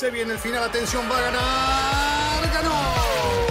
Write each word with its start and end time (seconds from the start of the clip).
Se 0.00 0.08
viene 0.10 0.32
el 0.32 0.38
final, 0.38 0.64
atención, 0.64 1.04
va 1.12 1.18
a 1.18 1.20
ganar. 1.20 2.40
¡Ganó! 2.54 2.72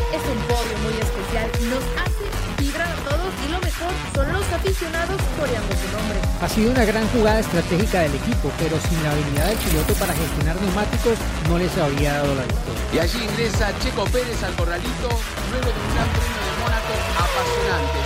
Es 0.09 0.23
un 0.25 0.39
podio 0.49 0.75
muy 0.81 0.93
especial. 0.97 1.45
Nos 1.69 1.85
hace 2.01 2.25
vibrar 2.57 2.89
a 2.89 2.95
todos 3.05 3.29
y 3.45 3.51
lo 3.51 3.59
mejor 3.59 3.93
son 4.15 4.33
los 4.33 4.51
aficionados 4.51 5.21
coreando 5.39 5.75
su 5.77 5.91
nombre. 5.95 6.17
Ha 6.41 6.49
sido 6.49 6.71
una 6.71 6.85
gran 6.85 7.07
jugada 7.09 7.39
estratégica 7.41 7.99
del 7.99 8.15
equipo, 8.15 8.51
pero 8.57 8.79
sin 8.81 9.03
la 9.03 9.11
habilidad 9.11 9.45
del 9.45 9.59
piloto 9.59 9.93
para 9.93 10.11
gestionar 10.15 10.59
neumáticos 10.59 11.19
no 11.49 11.59
les 11.59 11.77
habría 11.77 12.13
dado 12.13 12.33
la 12.33 12.41
victoria. 12.41 12.81
Y 12.93 12.97
allí 12.97 13.23
ingresa 13.25 13.71
Checo 13.77 14.05
Pérez 14.05 14.41
al 14.41 14.55
corralito 14.55 15.09
luego 15.51 15.67
de 15.69 15.79
un 15.85 15.93
gran 15.93 16.09
premio 16.17 16.41
de 16.49 16.53
Mónaco 16.65 16.93
apasionante. 17.29 17.99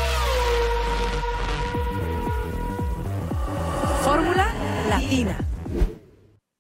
Fórmula 4.03 4.53
Latina. 4.89 5.52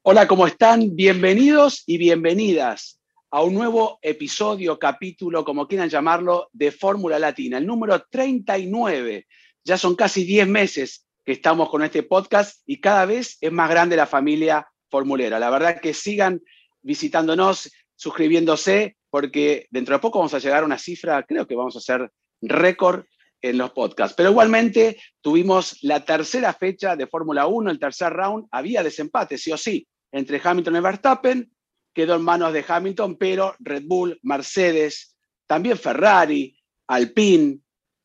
Hola, 0.05 0.27
¿cómo 0.27 0.45
están? 0.45 0.97
Bienvenidos 0.97 1.83
y 1.85 1.97
bienvenidas 1.97 2.99
a 3.31 3.41
un 3.41 3.53
nuevo 3.53 3.99
episodio, 4.01 4.77
capítulo, 4.77 5.45
como 5.45 5.65
quieran 5.65 5.87
llamarlo, 5.87 6.49
de 6.51 6.73
Fórmula 6.73 7.17
Latina, 7.17 7.57
el 7.57 7.65
número 7.65 8.03
39. 8.11 9.25
Ya 9.63 9.77
son 9.77 9.95
casi 9.95 10.25
10 10.25 10.49
meses 10.49 11.07
que 11.23 11.31
estamos 11.31 11.69
con 11.69 11.83
este 11.83 12.03
podcast 12.03 12.63
y 12.65 12.81
cada 12.81 13.05
vez 13.05 13.37
es 13.39 13.49
más 13.53 13.69
grande 13.69 13.95
la 13.95 14.05
familia 14.05 14.67
formulera. 14.91 15.39
La 15.39 15.49
verdad 15.49 15.79
que 15.79 15.93
sigan 15.93 16.41
visitándonos, 16.81 17.71
suscribiéndose, 17.95 18.97
porque 19.09 19.67
dentro 19.71 19.95
de 19.95 20.01
poco 20.01 20.19
vamos 20.19 20.33
a 20.33 20.39
llegar 20.39 20.63
a 20.63 20.65
una 20.65 20.79
cifra, 20.79 21.23
creo 21.23 21.47
que 21.47 21.55
vamos 21.55 21.77
a 21.77 21.79
hacer 21.79 22.11
récord 22.41 23.05
en 23.41 23.57
los 23.57 23.71
podcasts. 23.71 24.15
Pero 24.17 24.31
igualmente 24.31 24.97
tuvimos 25.21 25.77
la 25.81 26.03
tercera 26.03 26.51
fecha 26.53 26.97
de 26.97 27.07
Fórmula 27.07 27.47
1, 27.47 27.71
el 27.71 27.79
tercer 27.79 28.11
round, 28.11 28.47
había 28.51 28.83
desempate, 28.83 29.37
sí 29.37 29.49
o 29.53 29.57
sí, 29.57 29.87
entre 30.13 30.39
Hamilton 30.41 30.75
y 30.75 30.79
Verstappen, 30.79 31.51
quedó 31.91 32.15
en 32.15 32.21
manos 32.21 32.53
de 32.53 32.63
Hamilton, 32.65 33.17
pero 33.17 33.55
Red 33.59 33.83
Bull, 33.85 34.19
Mercedes, 34.21 35.17
también 35.47 35.77
Ferrari, 35.77 36.55
Alpine, 36.87 37.59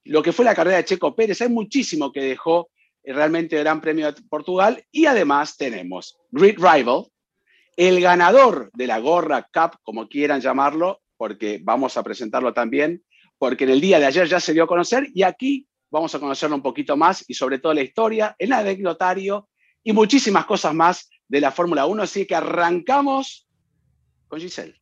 lo 0.04 0.22
que 0.22 0.32
fue 0.32 0.44
la 0.44 0.54
carrera 0.54 0.78
de 0.78 0.86
Checo 0.86 1.14
Pérez, 1.14 1.42
hay 1.42 1.50
muchísimo 1.50 2.10
que 2.10 2.22
dejó 2.22 2.70
realmente 3.04 3.56
el 3.56 3.62
Gran 3.62 3.80
Premio 3.80 4.10
de 4.10 4.22
Portugal 4.22 4.82
y 4.90 5.04
además 5.04 5.56
tenemos 5.56 6.16
Grid 6.30 6.56
Rival, 6.56 7.04
el 7.76 8.00
ganador 8.00 8.70
de 8.72 8.86
la 8.86 8.98
Gorra 9.00 9.46
Cup, 9.52 9.78
como 9.82 10.08
quieran 10.08 10.40
llamarlo, 10.40 11.02
porque 11.18 11.60
vamos 11.62 11.96
a 11.98 12.02
presentarlo 12.02 12.54
también, 12.54 13.04
porque 13.36 13.64
en 13.64 13.70
el 13.70 13.80
día 13.82 13.98
de 13.98 14.06
ayer 14.06 14.26
ya 14.26 14.40
se 14.40 14.54
dio 14.54 14.64
a 14.64 14.68
conocer 14.68 15.08
y 15.14 15.22
aquí 15.24 15.66
vamos 15.90 16.14
a 16.14 16.20
conocerlo 16.20 16.56
un 16.56 16.62
poquito 16.62 16.96
más 16.96 17.22
y 17.28 17.34
sobre 17.34 17.58
todo 17.58 17.74
la 17.74 17.82
historia, 17.82 18.34
el 18.38 18.52
anecdotario 18.52 19.48
y 19.82 19.92
muchísimas 19.92 20.46
cosas 20.46 20.74
más 20.74 21.08
de 21.28 21.40
la 21.40 21.52
Fórmula 21.52 21.86
1. 21.86 22.02
Así 22.02 22.26
que 22.26 22.34
arrancamos 22.34 23.46
con 24.28 24.40
Giselle. 24.40 24.80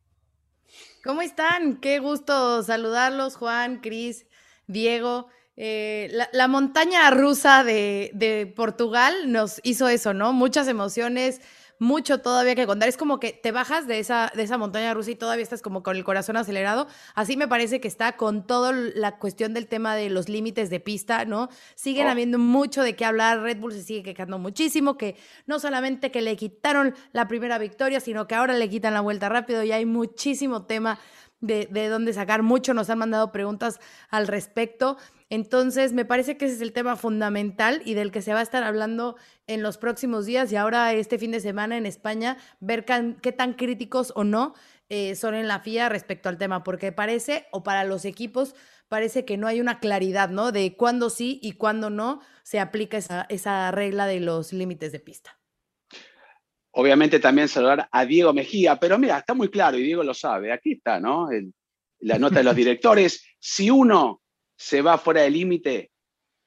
¿Cómo 1.03 1.21
están? 1.21 1.77
Qué 1.77 1.99
gusto 1.99 2.63
saludarlos, 2.63 3.35
Juan, 3.35 3.79
Cris, 3.79 4.25
Diego. 4.67 5.27
Eh, 5.55 6.09
la, 6.11 6.29
la, 6.33 6.47
montaña 6.47 7.09
rusa 7.09 7.63
de, 7.63 8.11
de 8.13 8.45
Portugal 8.45 9.31
nos 9.31 9.59
hizo 9.63 9.87
eso, 9.87 10.13
¿no? 10.13 10.33
Muchas 10.33 10.67
emociones, 10.67 11.41
mucho 11.79 12.19
todavía 12.19 12.55
que 12.55 12.65
contar. 12.65 12.89
Es 12.89 12.97
como 12.97 13.19
que 13.19 13.33
te 13.33 13.51
bajas 13.51 13.87
de 13.87 13.99
esa, 13.99 14.31
de 14.35 14.43
esa 14.43 14.57
montaña 14.57 14.93
rusa 14.93 15.11
y 15.11 15.15
todavía 15.15 15.43
estás 15.43 15.61
como 15.61 15.83
con 15.83 15.95
el 15.95 16.03
corazón 16.03 16.37
acelerado. 16.37 16.87
Así 17.15 17.37
me 17.37 17.47
parece 17.47 17.79
que 17.79 17.87
está 17.87 18.17
con 18.17 18.45
toda 18.47 18.71
la 18.71 19.17
cuestión 19.17 19.53
del 19.53 19.67
tema 19.67 19.95
de 19.95 20.09
los 20.09 20.29
límites 20.29 20.69
de 20.69 20.79
pista, 20.79 21.25
¿no? 21.25 21.49
Siguen 21.75 22.07
Oh. 22.07 22.11
habiendo 22.11 22.39
mucho 22.39 22.81
de 22.83 22.95
qué 22.95 23.05
hablar. 23.05 23.41
Red 23.41 23.59
Bull 23.59 23.73
se 23.73 23.83
sigue 23.83 24.03
quejando 24.03 24.37
muchísimo, 24.39 24.97
que 24.97 25.15
no 25.45 25.59
solamente 25.59 26.11
que 26.11 26.21
le 26.21 26.35
quitaron 26.35 26.95
la 27.11 27.27
primera 27.27 27.57
victoria, 27.57 27.99
sino 27.99 28.27
que 28.27 28.35
ahora 28.35 28.53
le 28.53 28.69
quitan 28.69 28.93
la 28.93 29.01
vuelta 29.01 29.29
rápido 29.29 29.63
y 29.63 29.71
hay 29.71 29.85
muchísimo 29.85 30.65
tema 30.65 30.99
de, 31.41 31.67
de 31.69 31.87
dónde 31.89 32.13
sacar. 32.13 32.41
Mucho 32.43 32.73
nos 32.73 32.89
han 32.89 32.97
mandado 32.99 33.31
preguntas 33.31 33.79
al 34.09 34.27
respecto. 34.27 34.97
Entonces, 35.29 35.91
me 35.91 36.05
parece 36.05 36.37
que 36.37 36.45
ese 36.45 36.55
es 36.55 36.61
el 36.61 36.71
tema 36.71 36.95
fundamental 36.95 37.81
y 37.83 37.95
del 37.95 38.11
que 38.11 38.21
se 38.21 38.33
va 38.33 38.39
a 38.39 38.43
estar 38.43 38.63
hablando 38.63 39.17
en 39.45 39.61
los 39.61 39.77
próximos 39.77 40.25
días 40.25 40.51
y 40.51 40.55
ahora 40.55 40.93
este 40.93 41.19
fin 41.19 41.31
de 41.31 41.41
semana 41.41 41.77
en 41.77 41.85
España, 41.85 42.37
ver 42.59 42.85
qué 42.85 43.31
tan 43.31 43.53
críticos 43.53 44.13
o 44.15 44.23
no 44.23 44.53
eh, 44.89 45.15
son 45.15 45.35
en 45.35 45.49
la 45.49 45.59
FIA 45.59 45.89
respecto 45.89 46.29
al 46.29 46.37
tema, 46.37 46.63
porque 46.63 46.93
parece, 46.93 47.45
o 47.51 47.61
para 47.61 47.83
los 47.83 48.05
equipos, 48.05 48.55
parece 48.87 49.25
que 49.25 49.35
no 49.35 49.47
hay 49.47 49.59
una 49.59 49.81
claridad, 49.81 50.29
¿no? 50.29 50.53
De 50.53 50.77
cuándo 50.77 51.09
sí 51.09 51.39
y 51.43 51.53
cuándo 51.53 51.89
no 51.89 52.21
se 52.43 52.61
aplica 52.61 52.97
esa, 52.97 53.25
esa 53.27 53.69
regla 53.71 54.07
de 54.07 54.21
los 54.21 54.53
límites 54.53 54.93
de 54.93 55.01
pista. 55.01 55.37
Obviamente 56.71 57.19
también 57.19 57.49
saludar 57.49 57.89
a 57.91 58.05
Diego 58.05 58.31
Mejía, 58.31 58.79
pero 58.79 58.97
mira, 58.97 59.17
está 59.17 59.33
muy 59.33 59.49
claro 59.49 59.77
y 59.77 59.83
Diego 59.83 60.03
lo 60.03 60.13
sabe. 60.13 60.53
Aquí 60.53 60.73
está, 60.73 60.99
¿no? 60.99 61.27
La 61.99 62.19
nota 62.19 62.37
de 62.37 62.43
los 62.43 62.55
directores. 62.55 63.25
Si 63.39 63.69
uno 63.69 64.21
se 64.57 64.81
va 64.81 64.97
fuera 64.97 65.21
del 65.21 65.33
límite 65.33 65.91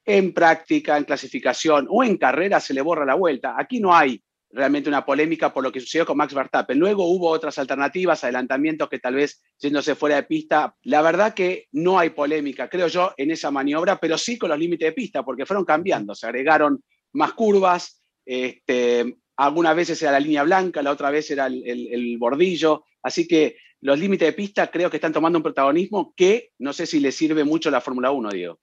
en 0.05 0.33
práctica, 0.35 0.97
en 0.97 1.05
clasificación 1.05 1.87
o 1.89 2.03
en 2.05 2.17
carrera, 2.17 2.61
se 2.61 2.75
le 2.75 2.81
borra 2.83 3.05
la 3.07 3.15
vuelta. 3.15 3.55
Aquí 3.57 3.81
no 3.81 3.95
hay 3.95 4.23
realmente 4.53 4.89
una 4.89 5.05
polémica 5.05 5.53
por 5.55 5.63
lo 5.63 5.71
que 5.71 5.79
sucedió 5.79 6.05
con 6.05 6.17
Max 6.17 6.35
Verstappen. 6.35 6.77
Luego 6.79 7.05
hubo 7.07 7.29
otras 7.29 7.57
alternativas, 7.59 8.25
adelantamientos 8.25 8.89
que 8.89 8.99
tal 8.99 9.15
vez 9.15 9.41
yéndose 9.59 9.95
fuera 9.95 10.17
de 10.17 10.25
pista. 10.25 10.75
La 10.83 11.03
verdad 11.03 11.35
que 11.35 11.69
no 11.73 11.99
hay 11.99 12.11
polémica, 12.11 12.69
creo 12.69 12.89
yo, 12.89 13.13
en 13.17 13.31
esa 13.31 13.53
maniobra, 13.53 14.01
pero 14.01 14.19
sí 14.19 14.37
con 14.37 14.49
los 14.51 14.59
límites 14.59 14.89
de 14.89 14.93
pista, 14.93 15.23
porque 15.23 15.47
fueron 15.47 15.65
cambiando, 15.65 16.15
se 16.17 16.27
agregaron 16.27 16.83
más 17.13 17.35
curvas, 17.35 18.03
este, 18.27 19.17
algunas 19.37 19.77
veces 19.77 20.03
era 20.03 20.13
la 20.13 20.21
línea 20.21 20.43
blanca, 20.43 20.83
la 20.83 20.91
otra 20.93 21.11
vez 21.11 21.31
era 21.31 21.47
el, 21.47 21.63
el- 21.65 21.89
el 21.95 22.19
bordillo, 22.19 22.85
así 23.03 23.29
que 23.29 23.57
los 23.83 23.99
límites 23.99 24.29
de 24.29 24.33
pista 24.33 24.71
creo 24.71 24.91
que 24.91 24.97
están 24.99 25.13
tomando 25.13 25.39
un 25.39 25.43
protagonismo 25.43 26.13
que 26.17 26.53
no 26.59 26.73
sé 26.73 26.87
si 26.87 27.01
le 27.01 27.13
sirve 27.13 27.45
mucho 27.45 27.69
a 27.69 27.73
la 27.73 27.81
Fórmula 27.81 28.11
1, 28.11 28.31
Diego. 28.31 28.61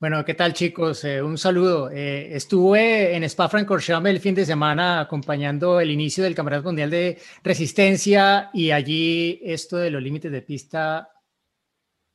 Bueno, 0.00 0.24
¿qué 0.24 0.34
tal 0.34 0.52
chicos? 0.52 1.04
Eh, 1.04 1.22
un 1.22 1.38
saludo. 1.38 1.88
Eh, 1.90 2.34
estuve 2.34 3.14
en 3.14 3.22
Spa-Francorchamps 3.24 4.10
el 4.10 4.20
fin 4.20 4.34
de 4.34 4.44
semana 4.44 5.00
acompañando 5.00 5.80
el 5.80 5.90
inicio 5.90 6.24
del 6.24 6.34
Campeonato 6.34 6.64
Mundial 6.68 6.90
de 6.90 7.18
Resistencia 7.44 8.50
y 8.52 8.70
allí 8.72 9.40
esto 9.44 9.76
de 9.76 9.90
los 9.90 10.02
límites 10.02 10.30
de 10.32 10.42
pista 10.42 11.08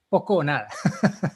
poco 0.09 0.37
o 0.37 0.43
nada 0.43 0.67
en 1.23 1.29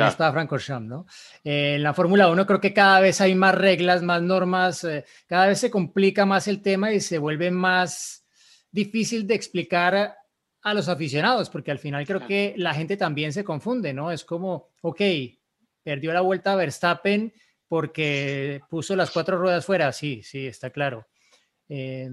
Claro. 0.00 0.12
Spa-Francorchamps, 0.12 0.86
¿no? 0.88 1.06
Eh, 1.42 1.74
en 1.76 1.82
la 1.82 1.94
Fórmula 1.94 2.28
1 2.30 2.46
creo 2.46 2.60
que 2.60 2.72
cada 2.72 3.00
vez 3.00 3.20
hay 3.20 3.34
más 3.34 3.54
reglas, 3.54 4.02
más 4.02 4.22
normas, 4.22 4.84
eh, 4.84 5.04
cada 5.26 5.46
vez 5.48 5.58
se 5.58 5.70
complica 5.70 6.24
más 6.26 6.46
el 6.46 6.62
tema 6.62 6.92
y 6.92 7.00
se 7.00 7.18
vuelve 7.18 7.50
más 7.50 8.24
difícil 8.70 9.26
de 9.26 9.34
explicar 9.34 10.14
a 10.62 10.74
los 10.74 10.88
aficionados, 10.88 11.50
porque 11.50 11.70
al 11.70 11.78
final 11.78 12.06
creo 12.06 12.26
que 12.26 12.54
la 12.56 12.74
gente 12.74 12.96
también 12.96 13.32
se 13.32 13.44
confunde, 13.44 13.92
¿no? 13.92 14.10
Es 14.10 14.24
como, 14.24 14.70
ok, 14.82 15.00
perdió 15.82 16.12
la 16.12 16.20
vuelta 16.20 16.52
a 16.52 16.56
Verstappen 16.56 17.32
porque 17.68 18.60
puso 18.68 18.96
las 18.96 19.10
cuatro 19.10 19.38
ruedas 19.38 19.64
fuera, 19.64 19.92
sí, 19.92 20.22
sí, 20.22 20.46
está 20.46 20.70
claro. 20.70 21.06
Eh, 21.68 22.10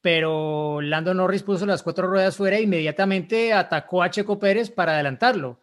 pero 0.00 0.80
Lando 0.80 1.14
Norris 1.14 1.42
puso 1.42 1.66
las 1.66 1.82
cuatro 1.82 2.06
ruedas 2.06 2.36
fuera 2.36 2.58
e 2.58 2.62
inmediatamente 2.62 3.52
atacó 3.52 4.02
a 4.02 4.10
Checo 4.10 4.38
Pérez 4.38 4.70
para 4.70 4.94
adelantarlo 4.94 5.60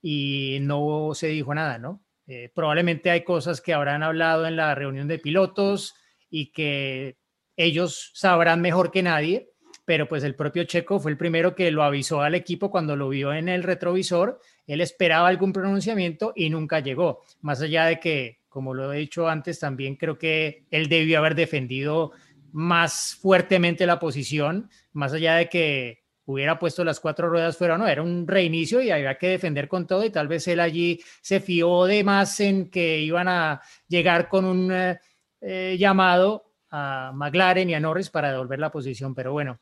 y 0.00 0.58
no 0.62 1.10
se 1.14 1.28
dijo 1.28 1.54
nada, 1.54 1.78
¿no? 1.78 2.02
Eh, 2.26 2.50
probablemente 2.54 3.10
hay 3.10 3.24
cosas 3.24 3.60
que 3.60 3.74
habrán 3.74 4.02
hablado 4.02 4.46
en 4.46 4.56
la 4.56 4.74
reunión 4.74 5.08
de 5.08 5.18
pilotos 5.18 5.94
y 6.30 6.52
que 6.52 7.18
ellos 7.56 8.12
sabrán 8.14 8.60
mejor 8.60 8.90
que 8.90 9.02
nadie, 9.02 9.50
pero 9.88 10.06
pues 10.06 10.22
el 10.22 10.34
propio 10.34 10.64
Checo 10.64 11.00
fue 11.00 11.10
el 11.10 11.16
primero 11.16 11.54
que 11.54 11.70
lo 11.70 11.82
avisó 11.82 12.20
al 12.20 12.34
equipo 12.34 12.70
cuando 12.70 12.94
lo 12.94 13.08
vio 13.08 13.32
en 13.32 13.48
el 13.48 13.62
retrovisor, 13.62 14.38
él 14.66 14.82
esperaba 14.82 15.28
algún 15.28 15.50
pronunciamiento 15.50 16.34
y 16.36 16.50
nunca 16.50 16.80
llegó, 16.80 17.22
más 17.40 17.62
allá 17.62 17.86
de 17.86 17.98
que, 17.98 18.40
como 18.50 18.74
lo 18.74 18.92
he 18.92 18.98
dicho 18.98 19.30
antes, 19.30 19.58
también 19.58 19.96
creo 19.96 20.18
que 20.18 20.66
él 20.70 20.90
debió 20.90 21.20
haber 21.20 21.34
defendido 21.34 22.12
más 22.52 23.16
fuertemente 23.18 23.86
la 23.86 23.98
posición, 23.98 24.68
más 24.92 25.14
allá 25.14 25.36
de 25.36 25.48
que 25.48 26.02
hubiera 26.26 26.58
puesto 26.58 26.84
las 26.84 27.00
cuatro 27.00 27.30
ruedas 27.30 27.56
fuera 27.56 27.78
no, 27.78 27.88
era 27.88 28.02
un 28.02 28.28
reinicio 28.28 28.82
y 28.82 28.90
había 28.90 29.16
que 29.16 29.28
defender 29.28 29.68
con 29.68 29.86
todo 29.86 30.04
y 30.04 30.10
tal 30.10 30.28
vez 30.28 30.46
él 30.48 30.60
allí 30.60 31.00
se 31.22 31.40
fió 31.40 31.86
de 31.86 32.04
más 32.04 32.40
en 32.40 32.68
que 32.68 32.98
iban 33.00 33.26
a 33.26 33.62
llegar 33.88 34.28
con 34.28 34.44
un 34.44 34.70
eh, 34.70 35.00
eh, 35.40 35.76
llamado 35.78 36.44
a 36.70 37.10
McLaren 37.14 37.70
y 37.70 37.74
a 37.74 37.80
Norris 37.80 38.10
para 38.10 38.30
devolver 38.30 38.58
la 38.58 38.70
posición, 38.70 39.14
pero 39.14 39.32
bueno, 39.32 39.58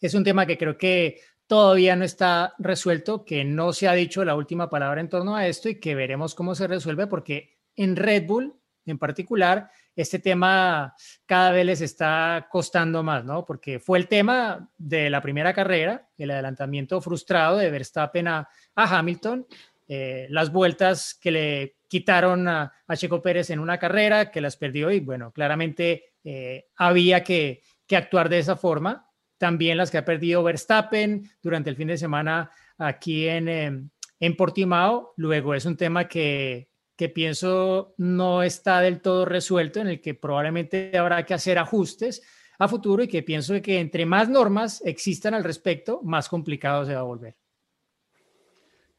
es 0.00 0.14
un 0.14 0.24
tema 0.24 0.46
que 0.46 0.58
creo 0.58 0.78
que 0.78 1.20
todavía 1.46 1.96
no 1.96 2.04
está 2.04 2.54
resuelto, 2.58 3.24
que 3.24 3.44
no 3.44 3.72
se 3.72 3.88
ha 3.88 3.92
dicho 3.92 4.24
la 4.24 4.36
última 4.36 4.70
palabra 4.70 5.00
en 5.00 5.08
torno 5.08 5.36
a 5.36 5.46
esto 5.46 5.68
y 5.68 5.80
que 5.80 5.94
veremos 5.94 6.34
cómo 6.34 6.54
se 6.54 6.66
resuelve 6.66 7.06
porque 7.06 7.58
en 7.74 7.96
Red 7.96 8.26
Bull 8.26 8.60
en 8.90 8.98
particular, 8.98 9.70
este 9.94 10.18
tema 10.18 10.94
cada 11.26 11.50
vez 11.52 11.66
les 11.66 11.80
está 11.80 12.48
costando 12.50 13.02
más, 13.02 13.24
¿no? 13.24 13.44
Porque 13.44 13.78
fue 13.78 13.98
el 13.98 14.08
tema 14.08 14.70
de 14.76 15.10
la 15.10 15.20
primera 15.20 15.52
carrera, 15.52 16.08
el 16.16 16.30
adelantamiento 16.30 17.00
frustrado 17.00 17.58
de 17.58 17.70
Verstappen 17.70 18.28
a, 18.28 18.48
a 18.74 18.98
Hamilton, 18.98 19.46
eh, 19.88 20.26
las 20.30 20.52
vueltas 20.52 21.18
que 21.20 21.30
le 21.30 21.76
quitaron 21.88 22.46
a, 22.46 22.72
a, 22.86 22.96
Checo 22.96 23.20
Pérez 23.20 23.50
en 23.50 23.58
una 23.58 23.78
carrera, 23.78 24.30
que 24.30 24.40
las 24.40 24.56
perdió 24.56 24.90
y 24.90 25.00
bueno, 25.00 25.32
claramente 25.32 26.12
eh, 26.22 26.68
había 26.76 27.24
que, 27.24 27.62
que, 27.86 27.96
actuar 27.96 28.28
de 28.28 28.38
esa 28.38 28.56
forma. 28.56 29.09
También 29.40 29.78
las 29.78 29.90
que 29.90 29.96
ha 29.96 30.04
perdido 30.04 30.42
Verstappen 30.42 31.26
durante 31.42 31.70
el 31.70 31.76
fin 31.76 31.88
de 31.88 31.96
semana 31.96 32.50
aquí 32.76 33.26
en, 33.26 33.48
em, 33.48 33.90
en 34.20 34.36
Portimao. 34.36 35.14
Luego 35.16 35.54
es 35.54 35.64
un 35.64 35.78
tema 35.78 36.06
que, 36.06 36.68
que 36.94 37.08
pienso 37.08 37.94
no 37.96 38.42
está 38.42 38.82
del 38.82 39.00
todo 39.00 39.24
resuelto, 39.24 39.80
en 39.80 39.86
el 39.86 40.00
que 40.02 40.12
probablemente 40.12 40.96
habrá 40.98 41.24
que 41.24 41.32
hacer 41.32 41.58
ajustes 41.58 42.22
a 42.58 42.68
futuro 42.68 43.02
y 43.02 43.08
que 43.08 43.22
pienso 43.22 43.54
que 43.62 43.80
entre 43.80 44.04
más 44.04 44.28
normas 44.28 44.82
existan 44.84 45.32
al 45.32 45.42
respecto, 45.42 46.02
más 46.02 46.28
complicado 46.28 46.84
se 46.84 46.92
va 46.92 47.00
a 47.00 47.04
volver. 47.04 47.34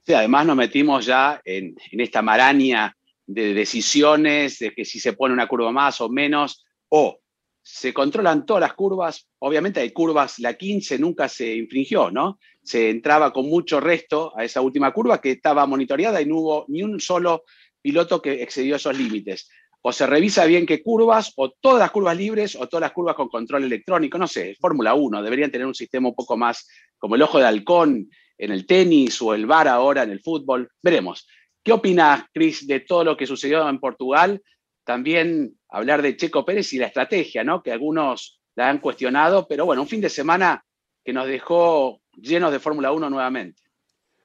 Sí, 0.03 0.13
además 0.13 0.47
nos 0.47 0.55
metimos 0.55 1.05
ya 1.05 1.39
en, 1.45 1.75
en 1.91 1.99
esta 2.01 2.23
maraña 2.23 2.97
de 3.27 3.53
decisiones, 3.53 4.57
de 4.57 4.71
que 4.71 4.85
si 4.85 4.99
se 4.99 5.13
pone 5.13 5.35
una 5.35 5.47
curva 5.47 5.71
más 5.71 6.01
o 6.01 6.09
menos, 6.09 6.65
o 6.89 7.20
se 7.63 7.93
controlan 7.93 8.45
todas 8.45 8.61
las 8.61 8.73
curvas, 8.73 9.29
obviamente 9.39 9.79
hay 9.79 9.91
curvas, 9.91 10.39
la 10.39 10.55
15 10.55 10.97
nunca 10.97 11.29
se 11.29 11.55
infringió, 11.55 12.09
¿no? 12.09 12.39
Se 12.63 12.89
entraba 12.89 13.31
con 13.31 13.47
mucho 13.47 13.79
resto 13.79 14.33
a 14.35 14.43
esa 14.43 14.61
última 14.61 14.91
curva 14.91 15.21
que 15.21 15.31
estaba 15.31 15.65
monitoreada 15.67 16.21
y 16.21 16.25
no 16.25 16.37
hubo 16.37 16.65
ni 16.69 16.81
un 16.81 16.99
solo 16.99 17.43
piloto 17.81 18.21
que 18.21 18.41
excedió 18.41 18.75
esos 18.75 18.97
límites. 18.97 19.49
O 19.83 19.91
se 19.91 20.05
revisa 20.05 20.45
bien 20.45 20.65
qué 20.65 20.83
curvas, 20.83 21.33
o 21.37 21.51
todas 21.51 21.79
las 21.79 21.91
curvas 21.91 22.15
libres, 22.15 22.55
o 22.55 22.67
todas 22.67 22.81
las 22.81 22.91
curvas 22.91 23.15
con 23.15 23.29
control 23.29 23.63
electrónico, 23.63 24.17
no 24.17 24.27
sé, 24.27 24.55
Fórmula 24.59 24.93
1, 24.93 25.23
deberían 25.23 25.51
tener 25.51 25.65
un 25.65 25.73
sistema 25.73 26.09
un 26.09 26.15
poco 26.15 26.37
más 26.37 26.67
como 26.97 27.15
el 27.15 27.21
ojo 27.23 27.39
de 27.39 27.45
halcón 27.45 28.09
en 28.37 28.51
el 28.51 28.65
tenis 28.65 29.21
o 29.21 29.33
el 29.33 29.45
bar 29.45 29.67
ahora 29.67 30.03
en 30.03 30.11
el 30.11 30.21
fútbol. 30.21 30.69
Veremos. 30.81 31.27
¿Qué 31.63 31.71
opinas, 31.71 32.25
Chris, 32.33 32.65
de 32.65 32.79
todo 32.81 33.03
lo 33.03 33.17
que 33.17 33.27
sucedió 33.27 33.67
en 33.67 33.79
Portugal? 33.79 34.41
También 34.83 35.59
hablar 35.71 36.01
de 36.01 36.15
Checo 36.15 36.45
Pérez 36.45 36.71
y 36.73 36.77
la 36.77 36.87
estrategia, 36.87 37.43
¿no? 37.43 37.63
Que 37.63 37.71
algunos 37.71 38.39
la 38.55 38.69
han 38.69 38.79
cuestionado, 38.79 39.47
pero 39.47 39.65
bueno, 39.65 39.81
un 39.81 39.87
fin 39.87 40.01
de 40.01 40.09
semana 40.09 40.63
que 41.03 41.13
nos 41.13 41.25
dejó 41.27 42.01
llenos 42.17 42.51
de 42.51 42.59
Fórmula 42.59 42.91
1 42.91 43.09
nuevamente. 43.09 43.63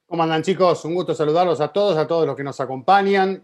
¿Cómo 0.05 0.23
andan 0.23 0.43
chicos? 0.43 0.85
Un 0.85 0.93
gusto 0.93 1.13
saludarlos 1.13 1.59
a 1.59 1.69
todos, 1.69 1.97
a 1.97 2.05
todos 2.07 2.27
los 2.27 2.35
que 2.35 2.43
nos 2.43 2.59
acompañan. 2.59 3.43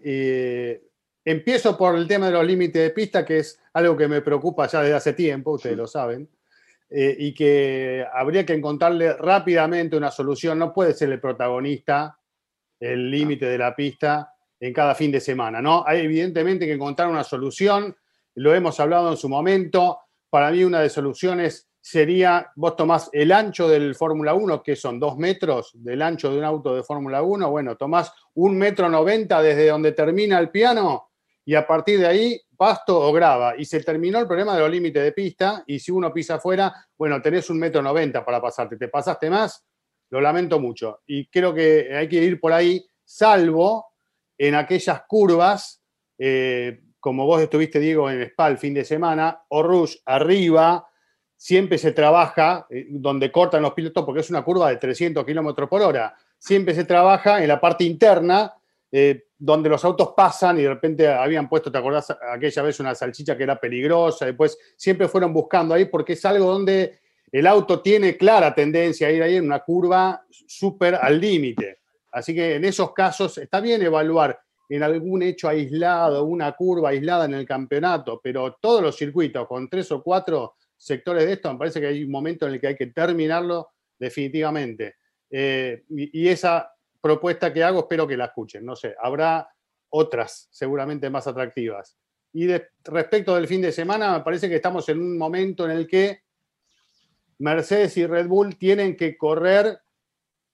empiezo 1.26 1.78
por 1.78 1.96
el 1.96 2.08
tema 2.08 2.28
de 2.28 2.34
los 2.34 2.46
límites 2.46 2.82
de 2.82 2.90
pista, 2.90 3.26
que 3.26 3.40
es 3.40 3.60
algo 3.74 3.98
que 3.98 4.08
me 4.08 4.22
preocupa 4.22 4.68
ya 4.68 4.82
desde 4.82 4.96
hace 4.96 5.14
tiempo, 5.14 5.52
ustedes 5.52 5.78
lo 5.78 5.88
saben, 5.88 6.30
eh, 6.90 7.16
y 7.18 7.34
que 7.34 8.06
habría 8.14 8.46
que 8.46 8.54
encontrarle 8.54 9.14
rápidamente 9.14 9.96
una 9.98 10.12
solución. 10.12 10.60
No 10.60 10.74
puede 10.74 10.94
ser 10.94 11.12
el 11.12 11.20
protagonista 11.20 12.20
el 12.80 13.10
límite 13.10 13.46
de 13.46 13.58
la 13.58 13.76
pista 13.76 14.33
en 14.64 14.72
cada 14.72 14.96
fin 14.96 15.12
de 15.12 15.20
semana, 15.20 15.62
¿no? 15.62 15.84
Hay 15.86 16.00
evidentemente 16.00 16.66
que 16.66 16.72
encontrar 16.72 17.10
una 17.10 17.26
solución, 17.26 17.94
lo 18.36 18.56
hemos 18.56 18.80
hablado 18.80 19.12
en 19.12 19.18
su 19.18 19.28
momento. 19.28 20.00
Para 20.30 20.52
mí 20.52 20.64
una 20.64 20.80
de 20.80 20.90
soluciones 20.90 21.68
sería, 21.82 22.50
vos 22.56 22.78
tomás 22.78 23.10
el 23.12 23.34
ancho 23.34 23.68
del 23.68 23.94
Fórmula 23.94 24.34
1, 24.34 24.64
que 24.64 24.78
son 24.78 25.02
dos 25.02 25.18
metros 25.18 25.72
del 25.74 26.02
ancho 26.02 26.32
de 26.32 26.38
un 26.38 26.46
auto 26.46 26.74
de 26.74 26.84
Fórmula 26.84 27.22
1, 27.24 27.52
bueno, 27.52 27.76
tomás 27.76 28.14
un 28.36 28.58
metro 28.58 28.88
noventa 28.88 29.42
desde 29.42 29.68
donde 29.68 29.92
termina 29.92 30.40
el 30.40 30.50
piano 30.50 31.10
y 31.44 31.56
a 31.56 31.68
partir 31.68 32.00
de 32.00 32.08
ahí 32.08 32.42
pasto 32.56 33.02
o 33.02 33.12
grava. 33.12 33.56
Y 33.58 33.66
se 33.66 33.84
terminó 33.84 34.20
el 34.20 34.28
problema 34.28 34.56
de 34.56 34.62
los 34.62 34.72
límites 34.72 35.04
de 35.04 35.12
pista 35.12 35.62
y 35.68 35.78
si 35.78 35.92
uno 35.92 36.14
pisa 36.14 36.36
afuera, 36.36 36.74
bueno, 36.98 37.22
tenés 37.22 37.50
un 37.50 37.60
metro 37.60 37.82
noventa 37.82 38.24
para 38.24 38.42
pasarte. 38.42 38.78
¿Te 38.78 38.88
pasaste 38.88 39.30
más? 39.30 39.66
Lo 40.10 40.22
lamento 40.22 40.58
mucho. 40.58 41.02
Y 41.06 41.28
creo 41.28 41.54
que 41.54 41.94
hay 41.94 42.08
que 42.08 42.24
ir 42.24 42.40
por 42.40 42.54
ahí, 42.54 42.82
salvo 43.04 43.93
en 44.48 44.56
aquellas 44.56 45.04
curvas, 45.08 45.82
eh, 46.18 46.82
como 47.00 47.26
vos 47.26 47.42
estuviste, 47.42 47.80
Diego, 47.80 48.10
en 48.10 48.22
Spa 48.24 48.50
el 48.50 48.58
fin 48.58 48.74
de 48.74 48.84
semana, 48.84 49.42
o 49.48 49.64
Rush 49.64 49.96
arriba, 50.06 50.86
siempre 51.38 51.78
se 51.78 51.94
trabaja 51.94 52.68
eh, 52.70 52.88
donde 52.90 53.32
cortan 53.32 53.62
los 53.62 53.74
pilotos, 53.74 54.04
porque 54.04 54.20
es 54.20 54.30
una 54.30 54.44
curva 54.44 54.70
de 54.70 54.78
300 54.78 55.26
kilómetros 55.26 55.70
por 55.70 55.82
hora. 55.82 56.14
Siempre 56.38 56.76
se 56.76 56.84
trabaja 56.84 57.42
en 57.42 57.48
la 57.48 57.62
parte 57.62 57.86
interna, 57.86 58.54
eh, 58.92 59.28
donde 59.38 59.70
los 59.70 59.84
autos 59.86 60.14
pasan 60.16 60.60
y 60.60 60.64
de 60.64 60.70
repente 60.70 61.08
habían 61.08 61.48
puesto, 61.48 61.72
¿te 61.72 61.78
acordás 61.78 62.14
aquella 62.34 62.64
vez 62.64 62.80
una 62.82 62.94
salchicha 62.94 63.38
que 63.38 63.44
era 63.44 63.60
peligrosa? 63.60 64.26
Después 64.26 64.58
siempre 64.76 65.08
fueron 65.08 65.34
buscando 65.34 65.74
ahí 65.74 65.86
porque 65.86 66.14
es 66.14 66.26
algo 66.26 66.52
donde 66.52 67.00
el 67.32 67.48
auto 67.48 67.82
tiene 67.82 68.18
clara 68.18 68.54
tendencia 68.54 69.08
a 69.08 69.12
ir 69.12 69.24
ahí 69.24 69.38
en 69.38 69.46
una 69.46 69.60
curva 69.60 70.22
súper 70.30 70.96
al 70.96 71.20
límite. 71.20 71.83
Así 72.14 72.36
que 72.36 72.56
en 72.56 72.66
esos 72.66 72.94
casos 72.94 73.38
está 73.40 73.60
bien 73.60 73.82
evaluar 73.82 74.40
en 74.70 74.84
algún 74.84 75.24
hecho 75.24 75.50
aislado, 75.50 76.24
una 76.24 76.52
curva 76.54 76.90
aislada 76.90 77.26
en 77.26 77.34
el 77.34 77.46
campeonato, 77.46 78.22
pero 78.24 78.58
todos 78.62 78.82
los 78.82 78.96
circuitos 78.96 79.48
con 79.48 79.68
tres 79.68 79.92
o 79.92 80.02
cuatro 80.02 80.56
sectores 80.78 81.26
de 81.26 81.34
esto, 81.34 81.52
me 81.52 81.60
parece 81.60 81.82
que 81.82 81.88
hay 81.88 82.04
un 82.04 82.12
momento 82.12 82.48
en 82.48 82.54
el 82.54 82.62
que 82.62 82.68
hay 82.68 82.76
que 82.76 82.88
terminarlo 82.88 83.72
definitivamente. 83.98 84.96
Eh, 85.30 85.84
y, 85.90 86.28
esa 86.28 86.72
propuesta 87.02 87.52
que 87.52 87.64
hago 87.64 87.80
espero 87.80 88.08
que 88.08 88.18
la 88.18 88.26
escuchen. 88.26 88.66
No 88.66 88.76
sé, 88.76 88.96
habrá 89.02 89.50
otras 89.90 90.48
seguramente 90.52 91.10
más 91.10 91.26
atractivas. 91.26 91.98
Y 92.34 92.48
respecto 92.84 93.36
del 93.36 93.48
fin 93.48 93.62
de 93.62 93.72
semana, 93.72 94.18
me 94.18 94.24
parece 94.24 94.50
que 94.50 94.56
estamos 94.56 94.88
en 94.90 95.00
un 95.00 95.18
momento 95.18 95.66
en 95.66 95.72
el 95.72 95.88
que 95.88 96.22
Mercedes 97.40 97.98
y 97.98 98.06
Red 98.06 98.28
Bull 98.28 98.58
tienen 98.58 98.96
que 98.96 99.18
correr 99.18 99.80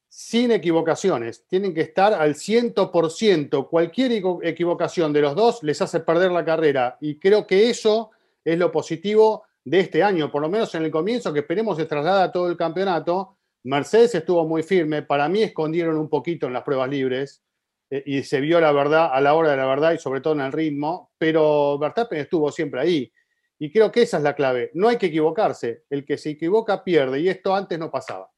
sin 0.09 0.51
equivocaciones, 0.51 1.45
tienen 1.47 1.73
que 1.73 1.81
estar 1.81 2.13
al 2.13 2.33
100%. 2.33 3.69
Cualquier 3.69 4.11
equivocación 4.43 5.13
de 5.13 5.21
los 5.21 5.35
dos 5.35 5.61
les 5.61 5.81
hace 5.81 5.99
perder 5.99 6.31
la 6.31 6.43
carrera 6.43 6.97
y 6.99 7.19
creo 7.19 7.45
que 7.45 7.69
eso 7.69 8.09
es 8.43 8.57
lo 8.57 8.71
positivo 8.71 9.43
de 9.63 9.81
este 9.81 10.01
año, 10.01 10.31
por 10.31 10.41
lo 10.41 10.49
menos 10.49 10.73
en 10.73 10.83
el 10.83 10.91
comienzo, 10.91 11.31
que 11.31 11.41
esperemos 11.41 11.77
se 11.77 11.85
traslada 11.85 12.23
a 12.23 12.31
todo 12.31 12.49
el 12.49 12.57
campeonato. 12.57 13.37
Mercedes 13.63 14.15
estuvo 14.15 14.47
muy 14.47 14.63
firme, 14.63 15.03
para 15.03 15.29
mí 15.29 15.43
escondieron 15.43 15.95
un 15.97 16.09
poquito 16.09 16.47
en 16.47 16.53
las 16.53 16.63
pruebas 16.63 16.89
libres 16.89 17.43
eh, 17.91 18.01
y 18.05 18.23
se 18.23 18.41
vio 18.41 18.59
la 18.59 18.71
verdad 18.71 19.11
a 19.13 19.21
la 19.21 19.35
hora 19.35 19.51
de 19.51 19.57
la 19.57 19.67
verdad 19.67 19.91
y 19.91 19.99
sobre 19.99 20.21
todo 20.21 20.33
en 20.33 20.41
el 20.41 20.51
ritmo, 20.51 21.11
pero 21.19 21.77
Verstappen 21.77 22.19
estuvo 22.19 22.51
siempre 22.51 22.81
ahí. 22.81 23.13
Y 23.59 23.71
creo 23.71 23.91
que 23.91 24.03
esa 24.03 24.17
es 24.17 24.23
la 24.23 24.33
clave. 24.33 24.71
No 24.73 24.87
hay 24.87 24.97
que 24.97 25.07
equivocarse. 25.07 25.83
El 25.89 26.05
que 26.05 26.17
se 26.17 26.31
equivoca 26.31 26.83
pierde 26.83 27.19
y 27.19 27.27
esto 27.27 27.53
antes 27.53 27.77
no 27.77 27.91
pasaba. 27.91 28.31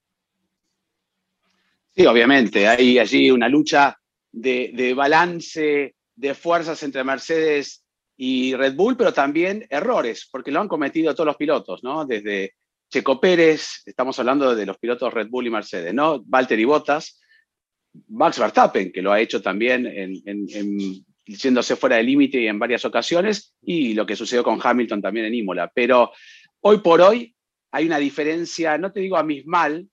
Sí, 1.95 2.05
obviamente. 2.05 2.67
Hay 2.67 2.99
allí 2.99 3.31
una 3.31 3.49
lucha 3.49 3.97
de, 4.31 4.71
de 4.73 4.93
balance 4.93 5.95
de 6.15 6.33
fuerzas 6.33 6.81
entre 6.83 7.03
Mercedes 7.03 7.83
y 8.15 8.53
Red 8.55 8.75
Bull, 8.75 8.95
pero 8.95 9.13
también 9.13 9.65
errores, 9.69 10.29
porque 10.31 10.51
lo 10.51 10.61
han 10.61 10.67
cometido 10.67 11.13
todos 11.13 11.25
los 11.25 11.37
pilotos, 11.37 11.83
¿no? 11.83 12.05
Desde 12.05 12.53
Checo 12.89 13.19
Pérez, 13.19 13.81
estamos 13.85 14.19
hablando 14.19 14.55
de 14.55 14.65
los 14.65 14.77
pilotos 14.77 15.13
Red 15.13 15.29
Bull 15.29 15.47
y 15.47 15.49
Mercedes, 15.49 15.93
¿no? 15.93 16.21
Valtteri 16.23 16.65
Bottas, 16.65 17.19
Max 18.09 18.37
Verstappen, 18.37 18.91
que 18.91 19.01
lo 19.01 19.11
ha 19.11 19.19
hecho 19.19 19.41
también 19.41 19.85
en, 19.87 20.21
en, 20.25 21.05
yéndose 21.25 21.75
fuera 21.75 21.95
del 21.97 22.05
límite 22.05 22.45
en 22.45 22.59
varias 22.59 22.85
ocasiones, 22.85 23.55
y 23.61 23.93
lo 23.93 24.05
que 24.05 24.15
sucedió 24.15 24.43
con 24.43 24.59
Hamilton 24.61 25.01
también 25.01 25.25
en 25.25 25.33
Imola. 25.33 25.71
Pero 25.73 26.11
hoy 26.61 26.77
por 26.79 27.01
hoy 27.01 27.33
hay 27.71 27.85
una 27.85 27.97
diferencia, 27.97 28.77
no 28.77 28.91
te 28.91 28.99
digo 28.99 29.17
abismal, 29.17 29.87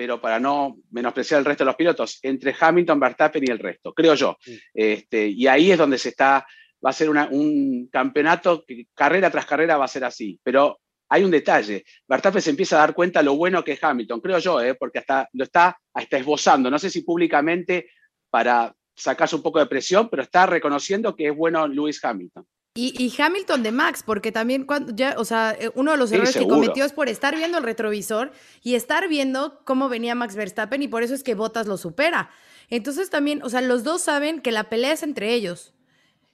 pero 0.00 0.18
para 0.18 0.40
no 0.40 0.78
menospreciar 0.92 1.40
el 1.40 1.44
resto 1.44 1.62
de 1.62 1.66
los 1.66 1.76
pilotos, 1.76 2.20
entre 2.22 2.56
Hamilton, 2.58 2.98
Verstappen 2.98 3.44
y 3.46 3.50
el 3.50 3.58
resto, 3.58 3.92
creo 3.92 4.14
yo. 4.14 4.38
Este, 4.72 5.26
y 5.26 5.46
ahí 5.46 5.70
es 5.70 5.76
donde 5.76 5.98
se 5.98 6.08
está 6.08 6.46
va 6.82 6.88
a 6.88 6.94
ser 6.94 7.10
un 7.10 7.86
campeonato 7.92 8.64
que 8.66 8.86
carrera 8.94 9.30
tras 9.30 9.44
carrera 9.44 9.76
va 9.76 9.84
a 9.84 9.88
ser 9.88 10.04
así. 10.04 10.40
Pero 10.42 10.80
hay 11.10 11.22
un 11.22 11.30
detalle. 11.30 11.84
Verstappen 12.08 12.40
se 12.40 12.48
empieza 12.48 12.76
a 12.76 12.78
dar 12.78 12.94
cuenta 12.94 13.22
lo 13.22 13.36
bueno 13.36 13.62
que 13.62 13.72
es 13.72 13.84
Hamilton, 13.84 14.22
creo 14.22 14.38
yo, 14.38 14.58
¿eh? 14.62 14.74
porque 14.74 15.00
hasta 15.00 15.28
lo 15.34 15.44
está 15.44 15.78
hasta 15.92 16.16
esbozando. 16.16 16.70
No 16.70 16.78
sé 16.78 16.88
si 16.88 17.02
públicamente 17.02 17.90
para 18.30 18.74
sacarse 18.96 19.36
un 19.36 19.42
poco 19.42 19.58
de 19.58 19.66
presión, 19.66 20.08
pero 20.08 20.22
está 20.22 20.46
reconociendo 20.46 21.14
que 21.14 21.26
es 21.26 21.36
bueno 21.36 21.68
Lewis 21.68 22.02
Hamilton. 22.02 22.46
Y, 22.82 23.12
Hamilton 23.18 23.62
de 23.62 23.72
Max, 23.72 24.02
porque 24.02 24.32
también 24.32 24.64
cuando 24.64 24.94
ya, 24.94 25.14
o 25.18 25.24
sea, 25.26 25.54
eh, 25.58 25.70
uno 25.74 25.90
de 25.90 25.98
los 25.98 26.10
errores 26.12 26.34
que 26.34 26.48
cometió 26.48 26.86
es 26.86 26.92
por 26.92 27.10
estar 27.10 27.36
viendo 27.36 27.58
el 27.58 27.64
retrovisor 27.64 28.32
y 28.62 28.74
estar 28.74 29.06
viendo 29.06 29.60
cómo 29.64 29.90
venía 29.90 30.14
Max 30.14 30.34
Verstappen 30.34 30.80
y 30.80 30.88
por 30.88 31.02
eso 31.02 31.12
es 31.12 31.22
que 31.22 31.34
Bottas 31.34 31.66
lo 31.66 31.76
supera. 31.76 32.30
Entonces 32.70 33.10
también, 33.10 33.42
o 33.42 33.50
sea, 33.50 33.60
los 33.60 33.84
dos 33.84 34.00
saben 34.00 34.40
que 34.40 34.50
la 34.50 34.70
pelea 34.70 34.92
es 34.92 35.02
entre 35.02 35.34
ellos 35.34 35.74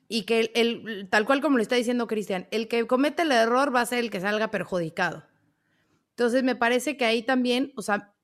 y 0.06 0.22
que 0.22 0.52
el, 0.54 1.08
tal 1.10 1.26
cual 1.26 1.40
como 1.40 1.56
lo 1.56 1.62
está 1.62 1.74
diciendo 1.74 2.06
Cristian, 2.06 2.46
el 2.52 2.68
que 2.68 2.86
comete 2.86 3.22
el 3.22 3.32
error 3.32 3.74
va 3.74 3.80
a 3.80 3.86
ser 3.86 3.98
el 3.98 4.10
que 4.10 4.20
salga 4.20 4.52
perjudicado. 4.52 5.24
Entonces 6.10 6.44
me 6.44 6.54
parece 6.54 6.96
que 6.96 7.06
ahí 7.06 7.24
también, 7.24 7.72
o 7.74 7.82
sea, 7.82 8.14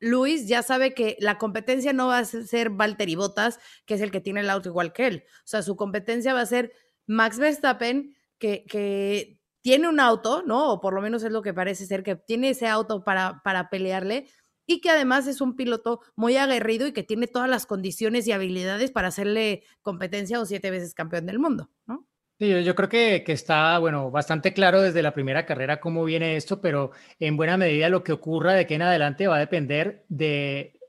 Luis 0.00 0.48
ya 0.48 0.62
sabe 0.62 0.92
que 0.92 1.16
la 1.18 1.38
competencia 1.38 1.94
no 1.94 2.08
va 2.08 2.18
a 2.18 2.24
ser 2.26 2.70
Valtteri 2.70 3.14
Bottas, 3.14 3.58
que 3.86 3.94
es 3.94 4.02
el 4.02 4.10
que 4.10 4.20
tiene 4.20 4.40
el 4.40 4.50
auto 4.50 4.68
igual 4.68 4.92
que 4.92 5.06
él. 5.06 5.24
O 5.38 5.46
sea, 5.46 5.62
su 5.62 5.76
competencia 5.76 6.34
va 6.34 6.42
a 6.42 6.46
ser 6.46 6.72
Max 7.10 7.38
Verstappen, 7.38 8.14
que, 8.38 9.36
tiene 9.62 9.88
un 9.88 10.00
auto, 10.00 10.42
¿no? 10.46 10.72
O 10.72 10.80
por 10.80 10.94
lo 10.94 11.02
menos 11.02 11.22
es 11.22 11.30
lo 11.30 11.42
que 11.42 11.52
parece 11.52 11.84
ser, 11.84 12.02
que 12.02 12.16
tiene 12.16 12.50
ese 12.50 12.66
auto 12.66 13.04
para, 13.04 13.42
para 13.44 13.68
pelearle, 13.68 14.26
y 14.64 14.80
que 14.80 14.88
además 14.88 15.26
es 15.26 15.42
un 15.42 15.54
piloto 15.54 16.00
muy 16.16 16.38
aguerrido 16.38 16.86
y 16.86 16.92
que 16.92 17.02
tiene 17.02 17.26
todas 17.26 17.50
las 17.50 17.66
condiciones 17.66 18.26
y 18.26 18.32
habilidades 18.32 18.90
para 18.90 19.08
hacerle 19.08 19.64
competencia 19.82 20.40
un 20.40 20.46
siete 20.46 20.70
veces 20.70 20.94
campeón 20.94 21.26
del 21.26 21.38
mundo, 21.38 21.68
¿no? 21.86 22.06
yo, 22.38 22.74
creo 22.74 22.88
que, 22.88 23.22
que, 23.22 23.32
está, 23.32 23.78
bueno, 23.78 24.10
bastante 24.10 24.54
claro 24.54 24.80
desde 24.80 25.02
la 25.02 25.12
primera 25.12 25.44
carrera 25.44 25.78
cómo 25.78 26.04
viene 26.04 26.36
esto, 26.36 26.62
pero 26.62 26.92
en 27.18 27.36
buena 27.36 27.58
medida 27.58 27.90
lo 27.90 28.02
que 28.02 28.12
ocurra 28.12 28.54
de 28.54 28.60
aquí 28.60 28.74
en 28.74 28.82
adelante 28.82 29.26
va 29.26 29.36
a 29.36 29.40
depender 29.40 30.06
de 30.08 30.80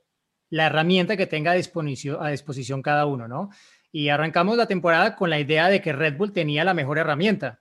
la 0.52 0.66
herramienta 0.66 1.16
que 1.16 1.26
tenga 1.26 1.52
a 1.52 1.54
disposición, 1.54 2.18
a 2.20 2.28
disposición 2.28 2.82
cada 2.82 3.06
uno, 3.06 3.26
¿no? 3.26 3.50
Y 3.92 4.08
arrancamos 4.08 4.56
la 4.56 4.66
temporada 4.66 5.14
con 5.14 5.30
la 5.30 5.38
idea 5.38 5.68
de 5.68 5.80
que 5.80 5.92
Red 5.92 6.16
Bull 6.16 6.32
tenía 6.32 6.64
la 6.64 6.74
mejor 6.74 6.98
herramienta, 6.98 7.60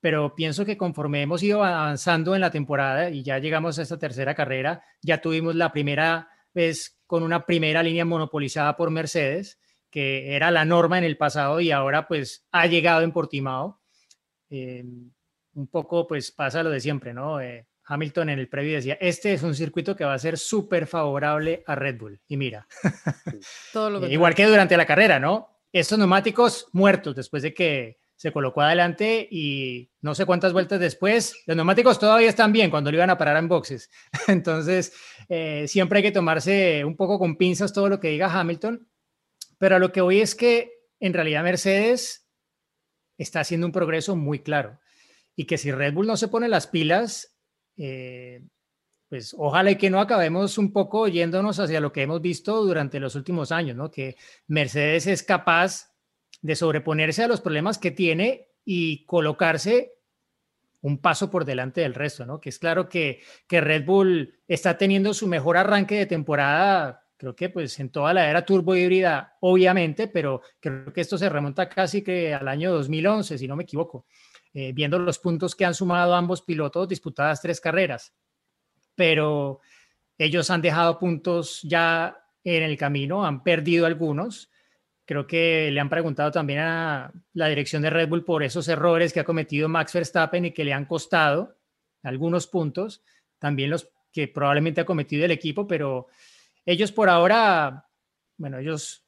pero 0.00 0.34
pienso 0.34 0.64
que 0.64 0.76
conforme 0.76 1.22
hemos 1.22 1.42
ido 1.42 1.64
avanzando 1.64 2.34
en 2.34 2.40
la 2.40 2.50
temporada 2.50 3.10
y 3.10 3.22
ya 3.22 3.38
llegamos 3.38 3.78
a 3.78 3.82
esta 3.82 3.98
tercera 3.98 4.34
carrera, 4.34 4.82
ya 5.00 5.20
tuvimos 5.20 5.54
la 5.54 5.72
primera 5.72 6.28
vez 6.52 6.98
con 7.06 7.22
una 7.22 7.46
primera 7.46 7.82
línea 7.82 8.04
monopolizada 8.04 8.76
por 8.76 8.90
Mercedes 8.90 9.58
que 9.90 10.34
era 10.36 10.50
la 10.50 10.64
norma 10.64 10.98
en 10.98 11.04
el 11.04 11.16
pasado 11.16 11.60
y 11.60 11.70
ahora 11.70 12.06
pues 12.06 12.46
ha 12.52 12.66
llegado 12.66 13.02
en 13.02 13.12
Portimao. 13.12 13.80
Eh, 14.50 14.84
un 15.54 15.66
poco 15.68 16.06
pues 16.06 16.30
pasa 16.30 16.62
lo 16.62 16.70
de 16.70 16.80
siempre, 16.80 17.12
¿no? 17.14 17.40
Eh, 17.40 17.66
Hamilton 17.84 18.28
en 18.30 18.38
el 18.38 18.48
previo 18.48 18.76
decía, 18.76 18.98
este 19.00 19.32
es 19.32 19.42
un 19.42 19.54
circuito 19.54 19.96
que 19.96 20.04
va 20.04 20.12
a 20.12 20.18
ser 20.18 20.36
súper 20.36 20.86
favorable 20.86 21.62
a 21.66 21.74
Red 21.74 21.98
Bull. 21.98 22.20
Y 22.28 22.36
mira, 22.36 22.66
Todo 23.72 24.06
igual 24.08 24.34
que 24.34 24.44
durante 24.44 24.76
la 24.76 24.86
carrera, 24.86 25.18
¿no? 25.18 25.57
Estos 25.72 25.98
neumáticos 25.98 26.68
muertos 26.72 27.14
después 27.14 27.42
de 27.42 27.54
que 27.54 27.98
se 28.16 28.32
colocó 28.32 28.62
adelante 28.62 29.28
y 29.30 29.90
no 30.00 30.14
sé 30.14 30.26
cuántas 30.26 30.52
vueltas 30.52 30.80
después, 30.80 31.36
los 31.46 31.56
neumáticos 31.56 31.98
todavía 31.98 32.28
están 32.28 32.52
bien 32.52 32.70
cuando 32.70 32.90
lo 32.90 32.96
iban 32.96 33.10
a 33.10 33.18
parar 33.18 33.36
en 33.36 33.48
boxes. 33.48 33.90
Entonces, 34.26 34.92
siempre 35.66 35.98
hay 35.98 36.02
que 36.02 36.10
tomarse 36.10 36.84
un 36.84 36.96
poco 36.96 37.18
con 37.18 37.36
pinzas 37.36 37.72
todo 37.72 37.88
lo 37.88 38.00
que 38.00 38.08
diga 38.08 38.32
Hamilton 38.32 38.88
pero 39.58 39.76
a 39.76 39.78
lo 39.78 39.92
que 39.92 40.00
voy 40.00 40.20
es 40.20 40.34
que 40.34 40.72
en 41.00 41.12
realidad 41.12 41.42
Mercedes 41.42 42.26
está 43.18 43.40
haciendo 43.40 43.66
un 43.66 43.72
progreso 43.72 44.16
muy 44.16 44.38
claro 44.38 44.80
y 45.36 45.44
que 45.44 45.58
si 45.58 45.70
Red 45.70 45.92
Bull 45.94 46.06
no 46.06 46.16
se 46.16 46.28
pone 46.28 46.48
las 46.48 46.66
pilas, 46.66 47.36
eh, 47.76 48.42
pues 49.08 49.34
ojalá 49.38 49.70
y 49.70 49.76
que 49.76 49.90
no 49.90 50.00
acabemos 50.00 50.58
un 50.58 50.72
poco 50.72 51.08
yéndonos 51.08 51.58
hacia 51.58 51.80
lo 51.80 51.92
que 51.92 52.02
hemos 52.02 52.20
visto 52.20 52.62
durante 52.64 53.00
los 53.00 53.14
últimos 53.14 53.52
años, 53.52 53.76
¿no? 53.76 53.90
Que 53.90 54.16
Mercedes 54.46 55.06
es 55.06 55.22
capaz 55.22 55.94
de 56.42 56.56
sobreponerse 56.56 57.24
a 57.24 57.28
los 57.28 57.40
problemas 57.40 57.78
que 57.78 57.90
tiene 57.90 58.48
y 58.64 59.04
colocarse 59.06 59.94
un 60.80 60.98
paso 60.98 61.30
por 61.30 61.44
delante 61.44 61.80
del 61.80 61.94
resto, 61.94 62.26
¿no? 62.26 62.40
Que 62.40 62.50
es 62.50 62.58
claro 62.58 62.88
que, 62.88 63.22
que 63.48 63.60
Red 63.60 63.84
Bull 63.84 64.40
está 64.46 64.76
teniendo 64.78 65.14
su 65.14 65.26
mejor 65.26 65.56
arranque 65.56 65.96
de 65.96 66.06
temporada 66.06 67.02
creo 67.18 67.34
que 67.34 67.50
pues 67.50 67.78
en 67.80 67.90
toda 67.90 68.14
la 68.14 68.30
era 68.30 68.46
turbo 68.46 68.76
híbrida, 68.76 69.36
obviamente, 69.40 70.06
pero 70.08 70.40
creo 70.60 70.92
que 70.92 71.00
esto 71.00 71.18
se 71.18 71.28
remonta 71.28 71.68
casi 71.68 72.02
que 72.02 72.32
al 72.32 72.46
año 72.48 72.72
2011, 72.72 73.36
si 73.36 73.48
no 73.48 73.56
me 73.56 73.64
equivoco, 73.64 74.06
eh, 74.54 74.72
viendo 74.72 74.98
los 74.98 75.18
puntos 75.18 75.54
que 75.54 75.64
han 75.64 75.74
sumado 75.74 76.14
ambos 76.14 76.42
pilotos 76.42 76.88
disputadas 76.88 77.42
tres 77.42 77.60
carreras. 77.60 78.14
Pero 78.98 79.60
ellos 80.18 80.50
han 80.50 80.60
dejado 80.60 80.98
puntos 80.98 81.62
ya 81.62 82.18
en 82.42 82.64
el 82.64 82.76
camino, 82.76 83.24
han 83.24 83.44
perdido 83.44 83.86
algunos. 83.86 84.50
Creo 85.04 85.24
que 85.24 85.70
le 85.70 85.78
han 85.78 85.88
preguntado 85.88 86.32
también 86.32 86.58
a 86.58 87.12
la 87.32 87.48
dirección 87.48 87.80
de 87.82 87.90
Red 87.90 88.08
Bull 88.08 88.24
por 88.24 88.42
esos 88.42 88.66
errores 88.66 89.12
que 89.12 89.20
ha 89.20 89.24
cometido 89.24 89.68
Max 89.68 89.92
Verstappen 89.92 90.46
y 90.46 90.50
que 90.50 90.64
le 90.64 90.72
han 90.72 90.84
costado 90.84 91.56
algunos 92.02 92.48
puntos, 92.48 93.04
también 93.38 93.70
los 93.70 93.88
que 94.12 94.26
probablemente 94.26 94.80
ha 94.80 94.84
cometido 94.84 95.24
el 95.24 95.30
equipo, 95.30 95.68
pero 95.68 96.08
ellos 96.66 96.90
por 96.90 97.08
ahora, 97.08 97.86
bueno, 98.36 98.58
ellos 98.58 99.06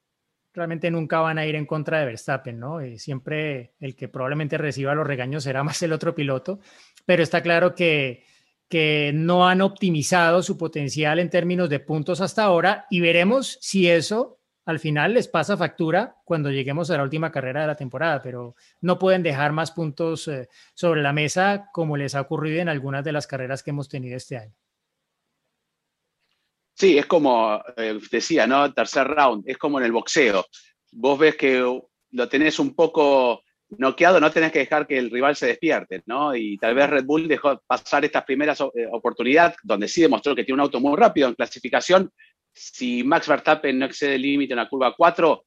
realmente 0.54 0.88
nunca 0.90 1.18
van 1.18 1.38
a 1.38 1.46
ir 1.46 1.56
en 1.56 1.66
contra 1.66 1.98
de 1.98 2.06
Verstappen, 2.06 2.60
¿no? 2.60 2.84
Y 2.84 2.98
siempre 2.98 3.74
el 3.80 3.96
que 3.96 4.06
probablemente 4.06 4.58
reciba 4.58 4.94
los 4.94 5.06
regaños 5.06 5.42
será 5.42 5.64
más 5.64 5.82
el 5.82 5.92
otro 5.92 6.14
piloto, 6.14 6.60
pero 7.04 7.24
está 7.24 7.42
claro 7.42 7.74
que, 7.74 8.24
que 8.70 9.10
no 9.12 9.48
han 9.48 9.62
optimizado 9.62 10.44
su 10.44 10.56
potencial 10.56 11.18
en 11.18 11.28
términos 11.28 11.68
de 11.68 11.80
puntos 11.80 12.20
hasta 12.20 12.44
ahora 12.44 12.86
y 12.88 13.00
veremos 13.00 13.58
si 13.60 13.90
eso 13.90 14.38
al 14.64 14.78
final 14.78 15.12
les 15.12 15.26
pasa 15.26 15.56
factura 15.56 16.16
cuando 16.24 16.52
lleguemos 16.52 16.88
a 16.90 16.96
la 16.96 17.02
última 17.02 17.32
carrera 17.32 17.62
de 17.62 17.66
la 17.66 17.74
temporada, 17.74 18.22
pero 18.22 18.54
no 18.80 18.96
pueden 18.96 19.24
dejar 19.24 19.50
más 19.50 19.72
puntos 19.72 20.28
eh, 20.28 20.48
sobre 20.72 21.02
la 21.02 21.12
mesa 21.12 21.68
como 21.72 21.96
les 21.96 22.14
ha 22.14 22.20
ocurrido 22.20 22.60
en 22.60 22.68
algunas 22.68 23.02
de 23.02 23.10
las 23.10 23.26
carreras 23.26 23.64
que 23.64 23.70
hemos 23.70 23.88
tenido 23.88 24.16
este 24.16 24.36
año. 24.36 24.54
Sí, 26.74 26.96
es 26.96 27.06
como 27.06 27.60
eh, 27.76 27.98
decía, 28.12 28.46
¿no? 28.46 28.72
Tercer 28.72 29.08
round, 29.08 29.42
es 29.48 29.58
como 29.58 29.80
en 29.80 29.86
el 29.86 29.92
boxeo. 29.92 30.46
Vos 30.92 31.18
ves 31.18 31.34
que 31.34 31.58
lo 32.10 32.28
tenés 32.28 32.60
un 32.60 32.76
poco 32.76 33.42
noqueado, 33.78 34.20
no 34.20 34.30
tenés 34.30 34.52
que 34.52 34.60
dejar 34.60 34.86
que 34.86 34.98
el 34.98 35.10
rival 35.10 35.36
se 35.36 35.46
despierte, 35.46 36.02
¿no? 36.06 36.34
Y 36.34 36.58
tal 36.58 36.74
vez 36.74 36.90
Red 36.90 37.04
Bull 37.04 37.28
dejó 37.28 37.60
pasar 37.66 38.04
estas 38.04 38.24
primeras 38.24 38.60
eh, 38.60 38.86
oportunidades, 38.90 39.56
donde 39.62 39.88
sí 39.88 40.02
demostró 40.02 40.34
que 40.34 40.44
tiene 40.44 40.54
un 40.56 40.60
auto 40.60 40.80
muy 40.80 40.96
rápido 40.96 41.28
en 41.28 41.34
clasificación. 41.34 42.10
Si 42.52 43.04
Max 43.04 43.28
Verstappen 43.28 43.78
no 43.78 43.86
excede 43.86 44.16
el 44.16 44.22
límite 44.22 44.52
en 44.52 44.58
la 44.58 44.68
curva 44.68 44.94
4, 44.96 45.44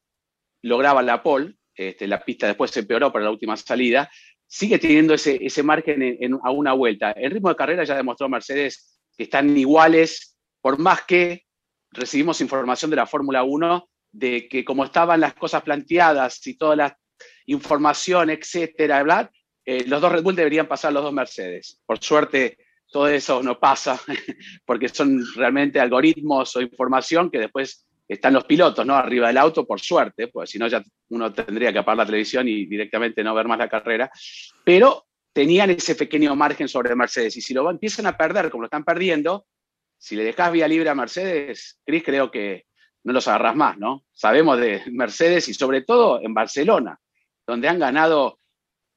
lograba 0.64 1.02
la 1.02 1.22
pole, 1.22 1.56
este, 1.76 2.08
la 2.08 2.24
pista 2.24 2.48
después 2.48 2.72
se 2.72 2.82
empeoró 2.82 3.12
para 3.12 3.26
la 3.26 3.32
última 3.32 3.58
salida, 3.58 4.10
sigue 4.48 4.80
teniendo 4.80 5.14
ese, 5.14 5.40
ese 5.44 5.64
margen 5.64 6.18
a 6.44 6.52
una 6.52 6.74
vuelta. 6.74 7.12
El 7.12 7.32
ritmo 7.32 7.50
de 7.50 7.56
carrera 7.56 7.84
ya 7.84 7.96
demostró 7.96 8.30
Mercedes 8.30 9.02
que 9.18 9.24
están 9.24 9.56
iguales 9.58 10.38
por 10.62 10.80
más 10.80 11.02
que 11.04 11.44
recibimos 11.92 12.42
información 12.42 12.90
de 12.90 12.98
la 12.98 13.06
Fórmula 13.06 13.44
1 13.44 13.90
de 14.12 14.48
que 14.48 14.64
como 14.64 14.86
estaban 14.86 15.20
las 15.20 15.34
cosas 15.34 15.64
planteadas 15.64 16.46
y 16.48 16.56
toda 16.56 16.76
la 16.76 16.98
información, 17.46 18.30
etcétera, 18.30 19.04
bla, 19.04 19.32
eh, 19.66 19.86
los 19.88 20.02
dos 20.02 20.12
Red 20.12 20.24
Bull 20.24 20.36
deberían 20.36 20.68
pasar 20.68 20.94
los 20.94 21.04
dos 21.04 21.14
Mercedes. 21.14 21.82
Por 21.86 22.00
suerte, 22.04 22.58
todo 22.92 23.08
eso 23.08 23.42
no 23.42 23.60
pasa 23.60 24.00
porque 24.66 24.90
son 24.90 25.24
realmente 25.36 25.80
algoritmos 25.80 26.56
o 26.56 26.62
información 26.62 27.32
que 27.32 27.40
después 27.40 27.86
están 28.08 28.34
los 28.34 28.44
pilotos, 28.44 28.86
¿no? 28.86 28.96
Arriba 28.96 29.28
del 29.28 29.38
auto, 29.38 29.66
por 29.66 29.80
suerte, 29.80 30.28
pues 30.28 30.50
si 30.50 30.60
no 30.60 30.68
ya 30.68 30.84
uno 31.10 31.34
tendría 31.34 31.72
que 31.72 31.80
apagar 31.80 32.00
la 32.00 32.06
televisión 32.06 32.48
y 32.48 32.66
directamente 32.66 33.24
no 33.24 33.34
ver 33.34 33.48
más 33.48 33.58
la 33.58 33.70
carrera. 33.70 34.12
Pero 34.64 35.08
tenían 35.32 35.72
ese 35.72 35.96
pequeño 35.96 36.36
margen 36.36 36.68
sobre 36.68 36.96
Mercedes 36.96 37.36
y 37.38 37.42
si 37.42 37.54
lo 37.54 37.70
empiezan 37.70 38.06
a 38.06 38.18
perder 38.18 38.50
como 38.50 38.64
lo 38.64 38.68
están 38.68 38.84
perdiendo, 38.84 39.48
si 39.98 40.16
le 40.16 40.24
dejas 40.24 40.52
vía 40.52 40.68
libre 40.68 40.90
a 40.90 40.96
Mercedes, 40.96 41.80
Cris, 41.86 42.04
creo 42.04 42.30
que 42.30 42.66
no 43.04 43.14
los 43.14 43.28
agarras 43.28 43.56
más, 43.56 43.78
¿no? 43.78 44.06
Sabemos 44.12 44.60
de 44.60 44.84
Mercedes 44.92 45.48
y 45.48 45.54
sobre 45.54 45.82
todo 45.82 46.22
en 46.22 46.34
Barcelona, 46.34 47.00
donde 47.46 47.68
han 47.68 47.80
ganado 47.80 48.40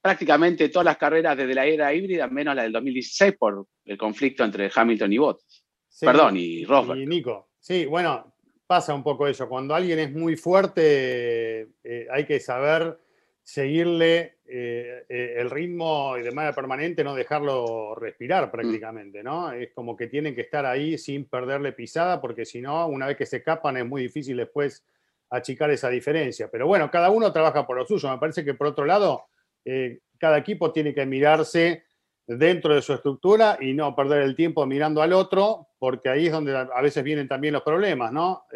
prácticamente 0.00 0.68
todas 0.68 0.84
las 0.84 0.98
carreras 0.98 1.36
desde 1.36 1.54
la 1.54 1.66
era 1.66 1.92
híbrida, 1.92 2.28
menos 2.28 2.54
la 2.54 2.62
del 2.62 2.72
2016 2.72 3.34
por 3.38 3.66
el 3.84 3.98
conflicto 3.98 4.44
entre 4.44 4.70
Hamilton 4.72 5.12
y 5.12 5.18
Bottas. 5.18 5.64
Perdón, 6.00 6.36
y 6.36 6.64
Rosberg. 6.64 7.00
Y 7.00 7.06
Nico, 7.06 7.48
sí, 7.58 7.86
bueno, 7.86 8.34
pasa 8.66 8.94
un 8.94 9.02
poco 9.02 9.26
eso. 9.26 9.48
Cuando 9.48 9.74
alguien 9.74 9.98
es 9.98 10.12
muy 10.12 10.36
fuerte, 10.36 11.68
eh, 11.82 12.06
hay 12.10 12.24
que 12.24 12.38
saber 12.38 12.98
seguirle 13.42 14.38
eh, 14.46 15.04
eh, 15.08 15.34
el 15.38 15.50
ritmo 15.50 16.16
y 16.16 16.22
de 16.22 16.32
manera 16.32 16.54
permanente, 16.54 17.04
no 17.04 17.14
dejarlo 17.14 17.94
respirar 17.94 18.48
mm. 18.48 18.50
prácticamente, 18.50 19.22
¿no? 19.22 19.52
Es 19.52 19.72
como 19.72 19.96
que 19.96 20.08
tienen 20.08 20.34
que 20.34 20.42
estar 20.42 20.66
ahí 20.66 20.98
sin 20.98 21.24
perderle 21.26 21.72
pisada, 21.72 22.20
porque 22.20 22.44
si 22.44 22.60
no, 22.60 22.86
una 22.88 23.06
vez 23.06 23.16
que 23.16 23.26
se 23.26 23.38
escapan 23.38 23.76
es 23.76 23.86
muy 23.86 24.02
difícil 24.02 24.36
después 24.36 24.84
achicar 25.30 25.70
esa 25.70 25.88
diferencia. 25.88 26.48
Pero 26.50 26.66
bueno, 26.66 26.90
cada 26.90 27.10
uno 27.10 27.32
trabaja 27.32 27.66
por 27.66 27.76
lo 27.76 27.86
suyo. 27.86 28.10
Me 28.10 28.18
parece 28.18 28.44
que 28.44 28.54
por 28.54 28.68
otro 28.68 28.84
lado, 28.84 29.24
eh, 29.64 30.00
cada 30.18 30.38
equipo 30.38 30.72
tiene 30.72 30.94
que 30.94 31.06
mirarse 31.06 31.84
dentro 32.26 32.74
de 32.74 32.82
su 32.82 32.92
estructura 32.92 33.58
y 33.60 33.72
no 33.72 33.94
perder 33.94 34.22
el 34.22 34.34
tiempo 34.34 34.66
mirando 34.66 35.00
al 35.00 35.12
otro, 35.12 35.68
porque 35.78 36.08
ahí 36.08 36.26
es 36.26 36.32
donde 36.32 36.56
a 36.56 36.80
veces 36.82 37.04
vienen 37.04 37.28
también 37.28 37.54
los 37.54 37.62
problemas, 37.62 38.12
¿no? 38.12 38.46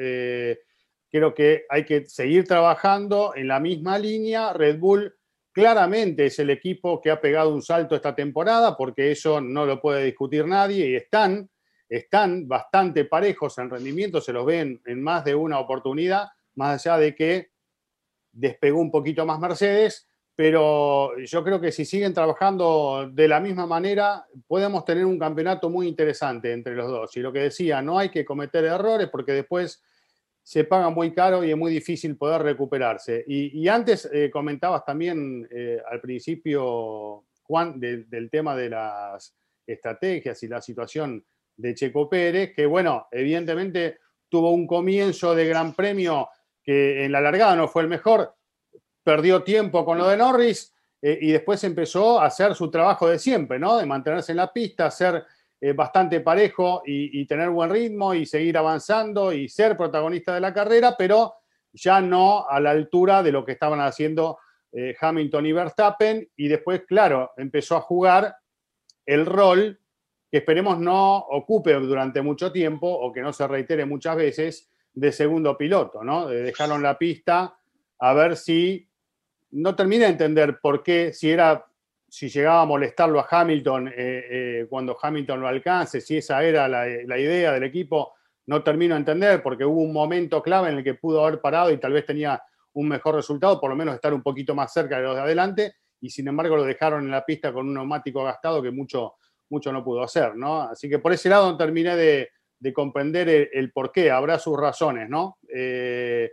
Creo 1.11 1.35
que 1.35 1.67
hay 1.69 1.85
que 1.85 2.07
seguir 2.07 2.47
trabajando 2.47 3.33
en 3.35 3.49
la 3.49 3.59
misma 3.59 3.99
línea. 3.99 4.53
Red 4.53 4.79
Bull 4.79 5.13
claramente 5.53 6.27
es 6.27 6.39
el 6.39 6.51
equipo 6.51 7.01
que 7.01 7.11
ha 7.11 7.21
pegado 7.21 7.53
un 7.53 7.63
salto 7.63 7.97
esta 7.97 8.15
temporada, 8.15 8.77
porque 8.77 9.11
eso 9.11 9.41
no 9.41 9.67
lo 9.67 9.81
puede 9.81 10.05
discutir 10.05 10.47
nadie 10.47 10.89
y 10.89 10.95
están, 10.95 11.51
están 11.89 12.47
bastante 12.47 13.05
parejos 13.07 13.59
en 13.59 13.71
rendimiento, 13.71 14.21
se 14.21 14.33
los 14.33 14.47
ven 14.47 14.81
en 14.87 15.03
más 15.03 15.25
de 15.25 15.35
una 15.35 15.59
oportunidad, 15.59 16.29
más 16.55 16.87
allá 16.87 16.99
de 16.99 17.15
que 17.15 17.51
despegó 18.33 18.81
un 18.81 18.91
poquito 18.91 19.27
más 19.27 19.39
Mercedes, 19.41 20.09
pero 20.35 21.19
yo 21.19 21.45
creo 21.45 21.61
que 21.61 21.71
si 21.71 21.85
siguen 21.85 22.15
trabajando 22.15 23.11
de 23.13 23.29
la 23.29 23.41
misma 23.41 23.67
manera, 23.67 24.27
podemos 24.47 24.85
tener 24.85 25.05
un 25.05 25.19
campeonato 25.19 25.69
muy 25.69 25.87
interesante 25.87 26.53
entre 26.53 26.75
los 26.75 26.89
dos. 26.89 27.17
Y 27.17 27.21
lo 27.21 27.33
que 27.33 27.41
decía, 27.41 27.83
no 27.83 27.99
hay 27.99 28.09
que 28.09 28.25
cometer 28.25 28.65
errores 28.65 29.09
porque 29.11 29.33
después 29.33 29.83
se 30.43 30.65
paga 30.65 30.89
muy 30.89 31.13
caro 31.13 31.45
y 31.45 31.51
es 31.51 31.57
muy 31.57 31.71
difícil 31.71 32.17
poder 32.17 32.43
recuperarse. 32.43 33.23
Y, 33.27 33.69
antes 33.69 34.09
eh, 34.13 34.31
comentabas 34.31 34.85
también 34.85 35.47
eh, 35.51 35.79
al 35.91 36.01
principio, 36.01 37.27
Juan, 37.43 37.79
del 37.79 38.31
tema 38.31 38.57
de 38.57 38.71
las 38.71 39.37
estrategias 39.67 40.43
y 40.43 40.49
la 40.49 40.63
situación 40.63 41.25
de 41.57 41.75
Checo 41.75 42.09
Pérez, 42.09 42.55
que 42.55 42.67
bueno, 42.67 43.09
evidentemente 43.11 43.99
tuvo 44.29 44.53
un 44.53 44.67
comienzo 44.67 45.35
de 45.35 45.47
gran 45.47 45.75
premio 45.75 46.29
que 46.71 47.05
en 47.05 47.11
la 47.11 47.21
largada 47.21 47.57
no 47.57 47.67
fue 47.67 47.83
el 47.83 47.89
mejor, 47.89 48.33
perdió 49.03 49.43
tiempo 49.43 49.85
con 49.85 49.99
lo 49.99 50.07
de 50.07 50.17
Norris 50.17 50.73
eh, 51.03 51.19
y 51.21 51.33
después 51.33 51.65
empezó 51.65 52.21
a 52.21 52.27
hacer 52.27 52.55
su 52.55 52.71
trabajo 52.71 53.09
de 53.09 53.19
siempre, 53.19 53.59
¿no? 53.59 53.77
De 53.77 53.87
mantenerse 53.87 54.31
en 54.31 54.37
la 54.37 54.53
pista, 54.53 54.89
ser 54.89 55.25
eh, 55.61 55.73
bastante 55.73 56.21
parejo 56.21 56.85
y, 56.87 57.27
tener 57.27 57.51
buen 57.51 57.71
ritmo 57.71 58.15
y 58.15 58.25
seguir 58.25 58.57
avanzando 58.57 59.33
y 59.33 59.49
ser 59.49 59.77
protagonista 59.77 60.33
de 60.33 60.43
la 60.43 60.55
carrera, 60.55 60.95
pero 60.97 61.35
ya 61.73 62.01
no 62.01 62.49
a 62.49 62.61
la 62.61 62.71
altura 62.71 63.25
de 63.25 63.33
lo 63.33 63.45
que 63.45 63.51
estaban 63.51 63.81
haciendo 63.81 64.39
eh, 64.71 64.95
Hamilton 65.01 65.47
y 65.47 65.53
Verstappen. 65.53 66.31
Y 66.37 66.47
después, 66.47 66.83
claro, 66.87 67.33
empezó 67.37 67.77
a 67.79 67.81
jugar 67.81 68.37
el 69.07 69.27
rol 69.27 69.81
que 70.31 70.39
esperemos 70.39 70.79
no 70.79 71.17
ocupe 71.17 71.73
durante 71.73 72.23
mucho 72.23 72.53
tiempo 72.53 72.87
o 72.89 73.13
que 73.13 73.23
no 73.23 73.33
se 73.33 73.49
reitere 73.49 73.87
muchas 73.87 74.15
veces 74.15 74.70
de 74.93 75.13
segundo 75.13 75.57
piloto, 75.57 76.03
¿no? 76.03 76.27
De 76.27 76.43
dejaron 76.43 76.83
la 76.83 76.99
pista 76.99 77.57
a 77.99 78.15
ver 78.15 78.37
si 78.37 78.89
no 79.53 79.75
terminé 79.75 80.05
de 80.05 80.11
entender 80.11 80.59
por 80.61 80.83
qué, 80.83 81.13
si 81.13 81.31
era 81.31 81.67
si 82.11 82.29
llegaba 82.29 82.63
a 82.63 82.67
molestarlo 82.67 83.21
a 83.21 83.27
Hamilton 83.31 83.89
eh, 83.89 83.93
eh, 83.97 84.67
cuando 84.69 84.97
Hamilton 85.01 85.41
lo 85.41 85.49
alcance, 85.49 86.01
si 86.01 86.17
esa 86.17 86.43
era 86.43 86.67
la, 86.67 86.89
idea 87.19 87.53
del 87.53 87.63
equipo, 87.63 88.15
no 88.47 88.65
termino 88.65 88.95
de 88.95 89.01
entender 89.01 89.43
porque 89.43 89.65
hubo 89.65 89.81
un 89.81 89.93
momento 89.93 90.43
clave 90.43 90.71
en 90.71 90.79
el 90.79 90.85
que 90.85 90.95
pudo 90.95 91.25
haber 91.25 91.41
parado 91.41 91.71
y 91.71 91.79
tal 91.79 91.93
vez 91.93 92.05
tenía 92.05 92.43
un 92.73 92.89
mejor 92.89 93.15
resultado, 93.15 93.61
por 93.61 93.71
lo 93.71 93.77
menos 93.77 93.95
estar 93.95 94.13
un 94.13 94.23
poquito 94.23 94.57
más 94.57 94.73
cerca 94.73 94.97
de 94.97 95.05
los 95.05 95.15
de 95.15 95.23
adelante, 95.23 95.75
y 96.01 96.11
sin 96.11 96.27
embargo 96.27 96.57
lo 96.57 96.65
dejaron 96.65 97.05
en 97.05 97.13
la 97.13 97.25
pista 97.25 97.53
con 97.53 97.69
un 97.69 97.75
neumático 97.75 98.25
gastado 98.25 98.61
que 98.61 98.73
mucho, 98.73 99.15
mucho 99.49 99.73
no 99.73 99.85
pudo 99.85 100.03
hacer, 100.03 100.35
¿no? 100.35 100.63
Así 100.63 100.89
que 100.89 100.99
por 100.99 101.13
ese 101.13 101.29
lado 101.29 101.57
terminé 101.57 101.95
de, 101.95 102.31
comprender 102.75 103.51
el, 103.53 103.73
por 103.73 103.91
qué, 103.91 104.11
habrá 104.11 104.39
sus 104.39 104.59
razones, 104.59 105.09
¿no? 105.09 105.39
Eh, 105.53 106.31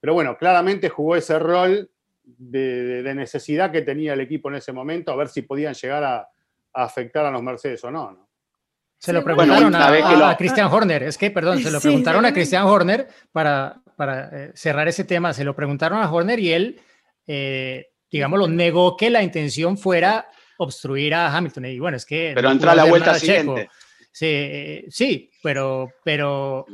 pero 0.00 0.14
bueno, 0.14 0.36
claramente 0.36 0.88
jugó 0.88 1.16
ese 1.16 1.38
rol 1.38 1.90
de, 2.24 3.12
necesidad 3.14 3.70
que 3.70 3.82
tenía 3.82 4.14
el 4.14 4.20
equipo 4.20 4.48
en 4.48 4.56
ese 4.56 4.72
momento, 4.72 5.12
a 5.12 5.16
ver 5.16 5.28
si 5.28 5.42
podían 5.42 5.74
llegar 5.74 6.04
a, 6.04 6.28
afectar 6.72 7.26
a 7.26 7.30
los 7.30 7.42
Mercedes 7.42 7.82
o 7.84 7.90
no. 7.90 8.28
Se 8.98 9.12
lo 9.12 9.24
preguntaron 9.24 9.74
a, 9.74 10.36
Christian 10.36 10.70
Horner, 10.70 11.04
es 11.04 11.16
que, 11.16 11.30
perdón, 11.30 11.58
se 11.62 11.70
lo 11.70 11.80
preguntaron 11.80 12.24
a 12.26 12.32
Christian 12.32 12.66
Horner 12.66 13.08
para, 13.32 13.80
para 13.96 14.28
eh, 14.32 14.52
cerrar 14.54 14.88
ese 14.88 15.04
tema, 15.04 15.32
se 15.32 15.44
lo 15.44 15.54
preguntaron 15.56 16.02
a 16.02 16.10
Horner 16.10 16.38
y 16.38 16.52
él, 16.52 16.80
eh, 17.26 17.92
digamos, 18.10 18.38
lo 18.38 18.48
negó 18.48 18.96
que 18.96 19.08
la 19.08 19.22
intención 19.22 19.78
fuera 19.78 20.28
obstruir 20.58 21.14
a 21.14 21.34
Hamilton. 21.34 21.64
Y 21.66 21.78
bueno, 21.78 21.96
es 21.96 22.04
que... 22.04 22.32
Pero 22.34 22.50
entra 22.50 22.74
la 22.74 22.84
vuelta 22.84 23.14
siguiente. 23.14 23.70
Sí, 24.12 24.26
eh, 24.26 24.84
sí, 24.88 25.30
pero, 25.42 25.88
pero 26.04 26.66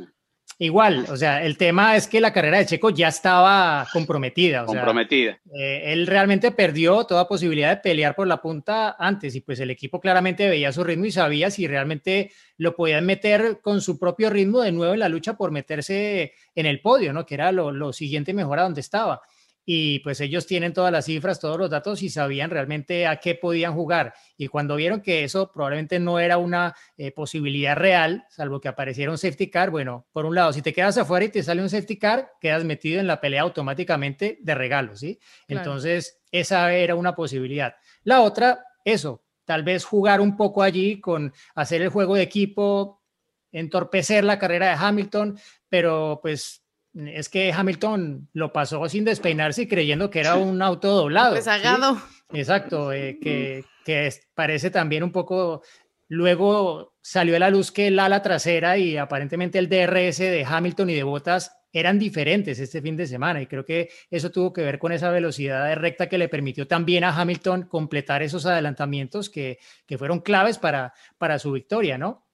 Igual, 0.59 1.05
o 1.11 1.15
sea, 1.15 1.45
el 1.45 1.55
tema 1.55 1.95
es 1.95 2.07
que 2.07 2.19
la 2.19 2.33
carrera 2.33 2.57
de 2.57 2.65
Checo 2.65 2.89
ya 2.89 3.09
estaba 3.09 3.87
comprometida. 3.93 4.65
comprometida. 4.65 5.39
Eh, 5.53 5.83
él 5.93 6.07
realmente 6.07 6.49
perdió 6.51 7.03
toda 7.03 7.27
posibilidad 7.27 7.69
de 7.69 7.77
pelear 7.81 8.15
por 8.15 8.25
la 8.25 8.41
punta 8.41 8.95
antes 8.97 9.35
y 9.35 9.41
pues 9.41 9.59
el 9.59 9.69
equipo 9.69 9.99
claramente 9.99 10.49
veía 10.49 10.71
su 10.71 10.83
ritmo 10.83 11.05
y 11.05 11.11
sabía 11.11 11.51
si 11.51 11.67
realmente 11.67 12.31
lo 12.57 12.75
podían 12.75 13.05
meter 13.05 13.59
con 13.61 13.81
su 13.81 13.99
propio 13.99 14.31
ritmo 14.31 14.61
de 14.61 14.71
nuevo 14.71 14.93
en 14.95 14.99
la 14.99 15.09
lucha 15.09 15.37
por 15.37 15.51
meterse 15.51 16.33
en 16.55 16.65
el 16.65 16.81
podio, 16.81 17.13
¿no? 17.13 17.23
Que 17.23 17.35
era 17.35 17.51
lo, 17.51 17.71
lo 17.71 17.93
siguiente 17.93 18.33
mejor 18.33 18.57
a 18.57 18.63
donde 18.63 18.81
estaba 18.81 19.21
y 19.69 19.99
pues 19.99 20.21
ellos 20.21 20.47
tienen 20.47 20.71
todas 20.71 20.93
las 20.93 21.03
cifras, 21.03 21.41
todos 21.41 21.59
los 21.59 21.69
datos 21.69 22.01
y 22.01 22.09
sabían 22.09 22.49
realmente 22.49 23.05
a 23.05 23.17
qué 23.17 23.35
podían 23.35 23.73
jugar. 23.73 24.13
Y 24.37 24.47
cuando 24.47 24.77
vieron 24.77 25.01
que 25.01 25.25
eso 25.25 25.51
probablemente 25.51 25.99
no 25.99 26.19
era 26.19 26.37
una 26.37 26.73
eh, 26.95 27.11
posibilidad 27.11 27.75
real, 27.75 28.25
salvo 28.29 28.61
que 28.61 28.69
apareciera 28.69 29.11
un 29.11 29.17
safety 29.17 29.49
car, 29.49 29.69
bueno, 29.69 30.07
por 30.13 30.25
un 30.25 30.35
lado, 30.35 30.53
si 30.53 30.61
te 30.61 30.71
quedas 30.71 30.97
afuera 30.97 31.25
y 31.25 31.29
te 31.29 31.43
sale 31.43 31.61
un 31.61 31.69
safety 31.69 31.97
car, 31.97 32.31
quedas 32.39 32.63
metido 32.63 33.01
en 33.01 33.07
la 33.07 33.19
pelea 33.19 33.41
automáticamente 33.41 34.39
de 34.41 34.55
regalo, 34.55 34.95
¿sí? 34.95 35.19
Entonces, 35.49 36.21
esa 36.31 36.73
era 36.73 36.95
una 36.95 37.13
posibilidad. 37.13 37.75
La 38.03 38.21
otra, 38.21 38.63
eso, 38.85 39.25
tal 39.43 39.63
vez 39.63 39.83
jugar 39.83 40.21
un 40.21 40.37
poco 40.37 40.63
allí 40.63 41.01
con 41.01 41.33
hacer 41.55 41.81
el 41.81 41.89
juego 41.89 42.15
de 42.15 42.21
equipo, 42.21 43.03
entorpecer 43.51 44.23
la 44.23 44.39
carrera 44.39 44.69
de 44.69 44.77
Hamilton, 44.79 45.37
pero 45.67 46.19
pues 46.21 46.63
es 47.05 47.29
que 47.29 47.53
Hamilton 47.53 48.29
lo 48.33 48.51
pasó 48.51 48.87
sin 48.89 49.05
despeinarse 49.05 49.63
y 49.63 49.67
creyendo 49.67 50.09
que 50.09 50.21
era 50.21 50.35
un 50.35 50.61
auto 50.61 50.89
doblado. 50.95 51.35
Rezagado. 51.35 52.01
Exacto, 52.33 52.91
eh, 52.91 53.19
que, 53.21 53.63
que, 53.85 54.11
parece 54.33 54.71
también 54.71 55.03
un 55.03 55.11
poco. 55.11 55.61
Luego 56.09 56.95
salió 57.01 57.35
a 57.35 57.39
la 57.39 57.49
luz 57.49 57.71
que 57.71 57.87
el 57.87 57.99
ala 57.99 58.21
trasera 58.21 58.77
y 58.77 58.97
aparentemente 58.97 59.59
el 59.59 59.69
DRS 59.69 60.19
de 60.19 60.45
Hamilton 60.47 60.89
y 60.89 60.95
de 60.95 61.03
Bottas 61.03 61.51
eran 61.73 61.99
diferentes 61.99 62.59
este 62.59 62.81
fin 62.81 62.95
de 62.95 63.05
semana 63.05 63.41
y 63.41 63.45
creo 63.45 63.65
que 63.65 63.89
eso 64.09 64.31
tuvo 64.31 64.53
que 64.53 64.61
ver 64.61 64.79
con 64.79 64.93
esa 64.93 65.11
velocidad 65.11 65.67
de 65.67 65.75
recta 65.75 66.07
que 66.07 66.17
le 66.17 66.29
permitió 66.29 66.65
también 66.65 67.03
a 67.03 67.09
Hamilton 67.09 67.63
completar 67.63 68.23
esos 68.23 68.45
adelantamientos 68.45 69.29
que, 69.29 69.59
que 69.85 69.97
fueron 69.97 70.21
claves 70.21 70.57
para, 70.57 70.93
para 71.17 71.39
su 71.39 71.51
victoria, 71.51 71.97
¿no? 71.97 72.25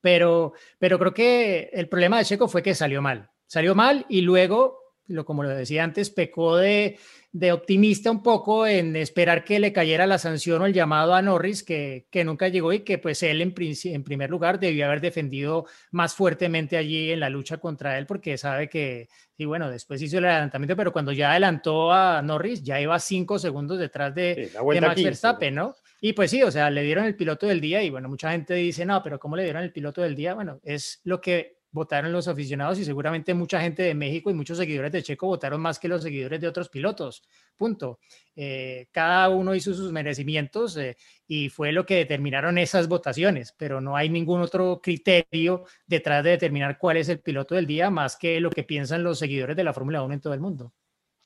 Pero, 0.00 0.54
pero 0.78 0.98
creo 0.98 1.14
que 1.14 1.70
el 1.72 1.88
problema 1.88 2.18
de 2.18 2.24
Checo 2.24 2.48
fue 2.48 2.62
que 2.62 2.74
salió 2.74 3.02
mal 3.02 3.31
salió 3.52 3.74
mal 3.74 4.06
y 4.08 4.22
luego, 4.22 4.94
lo, 5.08 5.26
como 5.26 5.42
lo 5.42 5.50
decía 5.50 5.84
antes, 5.84 6.08
pecó 6.08 6.56
de, 6.56 6.98
de 7.32 7.52
optimista 7.52 8.10
un 8.10 8.22
poco 8.22 8.66
en 8.66 8.96
esperar 8.96 9.44
que 9.44 9.60
le 9.60 9.74
cayera 9.74 10.06
la 10.06 10.16
sanción 10.16 10.62
o 10.62 10.64
el 10.64 10.72
llamado 10.72 11.12
a 11.12 11.20
Norris, 11.20 11.62
que, 11.62 12.06
que 12.10 12.24
nunca 12.24 12.48
llegó 12.48 12.72
y 12.72 12.80
que 12.80 12.96
pues 12.96 13.22
él 13.22 13.42
en, 13.42 13.52
en 13.58 14.04
primer 14.04 14.30
lugar 14.30 14.58
debió 14.58 14.86
haber 14.86 15.02
defendido 15.02 15.66
más 15.90 16.14
fuertemente 16.14 16.78
allí 16.78 17.12
en 17.12 17.20
la 17.20 17.28
lucha 17.28 17.58
contra 17.58 17.98
él, 17.98 18.06
porque 18.06 18.38
sabe 18.38 18.70
que, 18.70 19.10
sí, 19.36 19.44
bueno, 19.44 19.70
después 19.70 20.00
hizo 20.00 20.16
el 20.16 20.24
adelantamiento, 20.24 20.74
pero 20.74 20.90
cuando 20.90 21.12
ya 21.12 21.32
adelantó 21.32 21.92
a 21.92 22.22
Norris, 22.22 22.62
ya 22.62 22.80
iba 22.80 22.98
cinco 22.98 23.38
segundos 23.38 23.78
detrás 23.78 24.14
de, 24.14 24.50
de 24.50 24.80
Max 24.80 25.02
Verstappen, 25.02 25.54
¿no? 25.54 25.74
Y 26.00 26.14
pues 26.14 26.30
sí, 26.30 26.42
o 26.42 26.50
sea, 26.50 26.70
le 26.70 26.82
dieron 26.84 27.04
el 27.04 27.16
piloto 27.16 27.46
del 27.46 27.60
día 27.60 27.82
y 27.82 27.90
bueno, 27.90 28.08
mucha 28.08 28.32
gente 28.32 28.54
dice, 28.54 28.86
no, 28.86 29.02
pero 29.02 29.20
¿cómo 29.20 29.36
le 29.36 29.44
dieron 29.44 29.62
el 29.62 29.72
piloto 29.72 30.00
del 30.00 30.16
día? 30.16 30.32
Bueno, 30.32 30.58
es 30.64 31.02
lo 31.04 31.20
que 31.20 31.61
votaron 31.72 32.12
los 32.12 32.28
aficionados 32.28 32.78
y 32.78 32.84
seguramente 32.84 33.34
mucha 33.34 33.60
gente 33.60 33.82
de 33.82 33.94
México 33.94 34.30
y 34.30 34.34
muchos 34.34 34.58
seguidores 34.58 34.92
de 34.92 35.02
Checo 35.02 35.26
votaron 35.26 35.60
más 35.60 35.78
que 35.78 35.88
los 35.88 36.02
seguidores 36.02 36.40
de 36.40 36.46
otros 36.46 36.68
pilotos. 36.68 37.22
Punto. 37.56 37.98
Eh, 38.36 38.88
cada 38.92 39.30
uno 39.30 39.54
hizo 39.54 39.74
sus 39.74 39.90
merecimientos 39.90 40.76
eh, 40.76 40.96
y 41.26 41.48
fue 41.48 41.72
lo 41.72 41.84
que 41.84 41.96
determinaron 41.96 42.58
esas 42.58 42.88
votaciones, 42.88 43.54
pero 43.56 43.80
no 43.80 43.96
hay 43.96 44.10
ningún 44.10 44.42
otro 44.42 44.80
criterio 44.82 45.64
detrás 45.86 46.22
de 46.22 46.30
determinar 46.30 46.78
cuál 46.78 46.98
es 46.98 47.08
el 47.08 47.20
piloto 47.20 47.54
del 47.54 47.66
día 47.66 47.90
más 47.90 48.16
que 48.16 48.38
lo 48.40 48.50
que 48.50 48.62
piensan 48.62 49.02
los 49.02 49.18
seguidores 49.18 49.56
de 49.56 49.64
la 49.64 49.72
Fórmula 49.72 50.02
1 50.02 50.14
en 50.14 50.20
todo 50.20 50.34
el 50.34 50.40
mundo. 50.40 50.72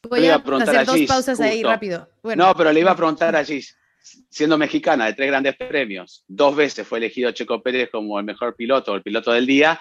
Voy 0.08 0.26
a, 0.26 0.36
hacer 0.36 0.86
dos 0.86 1.00
pausas 1.08 1.40
ahí 1.40 1.62
rápido. 1.62 2.08
No, 2.36 2.54
pero 2.54 2.72
le 2.72 2.80
iba 2.80 2.92
a 2.92 2.96
preguntar 2.96 3.34
a 3.34 3.44
Gis, 3.44 3.76
siendo 4.28 4.56
mexicana 4.56 5.06
de 5.06 5.14
tres 5.14 5.28
grandes 5.28 5.56
premios, 5.56 6.24
dos 6.28 6.54
veces 6.54 6.86
fue 6.86 6.98
elegido 6.98 7.32
Checo 7.32 7.62
Pérez 7.62 7.90
como 7.90 8.18
el 8.18 8.24
mejor 8.24 8.54
piloto, 8.54 8.94
el 8.94 9.02
piloto 9.02 9.32
del 9.32 9.46
día, 9.46 9.80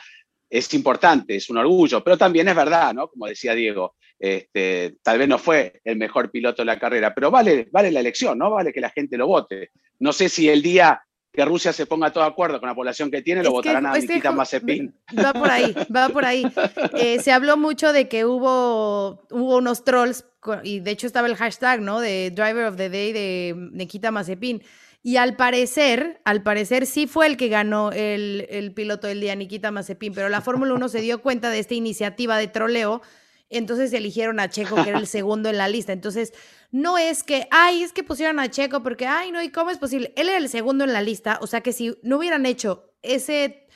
es 0.58 0.74
importante, 0.74 1.36
es 1.36 1.50
un 1.50 1.58
orgullo, 1.58 2.04
pero 2.04 2.18
también 2.18 2.48
es 2.48 2.56
verdad, 2.56 2.94
¿no? 2.94 3.10
Como 3.10 3.28
decía 3.28 3.54
Diego, 3.54 3.96
este, 4.18 4.98
tal 5.04 5.18
vez 5.18 5.28
no 5.28 5.38
fue 5.38 5.82
el 5.84 5.98
mejor 5.98 6.32
piloto 6.32 6.62
de 6.62 6.68
la 6.68 6.80
carrera, 6.80 7.14
pero 7.14 7.30
vale, 7.30 7.68
vale 7.72 7.92
la 7.92 8.00
elección, 8.00 8.38
¿no? 8.38 8.52
Vale 8.52 8.72
que 8.72 8.80
la 8.80 8.90
gente 8.90 9.18
lo 9.18 9.28
vote. 9.28 9.72
No 10.00 10.14
sé 10.14 10.30
si 10.30 10.50
el 10.50 10.62
día 10.62 11.02
que 11.34 11.44
Rusia 11.44 11.74
se 11.74 11.86
ponga 11.86 12.12
todo 12.12 12.24
de 12.24 12.30
acuerdo 12.30 12.60
con 12.62 12.70
la 12.70 12.76
población 12.76 13.12
que 13.12 13.22
tiene, 13.22 13.44
lo 13.44 13.52
votarán 13.52 13.86
a 13.86 13.94
Nikita 13.94 14.32
Mazepin. 14.32 14.96
Va 15.18 15.34
por 15.34 15.52
ahí, 15.52 15.76
va 15.94 16.10
por 16.10 16.24
ahí. 16.24 16.46
Eh, 16.98 17.20
se 17.20 17.34
habló 17.34 17.58
mucho 17.58 17.92
de 17.92 18.08
que 18.08 18.24
hubo, 18.24 19.26
hubo 19.30 19.58
unos 19.58 19.84
trolls, 19.84 20.26
y 20.64 20.80
de 20.80 20.92
hecho 20.92 21.08
estaba 21.08 21.28
el 21.28 21.36
hashtag, 21.36 21.82
¿no? 21.82 22.00
De 22.00 22.32
Driver 22.32 22.68
of 22.68 22.78
the 22.78 22.90
Day 22.90 23.12
de 23.12 23.54
Nikita 23.74 24.12
Mazepin. 24.12 24.64
Y 25.06 25.18
al 25.18 25.36
parecer, 25.36 26.20
al 26.26 26.42
parecer 26.42 26.88
sí 26.88 27.06
fue 27.06 27.28
el 27.28 27.38
que 27.38 27.48
ganó 27.48 27.92
el, 27.92 28.74
piloto 28.76 29.06
del 29.06 29.22
día, 29.22 29.36
Nikita 29.36 29.70
Mazepin, 29.70 30.16
pero 30.16 30.30
la 30.30 30.42
Fórmula 30.42 30.74
1 30.74 30.90
se 30.90 31.00
dio 31.00 31.22
cuenta 31.22 31.52
de 31.52 31.60
esta 31.60 31.76
iniciativa 31.76 32.40
de 32.40 32.48
troleo, 32.48 33.04
entonces 33.52 33.94
eligieron 33.94 34.40
a 34.40 34.50
Checo, 34.50 34.84
que 34.84 34.90
era 34.90 34.98
el 34.98 35.06
segundo 35.06 35.48
en 35.48 35.60
la 35.60 35.68
lista. 35.68 35.94
Entonces, 35.94 36.34
no 36.72 36.98
es 36.98 37.22
que, 37.22 37.48
ay, 37.52 37.84
es 37.84 37.94
que 37.94 38.04
pusieron 38.04 38.40
a 38.40 38.50
Checo 38.50 38.82
porque, 38.82 39.06
ay, 39.06 39.32
no, 39.32 39.44
¿y 39.44 39.50
cómo 39.50 39.70
es 39.70 39.78
posible? 39.78 40.12
Él 40.16 40.28
era 40.28 40.40
el 40.40 40.50
segundo 40.50 40.84
en 40.84 40.92
la 40.92 41.04
lista, 41.04 41.38
o 41.40 41.46
sea 41.46 41.62
que 41.62 41.72
si 41.72 41.96
no 42.02 42.18
hubieran 42.18 42.48
hecho 42.48 42.92
ese, 43.04 43.68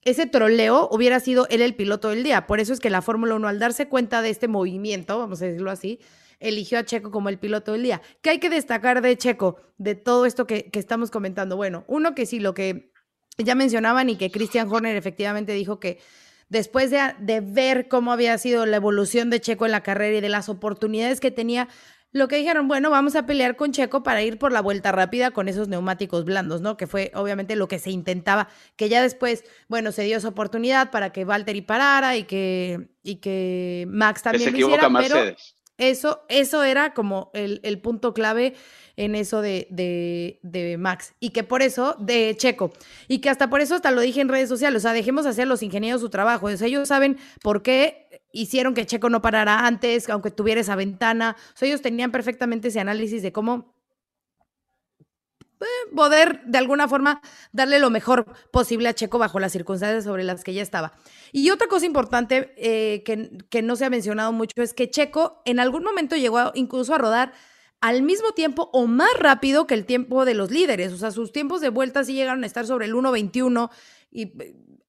ese 0.00 0.24
troleo, 0.24 0.88
hubiera 0.90 1.20
sido 1.20 1.46
él 1.50 1.60
el 1.60 1.74
piloto 1.74 2.08
del 2.08 2.22
día. 2.22 2.46
Por 2.46 2.58
eso 2.58 2.72
es 2.72 2.80
que 2.80 2.88
la 2.88 3.02
Fórmula 3.02 3.34
1, 3.34 3.48
al 3.48 3.58
darse 3.58 3.86
cuenta 3.86 4.22
de 4.22 4.30
este 4.30 4.48
movimiento, 4.48 5.18
vamos 5.18 5.42
a 5.42 5.44
decirlo 5.44 5.70
así, 5.70 6.00
eligió 6.40 6.78
a 6.78 6.84
Checo 6.84 7.10
como 7.10 7.28
el 7.28 7.38
piloto 7.38 7.72
del 7.72 7.82
día. 7.82 8.02
¿Qué 8.22 8.30
hay 8.30 8.38
que 8.38 8.50
destacar 8.50 9.02
de 9.02 9.16
Checo, 9.16 9.56
de 9.78 9.94
todo 9.94 10.26
esto 10.26 10.46
que, 10.46 10.70
estamos 10.72 11.10
comentando? 11.10 11.56
Bueno, 11.56 11.84
uno 11.86 12.14
que 12.14 12.26
sí, 12.26 12.40
lo 12.40 12.54
que 12.54 12.92
ya 13.38 13.54
mencionaban 13.54 14.08
y 14.08 14.16
que 14.16 14.30
Christian 14.30 14.68
Horner 14.70 14.96
efectivamente 14.96 15.52
dijo 15.52 15.78
que 15.78 16.00
después 16.48 16.90
de, 16.90 17.14
de, 17.20 17.40
ver 17.40 17.88
cómo 17.88 18.12
había 18.12 18.36
sido 18.38 18.66
la 18.66 18.76
evolución 18.76 19.30
de 19.30 19.40
Checo 19.40 19.66
en 19.66 19.72
la 19.72 19.82
carrera 19.82 20.18
y 20.18 20.20
de 20.20 20.28
las 20.28 20.48
oportunidades 20.48 21.20
que 21.20 21.30
tenía, 21.30 21.68
lo 22.12 22.26
que 22.26 22.36
dijeron, 22.36 22.66
bueno, 22.66 22.90
vamos 22.90 23.14
a 23.14 23.24
pelear 23.24 23.54
con 23.54 23.70
Checo 23.70 24.02
para 24.02 24.22
ir 24.22 24.36
por 24.38 24.50
la 24.50 24.60
vuelta 24.60 24.90
rápida 24.90 25.30
con 25.30 25.48
esos 25.48 25.68
neumáticos 25.68 26.24
blandos, 26.24 26.60
¿no? 26.60 26.76
Que 26.76 26.88
fue 26.88 27.12
obviamente 27.14 27.54
lo 27.54 27.68
que 27.68 27.78
se 27.78 27.90
intentaba, 27.90 28.48
que 28.74 28.88
ya 28.88 29.00
después, 29.00 29.44
bueno, 29.68 29.92
se 29.92 30.02
dio 30.02 30.16
esa 30.16 30.28
oportunidad 30.28 30.90
para 30.90 31.12
que 31.12 31.24
Valtteri 31.24 31.60
parara 31.60 32.16
y 32.16 32.24
que, 32.24 32.88
y 33.04 33.16
que 33.16 33.86
Max 33.88 34.22
también 34.22 34.52
lo 34.52 34.58
hiciera, 34.58 34.90
pero 34.98 35.36
Eso, 35.80 36.20
eso 36.28 36.62
era 36.62 36.92
como 36.92 37.30
el, 37.32 37.60
el 37.62 37.80
punto 37.80 38.12
clave 38.12 38.54
en 38.96 39.14
eso 39.14 39.40
de, 39.40 39.66
de, 39.70 40.38
de, 40.42 40.76
Max. 40.76 41.14
Y 41.20 41.30
que 41.30 41.42
por 41.42 41.62
eso, 41.62 41.96
de 41.98 42.36
Checo, 42.36 42.70
y 43.08 43.20
que 43.20 43.30
hasta 43.30 43.48
por 43.48 43.62
eso 43.62 43.76
hasta 43.76 43.90
lo 43.90 44.02
dije 44.02 44.20
en 44.20 44.28
redes 44.28 44.50
sociales, 44.50 44.76
o 44.76 44.82
sea, 44.82 44.92
dejemos 44.92 45.24
hacer 45.24 45.48
los 45.48 45.62
ingenieros 45.62 46.02
su 46.02 46.10
trabajo. 46.10 46.48
O 46.48 46.56
sea, 46.56 46.68
ellos 46.68 46.86
saben 46.86 47.16
por 47.42 47.62
qué 47.62 48.20
hicieron 48.30 48.74
que 48.74 48.84
Checo 48.84 49.08
no 49.08 49.22
parara 49.22 49.66
antes, 49.66 50.10
aunque 50.10 50.30
tuviera 50.30 50.60
esa 50.60 50.76
ventana. 50.76 51.34
O 51.54 51.56
sea, 51.56 51.66
ellos 51.66 51.80
tenían 51.80 52.12
perfectamente 52.12 52.68
ese 52.68 52.80
análisis 52.80 53.22
de 53.22 53.32
cómo 53.32 53.74
poder 55.94 56.42
de 56.44 56.58
alguna 56.58 56.88
forma 56.88 57.20
darle 57.52 57.78
lo 57.78 57.90
mejor 57.90 58.26
posible 58.50 58.88
a 58.88 58.94
Checo 58.94 59.18
bajo 59.18 59.40
las 59.40 59.52
circunstancias 59.52 60.04
sobre 60.04 60.24
las 60.24 60.44
que 60.44 60.54
ya 60.54 60.62
estaba. 60.62 60.92
Y 61.32 61.50
otra 61.50 61.68
cosa 61.68 61.86
importante 61.86 62.52
eh, 62.56 63.02
que, 63.04 63.30
que, 63.48 63.62
no 63.62 63.76
se 63.76 63.84
ha 63.84 63.90
mencionado 63.90 64.32
mucho 64.32 64.62
es 64.62 64.74
que 64.74 64.90
Checo 64.90 65.42
en 65.44 65.60
algún 65.60 65.84
momento 65.84 66.16
llegó 66.16 66.50
incluso 66.54 66.94
a 66.94 66.98
rodar 66.98 67.32
al 67.80 68.02
mismo 68.02 68.32
tiempo 68.32 68.68
o 68.72 68.86
más 68.86 69.12
rápido 69.18 69.66
que 69.66 69.74
el 69.74 69.86
tiempo 69.86 70.24
de 70.24 70.34
los 70.34 70.50
líderes. 70.50 70.92
O 70.92 70.96
sea, 70.96 71.10
sus 71.10 71.32
tiempos 71.32 71.60
de 71.60 71.70
vuelta 71.70 72.04
sí 72.04 72.14
llegaron 72.14 72.44
a 72.44 72.46
estar 72.46 72.66
sobre 72.66 72.86
el 72.86 72.94
1.21 72.94 73.70
y 74.10 74.26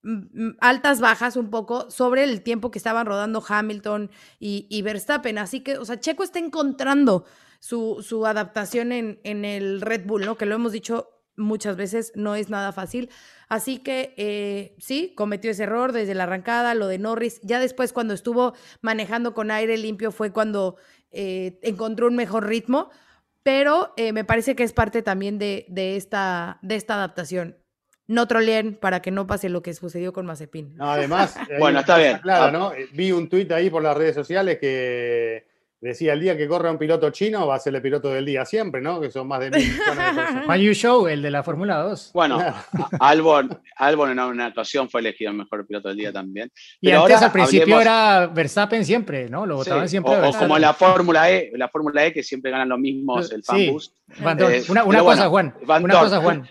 mm, 0.03 0.11
mm, 0.11 0.57
altas, 0.59 0.99
bajas 0.99 1.35
un 1.37 1.49
poco 1.49 1.89
sobre 1.89 2.23
el 2.23 2.41
tiempo 2.41 2.69
que 2.69 2.79
estaban 2.79 3.05
rodando 3.05 3.43
Hamilton 3.47 4.11
y, 4.39 4.67
y 4.69 4.81
Verstappen. 4.81 5.37
Así 5.37 5.61
que, 5.61 5.77
o 5.77 5.85
sea, 5.85 5.99
Checo 5.99 6.23
está 6.23 6.39
encontrando 6.39 7.25
su, 7.61 8.25
adaptación 8.25 8.91
en, 8.91 9.19
en, 9.23 9.45
el 9.45 9.81
Red 9.81 10.05
Bull, 10.05 10.25
¿no? 10.25 10.35
Que 10.35 10.45
lo 10.45 10.55
hemos 10.55 10.71
dicho 10.71 11.07
muchas 11.37 11.77
veces, 11.77 12.11
no 12.15 12.35
es 12.35 12.49
nada 12.49 12.71
fácil. 12.71 13.09
Así 13.47 13.77
que 13.77 14.13
eh, 14.17 14.75
sí, 14.79 15.13
cometió 15.15 15.51
ese 15.51 15.63
error 15.63 15.91
desde 15.91 16.15
la 16.15 16.23
arrancada, 16.23 16.73
lo 16.73 16.87
de 16.87 16.97
Norris. 16.97 17.39
Ya 17.43 17.59
después, 17.59 17.93
cuando 17.93 18.13
estuvo 18.13 18.53
manejando 18.81 19.33
con 19.33 19.51
aire 19.51 19.77
limpio, 19.77 20.11
fue 20.11 20.31
cuando 20.31 20.75
eh, 21.11 21.59
encontró 21.61 22.07
un 22.07 22.15
mejor 22.15 22.47
ritmo. 22.47 22.89
Pero 23.43 23.93
eh, 23.97 24.11
me 24.11 24.23
parece 24.23 24.55
que 24.55 24.63
es 24.63 24.73
parte 24.73 25.01
también 25.01 25.39
de, 25.39 25.65
de, 25.67 25.95
esta, 25.95 26.59
de 26.61 26.75
esta 26.75 26.93
adaptación 26.95 27.57
no 28.07 28.27
troleen 28.27 28.75
para 28.75 29.01
que 29.01 29.09
no 29.09 29.25
pase 29.25 29.47
lo 29.47 29.61
que 29.61 29.73
sucedió 29.73 30.11
con 30.11 30.25
Mazepin. 30.25 30.75
además, 30.79 31.35
bueno, 31.59 31.79
está 31.79 31.97
bien. 31.97 32.17
Claro, 32.17 32.45
ah. 32.45 32.51
¿no? 32.51 32.73
Vi 32.91 33.13
un 33.13 33.29
tuit 33.29 33.49
ahí 33.53 33.69
por 33.69 33.81
las 33.81 33.95
redes 33.95 34.15
sociales 34.15 34.59
que 34.59 35.47
Decía, 35.81 36.13
el 36.13 36.19
día 36.19 36.37
que 36.37 36.47
corra 36.47 36.69
un 36.69 36.77
piloto 36.77 37.09
chino 37.09 37.47
va 37.47 37.55
a 37.55 37.59
ser 37.59 37.73
el 37.73 37.81
piloto 37.81 38.09
del 38.09 38.23
día 38.23 38.45
siempre, 38.45 38.81
¿no? 38.81 39.01
Que 39.01 39.09
son 39.09 39.27
más 39.27 39.39
de 39.39 39.49
mil 39.49 39.67
millones 39.67 40.77
Show, 40.77 41.07
el 41.07 41.23
de 41.23 41.31
la 41.31 41.41
Fórmula 41.41 41.77
2. 41.77 42.11
Bueno, 42.13 42.39
Albon, 42.99 43.59
Albon 43.77 44.11
en 44.11 44.19
una 44.19 44.45
actuación 44.45 44.87
fue 44.91 45.01
elegido 45.01 45.31
el 45.31 45.37
mejor 45.37 45.65
piloto 45.65 45.87
del 45.87 45.97
día 45.97 46.13
también. 46.13 46.51
y 46.79 46.91
antes 46.91 47.23
al 47.23 47.31
principio 47.31 47.81
era 47.81 48.27
Verstappen 48.27 48.85
siempre, 48.85 49.27
¿no? 49.27 49.47
Lo 49.47 49.55
votaban 49.55 49.89
siempre. 49.89 50.13
O, 50.13 50.31
como 50.33 50.59
la 50.59 50.75
Fórmula 50.75 51.31
E, 51.31 51.51
la 51.55 51.67
Fórmula 51.67 52.05
E 52.05 52.13
que 52.13 52.21
siempre 52.21 52.51
ganan 52.51 52.69
los 52.69 52.77
mismos, 52.77 53.31
el 53.31 53.43
fan 53.43 53.65
boost. 53.71 53.95
Eh, 54.19 54.63
una, 54.69 54.85
cosa, 55.03 55.29
Juan. 55.29 55.55
Una 55.67 55.99
cosa, 55.99 56.21
Juan. 56.21 56.47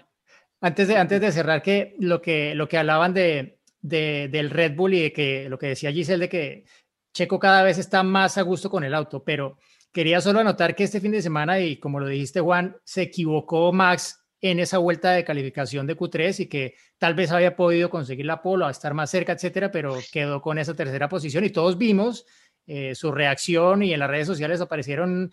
Antes 0.60 0.88
de, 0.88 0.96
antes 0.96 1.20
de 1.20 1.30
cerrar, 1.30 1.62
que 1.62 1.94
lo 2.00 2.20
que, 2.20 2.56
lo 2.56 2.68
que 2.68 2.78
hablaban 2.78 3.14
de, 3.14 3.60
de, 3.80 4.28
del 4.30 4.50
Red 4.50 4.74
Bull 4.74 4.94
y 4.94 5.02
de 5.02 5.12
que 5.12 5.48
lo 5.48 5.58
que 5.58 5.68
decía 5.68 5.92
Giselle 5.92 6.20
de 6.20 6.28
que 6.28 6.64
Checo 7.12 7.38
cada 7.38 7.62
vez 7.62 7.79
está 7.79 8.03
más 8.03 8.38
a 8.38 8.42
gusto 8.42 8.70
con 8.70 8.85
el 8.85 8.94
auto, 8.94 9.23
pero 9.25 9.59
quería 9.92 10.20
solo 10.20 10.40
anotar 10.40 10.75
que 10.75 10.85
este 10.85 11.01
fin 11.01 11.12
de 11.12 11.23
semana, 11.23 11.59
y 11.59 11.77
como 11.77 12.01
lo 12.01 12.07
dijiste 12.07 12.40
Juan, 12.40 12.77
se 12.85 13.03
equivocó 13.03 13.73
Max 13.73 14.20
en 14.40 14.59
esa 14.59 14.79
vuelta 14.79 15.12
de 15.12 15.25
calificación 15.25 15.87
de 15.87 15.96
Q3 15.96 16.40
y 16.40 16.46
que 16.46 16.75
tal 16.99 17.14
vez 17.14 17.31
había 17.31 17.57
podido 17.57 17.90
conseguir 17.90 18.27
la 18.27 18.40
polo, 18.40 18.66
a 18.66 18.70
estar 18.70 18.94
más 18.94 19.11
cerca, 19.11 19.33
etcétera, 19.33 19.70
pero 19.70 19.99
quedó 20.12 20.40
con 20.40 20.59
esa 20.59 20.75
tercera 20.75 21.09
posición 21.09 21.44
y 21.44 21.51
todos 21.51 21.77
vimos 21.77 22.25
eh, 22.66 22.94
su 22.94 23.12
reacción 23.12 23.83
y 23.83 23.92
en 23.92 24.01
las 24.01 24.09
redes 24.09 24.27
sociales 24.27 24.61
aparecieron 24.61 25.33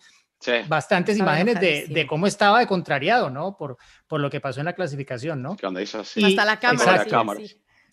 bastantes 0.68 1.16
imágenes 1.18 1.60
de, 1.60 2.06
cómo 2.08 2.26
estaba 2.26 2.60
de 2.60 2.66
contrariado, 2.66 3.30
¿no? 3.30 3.56
Por, 3.56 3.76
por 4.06 4.20
lo 4.20 4.30
que 4.30 4.40
pasó 4.40 4.60
en 4.60 4.66
la 4.66 4.74
clasificación, 4.74 5.42
¿no? 5.42 5.56
Hasta 6.24 6.44
la 6.44 6.58
cámara. 6.60 7.04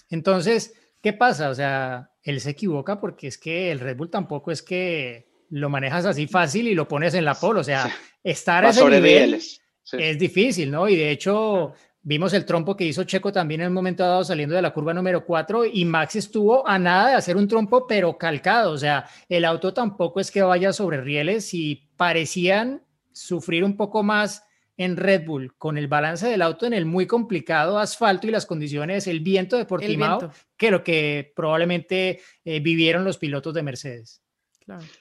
Entonces, 0.10 0.74
¿qué 1.05 1.13
pasa? 1.13 1.51
O 1.51 1.53
sea, 1.53 2.09
él 2.23 2.41
se 2.41 2.49
equivoca 2.49 2.99
porque 2.99 3.27
es 3.27 3.37
que 3.37 3.71
el 3.71 3.79
Red 3.79 3.95
Bull 3.95 4.09
tampoco 4.09 4.49
es 4.49 4.63
que 4.63 5.27
lo 5.51 5.69
manejas 5.69 6.03
así 6.03 6.25
fácil 6.25 6.67
y 6.67 6.73
lo 6.73 6.87
pones 6.87 7.13
en 7.13 7.25
la 7.25 7.35
pole. 7.35 7.59
O 7.59 7.63
sea, 7.63 7.95
estar 8.23 8.65
a 8.65 8.69
ese 8.69 8.83
nivel 8.89 9.35
es 9.35 10.17
difícil, 10.17 10.71
¿no? 10.71 10.89
Y 10.89 10.95
de 10.95 11.11
hecho, 11.11 11.73
vimos 12.01 12.33
el 12.33 12.43
trompo 12.43 12.75
que 12.75 12.85
hizo 12.85 13.03
Checo 13.03 13.31
también 13.31 13.61
en 13.61 13.67
un 13.67 13.75
momento 13.75 14.01
dado 14.01 14.23
saliendo 14.23 14.55
de 14.55 14.63
la 14.63 14.73
curva 14.73 14.95
número 14.95 15.23
4 15.23 15.65
y 15.65 15.85
Max 15.85 16.15
estuvo 16.15 16.67
a 16.67 16.79
nada 16.79 17.09
de 17.09 17.13
hacer 17.17 17.37
un 17.37 17.47
trompo, 17.47 17.85
pero 17.85 18.17
calcado. 18.17 18.71
O 18.71 18.77
sea, 18.79 19.05
el 19.29 19.45
auto 19.45 19.75
tampoco 19.75 20.19
es 20.19 20.31
que 20.31 20.41
vaya 20.41 20.73
sobre 20.73 21.01
rieles 21.01 21.53
y 21.53 21.87
parecían 21.97 22.81
sufrir 23.11 23.63
un 23.63 23.77
poco 23.77 24.01
más 24.01 24.44
en 24.77 24.97
Red 24.97 25.25
Bull 25.25 25.53
con 25.57 25.77
el 25.77 25.88
balance 25.88 26.27
del 26.27 26.41
auto 26.41 26.65
en 26.65 26.73
el 26.73 26.85
muy 26.85 27.07
complicado 27.07 27.79
asfalto 27.79 28.27
y 28.27 28.31
las 28.31 28.45
condiciones, 28.45 29.07
el 29.07 29.21
viento 29.21 29.57
de 29.57 29.65
Portimao, 29.65 30.31
que 30.57 30.71
lo 30.71 30.83
que 30.83 31.31
probablemente 31.35 32.21
eh, 32.43 32.59
vivieron 32.59 33.03
los 33.03 33.17
pilotos 33.17 33.53
de 33.53 33.63
Mercedes. 33.63 34.21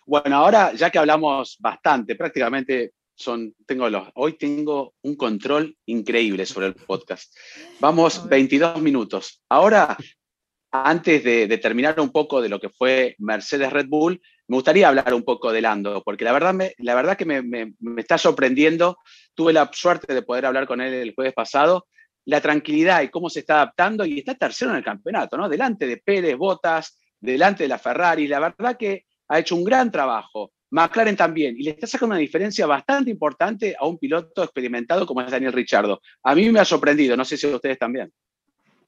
Bueno, 0.07 0.37
ahora 0.37 0.73
ya 0.75 0.91
que 0.91 0.99
hablamos 0.99 1.57
bastante, 1.59 2.17
prácticamente 2.17 2.93
son, 3.15 3.55
tengo 3.67 3.89
los, 3.89 4.09
hoy 4.15 4.35
tengo 4.35 4.95
un 5.03 5.17
control 5.17 5.77
increíble 5.87 6.45
sobre 6.47 6.67
el 6.67 6.75
podcast. 6.75 7.35
Vamos 7.81 8.29
22 8.29 8.83
minutos. 8.83 9.43
Ahora, 9.49 9.97
antes 10.71 11.23
de, 11.23 11.47
de, 11.47 11.59
terminar 11.59 11.99
un 12.01 12.11
poco 12.11 12.43
de 12.43 12.49
lo 12.49 12.61
que 12.61 12.69
fue 12.69 13.15
Mercedes 13.19 13.73
Red 13.73 13.87
Bull, 13.89 14.21
me 14.47 14.57
gustaría 14.57 14.89
hablar 14.89 15.15
un 15.15 15.23
poco 15.23 15.53
de 15.53 15.63
Lando, 15.63 16.03
porque 16.05 16.25
la 16.25 16.33
verdad, 16.33 16.55
la 16.79 16.95
verdad 16.95 17.17
que 17.17 17.25
me, 17.25 17.43
me, 17.43 17.75
está 17.97 18.19
sorprendiendo. 18.19 18.99
Tuve 19.35 19.53
la 19.53 19.71
suerte 19.73 20.13
de 20.13 20.23
poder 20.23 20.47
hablar 20.47 20.67
con 20.67 20.81
él 20.81 20.93
el 20.93 21.15
jueves 21.15 21.33
pasado. 21.33 21.87
La 22.27 22.41
tranquilidad 22.41 23.03
y 23.03 23.09
cómo 23.09 23.31
se 23.31 23.41
está 23.41 23.57
adaptando 23.57 24.05
y 24.05 24.19
está 24.19 24.35
tercero 24.35 24.71
en 24.71 24.79
el 24.79 24.85
campeonato, 24.85 25.37
¿no? 25.37 25.49
Delante 25.49 25.87
de 25.87 25.99
Pérez, 25.99 26.37
Botas, 26.37 26.99
delante 27.21 27.65
de 27.65 27.69
la 27.69 27.79
Ferrari. 27.79 28.27
La 28.27 28.41
verdad 28.41 28.77
que 28.77 29.05
ha 29.29 29.39
hecho 29.39 29.57
un 29.57 29.65
gran 29.65 29.91
trabajo. 29.91 30.53
McLaren 30.71 31.17
también, 31.17 31.55
y 31.57 31.63
le 31.63 31.71
está 31.71 31.87
sacando 31.87 32.15
una 32.15 32.21
diferencia 32.21 32.67
bastante 32.67 33.09
importante 33.09 33.77
a 33.79 33.87
un 33.87 33.97
piloto 33.97 34.43
experimentado 34.43 35.07
como 35.07 35.21
es 35.21 35.31
Daniel 35.31 35.53
Richardo. 35.53 36.01
A 36.25 36.35
mí 36.35 36.51
me 36.51 36.59
ha 36.59 36.65
sorprendido, 36.65 37.17
no 37.17 37.25
sé 37.25 37.37
si 37.37 37.47
a 37.47 37.55
ustedes 37.55 37.79
también. 37.79 38.13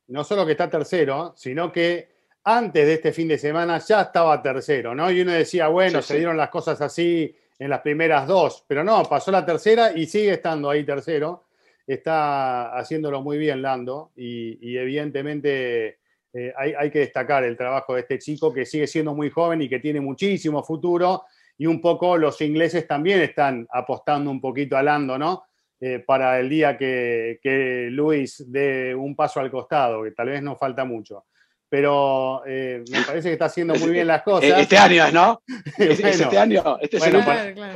No 0.09 0.25
solo 0.25 0.45
que 0.45 0.53
está 0.53 0.69
tercero, 0.69 1.35
sino 1.37 1.71
que 1.71 2.16
antes 2.49 2.87
de 2.87 2.95
este 2.95 3.13
fin 3.13 3.27
de 3.27 3.39
semana 3.39 3.79
ya 3.79 4.03
estaba 4.03 4.41
tercero, 4.41 4.95
¿no? 4.95 5.11
Y 5.11 5.21
uno 5.21 5.33
decía, 5.33 5.67
bueno, 5.67 6.01
se 6.01 6.17
dieron 6.17 6.37
las 6.37 6.49
cosas 6.49 6.81
así 6.81 7.35
en 7.59 7.69
las 7.69 7.81
primeras 7.81 8.29
dos, 8.29 8.65
pero 8.69 8.85
no, 8.85 9.03
pasó 9.03 9.33
la 9.33 9.45
tercera 9.45 9.91
y 9.93 10.07
sigue 10.07 10.35
estando 10.35 10.71
ahí 10.71 10.85
tercero. 10.85 11.47
Está 11.85 12.77
haciéndolo 12.77 13.21
muy 13.21 13.37
bien 13.37 13.63
Lando 13.63 14.13
y, 14.15 14.77
evidentemente 14.77 15.99
eh, 16.33 16.53
hay, 16.57 16.89
que 16.91 17.01
destacar 17.01 17.43
el 17.43 17.57
trabajo 17.57 17.95
de 17.95 18.03
este 18.03 18.19
chico 18.21 18.53
que 18.53 18.65
sigue 18.65 18.87
siendo 18.87 19.13
muy 19.13 19.29
joven 19.29 19.63
y 19.63 19.69
que 19.69 19.81
tiene 19.81 20.01
muchísimo 20.01 20.63
futuro 20.63 21.25
y 21.59 21.67
un 21.67 21.81
poco 21.81 22.17
los 22.17 22.41
ingleses 22.43 22.87
también 22.87 23.23
están 23.23 23.67
apostando 23.73 24.31
un 24.31 24.41
poquito 24.41 24.77
a 24.77 24.85
Lando, 24.85 25.19
¿no? 25.19 25.47
Eh, 25.81 25.99
para 25.99 26.39
el 26.39 26.49
día 26.49 26.79
que, 26.79 27.41
que 27.43 27.89
Luis 27.91 28.45
dé 28.47 28.95
un 28.95 29.17
paso 29.17 29.41
al 29.41 29.51
costado, 29.51 30.05
que 30.05 30.13
tal 30.13 30.29
vez 30.29 30.43
no 30.43 30.55
falta 30.55 30.85
mucho 30.85 31.25
pero 31.69 32.43
eh, 32.47 32.85
me 32.91 33.03
parece 33.03 33.29
que 33.29 33.33
está 33.33 33.47
haciendo 33.47 33.75
muy 33.75 33.91
bien 33.91 34.07
las 34.07 34.23
cosas. 34.25 34.61
Este 34.61 34.79
año, 34.79 35.11
¿no? 35.13 35.43
este 35.79 36.39
año. 36.39 36.79
Este 36.81 36.99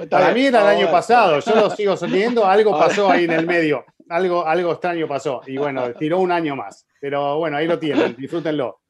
Para 0.08 0.32
mí 0.32 0.46
era 0.46 0.62
el 0.62 0.78
año 0.78 0.90
pasado, 0.90 1.40
yo 1.40 1.54
lo 1.54 1.70
sigo 1.70 1.96
sosteniendo, 1.96 2.46
algo 2.46 2.72
pasó 2.78 3.10
ahí 3.10 3.24
en 3.24 3.32
el 3.32 3.46
medio, 3.46 3.84
algo, 4.08 4.46
algo 4.46 4.72
extraño 4.72 5.08
pasó, 5.08 5.42
y 5.46 5.56
bueno, 5.56 5.92
tiró 5.92 6.18
un 6.18 6.32
año 6.32 6.56
más, 6.56 6.86
pero 7.00 7.38
bueno, 7.38 7.56
ahí 7.56 7.66
lo 7.66 7.78
tienen, 7.78 8.14
disfrútenlo. 8.16 8.80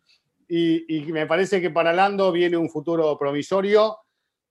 Y, 0.48 0.96
y 0.96 1.12
me 1.12 1.26
parece 1.26 1.60
que 1.60 1.70
para 1.70 1.92
Lando 1.92 2.32
viene 2.32 2.56
un 2.56 2.68
futuro 2.68 3.16
provisorio 3.16 3.98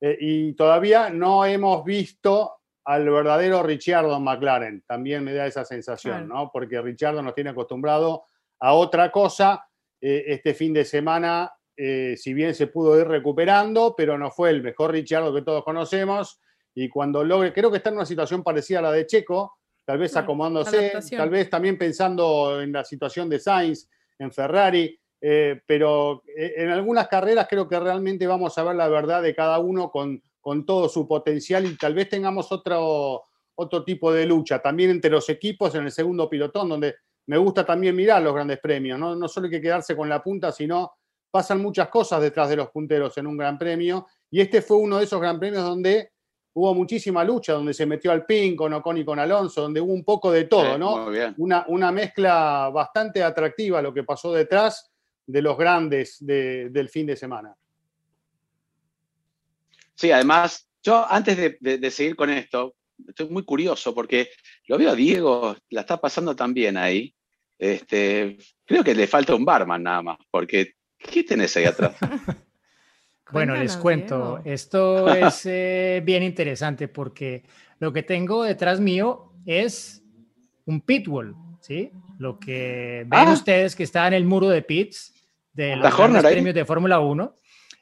eh, 0.02 0.18
y 0.20 0.54
todavía 0.54 1.10
no 1.10 1.46
hemos 1.46 1.84
visto 1.84 2.60
al 2.86 3.08
verdadero 3.10 3.62
Richardo 3.62 4.20
McLaren, 4.20 4.84
también 4.88 5.24
me 5.24 5.34
da 5.34 5.46
esa 5.46 5.66
sensación, 5.66 6.28
¿no? 6.28 6.50
Porque 6.52 6.82
Richardo 6.82 7.22
nos 7.22 7.36
tiene 7.36 7.52
acostumbrado 7.52 8.24
a 8.60 8.74
otra 8.74 9.12
cosa 9.12 9.69
eh, 10.02 10.24
este 10.28 10.54
fin 10.54 10.74
de 10.74 10.86
semana, 10.86 11.52
eh, 11.76 12.16
si 12.18 12.34
bien 12.34 12.56
se 12.56 12.68
pudo 12.68 13.00
ir 13.00 13.08
recuperando, 13.08 13.96
pero 13.98 14.18
no 14.18 14.32
fue 14.32 14.50
el 14.50 14.62
mejor 14.62 14.92
Richardo 14.92 15.34
que 15.34 15.42
todos 15.42 15.64
conocemos. 15.64 16.40
Y 16.74 16.90
cuando 16.90 17.24
logre, 17.24 17.54
creo 17.54 17.70
que 17.72 17.78
está 17.78 17.90
en 17.90 17.96
una 17.96 18.06
situación 18.06 18.44
parecida 18.44 18.80
a 18.80 18.84
la 18.84 18.92
de 18.92 19.06
Checo, 19.06 19.58
tal 19.86 19.98
vez 19.98 20.16
acomodándose, 20.16 20.94
tal 21.16 21.30
vez 21.30 21.50
también 21.50 21.78
pensando 21.78 22.62
en 22.62 22.72
la 22.72 22.84
situación 22.84 23.30
de 23.30 23.40
Sainz, 23.40 23.90
en 24.18 24.32
Ferrari, 24.32 24.98
eh, 25.22 25.62
pero 25.66 26.24
en 26.26 26.70
algunas 26.70 27.08
carreras 27.08 27.48
creo 27.50 27.68
que 27.68 27.80
realmente 27.80 28.26
vamos 28.28 28.58
a 28.58 28.64
ver 28.64 28.76
la 28.76 28.88
verdad 28.88 29.22
de 29.22 29.36
cada 29.36 29.60
uno 29.60 29.90
con, 29.90 30.22
con 30.40 30.66
todo 30.66 30.88
su 30.88 31.08
potencial 31.08 31.66
y 31.66 31.76
tal 31.76 31.94
vez 31.94 32.08
tengamos 32.08 32.52
otro, 32.52 33.24
otro 33.56 33.84
tipo 33.84 34.14
de 34.14 34.26
lucha, 34.26 34.60
también 34.60 34.90
entre 34.90 35.12
los 35.12 35.28
equipos 35.30 35.76
en 35.76 35.84
el 35.86 35.92
segundo 35.92 36.30
pilotón, 36.30 36.70
donde 36.70 36.96
me 37.30 37.38
gusta 37.38 37.64
también 37.64 37.96
mirar 37.96 38.22
los 38.24 38.34
grandes 38.34 38.60
premios, 38.60 38.98
¿no? 39.00 39.16
no 39.16 39.28
solo 39.28 39.46
hay 39.46 39.52
que 39.52 39.62
quedarse 39.62 39.96
con 39.96 40.10
la 40.10 40.22
punta, 40.24 40.52
sino 40.52 40.94
pasan 41.30 41.62
muchas 41.62 41.88
cosas 41.90 42.20
detrás 42.22 42.50
de 42.50 42.56
los 42.56 42.70
punteros 42.72 43.16
en 43.20 43.28
un 43.28 43.38
gran 43.38 43.56
premio 43.58 44.08
Y 44.32 44.42
este 44.42 44.64
fue 44.64 44.78
uno 44.78 44.98
de 44.98 45.04
esos 45.04 45.22
Gran 45.22 45.40
Premios 45.40 45.64
donde 45.64 46.12
hubo 46.54 46.74
muchísima 46.74 47.24
lucha, 47.24 47.54
donde 47.54 47.74
se 47.74 47.86
metió 47.86 48.12
al 48.12 48.26
pin 48.26 48.56
con 48.56 48.74
Ocon 48.74 48.98
y 48.98 49.06
con 49.06 49.20
Alonso, 49.20 49.62
donde 49.62 49.80
hubo 49.80 49.94
un 49.94 50.04
poco 50.04 50.32
de 50.32 50.46
todo, 50.46 50.74
Sí, 50.74 50.80
¿no? 50.80 50.94
Una, 51.38 51.66
una 51.68 51.92
mezcla 51.92 52.70
bastante 52.74 53.22
atractiva 53.24 53.82
lo 53.82 53.94
que 53.94 54.04
pasó 54.04 54.34
detrás 54.34 54.92
de 55.28 55.42
los 55.44 55.56
grandes 55.58 56.18
de- 56.20 56.70
del 56.72 56.90
fin 56.90 57.06
de 57.06 57.16
semana. 57.16 57.56
Sí, 59.96 60.12
además, 60.12 60.68
yo 60.82 61.06
antes 61.10 61.38
de, 61.38 61.58
de- 61.60 61.78
de 61.78 61.92
seguir 61.92 62.16
con 62.16 62.30
esto, 62.30 62.76
estoy 63.08 63.30
muy 63.30 63.44
curioso 63.46 63.94
porque 63.94 64.30
lo 64.68 64.78
veo 64.78 64.92
a 64.92 64.96
Diego, 64.96 65.56
la 65.70 65.82
está 65.82 65.98
pasando 66.02 66.36
tan 66.36 66.54
bien 66.54 66.78
ahí. 66.78 67.14
Este, 67.60 68.38
creo 68.66 68.84
que 68.84 68.96
le 68.96 69.06
falta 69.06 69.36
un 69.36 69.44
barman 69.46 69.84
nada 69.84 70.02
más, 70.02 70.18
porque 70.32 70.74
¿qué 70.98 71.24
tenés 71.24 71.56
ahí 71.58 71.66
atrás? 71.66 71.96
Bueno, 73.32 73.56
les 73.56 73.78
cuento, 73.78 74.38
Diego. 74.38 74.42
esto 74.44 75.08
es 75.14 75.46
eh, 75.46 76.02
bien 76.04 76.24
interesante 76.24 76.88
porque 76.88 77.44
lo 77.78 77.94
que 77.94 78.02
tengo 78.02 78.44
detrás 78.44 78.80
mío 78.80 79.34
es 79.46 80.02
un 80.66 80.82
pitbull, 80.82 81.36
¿sí? 81.62 81.92
Lo 82.18 82.40
que 82.40 83.06
ven 83.06 83.28
Ah. 83.28 83.32
ustedes 83.32 83.76
que 83.76 83.84
está 83.84 84.08
en 84.08 84.14
el 84.16 84.26
muro 84.26 84.50
de 84.50 84.64
pits 84.64 85.14
de 85.54 85.76
los 85.76 85.94
premios 86.24 86.56
de 86.56 86.66
Fórmula 86.66 87.00
1. 87.02 87.36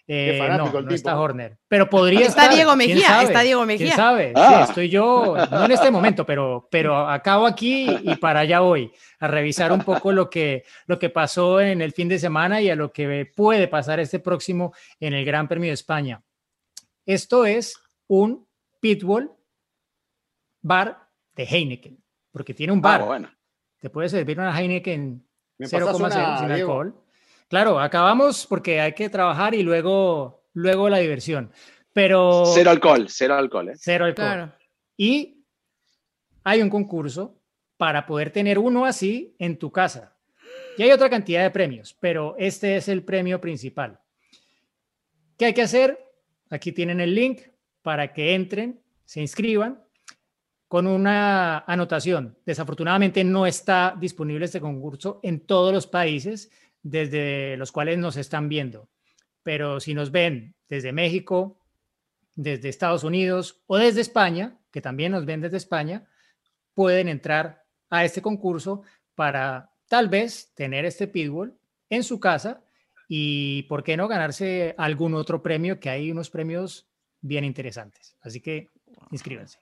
Eh, 0.10 0.38
fanático 0.40 0.72
no, 0.72 0.80
el 0.80 0.86
no 0.86 0.92
está. 0.96 1.20
Horner, 1.20 1.58
pero 1.68 1.90
podría 1.90 2.22
Está 2.22 2.44
estar. 2.44 2.56
Diego 2.56 2.70
¿quién 2.78 2.90
Mejía, 2.92 3.08
sabe? 3.08 3.24
está 3.26 3.42
Diego 3.42 3.66
¿Quién 3.66 3.68
Mejía. 3.80 3.96
sabe? 3.96 4.34
Ah. 4.38 4.56
Sí, 4.64 4.70
estoy 4.70 4.90
yo, 4.90 5.36
no 5.52 5.66
en 5.66 5.72
este 5.72 5.92
momento, 5.92 6.26
pero, 6.26 6.68
pero 6.72 6.96
acabo 7.10 7.46
aquí 7.46 7.90
y 8.04 8.16
para 8.16 8.40
allá 8.40 8.62
voy 8.62 8.90
a 9.20 9.28
revisar 9.28 9.72
un 9.74 9.82
poco 9.82 10.14
lo 10.14 10.30
que, 10.30 10.64
lo 10.86 10.98
que 10.98 11.10
pasó 11.10 11.60
en 11.60 11.82
el 11.82 11.92
fin 11.92 12.08
de 12.08 12.20
semana 12.20 12.62
y 12.62 12.70
a 12.70 12.76
lo 12.78 12.94
que 12.94 13.30
puede 13.36 13.68
pasar 13.68 14.00
este 14.00 14.20
próximo 14.20 14.74
en 15.02 15.14
el 15.14 15.26
Gran 15.26 15.48
Premio 15.50 15.70
de 15.72 15.74
España. 15.74 16.24
Esto 17.06 17.46
es 17.46 17.78
un 18.08 18.48
pitbull 18.80 19.30
bar 20.62 21.10
de 21.36 21.44
Heineken, 21.44 22.02
porque 22.32 22.54
tiene 22.54 22.72
un 22.72 22.82
bar. 22.82 23.02
Ah, 23.02 23.06
bueno. 23.06 23.30
Te 23.80 23.90
puede 23.90 24.08
servir 24.10 24.40
una 24.40 24.58
Heineken 24.58 25.28
¿Me 25.58 25.68
pasás 25.68 25.90
0,0 25.90 25.96
una, 25.98 26.40
sin 26.40 26.48
Diego? 26.48 26.72
alcohol. 26.80 27.04
Claro, 27.48 27.80
acabamos 27.80 28.46
porque 28.46 28.82
hay 28.82 28.94
que 28.94 29.10
trabajar 29.10 29.56
y 29.56 29.64
luego, 29.64 30.44
luego 30.54 30.90
la 30.90 30.98
diversión. 30.98 31.52
Pero 31.94 32.44
Cero 32.54 32.70
alcohol, 32.70 33.08
cero 33.10 33.36
alcohol. 33.36 33.70
¿eh? 33.70 33.74
cero 33.76 34.06
alcohol. 34.06 34.26
Claro. 34.26 34.54
Y 34.98 35.46
hay 36.44 36.62
un 36.62 36.70
concurso 36.70 37.42
para 37.78 38.06
poder 38.06 38.32
tener 38.32 38.60
uno 38.60 38.86
así 38.86 39.36
en 39.40 39.58
tu 39.58 39.72
casa. 39.72 40.16
Y 40.78 40.84
hay 40.84 40.92
otra 40.92 41.10
cantidad 41.10 41.44
de 41.44 41.52
premios, 41.52 41.96
pero 42.00 42.36
este 42.38 42.76
es 42.78 42.88
el 42.88 43.04
premio 43.04 43.42
principal. 43.42 44.00
¿Qué 45.38 45.46
hay 45.46 45.54
que 45.54 45.62
hacer? 45.62 46.00
Aquí 46.50 46.72
tienen 46.72 47.00
el 47.00 47.16
link 47.16 47.42
para 47.82 48.14
que 48.14 48.36
entren, 48.36 48.82
se 49.06 49.22
inscriban 49.22 49.84
con 50.68 50.86
una 50.86 51.60
anotación. 51.60 52.38
Desafortunadamente 52.46 53.24
no 53.24 53.46
está 53.46 53.96
disponible 53.98 54.46
este 54.46 54.60
concurso 54.60 55.20
en 55.24 55.40
todos 55.46 55.74
los 55.74 55.88
países 55.88 56.52
desde 56.90 57.58
los 57.58 57.72
cuales 57.72 57.98
nos 57.98 58.16
están 58.18 58.48
viendo. 58.48 58.90
Pero 59.44 59.80
si 59.80 59.94
nos 59.94 60.12
ven 60.12 60.56
desde 60.70 60.94
México, 60.94 61.60
desde 62.36 62.70
Estados 62.70 63.04
Unidos 63.04 63.62
o 63.68 63.78
desde 63.78 64.02
España, 64.02 64.58
que 64.72 64.82
también 64.82 65.12
nos 65.12 65.26
ven 65.26 65.42
desde 65.42 65.58
España, 65.58 66.08
pueden 66.74 67.10
entrar 67.10 67.64
a 67.90 68.06
este 68.06 68.22
concurso 68.22 68.84
para 69.16 69.72
tal 69.88 70.10
vez 70.10 70.54
tener 70.54 70.86
este 70.86 71.08
pitbull 71.08 71.58
en 71.90 72.04
su 72.04 72.20
casa 72.20 72.64
y, 73.10 73.64
¿por 73.64 73.84
qué 73.84 73.96
no 73.98 74.08
ganarse 74.08 74.76
algún 74.78 75.14
otro 75.14 75.42
premio? 75.42 75.80
Que 75.80 75.90
hay 75.90 76.12
unos 76.12 76.30
premios 76.30 76.88
bien 77.22 77.44
interesantes. 77.44 78.18
Así 78.22 78.42
que 78.42 78.70
inscríbanse. 79.12 79.60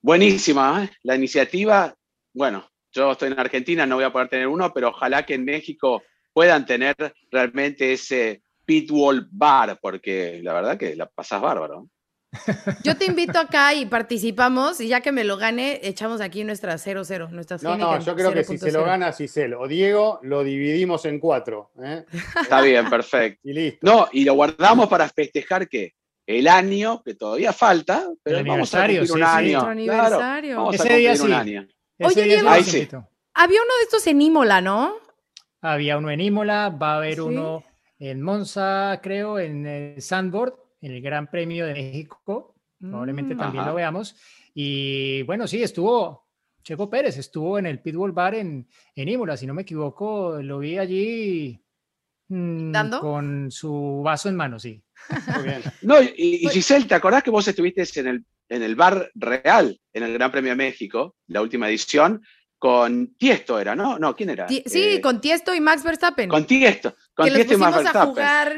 Buenísima, 0.00 0.84
¿eh? 0.84 0.90
la 1.04 1.14
iniciativa. 1.14 1.94
Bueno, 2.32 2.68
yo 2.92 3.12
estoy 3.12 3.30
en 3.30 3.38
Argentina, 3.38 3.86
no 3.86 3.96
voy 3.96 4.04
a 4.04 4.12
poder 4.12 4.28
tener 4.28 4.48
uno, 4.48 4.72
pero 4.72 4.88
ojalá 4.88 5.24
que 5.24 5.34
en 5.34 5.44
México 5.44 6.02
puedan 6.32 6.66
tener 6.66 6.94
realmente 7.30 7.92
ese 7.92 8.42
pitbull 8.64 9.28
bar, 9.30 9.78
porque 9.80 10.40
la 10.42 10.52
verdad 10.52 10.78
que 10.78 10.96
la 10.96 11.06
pasás 11.06 11.40
bárbaro. 11.40 11.88
Yo 12.82 12.96
te 12.96 13.04
invito 13.04 13.38
acá 13.38 13.74
y 13.74 13.84
participamos 13.84 14.80
y 14.80 14.88
ya 14.88 15.02
que 15.02 15.12
me 15.12 15.22
lo 15.22 15.36
gane, 15.36 15.80
echamos 15.82 16.20
aquí 16.22 16.44
nuestra 16.44 16.74
0-0, 16.74 17.28
nuestras 17.28 17.62
No, 17.62 17.76
no, 17.76 18.00
yo 18.00 18.16
creo 18.16 18.32
que 18.32 18.42
si 18.42 18.56
se 18.56 18.72
lo 18.72 18.80
0.0. 18.80 18.86
gana 18.86 19.12
Cisel 19.12 19.52
o 19.52 19.68
Diego, 19.68 20.18
lo 20.22 20.42
dividimos 20.42 21.04
en 21.04 21.18
cuatro. 21.20 21.72
¿eh? 21.82 22.06
Está 22.40 22.62
bien, 22.62 22.88
perfecto. 22.88 23.40
Y 23.44 23.52
listo. 23.52 23.78
No, 23.82 24.08
y 24.12 24.24
lo 24.24 24.32
guardamos 24.32 24.88
para 24.88 25.10
festejar 25.10 25.68
que 25.68 25.92
el 26.26 26.48
año, 26.48 27.02
que 27.02 27.14
todavía 27.16 27.52
falta, 27.52 28.08
pero 28.22 28.38
El 28.38 28.46
vamos 28.46 28.74
a 28.74 28.78
cumplir 28.78 29.00
un 29.00 29.06
sí, 29.08 29.12
sí. 29.14 29.22
año. 29.22 29.74
Nuestro 29.74 30.18
Claro, 30.18 30.56
vamos 30.56 30.80
a 30.80 30.84
Ese 30.84 30.96
día 30.96 31.10
cumplir 31.10 31.22
un 31.22 31.44
sí. 31.44 31.50
año. 31.50 31.68
Oye, 32.00 32.22
día 32.22 32.34
Diego. 32.36 32.48
Ahí 32.48 32.64
sí. 32.64 32.88
Había 33.34 33.60
uno 33.62 33.74
de 33.76 33.82
estos 33.82 34.06
en 34.06 34.22
Imola, 34.22 34.60
¿no? 34.62 35.01
Había 35.62 35.96
uno 35.96 36.10
en 36.10 36.20
Imola, 36.20 36.68
va 36.70 36.94
a 36.94 36.96
haber 36.98 37.14
Sí. 37.14 37.20
uno 37.20 37.64
en 37.98 38.20
Monza, 38.20 39.00
creo, 39.02 39.38
en 39.38 39.64
el 39.66 40.02
Sandboard, 40.02 40.54
en 40.80 40.92
el 40.92 41.00
Gran 41.02 41.28
Premio 41.30 41.66
de 41.66 41.72
México. 41.74 42.54
Probablemente 42.80 43.34
Mm. 43.34 43.38
también 43.38 43.60
Ajá. 43.62 43.70
lo 43.70 43.76
veamos. 43.76 44.16
Y 44.54 45.22
bueno, 45.22 45.46
sí, 45.46 45.62
estuvo 45.62 46.26
Checo 46.64 46.90
Pérez, 46.90 47.16
estuvo 47.16 47.58
en 47.58 47.66
el 47.66 47.80
Pitbull 47.80 48.12
Bar 48.12 48.34
en, 48.34 48.68
en 48.96 49.08
Imola, 49.08 49.36
si 49.36 49.46
no 49.46 49.54
me 49.54 49.62
equivoco, 49.62 50.38
lo 50.42 50.58
vi 50.58 50.78
allí 50.78 51.60
mm, 52.28 52.72
¿Dando? 52.72 53.00
con 53.00 53.50
su 53.50 54.00
vaso 54.04 54.28
en 54.28 54.36
mano, 54.36 54.58
sí. 54.58 54.82
Muy 55.34 55.44
bien. 55.44 55.62
No, 55.82 56.00
y, 56.02 56.12
y 56.16 56.48
Giselle, 56.48 56.86
¿te 56.86 56.94
acordás 56.94 57.22
que 57.22 57.30
vos 57.30 57.46
estuviste 57.46 57.84
en 58.00 58.06
el, 58.08 58.24
en 58.48 58.62
el 58.62 58.74
bar 58.76 59.10
real, 59.14 59.80
en 59.92 60.02
el 60.04 60.12
Gran 60.14 60.30
Premio 60.32 60.50
de 60.50 60.56
México, 60.56 61.16
la 61.28 61.42
última 61.42 61.68
edición, 61.68 62.20
con 62.62 63.16
Tiesto 63.16 63.58
era, 63.58 63.74
¿no? 63.74 63.98
No, 63.98 64.14
¿quién 64.14 64.30
era? 64.30 64.46
Sí, 64.46 64.62
Eh, 64.72 65.00
con 65.00 65.20
Tiesto 65.20 65.52
y 65.52 65.60
Max 65.60 65.82
Verstappen. 65.82 66.28
con 66.28 66.44
Tiesto. 66.46 66.94
Con 67.12 67.24
que 67.24 67.30
los 67.32 67.38
Tiesto 67.38 67.54
y 67.54 67.56
Max 67.56 67.72
pusimos 67.72 67.90
a 67.96 68.04
Verstappen. 68.04 68.08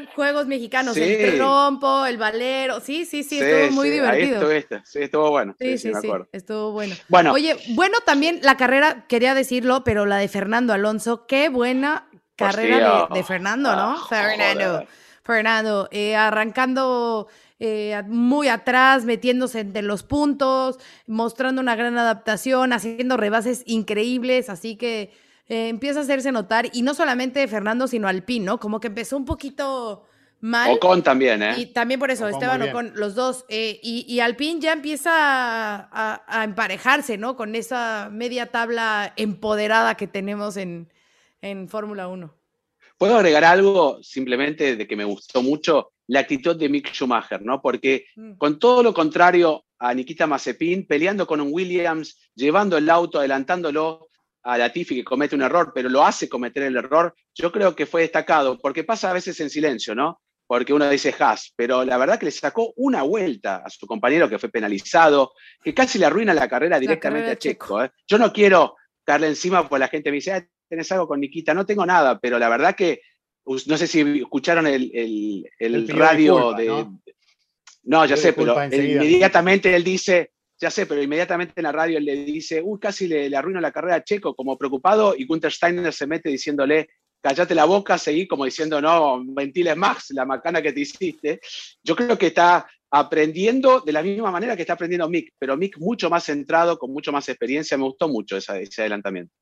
jugar 0.05 0.15
juegos 0.15 0.47
mexicanos, 0.47 0.93
Sí. 0.95 1.01
el 1.03 1.37
trompo, 1.39 2.05
el 2.05 2.19
valero. 2.19 2.81
Sí, 2.81 3.07
sí, 3.07 3.23
sí, 3.23 3.41
estuvo 3.41 3.75
muy 3.75 3.89
sí, 3.89 3.95
divertido. 3.95 4.27
Ahí 4.51 4.59
estuviste, 4.59 4.83
sí, 4.85 4.99
estuvo 5.05 5.31
bueno. 5.31 5.55
Sí, 5.59 5.65
Sí, 5.71 5.79
sí, 5.79 5.89
sí, 5.89 5.95
me 5.95 6.01
sí, 6.03 6.07
acuerdo. 6.07 6.29
estuvo 6.33 6.73
bueno. 6.73 6.95
Bueno, 7.09 7.33
Oye, 7.33 7.57
bueno 7.71 7.97
también 8.05 8.41
la 8.43 8.59
carrera, 8.59 9.07
quería 9.09 9.33
decirlo, 9.35 9.85
pero 9.85 10.05
la 10.05 10.19
de 10.19 10.29
Fernando 10.29 10.75
Alonso, 10.75 11.25
qué 11.27 11.49
buena 11.49 12.07
carrera 12.37 13.09
de, 13.11 13.25
Fernando, 13.25 13.75
¿no? 13.75 13.93
Ah, 13.99 14.07
Fernando, 14.07 14.65
joder. 14.73 14.89
Fernando, 15.23 15.89
eh, 15.91 16.15
arrancando 16.15 17.29
eh, 17.61 18.03
muy 18.09 18.49
atrás, 18.49 19.05
metiéndose 19.05 19.61
entre 19.61 19.83
los 19.83 20.03
puntos, 20.03 20.79
mostrando 21.07 21.61
una 21.61 21.77
gran 21.77 21.97
adaptación, 21.99 22.73
haciendo 22.73 23.17
rebases 23.17 23.63
increíbles, 23.67 24.51
así 24.51 24.77
que 24.77 25.13
eh, 25.49 25.69
empieza 25.69 26.01
a 26.01 26.03
hacerse 26.03 26.33
notar, 26.33 26.69
y 26.73 26.83
no 26.83 26.95
solamente 26.95 27.47
Fernando, 27.49 27.87
sino 27.87 28.09
Alpine, 28.09 28.45
¿no? 28.45 28.59
Como 28.59 28.81
que 28.81 28.89
empezó 28.89 29.17
un 29.17 29.25
poquito 29.25 30.05
mal. 30.41 30.73
Ocon 30.73 31.03
también, 31.03 31.43
¿eh? 31.43 31.55
Y 31.59 31.67
también 31.67 32.01
por 32.01 32.11
eso, 32.11 32.25
Ocon 32.27 32.35
Esteban. 32.35 32.63
Ocon, 32.69 32.93
los 32.97 33.15
dos. 33.15 33.45
eh, 33.49 33.79
y, 33.83 34.05
y 34.09 34.21
Alpine 34.21 34.61
ya 34.61 34.73
empieza 34.73 35.11
a, 35.15 35.89
a- 35.93 36.41
a 36.41 36.45
emparejarse, 36.45 37.17
¿no? 37.19 37.37
Con 37.37 37.55
esa 37.55 38.09
media 38.13 38.47
tabla 38.51 39.13
empoderada 39.17 39.97
que 39.97 40.07
tenemos 40.07 40.57
en, 40.57 40.93
en 41.41 41.69
Fórmula 41.69 42.09
1. 42.09 42.35
¿Puedo 42.99 43.17
agregar 43.17 43.45
algo 43.45 44.03
simplemente 44.03 44.77
de 44.77 44.87
que 44.87 44.97
me 44.97 45.05
gustó 45.05 45.43
mucho? 45.43 45.93
La 46.09 46.21
actitud 46.21 46.57
de 46.57 46.69
Mick 46.69 46.93
Schumacher, 46.93 47.43
¿no? 47.43 47.61
Porque 47.63 48.07
Mm. 48.17 48.35
con 48.35 48.59
todo 48.59 48.83
lo 48.83 48.93
contrario 48.93 49.65
a 49.79 49.93
Nikita 49.95 50.27
Mazepin, 50.27 50.87
peleando 50.87 51.27
con 51.27 51.41
un 51.41 51.49
Williams, 51.53 52.19
llevando 52.35 52.77
el 52.77 52.89
auto, 52.91 53.19
adelantándolo 53.19 54.09
a 54.43 54.59
Latifi 54.59 54.97
que 54.97 55.05
comete 55.05 55.35
un 55.35 55.43
error, 55.43 55.73
pero 55.75 55.89
lo 55.89 56.05
hace 56.05 56.29
cometer 56.29 56.65
el 56.65 56.77
error, 56.77 57.15
yo 57.35 57.51
creo 57.51 57.75
que 57.75 57.87
fue 57.87 58.03
destacado, 58.03 58.59
porque 58.59 58.85
pasa 58.85 59.11
a 59.11 59.15
veces 59.15 59.41
en 59.41 59.49
silencio, 59.49 59.95
¿no? 59.95 60.21
Porque 60.47 60.75
uno 60.75 60.89
dice 60.91 61.15
Haas, 61.19 61.55
pero 61.57 61.83
la 61.85 61.97
verdad 61.97 62.19
que 62.19 62.27
le 62.27 62.31
sacó 62.31 62.75
una 62.77 63.03
vuelta 63.03 63.63
a 63.65 63.71
su 63.71 63.87
compañero 63.87 64.29
que 64.29 64.39
fue 64.39 64.51
penalizado, 64.51 65.33
que 65.63 65.73
casi 65.73 65.99
le 65.99 66.05
arruina 66.05 66.35
la 66.35 66.47
carrera 66.49 66.79
directamente 66.79 67.29
carrera 67.29 67.33
a 67.33 67.39
Checo. 67.39 67.83
¿eh? 67.83 67.91
Yo 68.07 68.19
no 68.19 68.31
quiero 68.31 68.77
caerle 69.05 69.29
encima 69.29 69.67
porque 69.67 69.81
la 69.81 69.89
gente 69.89 70.11
me 70.11 70.17
dice, 70.17 70.33
"Ah, 70.33 70.47
tenés 70.69 70.93
algo 70.93 71.09
con 71.09 71.21
Nikita, 71.21 71.55
no 71.55 71.65
tengo 71.65 71.87
nada, 71.87 72.19
pero 72.19 72.39
la 72.39 72.51
verdad 72.51 72.75
que 72.77 73.01
no 73.47 73.77
sé 73.77 73.87
si 73.87 74.01
escucharon 74.21 74.67
el, 74.67 74.91
el- 74.95 75.51
radio 75.99 76.53
de... 76.55 76.67
¿no? 76.67 77.01
No, 77.85 78.07
ya 78.07 78.17
sé, 78.17 78.33
pero 78.33 78.55
inmediatamente 78.97 79.75
él 79.77 79.85
dice, 79.85 80.33
ya 80.59 80.71
sé, 80.71 80.87
pero 80.87 81.03
inmediatamente 81.03 81.53
en 81.57 81.65
la 81.65 81.73
radio 81.73 81.99
él 81.99 82.05
le 82.07 82.25
dice, 82.25 82.63
uy, 82.63 82.79
casi 82.81 83.07
le, 83.07 83.29
le 83.29 83.37
arruino 83.37 83.61
la 83.61 83.73
carrera 83.73 83.97
a 83.97 84.05
Checo, 84.05 84.35
como 84.35 84.57
preocupado, 84.57 85.15
y 85.17 85.27
Gunther 85.27 85.53
Steiner 85.53 85.93
se 85.93 86.07
mete 86.07 86.31
diciéndole, 86.31 86.89
cállate 87.21 87.55
la 87.55 87.67
boca, 87.67 87.99
seguí 87.99 88.27
como 88.27 88.47
diciendo, 88.47 88.81
no, 88.81 89.23
ventiles 89.27 89.77
más 89.77 90.11
la 90.11 90.25
macana 90.25 90.63
que 90.63 90.73
te 90.73 90.81
hiciste. 90.81 91.41
Yo 91.83 91.95
creo 91.95 92.17
que 92.17 92.29
está 92.29 92.67
aprendiendo 92.91 93.81
de 93.81 93.93
la 93.93 94.03
misma 94.03 94.31
manera 94.31 94.57
que 94.57 94.63
está 94.63 94.75
aprendiendo 94.75 95.09
Mick, 95.11 95.33
pero 95.39 95.57
Mick 95.57 95.77
mucho 95.79 96.09
más 96.09 96.25
centrado, 96.25 96.79
con 96.79 96.91
mucho 96.91 97.13
más 97.13 97.29
experiencia, 97.29 97.77
me 97.77 97.85
gustó 97.85 98.09
mucho 98.09 98.37
esa- 98.39 98.59
ese 98.59 98.81
adelantamiento. 98.83 99.35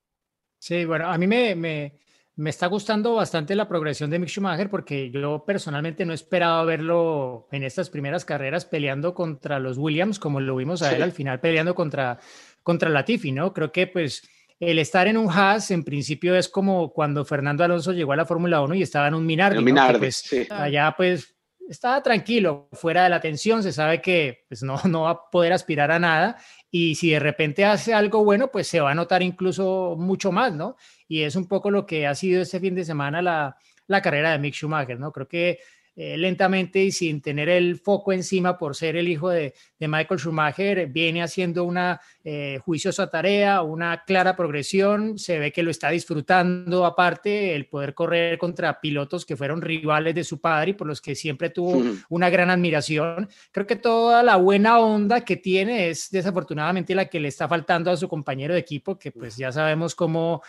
Sí, 0.59 0.85
bueno, 0.85 1.07
a 1.09 1.17
mí 1.19 1.27
me, 1.29 1.55
me, 1.55 1.93
me 2.35 2.51
está 2.51 2.67
gustando 2.67 3.15
bastante 3.15 3.55
la 3.55 3.69
progresión 3.69 4.09
de 4.11 4.19
Mick 4.19 4.31
Schumacher 4.31 4.71
porque 4.71 5.11
yo 5.11 5.45
personalmente 5.47 6.07
no 6.07 6.15
esperaba 6.15 6.65
verlo 6.65 7.47
en 7.53 7.63
estas 7.63 7.91
primeras 7.91 8.25
carreras 8.25 8.65
peleando 8.65 9.15
contra 9.15 9.59
los 9.59 9.77
Williams, 9.77 10.19
como 10.19 10.41
lo 10.41 10.57
vimos 10.57 10.83
a 10.83 10.95
él 10.95 11.03
al 11.03 11.13
final 11.13 11.41
peleando 11.41 11.75
contra, 11.75 12.19
contra 12.63 12.89
Latifi, 12.89 13.33
¿no? 13.33 13.53
Creo 13.53 13.71
que 13.71 13.87
pues 13.87 14.23
el 14.59 14.79
estar 14.79 15.09
en 15.09 15.19
un 15.19 15.29
Haas 15.31 15.71
en 15.73 15.85
principio 15.85 16.35
es 16.35 16.49
como 16.49 16.93
cuando 16.93 17.25
Fernando 17.25 17.65
Alonso 17.65 17.93
llegó 17.93 18.13
a 18.13 18.17
la 18.17 18.27
Fórmula 18.27 18.63
1 18.63 18.77
y 18.77 18.83
estaba 18.83 19.09
en 19.09 19.15
un 19.15 19.27
Minardi, 19.27 19.57
¿no? 19.57 19.99
pues, 19.99 20.51
allá 20.51 20.95
pues 20.97 21.37
estaba 21.69 22.03
tranquilo, 22.03 22.69
fuera 22.73 23.05
de 23.05 23.11
la 23.11 23.21
tensión, 23.21 23.63
se 23.63 23.73
sabe 23.73 24.01
que 24.01 24.45
pues, 24.49 24.63
no, 24.63 24.81
no 24.85 25.03
va 25.03 25.11
a 25.11 25.31
poder 25.31 25.53
aspirar 25.53 25.91
a 25.91 25.99
nada 25.99 26.37
y 26.71 26.95
si 26.95 27.11
de 27.11 27.19
repente 27.19 27.65
hace 27.65 27.93
algo 27.93 28.25
bueno, 28.25 28.51
pues 28.51 28.67
se 28.67 28.81
va 28.81 28.93
a 28.93 28.95
notar 28.95 29.23
incluso 29.23 29.97
mucho 29.99 30.33
más, 30.33 30.55
¿no? 30.55 30.77
Y 31.13 31.25
es 31.25 31.37
un 31.37 31.47
poco 31.47 31.71
lo 31.71 31.85
que 31.85 32.07
ha 32.07 32.15
sido 32.15 32.41
este 32.41 32.59
fin 32.59 32.75
de 32.75 32.87
semana 32.87 33.21
la, 33.21 33.55
la 33.87 34.01
carrera 34.01 34.33
de 34.33 34.39
Mick 34.39 34.55
Schumacher, 34.55 34.99
¿no? 34.99 35.13
Creo 35.13 35.29
que 35.29 35.59
eh, 35.95 36.17
lentamente 36.17 36.83
y 36.83 36.91
sin 36.91 37.21
tener 37.21 37.51
el 37.51 37.77
foco 37.79 38.15
encima 38.15 38.57
por 38.57 38.75
ser 38.75 38.97
el 38.97 39.09
hijo 39.09 39.29
de, 39.29 39.53
Michael 39.79 40.19
Schumacher, 40.19 40.87
viene 40.87 41.23
haciendo 41.23 41.65
una 41.65 42.01
eh, 42.25 42.61
juiciosa 42.65 43.11
tarea, 43.11 43.61
una 43.61 44.05
clara 44.07 44.35
progresión, 44.35 45.19
se 45.19 45.39
ve 45.39 45.53
que 45.53 45.63
lo 45.63 45.71
está 45.71 45.91
disfrutando 45.91 46.87
aparte, 46.87 47.55
el 47.55 47.67
poder 47.67 47.93
correr 47.93 48.39
contra 48.39 48.81
pilotos 48.81 49.27
que 49.27 49.37
fueron 49.37 49.61
rivales 49.61 50.15
de 50.15 50.25
su 50.25 50.41
padre 50.41 50.71
y 50.71 50.75
por 50.75 50.87
los 50.87 51.03
que 51.03 51.15
siempre 51.15 51.51
tuvo 51.51 51.83
una 52.09 52.31
gran 52.31 52.49
admiración. 52.49 53.29
Creo 53.51 53.67
que 53.67 53.77
toda 53.77 54.23
la 54.23 54.37
buena 54.37 54.79
onda 54.79 55.23
que 55.23 55.37
tiene 55.37 55.91
es 55.91 56.11
desafortunadamente 56.11 56.95
la 56.95 57.07
que 57.07 57.21
le 57.21 57.29
está 57.29 57.49
faltando 57.49 57.91
a 57.91 57.97
su 57.99 58.09
compañero 58.09 58.55
de 58.55 58.61
equipo, 58.61 58.99
que 58.99 59.11
pues 59.11 59.37
ya 59.37 59.53
sabemos 59.53 59.95
cómo 59.95 60.43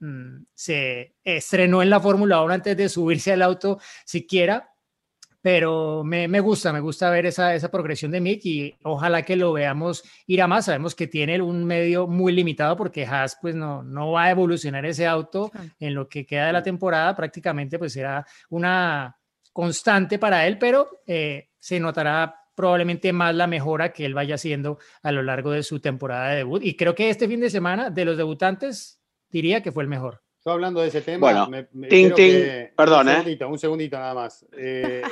mm, 0.00 0.44
se 0.54 1.16
estrenó 1.24 1.82
en 1.82 1.90
la 1.90 2.00
Fórmula 2.00 2.42
1 2.42 2.54
antes 2.54 2.76
de 2.76 2.88
subirse 2.88 3.32
al 3.32 3.42
auto 3.42 3.80
siquiera, 4.04 4.70
pero 5.40 6.02
me, 6.04 6.26
me, 6.28 6.40
gusta, 6.40 6.72
me 6.72 6.80
gusta 6.80 7.10
ver 7.10 7.26
esa, 7.26 7.54
esa 7.54 7.70
progresión 7.70 8.10
de 8.10 8.20
Mick 8.20 8.44
y 8.44 8.76
ojalá 8.82 9.22
que 9.22 9.36
lo 9.36 9.52
veamos 9.52 10.02
ir 10.26 10.42
a 10.42 10.48
más. 10.48 10.64
Sabemos 10.64 10.94
que 10.94 11.06
tiene 11.06 11.40
un 11.40 11.64
medio 11.64 12.06
muy 12.06 12.32
limitado 12.32 12.76
porque 12.76 13.06
Haas 13.06 13.38
pues 13.40 13.54
no, 13.54 13.82
no 13.82 14.12
va 14.12 14.24
a 14.24 14.30
evolucionar 14.30 14.84
ese 14.84 15.06
auto 15.06 15.50
en 15.78 15.94
lo 15.94 16.08
que 16.08 16.26
queda 16.26 16.48
de 16.48 16.52
la 16.52 16.62
temporada, 16.62 17.14
prácticamente 17.14 17.78
pues 17.78 17.92
será 17.92 18.26
una 18.50 19.16
constante 19.52 20.18
para 20.18 20.46
él, 20.46 20.58
pero 20.58 21.02
eh, 21.06 21.48
se 21.58 21.80
notará 21.80 22.34
probablemente 22.54 23.12
más 23.12 23.34
la 23.34 23.46
mejora 23.46 23.92
que 23.92 24.04
él 24.04 24.14
vaya 24.14 24.34
haciendo 24.34 24.78
a 25.02 25.12
lo 25.12 25.22
largo 25.22 25.52
de 25.52 25.62
su 25.62 25.78
temporada 25.78 26.30
de 26.30 26.36
debut. 26.38 26.62
Y 26.64 26.76
creo 26.76 26.94
que 26.94 27.08
este 27.08 27.28
fin 27.28 27.40
de 27.40 27.50
semana 27.50 27.88
de 27.88 28.04
los 28.04 28.16
debutantes 28.16 28.97
diría 29.30 29.62
que 29.62 29.72
fue 29.72 29.82
el 29.82 29.88
mejor. 29.88 30.20
Yo 30.44 30.52
hablando 30.52 30.80
de 30.80 30.88
ese 30.88 31.02
tema, 31.02 31.46
bueno, 31.48 31.66
ting, 31.88 32.12
ting. 32.14 32.34
perdón, 32.76 33.08
un 33.08 33.08
¿eh? 33.08 33.16
segundito, 33.16 33.48
un 33.48 33.58
segundito 33.58 33.98
nada 33.98 34.14
más. 34.14 34.46
Eh, 34.56 35.02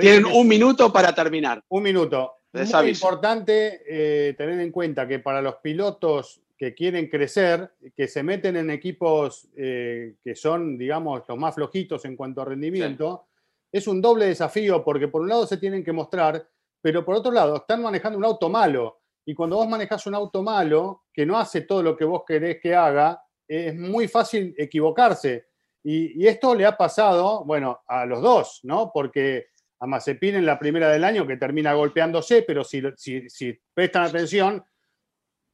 Tienen 0.00 0.26
un 0.26 0.46
minuto 0.46 0.92
para 0.92 1.14
terminar. 1.14 1.62
Un 1.68 1.82
minuto. 1.82 2.34
Es 2.52 2.72
muy 2.74 2.90
importante 2.90 3.82
eh, 3.86 4.34
tener 4.34 4.58
en 4.60 4.72
cuenta 4.72 5.06
que 5.06 5.20
para 5.20 5.40
los 5.40 5.56
pilotos 5.56 6.42
que 6.56 6.74
quieren 6.74 7.08
crecer, 7.08 7.72
que 7.96 8.08
se 8.08 8.22
meten 8.22 8.56
en 8.56 8.70
equipos 8.70 9.48
eh, 9.56 10.16
que 10.22 10.34
son, 10.34 10.76
digamos, 10.76 11.22
los 11.28 11.38
más 11.38 11.54
flojitos 11.54 12.04
en 12.04 12.16
cuanto 12.16 12.42
a 12.42 12.44
rendimiento, 12.44 13.28
es 13.72 13.86
un 13.86 14.00
doble 14.02 14.26
desafío 14.26 14.84
porque 14.84 15.08
por 15.08 15.22
un 15.22 15.28
lado 15.28 15.46
se 15.46 15.56
tienen 15.56 15.84
que 15.84 15.92
mostrar, 15.92 16.46
pero 16.82 17.04
por 17.04 17.14
otro 17.14 17.32
lado 17.32 17.56
están 17.56 17.82
manejando 17.82 18.18
un 18.18 18.24
auto 18.24 18.48
malo. 18.48 19.00
Y 19.24 19.34
cuando 19.34 19.56
vos 19.56 19.68
manejas 19.68 20.06
un 20.06 20.14
auto 20.16 20.42
malo 20.42 21.04
que 21.12 21.24
no 21.24 21.38
hace 21.38 21.62
todo 21.62 21.82
lo 21.82 21.96
que 21.96 22.04
vos 22.04 22.24
querés 22.26 22.60
que 22.60 22.74
haga, 22.74 23.22
es 23.50 23.74
muy 23.74 24.06
fácil 24.06 24.54
equivocarse. 24.56 25.46
Y, 25.82 26.22
y, 26.22 26.26
esto 26.26 26.54
le 26.54 26.66
ha 26.66 26.76
pasado, 26.76 27.44
bueno, 27.44 27.80
a 27.86 28.04
los 28.06 28.20
dos, 28.20 28.60
¿no? 28.62 28.90
Porque 28.92 29.48
a 29.80 29.86
Mazepin 29.86 30.36
en 30.36 30.46
la 30.46 30.58
primera 30.58 30.90
del 30.90 31.04
año 31.04 31.26
que 31.26 31.36
termina 31.36 31.72
golpeándose, 31.72 32.42
pero 32.42 32.62
si, 32.62 32.82
si, 32.96 33.58
prestan 33.72 34.04
atención, 34.04 34.62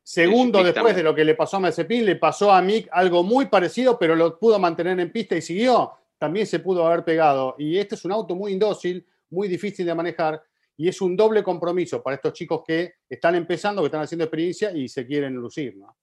segundo 0.02 0.62
después 0.64 0.96
de 0.96 1.04
lo 1.04 1.14
que 1.14 1.24
le 1.24 1.36
pasó 1.36 1.58
a 1.58 1.60
Mazepin, 1.60 2.04
le 2.04 2.16
pasó 2.16 2.52
a 2.52 2.60
Mick 2.60 2.88
algo 2.90 3.22
muy 3.22 3.46
parecido, 3.46 3.98
pero 3.98 4.16
lo 4.16 4.38
pudo 4.38 4.58
mantener 4.58 4.98
en 4.98 5.12
pista 5.12 5.36
y 5.36 5.42
siguió. 5.42 5.92
También 6.18 6.46
se 6.46 6.58
pudo 6.58 6.86
haber 6.86 7.04
pegado. 7.04 7.54
Y 7.58 7.78
este 7.78 7.94
es 7.94 8.04
un 8.04 8.12
auto 8.12 8.34
muy 8.34 8.52
indócil, 8.52 9.06
muy 9.30 9.46
difícil 9.46 9.86
de 9.86 9.94
manejar 9.94 10.42
y 10.76 10.88
es 10.88 11.00
un 11.00 11.16
doble 11.16 11.42
compromiso 11.42 12.02
para 12.02 12.16
estos 12.16 12.32
chicos 12.32 12.62
que 12.66 12.94
están 13.08 13.34
empezando, 13.34 13.80
que 13.82 13.86
están 13.86 14.02
haciendo 14.02 14.24
experiencia 14.24 14.72
y 14.72 14.88
se 14.88 15.06
quieren 15.06 15.34
lucir, 15.34 15.76
¿no? 15.76 15.96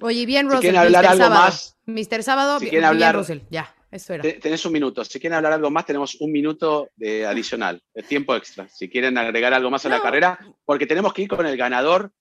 Oye, 0.00 0.26
bien, 0.26 0.50
Russell. 0.50 0.70
Si 0.70 0.76
hablar 0.76 1.06
algo 1.06 1.24
Sábado. 1.24 1.40
más. 1.42 1.76
Mr. 1.86 2.22
Sábado, 2.22 2.58
si 2.58 2.70
bien, 2.70 2.84
hablar, 2.84 3.16
Russell. 3.16 3.40
Ya. 3.50 3.72
Eso 3.90 4.14
era. 4.14 4.22
Tenés 4.40 4.64
un 4.66 4.72
minuto. 4.72 5.04
Si 5.04 5.20
quieren 5.20 5.36
hablar 5.36 5.52
algo 5.52 5.70
más, 5.70 5.86
tenemos 5.86 6.16
un 6.16 6.32
minuto 6.32 6.90
de 6.96 7.24
adicional, 7.24 7.80
de 7.94 8.02
tiempo 8.02 8.34
extra. 8.34 8.68
Si 8.68 8.88
quieren 8.88 9.16
agregar 9.16 9.54
algo 9.54 9.70
más 9.70 9.86
a 9.86 9.88
la 9.88 10.02
carrera, 10.02 10.38
porque 10.64 10.86
tenemos 10.86 11.14
que 11.14 11.22
ir 11.22 11.28
con 11.28 11.46
el 11.46 11.56
ganador 11.56 12.12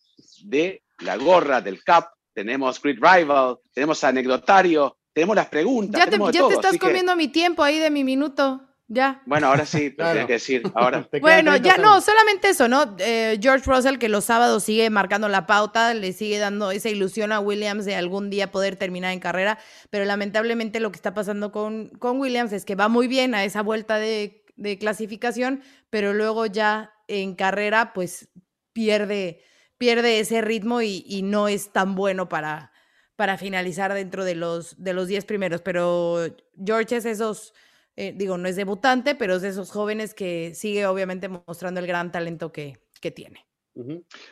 de 0.44 0.84
la 1.00 1.18
gorra 1.18 1.62
del 1.62 1.84
CAP. 1.84 2.12
Tenemos 2.34 2.82
Grid 2.82 3.00
Rival, 3.02 3.58
tenemos 3.74 4.04
anecdotario, 4.04 4.98
tenemos 5.12 5.36
las 5.36 5.48
preguntas. 5.48 6.00
Ya 6.00 6.10
te, 6.10 6.18
ya 6.32 6.48
te 6.48 6.54
estás 6.54 6.78
comiendo 6.78 7.16
mi 7.16 7.30
tiempo 7.30 7.64
ahí 7.64 7.80
de 7.80 7.90
mi 7.90 8.04
minuto. 8.04 8.62
Ya. 8.88 9.24
Bueno, 9.26 9.48
ahora 9.48 9.66
sí, 9.66 9.96
claro. 9.96 10.28
que 10.28 10.34
decir. 10.34 10.62
Ahora. 10.76 11.08
bueno, 11.22 11.58
ya 11.58 11.78
no, 11.78 12.02
solamente 12.02 12.50
eso, 12.50 12.68
¿no? 12.68 12.96
Eh, 13.00 13.40
George 13.42 13.66
Russell, 13.66 13.98
que 13.98 14.10
los 14.10 14.26
sábados 14.26 14.64
sigue 14.64 14.90
marcando 14.92 15.28
la 15.28 15.48
pauta, 15.48 15.94
le 15.96 16.14
sigue 16.14 16.38
dando 16.38 16.70
esa 16.70 16.90
ilusión 16.90 17.32
a 17.32 17.40
Williams 17.40 17.86
de 17.86 17.96
algún 17.96 18.30
día 18.30 18.52
poder 18.52 18.76
terminar 18.76 19.12
en 19.12 19.20
carrera, 19.20 19.58
pero 19.90 20.06
lamentablemente 20.06 20.80
lo 20.80 20.92
que 20.92 20.98
está 20.98 21.16
pasando 21.16 21.52
con, 21.52 21.90
con 21.98 22.20
Williams 22.20 22.54
es 22.54 22.64
que 22.64 22.76
va 22.76 22.88
muy 22.88 23.08
bien 23.08 23.34
a 23.34 23.44
esa 23.44 23.64
vuelta 23.64 23.98
de, 23.98 24.44
clasificación, 24.80 25.64
pero 25.90 26.14
luego 26.14 26.46
ya 26.46 26.94
en 27.08 27.36
carrera, 27.36 27.92
pues 27.94 28.30
pierde, 28.72 29.42
pierde 29.78 30.20
ese 30.20 30.42
ritmo 30.42 30.82
y, 30.82 31.04
y 31.08 31.24
no 31.24 31.48
es 31.48 31.74
tan 31.74 31.96
bueno 31.96 32.30
para, 32.30 32.72
para 33.16 33.38
finalizar 33.38 33.94
dentro 33.94 34.26
de 34.26 34.36
los, 34.36 34.82
de 34.82 34.94
los 34.94 35.08
10 35.08 35.26
primeros. 35.26 35.62
Pero 35.62 36.26
George 36.64 36.98
es 36.98 37.06
esos 37.06 37.54
eh, 37.98 38.14
digo, 38.16 38.38
no 38.38 38.48
es 38.48 38.56
debutante, 38.56 39.16
pero 39.16 39.36
es 39.36 39.42
de 39.42 39.50
esos 39.50 39.72
jóvenes 39.72 40.14
que 40.14 40.54
sigue 40.54 40.86
obviamente 40.86 41.30
mostrando 41.30 41.80
el 41.80 41.88
gran 41.88 42.12
talento 42.12 42.52
que, 42.52 42.78
que 43.00 43.12
tiene. 43.12 43.46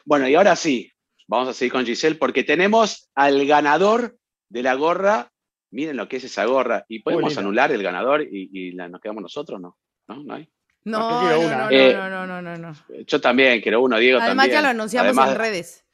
Bueno, 0.06 0.28
y 0.28 0.36
ahora 0.36 0.56
sí, 0.56 0.92
vamos 1.28 1.50
a 1.50 1.54
seguir 1.54 1.72
con 1.72 1.86
Giselle 1.86 2.16
porque 2.16 2.44
tenemos 2.44 3.10
al 3.16 3.46
ganador 3.46 4.18
de 4.50 4.64
la 4.64 4.74
gorra. 4.76 5.32
Miren 5.72 5.98
lo 5.98 6.08
que 6.08 6.18
es 6.18 6.26
esa 6.26 6.46
gorra. 6.46 6.86
Y 6.88 7.00
podemos 7.00 7.38
anular 7.38 7.72
el 7.72 7.84
ganador 7.84 8.22
y, 8.22 8.74
nos 8.76 9.02
quedamos 9.02 9.24
nosotros, 9.24 9.60
¿no? 9.60 9.78
¿No? 10.08 10.24
¿No 10.24 10.34
hay? 10.36 10.50
No, 10.86 11.00
no, 11.24 11.70
eh, 11.72 11.94
no, 11.94 12.10
no, 12.10 12.28
no, 12.28 12.42
no, 12.42 12.58
no, 12.58 12.74
Yo 13.08 13.22
también 13.22 13.62
quiero 13.62 13.82
uno, 13.82 13.98
Diego 13.98 14.20
Además 14.20 14.50
ya 14.50 14.62
lo 14.62 14.68
anunciamos 14.68 15.18
en 15.18 15.36
redes. 15.36 15.86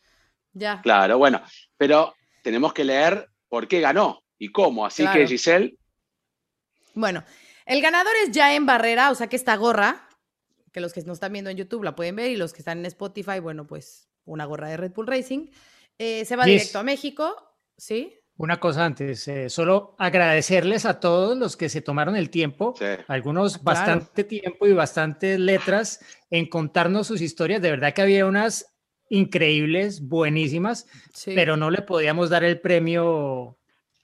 Ya. 0.54 0.82
Claro, 0.82 1.20
bueno, 1.20 1.44
pero 1.78 2.16
tenemos 2.42 2.74
que 2.74 2.84
leer 2.84 3.30
por 3.48 3.68
qué 3.68 3.82
ganó 3.82 4.24
y 4.40 4.52
cómo. 4.52 4.88
Así 4.88 5.06
que, 5.14 5.28
Giselle. 5.28 5.78
Bueno, 6.96 7.24
el 7.70 7.82
ganador 7.84 8.14
es 8.24 8.32
ya 8.32 8.56
en 8.56 8.66
Barrera, 8.66 9.12
o 9.12 9.16
sea 9.16 9.28
que 9.28 9.36
esta 9.36 9.56
gorra, 9.56 10.10
que 10.74 10.82
los 10.82 10.92
que 10.92 11.04
nos 11.04 11.18
están 11.18 11.34
viendo 11.34 11.52
en 11.52 11.58
YouTube 11.58 11.84
la 11.84 11.96
pueden 11.96 12.16
ver 12.16 12.32
y 12.32 12.36
los 12.36 12.52
que 12.52 12.60
están 12.60 12.80
en 12.80 12.88
Spotify, 12.88 13.40
bueno, 13.40 13.68
pues 13.68 14.10
una 14.26 14.46
gorra 14.46 14.70
de 14.70 14.78
Red 14.78 14.94
Bull 14.94 15.06
Racing. 15.06 15.52
Eh, 16.00 16.26
se 16.26 16.36
va 16.36 16.46
directo 16.46 16.80
a 16.80 16.84
México, 16.84 17.36
¿sí? 17.78 18.16
Una 18.38 18.60
cosa 18.60 18.86
antes, 18.86 19.28
eh, 19.28 19.50
solo 19.50 19.96
agradecerles 20.00 20.86
a 20.86 21.00
todos 21.00 21.38
los 21.38 21.56
que 21.58 21.70
se 21.70 21.82
tomaron 21.82 22.16
el 22.16 22.32
tiempo, 22.32 22.74
algunos 23.08 23.58
ah, 23.58 23.60
bastante 23.62 24.24
tiempo 24.24 24.66
y 24.66 24.74
bastantes 24.74 25.40
letras 25.40 26.00
en 26.32 26.50
contarnos 26.50 27.06
sus 27.06 27.22
historias. 27.22 27.62
De 27.62 27.70
verdad 27.70 27.94
que 27.94 28.02
había 28.02 28.26
unas 28.26 28.74
increíbles, 29.10 30.08
buenísimas, 30.08 30.88
pero 31.26 31.56
no 31.56 31.70
le 31.70 31.84
podíamos 31.84 32.32
dar 32.32 32.44
el 32.44 32.62
premio 32.62 33.59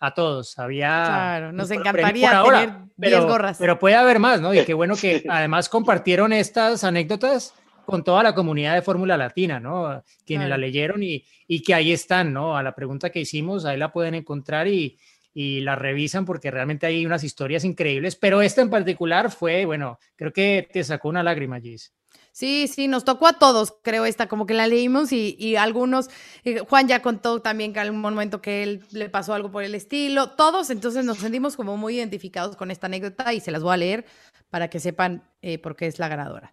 a 0.06 0.14
todos. 0.14 0.58
Había. 0.60 0.88
Claro, 1.06 1.52
nos 1.52 1.72
encantaría 1.72 2.42
tener 2.44 2.74
10 2.98 3.26
gorras. 3.26 3.58
Pero 3.60 3.80
puede 3.80 3.96
haber 3.96 4.20
más, 4.20 4.42
¿no? 4.42 4.54
Y 4.54 4.64
qué 4.66 4.74
bueno 4.74 4.96
que 4.96 5.24
además 5.30 5.70
compartieron 5.70 6.34
estas 6.34 6.84
anécdotas 6.84 7.54
con 7.86 8.04
toda 8.04 8.24
la 8.24 8.34
comunidad 8.34 8.74
de 8.74 8.82
Fórmula 8.82 9.18
Latina, 9.18 9.60
¿no? 9.60 10.04
Quienes 10.26 10.50
la 10.50 10.58
leyeron 10.58 11.04
y, 11.04 11.24
y, 11.48 11.62
que 11.62 11.74
ahí 11.74 11.92
están, 11.92 12.34
¿no? 12.34 12.58
A 12.58 12.64
la 12.64 12.74
pregunta 12.74 13.12
que 13.12 13.20
hicimos, 13.20 13.66
ahí 13.66 13.78
la 13.78 13.92
pueden 13.92 14.16
encontrar 14.16 14.68
y, 14.68 14.98
y 15.36 15.60
la 15.60 15.76
revisan 15.76 16.26
porque 16.26 16.50
realmente 16.50 16.88
hay 16.88 17.06
unas 17.06 17.24
historias 17.24 17.66
increíbles, 17.66 18.16
pero 18.16 18.42
esta 18.42 18.62
en 18.62 18.70
particular 18.70 19.30
fue, 19.30 19.66
bueno, 19.66 20.00
creo 20.16 20.32
que 20.32 20.68
te 20.72 20.82
sacó 20.84 21.10
una 21.10 21.24
lágrima, 21.24 21.60
Gis. 21.60 21.94
Sí, 22.36 22.68
sí, 22.68 22.90
nos 22.90 23.06
tocó 23.06 23.28
a 23.28 23.40
todos, 23.40 23.78
creo 23.82 24.04
esta, 24.04 24.28
como 24.28 24.46
que 24.46 24.54
la 24.54 24.68
leímos 24.68 25.14
y, 25.14 25.56
algunos, 25.56 26.10
eh, 26.44 26.60
Juan 26.68 26.86
ya 26.86 27.02
contó 27.02 27.42
también 27.42 27.72
que 27.72 27.80
algún 27.80 28.02
momento 28.02 28.42
que 28.42 28.62
él 28.62 28.84
le 28.92 29.10
pasó 29.10 29.34
algo 29.34 29.50
por 29.52 29.64
el 29.64 29.74
estilo, 29.74 30.32
todos, 30.32 30.70
entonces 30.70 31.06
nos 31.06 31.20
sentimos 31.20 31.56
como 31.56 31.78
muy 31.78 31.96
identificados 31.96 32.58
con 32.58 32.72
esta 32.72 32.88
anécdota 32.88 33.32
y 33.32 33.40
se 33.40 33.52
las 33.52 33.64
voy 33.64 33.74
a 33.74 33.78
leer 33.78 34.06
para 34.50 34.70
que 34.70 34.82
sepan 34.82 35.24
eh, 35.42 35.60
por 35.60 35.78
qué 35.78 35.88
es 35.88 35.98
la 35.98 36.10
ganadora. 36.10 36.52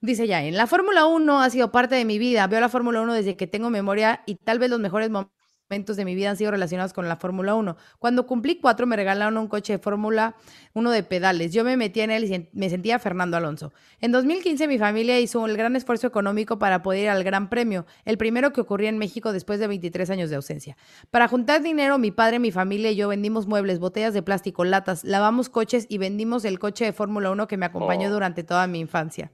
Dice 0.00 0.28
ya, 0.28 0.44
en 0.44 0.56
la 0.56 0.68
Fórmula 0.68 1.06
1 1.06 1.42
ha 1.42 1.50
sido 1.50 1.72
parte 1.72 1.96
de 1.96 2.04
mi 2.04 2.20
vida, 2.20 2.46
veo 2.46 2.60
la 2.60 2.68
Fórmula 2.68 3.00
1 3.00 3.12
desde 3.14 3.36
que 3.36 3.48
tengo 3.48 3.68
memoria 3.68 4.22
y 4.26 4.36
tal 4.36 4.60
vez 4.60 4.70
los 4.70 4.78
mejores 4.78 5.10
momentos 5.10 5.39
de 5.70 6.04
mi 6.04 6.16
vida 6.16 6.30
han 6.30 6.36
sido 6.36 6.50
relacionados 6.50 6.92
con 6.92 7.08
la 7.08 7.14
Fórmula 7.14 7.54
1. 7.54 7.76
Cuando 8.00 8.26
cumplí 8.26 8.56
cuatro 8.56 8.88
me 8.88 8.96
regalaron 8.96 9.38
un 9.38 9.46
coche 9.46 9.74
de 9.74 9.78
Fórmula 9.78 10.34
1 10.74 10.90
de 10.90 11.04
pedales. 11.04 11.52
Yo 11.52 11.62
me 11.62 11.76
metí 11.76 12.00
en 12.00 12.10
él 12.10 12.24
y 12.24 12.48
me 12.52 12.68
sentía 12.68 12.98
Fernando 12.98 13.36
Alonso. 13.36 13.72
En 14.00 14.10
2015 14.10 14.66
mi 14.66 14.78
familia 14.78 15.20
hizo 15.20 15.46
el 15.46 15.56
gran 15.56 15.76
esfuerzo 15.76 16.08
económico 16.08 16.58
para 16.58 16.82
poder 16.82 17.04
ir 17.04 17.08
al 17.10 17.22
Gran 17.22 17.48
Premio, 17.48 17.86
el 18.04 18.18
primero 18.18 18.52
que 18.52 18.60
ocurría 18.60 18.88
en 18.88 18.98
México 18.98 19.32
después 19.32 19.60
de 19.60 19.68
23 19.68 20.10
años 20.10 20.28
de 20.28 20.34
ausencia. 20.34 20.76
Para 21.12 21.28
juntar 21.28 21.62
dinero, 21.62 21.98
mi 21.98 22.10
padre, 22.10 22.40
mi 22.40 22.50
familia 22.50 22.90
y 22.90 22.96
yo 22.96 23.06
vendimos 23.06 23.46
muebles, 23.46 23.78
botellas 23.78 24.12
de 24.12 24.22
plástico, 24.22 24.64
latas, 24.64 25.04
lavamos 25.04 25.48
coches 25.50 25.86
y 25.88 25.98
vendimos 25.98 26.44
el 26.44 26.58
coche 26.58 26.84
de 26.84 26.92
Fórmula 26.92 27.30
1 27.30 27.46
que 27.46 27.56
me 27.56 27.66
acompañó 27.66 28.08
Oh. 28.08 28.12
durante 28.12 28.42
toda 28.42 28.66
mi 28.66 28.80
infancia. 28.80 29.30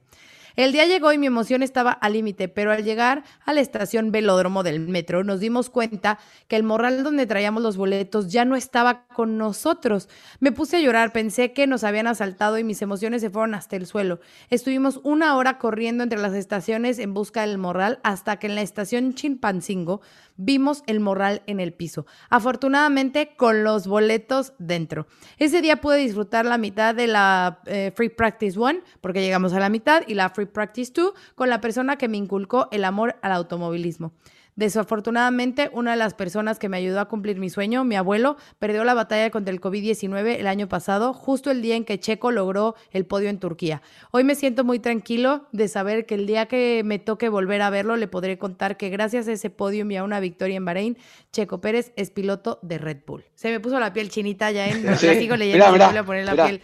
El 0.57 0.71
día 0.71 0.87
llegó 0.87 1.13
y 1.13 1.19
mi 1.19 1.27
emoción 1.27 1.61
estaba 1.61 1.91
al 1.91 2.13
límite, 2.13 2.47
pero 2.47 2.71
al 2.71 2.83
llegar 2.83 3.23
a 3.45 3.53
la 3.53 3.61
estación 3.61 4.11
velódromo 4.11 4.63
del 4.63 4.79
metro 4.79 5.23
nos 5.23 5.39
dimos 5.39 5.69
cuenta 5.69 6.17
que 6.47 6.55
el 6.55 6.63
morral 6.63 7.03
donde 7.03 7.27
traíamos 7.27 7.61
los 7.61 7.77
boletos 7.77 8.31
ya 8.31 8.43
no 8.43 8.55
estaba 8.55 9.05
con 9.05 9.37
nosotros. 9.37 10.09
Me 10.39 10.51
puse 10.51 10.77
a 10.77 10.79
llorar, 10.79 11.13
pensé 11.13 11.53
que 11.53 11.67
nos 11.67 11.83
habían 11.83 12.07
asaltado 12.07 12.57
y 12.57 12.63
mis 12.63 12.81
emociones 12.81 13.21
se 13.21 13.29
fueron 13.29 13.53
hasta 13.53 13.75
el 13.75 13.85
suelo. 13.85 14.19
Estuvimos 14.49 14.99
una 15.03 15.35
hora 15.35 15.59
corriendo 15.59 16.03
entre 16.03 16.17
las 16.17 16.33
estaciones 16.33 16.97
en 16.97 17.13
busca 17.13 17.41
del 17.41 17.59
morral 17.59 17.99
hasta 18.01 18.39
que 18.39 18.47
en 18.47 18.55
la 18.55 18.61
estación 18.61 19.13
Chimpancingo 19.13 20.01
vimos 20.37 20.83
el 20.87 20.99
morral 20.99 21.41
en 21.47 21.59
el 21.59 21.73
piso. 21.73 22.05
Afortunadamente 22.29 23.35
con 23.35 23.63
los 23.63 23.87
boletos 23.87 24.53
dentro. 24.59 25.07
Ese 25.37 25.61
día 25.61 25.81
pude 25.81 25.97
disfrutar 25.97 26.45
la 26.45 26.57
mitad 26.57 26.95
de 26.95 27.07
la 27.07 27.59
eh, 27.65 27.91
Free 27.95 28.09
Practice 28.09 28.57
One 28.57 28.81
porque 29.01 29.21
llegamos 29.21 29.53
a 29.53 29.59
la 29.59 29.69
mitad 29.69 30.03
y 30.07 30.13
la 30.13 30.29
Free 30.29 30.45
Practice 30.45 30.91
2 30.95 31.13
con 31.35 31.49
la 31.49 31.61
persona 31.61 31.97
que 31.97 32.07
me 32.07 32.17
inculcó 32.17 32.67
el 32.71 32.85
amor 32.85 33.17
al 33.21 33.33
automovilismo. 33.33 34.13
Desafortunadamente, 34.57 35.69
una 35.71 35.91
de 35.91 35.97
las 35.97 36.15
personas 36.15 36.57
que 36.57 36.67
me 36.67 36.77
ayudó 36.77 36.99
a 36.99 37.05
cumplir 37.05 37.37
mi 37.37 37.51
sueño, 37.51 37.83
mi 37.83 37.95
abuelo, 37.95 38.37
perdió 38.57 38.83
la 38.83 38.95
batalla 38.95 39.29
contra 39.29 39.53
el 39.53 39.61
COVID-19 39.61 40.39
el 40.39 40.47
año 40.47 40.67
pasado, 40.67 41.13
justo 41.13 41.51
el 41.51 41.61
día 41.61 41.75
en 41.75 41.85
que 41.85 41.99
Checo 41.99 42.31
logró 42.31 42.73
el 42.91 43.05
podio 43.05 43.29
en 43.29 43.39
Turquía. 43.39 43.83
Hoy 44.09 44.23
me 44.23 44.33
siento 44.33 44.63
muy 44.63 44.79
tranquilo 44.79 45.45
de 45.51 45.67
saber 45.67 46.07
que 46.07 46.15
el 46.15 46.25
día 46.25 46.47
que 46.47 46.81
me 46.83 46.97
toque 46.97 47.29
volver 47.29 47.61
a 47.61 47.69
verlo, 47.69 47.97
le 47.97 48.07
podré 48.07 48.39
contar 48.39 48.77
que 48.77 48.89
gracias 48.89 49.27
a 49.27 49.33
ese 49.33 49.51
podio 49.51 49.85
y 49.87 49.95
a 49.95 50.03
una 50.03 50.19
victoria 50.19 50.57
en 50.57 50.65
Bahrein, 50.65 50.97
Checo 51.31 51.61
Pérez 51.61 51.93
es 51.95 52.09
piloto 52.09 52.57
de 52.63 52.79
Red 52.79 52.97
Bull. 53.05 53.25
Se 53.35 53.51
me 53.51 53.59
puso 53.59 53.79
la 53.79 53.93
piel 53.93 54.09
chinita 54.09 54.49
ya 54.49 54.67
en... 54.67 54.97
Sí. 54.97 55.05
La 55.05 55.13
sigo 55.13 55.35
leyendo 55.35 55.65
Mirá, 55.65 55.67
y 55.67 55.71
me 55.71 55.73
mirá, 55.73 55.85
vuelve 55.85 55.99
a 55.99 56.03
poner 56.03 56.25
la 56.25 56.45
piel. 56.45 56.61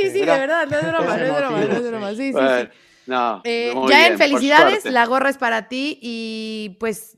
sí, 0.00 0.10
sí, 0.10 0.20
de 0.20 0.24
verdad, 0.24 0.66
no 0.66 0.78
es 0.78 0.88
broma, 0.88 1.16
no 1.18 1.22
es 1.22 1.36
broma, 1.36 1.60
no 1.60 1.76
es 1.76 1.90
broma. 1.90 2.10
Sí, 2.12 2.16
sí, 2.16 2.32
Bueno. 2.32 2.70
No, 3.06 3.40
Eh, 3.44 3.72
ya 3.72 3.98
bien, 3.98 4.12
en 4.12 4.18
felicidades, 4.18 4.84
la 4.84 5.06
gorra 5.06 5.30
es 5.30 5.38
para 5.38 5.68
ti 5.68 5.98
y 6.02 6.76
pues 6.80 7.16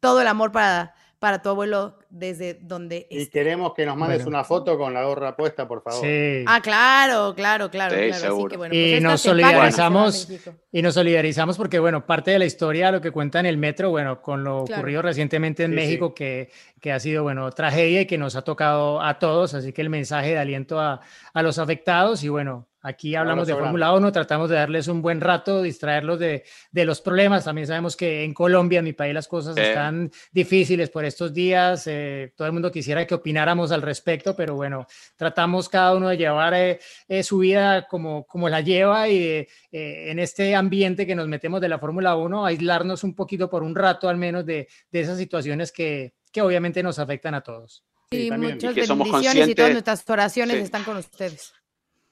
todo 0.00 0.20
el 0.20 0.26
amor 0.28 0.52
para, 0.52 0.94
para 1.18 1.42
tu 1.42 1.48
abuelo 1.48 1.98
desde 2.10 2.54
donde 2.54 3.06
Y 3.10 3.22
esté. 3.22 3.40
queremos 3.40 3.74
que 3.74 3.84
nos 3.84 3.96
mandes 3.96 4.18
Bueno. 4.24 4.38
una 4.38 4.44
foto 4.44 4.78
con 4.78 4.94
la 4.94 5.04
gorra 5.04 5.36
puesta, 5.36 5.68
por 5.68 5.82
favor. 5.82 6.00
Sí. 6.00 6.44
Ah, 6.46 6.60
claro, 6.62 7.34
claro, 7.34 7.70
claro. 7.70 7.94
Sí, 7.94 8.00
claro. 8.00 8.14
Así 8.14 8.22
seguro. 8.24 8.48
que, 8.50 8.56
bueno, 8.56 8.74
Y 8.74 8.90
pues 8.92 9.02
nos 9.02 9.12
a 9.14 9.18
solidarizamos. 9.18 10.28
Y 10.72 10.82
nos 10.82 10.94
solidarizamos 10.94 11.56
porque, 11.56 11.78
bueno, 11.78 12.06
parte 12.06 12.30
de 12.30 12.38
la 12.38 12.44
historia, 12.44 12.90
lo 12.90 13.00
que 13.00 13.10
cuenta 13.10 13.40
en 13.40 13.46
el 13.46 13.56
metro, 13.58 13.90
bueno, 13.90 14.20
con 14.22 14.44
lo 14.44 14.64
Claro. 14.64 14.80
ocurrido 14.80 15.02
recientemente 15.02 15.64
en 15.64 15.70
Sí, 15.70 15.76
México, 15.76 16.14
Que, 16.14 16.50
que 16.80 16.92
ha 16.92 17.00
sido, 17.00 17.22
bueno, 17.22 17.50
tragedia 17.52 18.00
y 18.02 18.06
que 18.06 18.18
nos 18.18 18.36
ha 18.36 18.42
tocado 18.42 19.02
a 19.02 19.18
todos, 19.18 19.54
así 19.54 19.72
que 19.72 19.82
el 19.82 19.90
mensaje 19.90 20.30
de 20.30 20.38
aliento 20.38 20.80
a, 20.80 21.00
a 21.34 21.42
los 21.42 21.58
afectados 21.58 22.22
y, 22.24 22.28
bueno, 22.28 22.68
aquí 22.80 23.14
hablamos 23.16 23.46
de 23.48 23.54
Fórmula 23.54 23.92
1, 23.92 24.12
tratamos 24.12 24.48
de 24.48 24.56
darles 24.56 24.86
un 24.88 25.02
buen 25.02 25.20
rato, 25.20 25.60
distraerlos 25.62 26.18
de, 26.20 26.44
de 26.70 26.84
los 26.84 27.00
problemas. 27.00 27.44
También 27.44 27.66
sabemos 27.66 27.96
que 27.96 28.24
en 28.24 28.32
Colombia, 28.32 28.78
en 28.78 28.84
mi 28.84 28.92
país, 28.92 29.12
las 29.12 29.26
cosas 29.28 29.56
Sí. 29.56 29.60
están 29.62 30.10
difíciles 30.32 30.88
por 30.88 31.04
estos 31.04 31.34
días. 31.34 31.86
eh, 31.86 31.97
todo 32.36 32.46
el 32.46 32.52
mundo 32.52 32.70
quisiera 32.72 33.06
que 33.06 33.14
opináramos 33.14 33.72
al 33.72 33.82
respecto, 33.82 34.34
pero 34.36 34.54
bueno, 34.54 34.86
tratamos 35.16 35.68
cada 35.68 35.94
uno 35.94 36.08
de 36.08 36.16
llevar 36.16 36.54
eh, 36.54 36.78
eh, 37.08 37.22
su 37.22 37.38
vida 37.38 37.86
como, 37.88 38.24
como 38.26 38.48
la 38.48 38.60
lleva 38.60 39.08
y 39.08 39.18
de, 39.18 39.48
eh, 39.72 40.10
en 40.10 40.18
este 40.18 40.54
ambiente 40.54 41.06
que 41.06 41.14
nos 41.14 41.28
metemos 41.28 41.60
de 41.60 41.68
la 41.68 41.78
Fórmula 41.78 42.16
1, 42.16 42.46
aislarnos 42.46 43.04
un 43.04 43.14
poquito 43.14 43.48
por 43.50 43.62
un 43.62 43.74
rato 43.74 44.08
al 44.08 44.16
menos 44.16 44.44
de, 44.46 44.68
de 44.90 45.00
esas 45.00 45.18
situaciones 45.18 45.72
que, 45.72 46.14
que 46.32 46.42
obviamente 46.42 46.82
nos 46.82 46.98
afectan 46.98 47.34
a 47.34 47.40
todos. 47.42 47.84
Sí, 48.10 48.22
Sí, 48.22 48.28
también. 48.30 48.54
muchas 48.54 48.72
Y 48.72 48.74
que 48.74 48.86
somos 48.86 49.10
bendiciones 49.10 49.48
y 49.48 49.54
todas 49.54 49.72
nuestras 49.72 50.08
oraciones 50.08 50.56
Sí. 50.56 50.62
están 50.62 50.84
con 50.84 50.96
ustedes. 50.96 51.52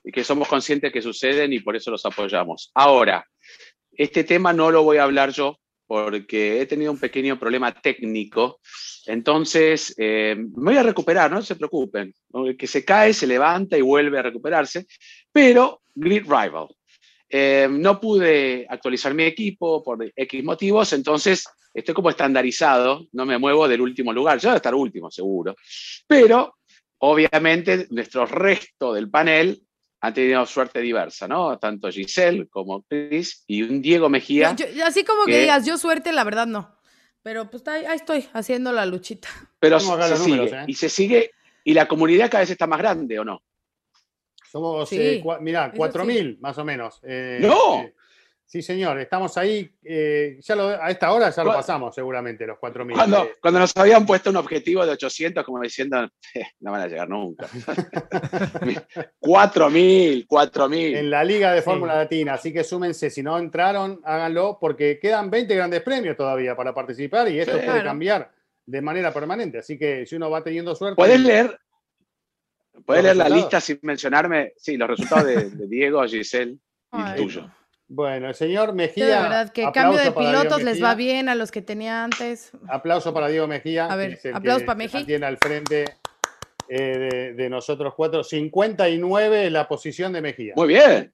y 0.04 0.12
que 0.12 0.22
somos 0.22 0.46
conscientes 0.46 0.92
que 0.92 1.02
suceden 1.02 1.52
y 1.52 1.60
por 1.60 1.74
eso 1.74 1.90
los 1.90 2.04
apoyamos. 2.06 2.70
Ahora, 2.74 3.26
este 3.92 4.22
tema 4.24 4.52
no 4.52 4.70
lo 4.70 4.82
voy 4.84 4.98
a 4.98 5.02
hablar 5.04 5.30
yo 5.32 5.58
porque 5.86 6.60
he 6.60 6.66
tenido 6.66 6.92
un 6.92 6.98
pequeño 6.98 7.38
problema 7.38 7.72
técnico, 7.72 8.60
entonces 9.06 9.94
eh, 9.98 10.36
me 10.36 10.72
voy 10.72 10.76
a 10.76 10.82
recuperar, 10.82 11.30
no 11.30 11.42
se 11.42 11.56
preocupen. 11.56 12.12
El 12.32 12.56
que 12.56 12.66
se 12.66 12.84
cae, 12.84 13.14
se 13.14 13.26
levanta 13.26 13.78
y 13.78 13.82
vuelve 13.82 14.18
a 14.18 14.22
recuperarse, 14.22 14.86
pero 15.32 15.82
Grid 15.94 16.24
Rival. 16.24 16.68
Eh, 17.28 17.68
no 17.70 18.00
pude 18.00 18.66
actualizar 18.68 19.12
mi 19.12 19.24
equipo 19.24 19.82
por 19.82 19.98
X 20.14 20.44
motivos, 20.44 20.92
entonces 20.92 21.44
estoy 21.74 21.94
como 21.94 22.10
estandarizado, 22.10 23.06
no 23.12 23.26
me 23.26 23.38
muevo 23.38 23.66
del 23.66 23.80
último 23.80 24.12
lugar, 24.12 24.38
yo 24.38 24.48
voy 24.48 24.54
a 24.54 24.56
estar 24.56 24.74
último 24.74 25.10
seguro, 25.10 25.56
pero 26.06 26.56
obviamente 26.98 27.88
nuestro 27.90 28.26
resto 28.26 28.94
del 28.94 29.10
panel 29.10 29.60
han 30.06 30.14
tenido 30.14 30.46
suerte 30.46 30.80
diversa, 30.80 31.26
¿no? 31.28 31.58
Tanto 31.58 31.90
Giselle 31.90 32.46
como 32.48 32.82
Chris 32.82 33.42
y 33.46 33.62
un 33.62 33.82
Diego 33.82 34.08
Mejía. 34.08 34.54
Yo- 34.56 34.66
yo- 34.68 34.86
así 34.86 35.04
como 35.04 35.24
que 35.24 35.32
que- 35.32 35.40
digas, 35.42 35.66
yo 35.66 35.76
suerte, 35.78 36.12
la 36.12 36.24
verdad 36.24 36.46
no. 36.46 36.74
Pero 37.22 37.50
pues 37.50 37.66
ahí, 37.68 37.84
ahí 37.84 37.96
estoy 37.96 38.26
haciendo 38.32 38.72
la 38.72 38.86
luchita. 38.86 39.28
pero 39.58 39.80
se 39.80 39.86
números, 40.28 40.50
sigue, 40.50 40.60
¿eh? 40.60 40.64
y 40.68 40.74
se 40.74 40.88
sigue, 40.88 41.30
y 41.64 41.74
la 41.74 41.88
comunidad 41.88 42.30
cada 42.30 42.42
vez 42.42 42.50
está 42.50 42.66
más 42.66 42.78
grande, 42.78 43.18
¿o 43.18 43.24
no? 43.24 43.42
Somos, 44.50 44.88
Sí, 44.88 44.96
eh, 44.98 45.22
cua- 45.24 45.40
mirá, 45.40 45.66
eso 45.66 45.76
4.000 45.76 46.38
más 46.40 46.56
o 46.58 46.64
menos. 46.64 47.00
Eh, 47.02 47.38
¡No! 47.42 47.84
Sí, 48.46 48.62
señor, 48.62 48.98
estamos 49.00 49.36
ahí. 49.36 49.70
eh, 49.84 50.38
ya 50.40 50.54
lo- 50.56 50.68
a 50.68 50.88
esta 50.90 51.12
hora 51.12 51.30
ya 51.30 51.42
lo 51.42 51.50
¿Cuál- 51.50 51.58
pasamos 51.58 51.94
seguramente, 51.94 52.46
los 52.46 52.58
4.000. 52.58 52.96
Cuando, 52.96 53.24
Eh, 53.24 53.34
cuando 53.40 53.60
nos 53.60 53.76
habían 53.76 54.06
puesto 54.06 54.30
un 54.30 54.36
objetivo 54.36 54.84
de 54.86 54.92
800, 54.92 55.44
como 55.44 55.60
diciendo, 55.60 56.08
"Eh, 56.34 56.44
no 56.60 56.72
van 56.72 56.80
a 56.82 56.86
llegar 56.86 57.08
nunca. 57.08 57.46
4.000, 59.18 60.26
4.000. 60.26 60.96
en 60.96 61.10
la 61.10 61.24
Liga 61.24 61.52
de 61.52 61.60
Sí. 61.60 61.64
Fórmula 61.64 61.94
Latina, 61.96 62.34
así 62.34 62.52
que 62.52 62.64
súmense, 62.64 63.10
si 63.10 63.22
no 63.22 63.38
entraron, 63.38 64.00
háganlo, 64.04 64.58
porque 64.60 64.98
quedan 65.00 65.30
20 65.30 65.54
grandes 65.54 65.82
premios 65.82 66.16
todavía 66.16 66.56
para 66.56 66.74
participar 66.74 67.28
y 67.30 67.38
esto 67.40 67.52
Sí. 67.52 67.58
puede 67.58 67.72
Claro. 67.72 67.84
cambiar 67.90 68.30
de 68.64 68.80
manera 68.82 69.12
permanente. 69.12 69.58
Así 69.58 69.78
que 69.78 70.06
si 70.06 70.16
uno 70.16 70.30
va 70.30 70.42
teniendo 70.42 70.74
suerte. 70.74 70.96
¿Puedes 70.96 71.20
leer, 71.20 71.58
¿puedes 72.84 73.04
¿Los 73.04 73.16
leer 73.16 73.30
la 73.30 73.36
lista 73.36 73.60
sin 73.60 73.78
mencionarme? 73.82 74.52
Sí, 74.56 74.76
los 74.76 74.88
resultados 74.88 75.26
de, 75.26 75.50
de 75.50 75.66
Diego, 75.68 76.02
Giselle 76.04 76.52
y 76.52 76.58
Ay, 76.92 77.16
tuyo. 77.22 77.48
Bueno, 77.88 78.28
el 78.28 78.34
señor 78.34 78.72
Mejía. 78.74 79.06
de 79.06 79.22
verdad, 79.22 79.52
que 79.52 79.70
cambio 79.72 79.98
de 79.98 80.10
pilotos 80.12 80.58
les 80.58 80.74
Mejía. 80.74 80.84
va 80.86 80.94
bien 80.96 81.28
a 81.28 81.34
los 81.34 81.50
que 81.52 81.62
tenía 81.62 82.02
antes. 82.04 82.50
Aplauso 82.68 83.14
para 83.14 83.28
Diego 83.28 83.46
Mejía. 83.46 83.86
A 83.86 83.94
ver, 83.96 84.18
aplausos 84.34 84.62
que 84.62 84.66
para 84.66 84.76
Meji. 84.76 84.90
se 84.90 84.96
mantiene 84.98 85.26
al 85.26 85.38
frente 85.38 85.84
eh, 86.68 86.98
de, 86.98 87.34
de 87.34 87.48
nosotros 87.50 87.94
cuatro. 87.96 88.24
59 88.24 89.50
la 89.50 89.68
posición 89.68 90.12
de 90.12 90.20
Mejía. 90.20 90.52
Muy 90.56 90.68
bien. 90.68 91.12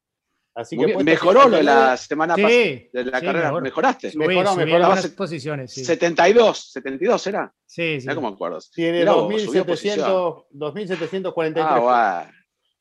Así 0.54 0.76
muy 0.76 0.86
que 0.86 0.92
bien. 0.94 1.04
Mejoró 1.06 1.48
lo 1.48 1.56
de 1.56 1.62
59, 1.62 1.64
la 1.90 1.96
semana 1.96 2.34
Sí, 2.36 2.42
pasada, 2.42 2.60
de 2.92 3.04
la 3.10 3.20
sí, 3.20 3.26
carrera. 3.26 3.46
mejor. 3.48 3.62
¿Mejoraste? 3.62 4.10
Subí, 4.10 4.26
Mejoró, 4.28 4.52
subí 4.54 4.64
mejoró. 4.66 4.94
posiciones, 5.16 5.72
sí. 5.72 5.84
72, 5.84 6.72
72 6.72 7.26
era. 7.26 7.52
Sí, 7.66 8.00
sí. 8.00 8.08
Cómo 8.14 8.28
acuerdo. 8.28 8.58
Tiene 8.74 8.98
Mirá 9.00 9.12
vos, 9.12 9.42
subió 9.42 9.64
2700, 9.64 10.44
2743. 10.50 11.66
Ah, 11.66 11.78
guau. 11.78 12.26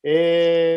Eh, 0.02 0.76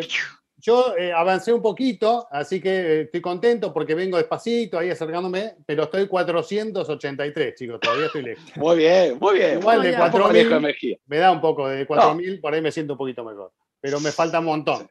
yo 0.66 0.96
eh, 0.96 1.12
avancé 1.12 1.52
un 1.52 1.62
poquito, 1.62 2.26
así 2.28 2.60
que 2.60 2.70
eh, 2.70 3.00
estoy 3.02 3.20
contento 3.20 3.72
porque 3.72 3.94
vengo 3.94 4.16
despacito 4.16 4.76
ahí 4.80 4.90
acercándome, 4.90 5.54
pero 5.64 5.84
estoy 5.84 6.08
483, 6.08 7.54
chicos, 7.54 7.78
todavía 7.80 8.06
estoy 8.06 8.22
lejos. 8.22 8.44
Muy 8.56 8.76
bien, 8.78 9.16
muy 9.20 9.34
bien. 9.38 9.60
Igual 9.60 9.78
No, 9.78 9.82
de 9.84 9.92
ya. 9.92 10.04
Un 10.04 10.10
poco 10.10 10.22
4000 10.24 10.42
lejos 10.48 10.62
de 10.62 10.66
Mejía. 10.68 10.98
me 11.06 11.18
da 11.18 11.30
un 11.30 11.40
poco 11.40 11.68
de 11.68 11.86
4000, 11.86 12.40
por 12.40 12.52
ahí 12.52 12.60
me 12.60 12.72
siento 12.72 12.94
un 12.94 12.98
poquito 12.98 13.24
mejor, 13.24 13.52
pero 13.80 14.00
me 14.00 14.10
falta 14.10 14.40
un 14.40 14.46
montón. 14.46 14.88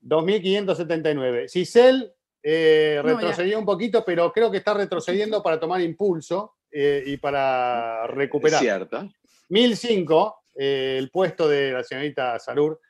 2579. 0.00 1.48
Cisel 1.48 2.12
eh, 2.42 3.00
No, 3.02 3.08
ya. 3.10 3.14
retrocedió 3.16 3.58
un 3.58 3.64
poquito, 3.64 4.04
pero 4.04 4.32
creo 4.32 4.50
que 4.50 4.58
está 4.58 4.74
retrocediendo 4.74 5.42
para 5.42 5.58
tomar 5.58 5.80
impulso 5.80 6.54
eh, 6.70 7.02
y 7.06 7.16
para 7.16 8.04
Es 8.04 8.10
recuperar. 8.14 8.60
cierto. 8.60 9.08
1005, 9.48 10.36
eh, 10.56 10.96
el 10.98 11.10
puesto 11.10 11.48
de 11.48 11.72
la 11.72 11.82
señorita 11.82 12.38
Sarur, 12.38 12.80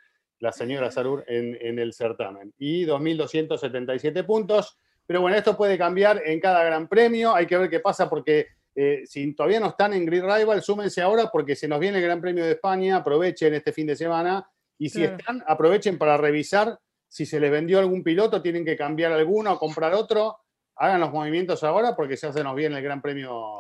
la 0.45 0.53
señora 0.53 0.91
Sarur 0.91 1.25
en, 1.27 1.57
en 1.61 1.79
el 1.79 1.93
certamen. 1.93 2.53
Y 2.59 2.85
2.277 2.85 4.25
puntos. 4.25 4.77
Pero 5.07 5.21
bueno, 5.21 5.37
esto 5.37 5.57
puede 5.57 5.77
cambiar 5.77 6.23
en 6.25 6.39
cada 6.41 6.63
gran 6.65 6.87
premio. 6.89 7.35
Hay 7.35 7.47
que 7.47 7.57
ver 7.59 7.69
qué 7.69 7.81
pasa 7.81 8.09
porque 8.09 8.47
eh, 8.75 9.03
si 9.07 9.35
todavía 9.35 9.61
no 9.61 9.69
están 9.69 9.93
en 9.93 10.05
Grid 10.07 10.23
Rival, 10.25 10.63
súmense 10.63 11.01
ahora 11.03 11.29
porque 11.33 11.57
se 11.57 11.69
nos 11.69 11.79
viene 11.81 11.99
el 11.99 12.05
Gran 12.05 12.21
Premio 12.21 12.45
de 12.45 12.53
España. 12.53 12.97
Aprovechen 12.97 13.55
este 13.55 13.73
fin 13.73 13.87
de 13.87 13.97
semana. 13.97 14.47
Y 14.79 14.89
si 14.89 15.01
Claro. 15.01 15.17
están, 15.17 15.45
aprovechen 15.47 15.99
para 15.99 16.17
revisar 16.17 16.79
si 17.09 17.27
se 17.27 17.39
les 17.39 17.51
vendió 17.51 17.79
algún 17.79 18.03
piloto, 18.03 18.43
tienen 18.43 18.65
que 18.65 18.77
cambiar 18.77 19.13
alguno 19.13 19.53
o 19.53 19.59
comprar 19.59 19.95
otro. 19.95 20.39
Hagan 20.77 21.01
los 21.01 21.13
movimientos 21.13 21.63
ahora 21.63 21.95
porque 21.95 22.17
ya 22.17 22.33
se 22.33 22.43
nos 22.43 22.57
viene 22.57 22.77
el 22.77 22.83
Gran 22.83 23.01
Premio 23.01 23.59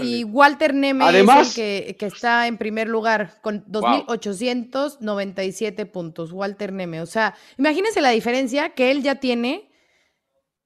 Y 0.00 0.24
Walter 0.24 0.74
Neme 0.74 1.04
Además- 1.04 1.50
es 1.50 1.58
el 1.58 1.86
que, 1.86 1.96
que 1.96 2.06
está 2.06 2.46
en 2.48 2.58
primer 2.58 2.88
lugar 2.88 3.40
con 3.42 3.64
2.897 3.66 5.86
puntos. 5.90 6.32
Walter 6.32 6.72
Neme. 6.72 7.00
O 7.00 7.06
sea, 7.06 7.34
imagínense 7.58 8.00
la 8.00 8.10
diferencia 8.10 8.70
que 8.70 8.90
él 8.90 9.02
ya 9.02 9.16
tiene 9.16 9.70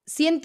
100 0.07 0.41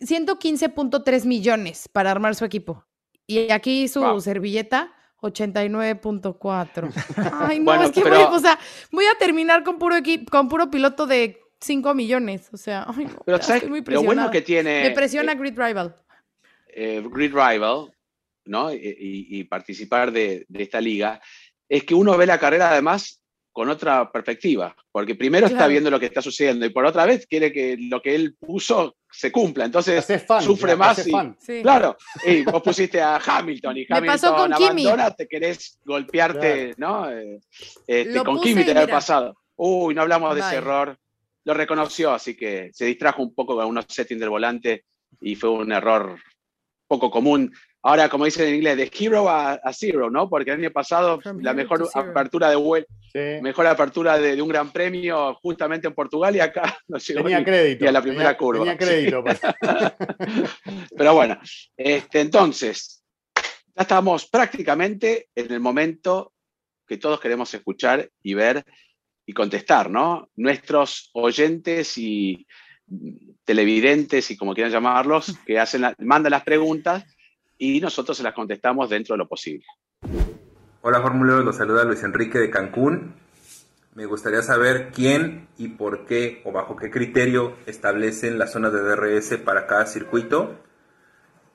115.3 0.00 1.24
millones 1.24 1.88
para 1.88 2.10
armar 2.12 2.34
su 2.34 2.44
equipo. 2.44 2.84
Y 3.26 3.50
aquí 3.50 3.88
su 3.88 4.00
Wow. 4.00 4.20
servilleta, 4.20 4.92
89.4. 5.20 6.90
Ay, 7.32 7.58
no, 7.58 7.64
Bueno, 7.64 7.84
es 7.84 7.90
que 7.92 8.02
pero- 8.02 8.28
voy, 8.28 8.36
o 8.36 8.40
sea, 8.40 8.58
voy 8.92 9.04
a 9.06 9.14
terminar 9.18 9.64
con 9.64 9.78
puro 9.78 9.96
equipo, 9.96 10.30
con 10.30 10.48
puro 10.48 10.70
piloto 10.70 11.06
de 11.06 11.40
5 11.60 11.94
millones. 11.94 12.48
O 12.52 12.56
sea, 12.56 12.84
ay, 12.88 13.06
no, 13.06 13.18
Pero 13.24 13.38
ya 13.38 13.42
¿sabes? 13.42 13.62
estoy 13.64 13.80
muy 13.82 13.92
Lo 13.92 14.02
bueno 14.02 14.30
que 14.30 14.42
tiene 14.42 14.82
Me 14.84 14.90
presiona 14.92 15.32
eh, 15.32 15.36
Grid 15.36 15.58
Rival. 15.58 15.96
Eh, 16.74 17.02
Grid 17.10 17.32
Rival, 17.34 17.90
¿no? 18.46 18.72
Y, 18.72 18.76
y- 18.76 19.38
y 19.40 19.44
participar 19.44 20.10
de, 20.12 20.44
de 20.48 20.62
esta 20.62 20.80
liga, 20.80 21.20
es 21.68 21.84
que 21.84 21.94
uno 21.94 22.16
ve 22.16 22.26
la 22.26 22.38
carrera 22.38 22.70
además 22.70 23.22
con 23.52 23.68
otra 23.68 24.12
perspectiva, 24.12 24.76
porque 24.92 25.16
primero 25.16 25.48
está 25.48 25.66
viendo 25.66 25.90
lo 25.90 25.98
que 25.98 26.06
está 26.06 26.22
sucediendo 26.22 26.64
y 26.64 26.68
por 26.70 26.86
otra 26.86 27.04
vez 27.06 27.26
quiere 27.26 27.52
que 27.52 27.76
lo 27.76 28.00
que 28.00 28.14
él 28.14 28.36
puso 28.38 28.96
se 29.10 29.32
cumpla, 29.32 29.64
entonces 29.64 30.06
fan, 30.26 30.42
sufre 30.42 30.70
ya, 30.72 30.76
más 30.76 30.90
haces 30.92 31.08
y, 31.08 31.10
fan. 31.10 31.36
Sí. 31.40 31.60
Claro, 31.62 31.96
y 32.24 32.42
vos 32.44 32.62
pusiste 32.62 33.00
a 33.00 33.16
Hamilton 33.16 33.78
y 33.78 33.86
Hamilton 33.88 34.06
pasó 34.06 34.36
con 34.36 34.52
Kimi. 34.52 34.86
abandona, 34.86 35.10
te 35.10 35.26
querés 35.26 35.76
golpearte, 35.84 36.74
¿no? 36.76 37.10
Eh, 37.10 37.40
este, 37.86 38.12
Lo 38.14 38.24
con 38.24 38.36
puse 38.36 38.48
Kimi 38.50 38.64
te 38.64 38.70
había 38.70 38.86
pasado. 38.86 39.34
Uy, 39.56 39.92
no 39.92 40.02
hablamos 40.02 40.34
de 40.36 40.40
ese 40.40 40.56
error. 40.56 40.96
Lo 41.44 41.52
reconoció, 41.54 42.12
así 42.12 42.36
que 42.36 42.70
se 42.72 42.84
distrajo 42.84 43.22
un 43.22 43.34
poco 43.34 43.56
con 43.56 43.66
unos 43.66 43.86
settings 43.88 44.20
del 44.20 44.30
volante 44.30 44.84
y 45.20 45.34
fue 45.34 45.50
un 45.50 45.72
error 45.72 46.16
poco 46.88 47.10
común. 47.10 47.52
Ahora, 47.82 48.08
como 48.08 48.24
dicen 48.24 48.48
en 48.48 48.56
inglés, 48.56 48.76
de 48.76 48.90
hero 48.98 49.28
a, 49.28 49.52
a 49.52 49.72
zero, 49.72 50.10
¿no? 50.10 50.28
Porque 50.28 50.50
el 50.50 50.58
año 50.60 50.70
pasado 50.72 51.20
From 51.20 51.38
la 51.40 51.52
mejor 51.54 51.88
apertura 51.94 52.50
de 52.50 52.56
vuelta, 52.56 52.92
Sí. 53.12 53.20
mejor 53.40 53.66
apertura 53.66 54.18
de, 54.18 54.36
de 54.36 54.42
un 54.42 54.48
gran 54.48 54.70
premio 54.70 55.34
justamente 55.40 55.86
en 55.88 55.94
Portugal 55.94 56.36
y 56.36 56.40
acá 56.40 56.78
no 56.88 56.98
llegó 56.98 57.22
Tenía 57.22 57.38
ni- 57.38 57.44
crédito. 57.44 57.84
y 57.84 57.88
a 57.88 57.92
la 57.92 58.02
primera 58.02 58.24
tenía- 58.24 58.36
curva. 58.38 58.64
Tenía 58.64 58.76
crédito. 58.78 59.22
pues. 59.24 59.40
Pero 60.96 61.14
bueno, 61.14 61.38
este, 61.76 62.20
entonces, 62.20 63.02
ya 63.34 63.82
estamos 63.82 64.26
prácticamente 64.26 65.28
en 65.34 65.52
el 65.52 65.60
momento 65.60 66.32
que 66.86 66.96
todos 66.98 67.20
queremos 67.20 67.52
escuchar 67.54 68.08
y 68.22 68.34
ver 68.34 68.64
y 69.26 69.32
contestar, 69.32 69.90
¿no? 69.90 70.28
Nuestros 70.36 71.10
oyentes 71.12 71.96
y 71.98 72.46
televidentes 73.44 74.30
y 74.30 74.36
como 74.36 74.54
quieran 74.54 74.72
llamarlos, 74.72 75.36
que 75.46 75.58
hacen 75.58 75.82
la- 75.82 75.94
mandan 75.98 76.30
las 76.32 76.44
preguntas 76.44 77.04
y 77.56 77.80
nosotros 77.80 78.16
se 78.16 78.22
las 78.22 78.34
contestamos 78.34 78.90
dentro 78.90 79.14
de 79.14 79.18
lo 79.18 79.28
posible. 79.28 79.64
Hola 80.82 81.00
formuleros, 81.02 81.44
los 81.44 81.56
saluda 81.56 81.84
Luis 81.84 82.02
Enrique 82.02 82.38
de 82.38 82.50
Cancún. 82.50 83.14
Me 83.94 84.06
gustaría 84.06 84.42
saber 84.42 84.90
quién 84.94 85.48
y 85.58 85.68
por 85.68 86.06
qué 86.06 86.40
o 86.44 86.52
bajo 86.52 86.76
qué 86.76 86.88
criterio 86.90 87.56
establecen 87.66 88.38
las 88.38 88.52
zonas 88.52 88.72
de 88.72 88.80
DRS 88.80 89.38
para 89.38 89.66
cada 89.66 89.86
circuito. 89.86 90.54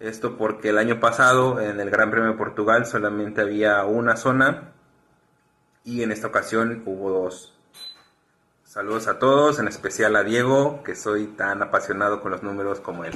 Esto 0.01 0.35
porque 0.37 0.69
el 0.69 0.77
año 0.77 0.99
pasado 0.99 1.61
en 1.61 1.79
el 1.79 1.89
Gran 1.89 2.11
Premio 2.11 2.31
de 2.31 2.37
Portugal 2.37 2.85
solamente 2.85 3.39
había 3.39 3.85
una 3.85 4.17
zona 4.17 4.73
y 5.85 6.03
en 6.03 6.11
esta 6.11 6.27
ocasión 6.27 6.83
hubo 6.85 7.11
dos. 7.11 7.52
Saludos 8.73 9.07
a 9.07 9.19
todos, 9.19 9.59
en 9.59 9.67
especial 9.67 10.15
a 10.15 10.23
Diego, 10.23 10.81
que 10.83 10.95
soy 10.95 11.27
tan 11.37 11.61
apasionado 11.61 12.19
con 12.21 12.31
los 12.31 12.41
números 12.41 12.79
como 12.79 13.05
él. 13.05 13.13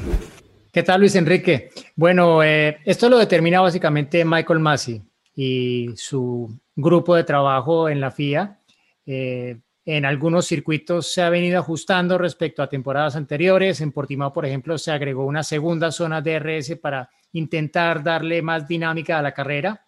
¿Qué 0.72 0.84
tal, 0.84 0.99
Luis 0.99 1.16
Enrique? 1.16 1.72
Bueno, 1.95 2.43
eh, 2.43 2.78
esto 2.86 3.10
lo 3.10 3.18
determina 3.18 3.60
básicamente 3.60 4.24
Michael 4.24 4.60
Massey 4.60 5.01
y 5.36 5.89
su 5.95 6.47
grupo 6.76 7.16
de 7.16 7.24
trabajo 7.24 7.89
en 7.89 7.99
la 7.99 8.12
FIA. 8.12 8.60
Eh, 9.03 9.58
en 9.84 10.05
algunos 10.05 10.45
circuitos 10.45 11.12
se 11.12 11.24
ha 11.24 11.32
venido 11.32 11.58
ajustando 11.58 12.20
respecto 12.20 12.62
a 12.62 12.70
temporadas 12.70 13.16
anteriores. 13.16 13.82
En 13.82 13.91
Portimao, 13.91 14.32
por 14.32 14.45
ejemplo, 14.45 14.78
se 14.78 14.91
agregó 14.91 15.26
una 15.26 15.41
segunda 15.41 15.91
zona 15.91 16.22
DRS 16.22 16.76
para 16.80 17.10
intentar 17.32 18.03
darle 18.03 18.43
más 18.43 18.68
dinámica 18.68 19.18
a 19.18 19.24
la 19.24 19.34
carrera. 19.34 19.84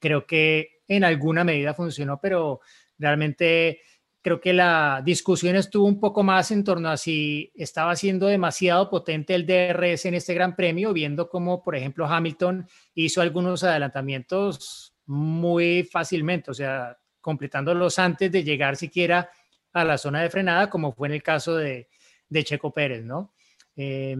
Creo 0.00 0.26
que 0.26 0.80
en 0.88 1.04
alguna 1.04 1.44
medida 1.44 1.72
funcionó, 1.72 2.18
pero 2.20 2.62
realmente 2.98 3.82
creo 4.22 4.40
que 4.40 4.52
la 4.52 5.02
discusión 5.04 5.56
estuvo 5.56 5.86
un 5.86 6.00
poco 6.00 6.22
más 6.22 6.50
en 6.50 6.64
torno 6.64 6.88
a 6.88 6.96
si 6.96 7.52
estaba 7.54 7.94
siendo 7.96 8.26
demasiado 8.26 8.90
potente 8.90 9.34
el 9.34 9.46
DRS 9.46 10.06
en 10.06 10.14
este 10.14 10.34
Gran 10.34 10.56
Premio, 10.56 10.92
viendo 10.92 11.28
cómo, 11.28 11.62
por 11.62 11.76
ejemplo, 11.76 12.06
Hamilton 12.06 12.66
hizo 12.94 13.20
algunos 13.20 13.62
adelantamientos 13.64 14.94
muy 15.06 15.84
fácilmente, 15.84 16.50
o 16.50 16.54
sea, 16.54 16.98
completándolos 17.20 17.98
antes 17.98 18.30
de 18.30 18.44
llegar 18.44 18.76
siquiera 18.76 19.30
a 19.72 19.84
la 19.84 19.98
zona 19.98 20.22
de 20.22 20.30
frenada, 20.30 20.68
como 20.68 20.92
fue 20.92 21.08
en 21.08 21.14
el 21.14 21.22
caso 21.22 21.56
de, 21.56 21.88
de 22.28 22.44
Checo 22.44 22.72
Pérez, 22.72 23.04
¿no? 23.04 23.32
Eh, 23.76 24.16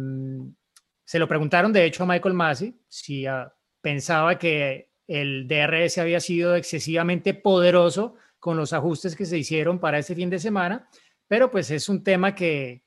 se 1.05 1.19
lo 1.19 1.27
preguntaron, 1.27 1.73
de 1.73 1.87
hecho, 1.87 2.03
a 2.03 2.07
Michael 2.07 2.35
Massey 2.35 2.79
si 2.87 3.27
uh, 3.27 3.49
pensaba 3.81 4.39
que 4.39 4.91
el 5.07 5.49
DRS 5.49 5.97
había 5.97 6.21
sido 6.21 6.55
excesivamente 6.55 7.33
poderoso 7.33 8.17
con 8.39 8.57
los 8.57 8.73
ajustes 8.73 9.17
que 9.17 9.27
se 9.27 9.39
hicieron 9.39 9.79
para 9.79 9.99
este 9.99 10.15
fin 10.15 10.31
de 10.31 10.39
semana, 10.39 10.89
pero 11.27 11.51
pues 11.51 11.71
es 11.71 11.89
un 11.89 12.03
tema 12.03 12.35
que, 12.35 12.83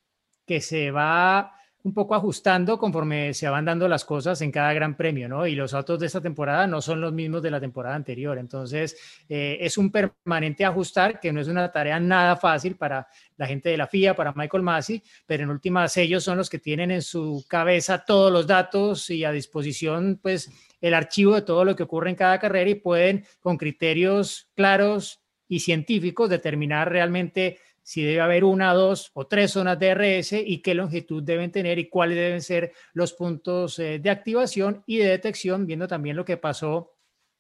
que 0.46 0.62
se 0.62 0.92
va 0.92 1.54
un 1.84 1.94
poco 1.94 2.16
ajustando 2.16 2.78
conforme 2.78 3.34
se 3.34 3.50
van 3.50 3.66
dando 3.66 3.88
las 3.88 4.06
cosas 4.06 4.42
en 4.42 4.52
cada 4.52 4.74
gran 4.74 4.96
premio, 4.96 5.28
¿no? 5.28 5.48
Y 5.48 5.56
los 5.56 5.74
autos 5.74 6.00
de 6.00 6.08
esta 6.08 6.22
temporada 6.22 6.68
no 6.68 6.82
son 6.82 7.02
los 7.02 7.12
mismos 7.12 7.42
de 7.42 7.52
la 7.52 7.60
temporada 7.60 7.96
anterior. 7.96 8.38
Entonces, 8.38 8.96
eh, 9.28 9.58
es 9.60 9.78
un 9.78 9.92
permanente 9.92 10.64
ajustar 10.64 11.20
que 11.20 11.34
no 11.34 11.42
es 11.42 11.48
una 11.48 11.72
tarea 11.72 12.00
nada 12.00 12.36
fácil 12.36 12.76
para 12.76 13.08
la 13.38 13.48
gente 13.48 13.70
de 13.70 13.78
la 13.78 13.88
FIA, 13.88 14.16
para 14.16 14.34
Michael 14.34 14.64
Massey, 14.64 15.02
pero 15.26 15.44
en 15.44 15.50
últimas 15.50 15.98
ellos 15.98 16.24
son 16.24 16.38
los 16.38 16.50
que 16.50 16.60
tienen 16.60 16.92
en 16.92 17.02
su 17.02 17.44
cabeza 17.48 18.04
todos 18.06 18.32
los 18.32 18.46
datos 18.46 19.10
y 19.10 19.24
a 19.24 19.32
disposición, 19.32 20.20
pues, 20.22 20.52
el 20.80 20.94
archivo 20.94 21.36
de 21.36 21.42
todo 21.42 21.66
lo 21.66 21.76
que 21.76 21.84
ocurre 21.84 22.10
en 22.10 22.16
cada 22.16 22.40
carrera 22.40 22.70
y 22.70 22.76
pueden, 22.76 23.26
con 23.40 23.58
criterios 23.58 24.50
claros 24.56 25.20
y 25.52 25.60
científicos, 25.60 26.30
determinar 26.30 26.90
realmente 26.90 27.60
si 27.84 28.04
debe 28.04 28.22
haber 28.22 28.46
una, 28.46 28.74
dos 28.74 29.12
o 29.14 29.28
tres 29.28 29.52
zonas 29.52 29.78
de 29.78 29.94
RS 29.94 30.32
y 30.46 30.62
qué 30.62 30.74
longitud 30.74 31.22
deben 31.22 31.52
tener 31.52 31.78
y 31.78 31.90
cuáles 31.90 32.16
deben 32.16 32.42
ser 32.42 32.72
los 32.94 33.12
puntos 33.12 33.78
eh, 33.80 34.00
de 34.00 34.10
activación 34.10 34.82
y 34.86 35.00
de 35.00 35.10
detección, 35.10 35.68
viendo 35.68 35.90
también 35.90 36.16
lo 36.16 36.24
que 36.24 36.38
pasó 36.38 36.94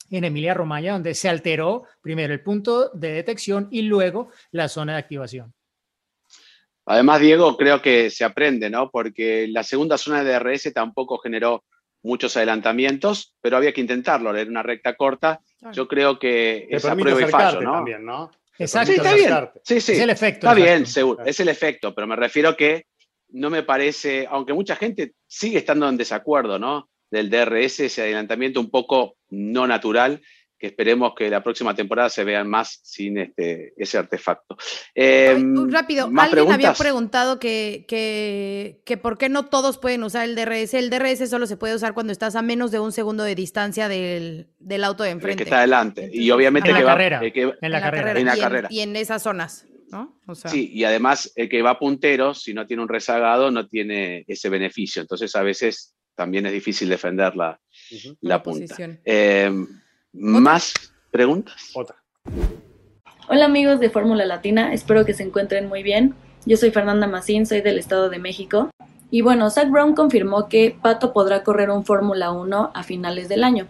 en 0.09 0.26
Emilia 0.26 0.53
Romagna, 0.53 0.91
donde 0.91 1.14
se 1.14 1.30
alteró 1.30 1.86
primero 2.01 2.34
el 2.34 2.43
punto 2.43 2.89
de 2.89 3.14
detección 3.14 3.70
y 3.72 3.84
luego 3.84 4.30
la 4.51 4.68
zona 4.68 4.93
de 4.93 4.99
activación. 4.99 5.53
Además, 6.86 7.22
Diego, 7.22 7.55
creo 7.55 7.82
que 7.82 8.09
se 8.09 8.26
aprende, 8.26 8.70
¿no? 8.70 8.91
Porque 8.91 9.47
la 9.47 9.64
segunda 9.64 9.97
zona 9.97 10.22
de 10.22 10.34
DRS 10.34 10.74
tampoco 10.74 11.18
generó 11.18 11.64
muchos 12.04 12.36
adelantamientos, 12.38 13.36
pero 13.41 13.58
había 13.58 13.74
que 13.74 13.82
intentarlo, 13.82 14.36
era 14.36 14.49
una 14.49 14.64
recta 14.64 14.95
corta. 14.95 15.41
Yo 15.74 15.88
creo 15.88 16.20
que 16.20 16.68
Te 16.70 16.78
esa 16.78 16.95
prueba 16.95 17.22
y 17.22 17.26
fallo, 17.26 17.62
¿no? 17.62 17.74
también, 17.74 18.06
¿no? 18.06 18.32
Te 18.58 18.64
Exacto. 18.64 18.91
Sí, 18.91 18.97
está 18.97 19.14
bien. 19.14 19.49
Sí, 19.64 19.82
sí. 19.82 19.91
Es 19.93 19.99
el 19.99 20.10
efecto. 20.10 20.47
Está 20.47 20.54
bien, 20.54 20.86
seguro, 20.86 21.24
es 21.26 21.39
el 21.39 21.49
efecto, 21.49 21.93
pero 21.93 22.08
me 22.08 22.16
refiero 22.16 22.56
que 22.56 22.86
no 23.30 23.49
me 23.49 23.64
parece, 23.64 24.28
aunque 24.30 24.54
mucha 24.54 24.76
gente 24.76 25.14
sigue 25.28 25.60
estando 25.60 25.88
en 25.88 25.97
desacuerdo, 25.97 26.60
¿no? 26.60 26.89
Del 27.10 27.30
DRS, 27.30 27.82
ese 27.82 28.02
adelantamiento 28.02 28.60
un 28.60 28.70
poco 28.70 29.18
no 29.30 29.68
natural, 29.68 30.22
que 30.62 30.68
esperemos 30.68 31.14
que 31.18 31.28
la 31.30 31.43
próxima 31.43 31.74
temporada 31.76 32.07
se 32.09 32.24
vean 32.24 32.47
más 32.47 32.80
sin 32.84 33.18
este, 33.18 33.74
ese 33.76 33.97
artefacto. 33.97 34.55
Eh, 34.93 35.34
Ay, 35.36 35.43
uh, 35.43 35.68
rápido, 35.72 36.09
¿más 36.12 36.26
alguien 36.28 36.43
había 36.45 36.55
preguntas? 36.74 36.78
preguntado 36.80 37.39
que, 37.39 37.86
que, 37.88 38.82
que 38.86 38.95
por 38.97 39.18
qué 39.18 39.28
no 39.28 39.47
todos 39.47 39.80
pueden 39.80 40.03
usar 40.03 40.24
el 40.30 40.36
DRS. 40.36 40.76
El 40.76 40.89
DRS 40.91 41.28
solo 41.30 41.47
se 41.47 41.57
puede 41.57 41.74
usar 41.76 41.93
cuando 41.95 42.14
estás 42.14 42.36
a 42.36 42.41
menos 42.43 42.70
de 42.72 42.80
un 42.80 42.91
segundo 42.91 43.24
de 43.24 43.34
distancia 43.36 43.88
del, 43.89 44.47
del 44.59 44.84
auto 44.84 45.01
de 45.03 45.09
el 45.09 45.16
enfrente. 45.18 45.38
que 45.38 45.43
está 45.45 45.57
adelante. 45.57 46.09
y 46.14 46.30
obviamente 46.32 46.70
En 46.70 46.76
el 46.76 46.76
la 46.76 46.80
que 46.82 46.86
va- 46.86 46.91
carrera. 46.93 47.20
el 47.24 47.34
que- 47.34 47.53
En 47.62 47.72
la 47.72 47.82
carrera. 47.82 48.20
En 48.20 48.26
la 48.28 48.38
y 48.38 48.39
carrera. 48.39 48.68
y 48.72 48.80
en 48.82 48.95
esas 48.95 49.24
zonas, 49.24 49.66
¿no? 49.89 50.20
O 50.28 50.36
sea, 50.36 50.51
Sí, 50.51 50.70
y 50.72 50.84
además 50.84 51.32
el 51.36 51.49
que 51.49 51.62
va 51.64 51.80
puntero, 51.80 52.34
si 52.36 52.53
no 52.53 52.68
tiene 52.68 52.84
un 52.84 52.89
rezagado, 52.89 53.49
no 53.49 53.68
tiene 53.68 54.24
ese 54.28 54.47
beneficio. 54.49 55.01
Entonces 55.01 55.36
a 55.36 55.41
veces 55.41 55.95
también 56.16 56.45
es 56.45 56.53
difícil 56.53 56.88
defender 56.88 57.36
la, 57.36 57.59
Ujú. 57.91 58.16
la 58.22 58.36
la 58.36 58.43
punta. 58.43 58.59
posición. 58.68 58.99
Eh, 59.05 59.51
¿Más 60.14 60.74
preguntas? 61.09 61.55
Otra. 61.74 61.95
Hola 63.30 63.45
amigos 63.45 63.80
de 63.80 63.89
Fórmula 63.89 64.26
Latina, 64.26 64.74
espero 64.74 65.05
que 65.05 65.14
se 65.14 65.24
encuentren 65.24 65.70
muy 65.70 65.84
bien. 65.84 66.16
Yo 66.45 66.57
soy 66.57 66.72
Fernanda 66.72 67.07
Macín, 67.07 67.45
soy 67.45 67.62
del 67.62 67.80
Estado 67.80 68.09
de 68.09 68.20
México. 68.20 68.70
Y 69.09 69.22
bueno, 69.22 69.49
Zach 69.49 69.70
Brown 69.70 69.95
confirmó 69.95 70.49
que 70.49 70.76
Pato 70.82 71.14
podrá 71.14 71.43
correr 71.43 71.70
un 71.70 71.86
Fórmula 71.86 72.32
1 72.32 72.72
a 72.74 72.84
finales 72.84 73.30
del 73.30 73.43
año. 73.43 73.68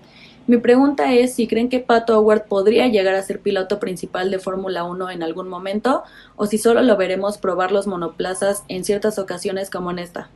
Mi 0.48 0.58
pregunta 0.58 1.14
es 1.14 1.36
si 1.36 1.48
creen 1.48 1.70
que 1.70 1.80
Pato 1.80 2.18
Howard 2.18 2.46
podría 2.46 2.88
llegar 2.88 3.14
a 3.14 3.22
ser 3.22 3.40
piloto 3.40 3.80
principal 3.80 4.32
de 4.32 4.40
Fórmula 4.40 4.84
1 4.84 5.12
en 5.12 5.22
algún 5.22 5.48
momento 5.48 6.04
o 6.36 6.48
si 6.48 6.58
solo 6.58 6.82
lo 6.82 6.98
veremos 6.98 7.38
probar 7.38 7.72
los 7.72 7.86
monoplazas 7.86 8.64
en 8.68 8.84
ciertas 8.84 9.20
ocasiones 9.20 9.70
como 9.70 9.92
en 9.92 10.00
esta. 10.00 10.32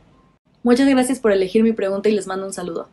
Muchas 0.62 0.88
gracias 0.88 1.18
por 1.18 1.32
elegir 1.32 1.64
mi 1.64 1.72
pregunta 1.72 2.08
y 2.08 2.12
les 2.12 2.28
mando 2.28 2.46
un 2.46 2.52
saludo. 2.52 2.88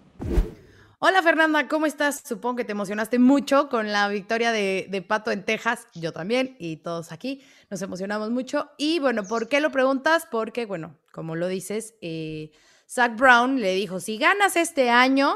Hola 1.05 1.21
Fernanda, 1.21 1.67
¿cómo 1.67 1.85
estás? 1.85 2.21
Supongo 2.25 2.55
que 2.55 2.63
te 2.63 2.71
emocionaste 2.71 3.19
mucho 3.19 3.67
con 3.67 3.91
la 3.91 4.07
victoria 4.07 4.53
de, 4.53 5.05
Pato 5.05 5.31
en 5.31 5.43
Texas. 5.43 5.85
Yo 5.93 6.13
también 6.13 6.55
y 6.59 6.77
todos 6.77 7.11
aquí 7.11 7.43
nos 7.69 7.81
emocionamos 7.81 8.29
mucho. 8.29 8.71
Y 8.77 8.99
bueno, 8.99 9.25
¿por 9.25 9.49
qué 9.49 9.59
lo 9.59 9.69
preguntas? 9.69 10.25
Porque, 10.31 10.65
bueno, 10.65 10.97
como 11.11 11.35
lo 11.35 11.49
dices, 11.49 11.95
eh, 11.99 12.51
Zach 12.87 13.17
Brown 13.17 13.59
le 13.59 13.75
dijo, 13.75 13.99
si 13.99 14.17
ganas 14.17 14.55
este 14.55 14.91
año 14.91 15.35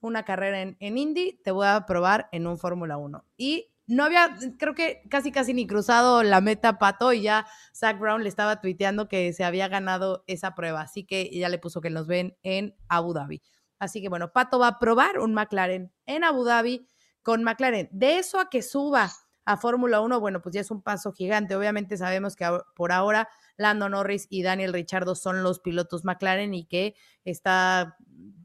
una 0.00 0.26
carrera 0.26 0.60
en, 0.60 0.76
en 0.80 0.98
Indy, 0.98 1.40
te 1.42 1.52
voy 1.52 1.68
a 1.68 1.86
probar 1.86 2.28
en 2.30 2.46
un 2.46 2.58
Fórmula 2.58 2.98
1. 2.98 3.24
Y 3.38 3.72
no 3.86 4.04
había, 4.04 4.36
creo 4.58 4.74
que 4.74 5.00
casi 5.08 5.32
casi 5.32 5.54
ni 5.54 5.66
cruzado 5.66 6.22
la 6.22 6.42
meta 6.42 6.78
Pato 6.78 7.14
y 7.14 7.22
ya 7.22 7.46
Zach 7.74 7.98
Brown 7.98 8.22
le 8.22 8.28
estaba 8.28 8.60
tuiteando 8.60 9.08
que 9.08 9.32
se 9.32 9.42
había 9.42 9.68
ganado 9.68 10.22
esa 10.26 10.54
prueba. 10.54 10.82
Así 10.82 11.04
que 11.04 11.30
ya 11.30 11.48
le 11.48 11.56
puso 11.56 11.80
que 11.80 11.88
nos 11.88 12.06
ven 12.06 12.36
en 12.42 12.76
Abu 12.88 13.14
Dhabi. 13.14 13.40
Así 13.78 14.00
que 14.00 14.08
bueno, 14.08 14.32
Pato 14.32 14.58
va 14.58 14.68
a 14.68 14.78
probar 14.78 15.18
un 15.18 15.34
McLaren 15.34 15.92
en 16.06 16.24
Abu 16.24 16.44
Dhabi 16.44 16.88
con 17.22 17.44
McLaren. 17.44 17.88
De 17.92 18.18
eso 18.18 18.38
a 18.40 18.48
que 18.48 18.62
suba 18.62 19.10
a 19.44 19.56
Fórmula 19.56 20.00
1, 20.00 20.20
bueno, 20.20 20.42
pues 20.42 20.54
ya 20.54 20.60
es 20.60 20.70
un 20.70 20.82
paso 20.82 21.12
gigante. 21.12 21.54
Obviamente 21.54 21.96
sabemos 21.96 22.34
que 22.36 22.46
por 22.74 22.92
ahora 22.92 23.28
Lando 23.56 23.88
Norris 23.88 24.26
y 24.28 24.42
Daniel 24.42 24.72
Richardo 24.72 25.14
son 25.14 25.42
los 25.42 25.60
pilotos 25.60 26.04
McLaren 26.04 26.52
y 26.52 26.66
que 26.66 26.94
está, 27.24 27.96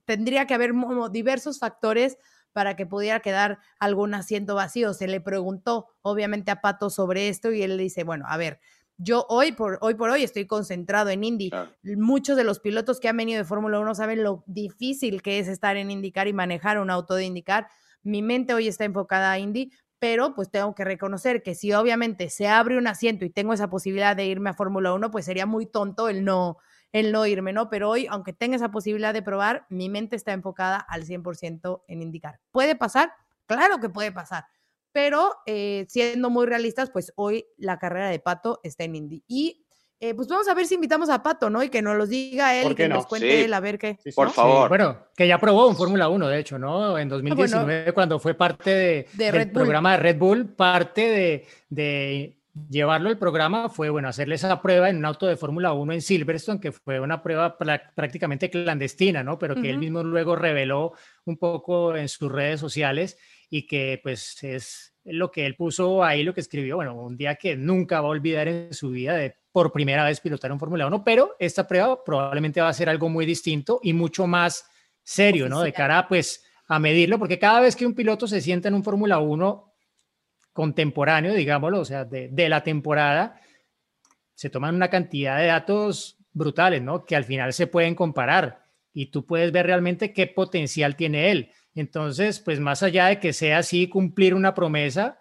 tendría 0.05 0.45
que 0.47 0.53
haber 0.53 0.73
diversos 1.11 1.59
factores 1.59 2.17
para 2.53 2.75
que 2.75 2.85
pudiera 2.85 3.19
quedar 3.21 3.59
algún 3.79 4.13
asiento 4.13 4.55
vacío. 4.55 4.93
Se 4.93 5.07
le 5.07 5.21
preguntó, 5.21 5.87
obviamente, 6.01 6.51
a 6.51 6.61
Pato 6.61 6.89
sobre 6.89 7.29
esto 7.29 7.51
y 7.51 7.63
él 7.63 7.77
dice, 7.77 8.03
bueno, 8.03 8.25
a 8.27 8.37
ver, 8.37 8.59
yo 9.03 9.25
hoy 9.29 9.51
por, 9.51 9.79
hoy 9.81 9.95
por 9.95 10.11
hoy 10.11 10.23
estoy 10.23 10.45
concentrado 10.45 11.09
en 11.09 11.23
Indy. 11.23 11.49
Muchos 11.83 12.37
de 12.37 12.43
los 12.43 12.59
pilotos 12.59 12.99
que 12.99 13.09
han 13.09 13.17
venido 13.17 13.39
de 13.39 13.45
Fórmula 13.45 13.79
1 13.79 13.95
saben 13.95 14.23
lo 14.23 14.43
difícil 14.45 15.21
que 15.23 15.39
es 15.39 15.47
estar 15.47 15.75
en 15.75 15.89
IndyCar 15.89 16.27
y 16.27 16.33
manejar 16.33 16.79
un 16.79 16.91
auto 16.91 17.15
de 17.15 17.25
IndyCar. 17.25 17.67
Mi 18.03 18.21
mente 18.21 18.53
hoy 18.53 18.67
está 18.67 18.85
enfocada 18.85 19.31
a 19.31 19.39
Indy, 19.39 19.71
pero 19.97 20.35
pues 20.35 20.51
tengo 20.51 20.75
que 20.75 20.83
reconocer 20.83 21.41
que 21.41 21.55
si 21.55 21.73
obviamente 21.73 22.29
se 22.29 22.47
abre 22.47 22.77
un 22.77 22.87
asiento 22.87 23.25
y 23.25 23.31
tengo 23.31 23.53
esa 23.53 23.69
posibilidad 23.69 24.15
de 24.15 24.25
irme 24.25 24.51
a 24.51 24.53
Fórmula 24.53 24.93
1, 24.93 25.09
pues 25.09 25.25
sería 25.25 25.47
muy 25.47 25.65
tonto 25.65 26.07
el 26.07 26.23
no, 26.23 26.57
el 26.91 27.11
no 27.11 27.25
irme, 27.25 27.53
¿no? 27.53 27.69
Pero 27.69 27.89
hoy, 27.89 28.07
aunque 28.07 28.33
tenga 28.33 28.55
esa 28.55 28.69
posibilidad 28.69 29.13
de 29.13 29.23
probar, 29.23 29.65
mi 29.69 29.89
mente 29.89 30.15
está 30.15 30.31
enfocada 30.31 30.77
al 30.77 31.05
100% 31.05 31.83
en 31.87 32.01
IndyCar. 32.03 32.39
¿Puede 32.51 32.75
pasar? 32.75 33.13
Claro 33.47 33.79
que 33.79 33.89
puede 33.89 34.11
pasar 34.11 34.45
pero 34.91 35.31
eh, 35.45 35.85
siendo 35.89 36.29
muy 36.29 36.45
realistas, 36.45 36.89
pues 36.91 37.13
hoy 37.15 37.45
la 37.57 37.79
carrera 37.79 38.09
de 38.09 38.19
Pato 38.19 38.59
está 38.63 38.83
en 38.83 38.95
Indy. 38.95 39.23
Y 39.27 39.65
eh, 39.99 40.15
pues 40.15 40.27
vamos 40.27 40.47
a 40.47 40.55
ver 40.55 40.65
si 40.65 40.75
invitamos 40.75 41.09
a 41.09 41.21
Pato, 41.21 41.51
¿no? 41.51 41.61
Y 41.61 41.69
que 41.69 41.83
nos 41.83 41.95
los 41.95 42.09
diga 42.09 42.55
él, 42.55 42.73
que 42.73 42.89
nos 42.89 43.05
cuente 43.05 43.45
él, 43.45 43.53
a 43.53 43.59
ver 43.59 43.77
qué. 43.77 43.99
por 44.15 44.31
favor. 44.31 44.67
bueno, 44.67 44.97
que 45.15 45.27
ya 45.27 45.37
probó 45.37 45.67
un 45.67 45.75
Fórmula 45.75 46.09
1, 46.09 46.27
de 46.27 46.39
hecho, 46.39 46.57
¿no? 46.57 46.97
En 46.97 47.07
2019, 47.07 47.85
ah, 47.87 47.91
cuando 47.93 48.17
fue 48.17 48.33
parte 48.33 48.71
de, 48.71 49.07
del 49.13 49.51
programa 49.51 49.91
de 49.91 49.97
Red 49.97 50.17
Bull, 50.17 50.47
parte 50.55 51.01
de, 51.01 51.47
de 51.69 52.41
llevarlo 52.69 53.09
el 53.09 53.17
programa 53.19 53.69
fue, 53.69 53.89
bueno, 53.89 54.07
hacerle 54.07 54.35
esa 54.35 54.61
prueba 54.61 54.89
en 54.89 54.97
un 54.97 55.05
auto 55.05 55.27
de 55.27 55.37
Fórmula 55.37 55.73
1 55.73 55.93
en 55.93 56.01
Silverstone, 56.01 56.59
que 56.59 56.71
fue 56.71 56.99
una 56.99 57.21
prueba 57.21 57.57
prácticamente 57.57 58.49
clandestina, 58.49 59.23
¿no? 59.23 59.37
Pero 59.37 59.53
que 59.55 59.69
él 59.69 59.77
mismo 59.77 60.03
luego 60.03 60.35
reveló 60.35 60.93
un 61.25 61.37
poco 61.37 61.95
en 61.95 62.09
sus 62.09 62.31
redes 62.31 62.59
sociales 62.59 63.17
y 63.53 63.67
que 63.67 63.99
pues 64.01 64.41
es 64.43 64.95
lo 65.03 65.29
que 65.29 65.45
él 65.45 65.55
puso 65.55 66.03
ahí, 66.03 66.23
lo 66.23 66.33
que 66.33 66.39
escribió, 66.39 66.77
bueno, 66.77 66.95
un 66.95 67.17
día 67.17 67.35
que 67.35 67.57
nunca 67.57 67.99
va 67.99 68.07
a 68.07 68.11
olvidar 68.11 68.47
en 68.47 68.73
su 68.73 68.91
vida 68.91 69.13
de 69.13 69.35
por 69.51 69.73
primera 69.73 70.05
vez 70.05 70.21
pilotar 70.21 70.53
un 70.53 70.59
Fórmula 70.59 70.87
1, 70.87 71.03
pero 71.03 71.35
esta 71.37 71.67
prueba 71.67 72.01
probablemente 72.01 72.61
va 72.61 72.69
a 72.69 72.73
ser 72.73 72.87
algo 72.87 73.09
muy 73.09 73.25
distinto 73.25 73.81
y 73.83 73.91
mucho 73.91 74.25
más 74.25 74.65
serio, 75.03 75.49
¿no? 75.49 75.61
De 75.61 75.73
cara 75.73 76.07
pues 76.07 76.45
a 76.67 76.79
medirlo, 76.79 77.19
porque 77.19 77.37
cada 77.37 77.59
vez 77.59 77.75
que 77.75 77.85
un 77.85 77.93
piloto 77.93 78.25
se 78.25 78.39
sienta 78.39 78.69
en 78.69 78.75
un 78.75 78.85
Fórmula 78.85 79.19
1 79.19 79.73
contemporáneo, 80.53 81.33
digámoslo, 81.33 81.81
o 81.81 81.85
sea, 81.85 82.05
de, 82.05 82.29
de 82.29 82.47
la 82.47 82.63
temporada, 82.63 83.41
se 84.33 84.49
toman 84.49 84.75
una 84.75 84.89
cantidad 84.89 85.37
de 85.37 85.47
datos 85.47 86.17
brutales, 86.31 86.81
¿no? 86.81 87.03
Que 87.03 87.17
al 87.17 87.25
final 87.25 87.51
se 87.51 87.67
pueden 87.67 87.95
comparar 87.95 88.63
y 88.93 89.07
tú 89.07 89.25
puedes 89.25 89.51
ver 89.51 89.65
realmente 89.65 90.13
qué 90.13 90.27
potencial 90.27 90.95
tiene 90.95 91.31
él. 91.31 91.51
Entonces, 91.75 92.39
pues 92.39 92.59
más 92.59 92.83
allá 92.83 93.07
de 93.07 93.19
que 93.19 93.33
sea 93.33 93.59
así 93.59 93.87
cumplir 93.87 94.33
una 94.33 94.53
promesa, 94.53 95.19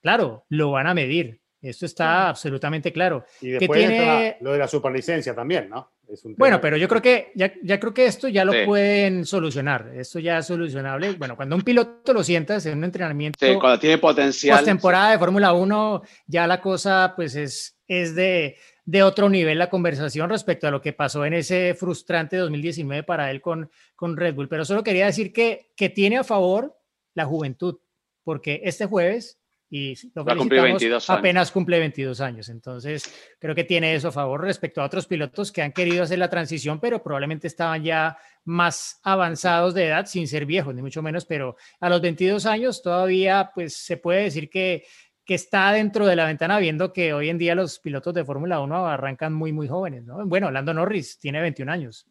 claro, 0.00 0.44
lo 0.48 0.72
van 0.72 0.86
a 0.86 0.94
medir. 0.94 1.40
Esto 1.60 1.84
está 1.84 2.28
absolutamente 2.30 2.92
claro. 2.92 3.24
Y 3.40 3.50
después 3.50 3.78
tiene... 3.78 4.38
lo 4.40 4.52
de 4.52 4.58
la 4.58 4.68
superlicencia 4.68 5.34
también, 5.34 5.68
¿no? 5.68 5.92
bueno, 6.36 6.60
pero 6.60 6.76
yo 6.76 6.88
creo 6.88 7.02
que 7.02 7.30
ya, 7.34 7.52
ya, 7.62 7.78
creo 7.78 7.94
que 7.94 8.06
esto 8.06 8.28
ya 8.28 8.44
lo 8.44 8.52
pueden 8.64 9.24
solucionar. 9.24 9.92
Esto 9.94 10.18
ya 10.18 10.38
es 10.38 10.46
solucionable. 10.46 11.12
Bueno, 11.12 11.36
cuando 11.36 11.54
un 11.54 11.62
piloto 11.62 12.12
lo 12.12 12.24
sientas 12.24 12.66
en 12.66 12.78
un 12.78 12.84
entrenamiento. 12.84 13.38
Sí, 13.40 13.54
cuando 13.60 13.78
tiene 13.78 13.98
potencial. 13.98 14.64
temporada 14.64 15.12
de 15.12 15.18
Fórmula 15.18 15.52
1, 15.52 16.02
ya 16.26 16.46
la 16.46 16.60
cosa 16.60 17.12
pues 17.14 17.36
es, 17.36 17.78
es 17.86 18.14
de, 18.14 18.56
de 18.84 19.02
otro 19.02 19.28
nivel 19.28 19.58
la 19.58 19.70
conversación 19.70 20.30
respecto 20.30 20.66
a 20.66 20.70
lo 20.70 20.80
que 20.80 20.92
pasó 20.92 21.24
en 21.24 21.34
ese 21.34 21.74
frustrante 21.74 22.36
2019 22.36 23.02
para 23.02 23.30
él 23.30 23.40
con, 23.40 23.70
con 23.94 24.16
Red 24.16 24.34
Bull. 24.34 24.48
Pero 24.48 24.64
solo 24.64 24.82
quería 24.82 25.06
decir 25.06 25.32
que, 25.32 25.72
que 25.76 25.88
tiene 25.88 26.18
a 26.18 26.24
favor 26.24 26.76
la 27.14 27.24
juventud, 27.24 27.78
porque 28.22 28.60
este 28.64 28.86
jueves, 28.86 29.40
y 29.72 29.94
lo 30.14 30.24
felicitamos, 30.24 31.08
apenas 31.10 31.52
cumple 31.52 31.78
22 31.78 32.20
años. 32.20 32.48
Entonces, 32.48 33.04
creo 33.38 33.54
que 33.54 33.62
tiene 33.62 33.94
eso 33.94 34.08
a 34.08 34.12
favor 34.12 34.42
respecto 34.42 34.82
a 34.82 34.84
otros 34.84 35.06
pilotos 35.06 35.52
que 35.52 35.62
han 35.62 35.72
querido 35.72 36.02
hacer 36.02 36.18
la 36.18 36.28
transición, 36.28 36.80
pero 36.80 37.02
probablemente 37.02 37.46
estaban 37.46 37.84
ya 37.84 38.18
más 38.44 38.98
avanzados 39.04 39.74
de 39.74 39.86
edad, 39.86 40.06
sin 40.06 40.26
ser 40.26 40.44
viejos, 40.44 40.74
ni 40.74 40.82
mucho 40.82 41.02
menos, 41.02 41.24
pero 41.24 41.56
a 41.78 41.88
los 41.88 42.00
22 42.00 42.46
años 42.46 42.82
todavía, 42.82 43.52
pues 43.54 43.76
se 43.76 43.96
puede 43.96 44.24
decir 44.24 44.50
que 44.50 44.84
que 45.30 45.36
está 45.36 45.70
dentro 45.70 46.08
de 46.08 46.16
la 46.16 46.26
ventana, 46.26 46.58
viendo 46.58 46.92
que 46.92 47.12
hoy 47.12 47.28
en 47.28 47.38
día 47.38 47.54
los 47.54 47.78
pilotos 47.78 48.12
de 48.12 48.24
Fórmula 48.24 48.58
1 48.58 48.86
arrancan 48.88 49.32
muy, 49.32 49.52
muy 49.52 49.68
jóvenes. 49.68 50.04
¿no? 50.04 50.26
Bueno, 50.26 50.50
Lando 50.50 50.74
Norris 50.74 51.20
tiene 51.20 51.40
21 51.40 51.70
años. 51.70 52.04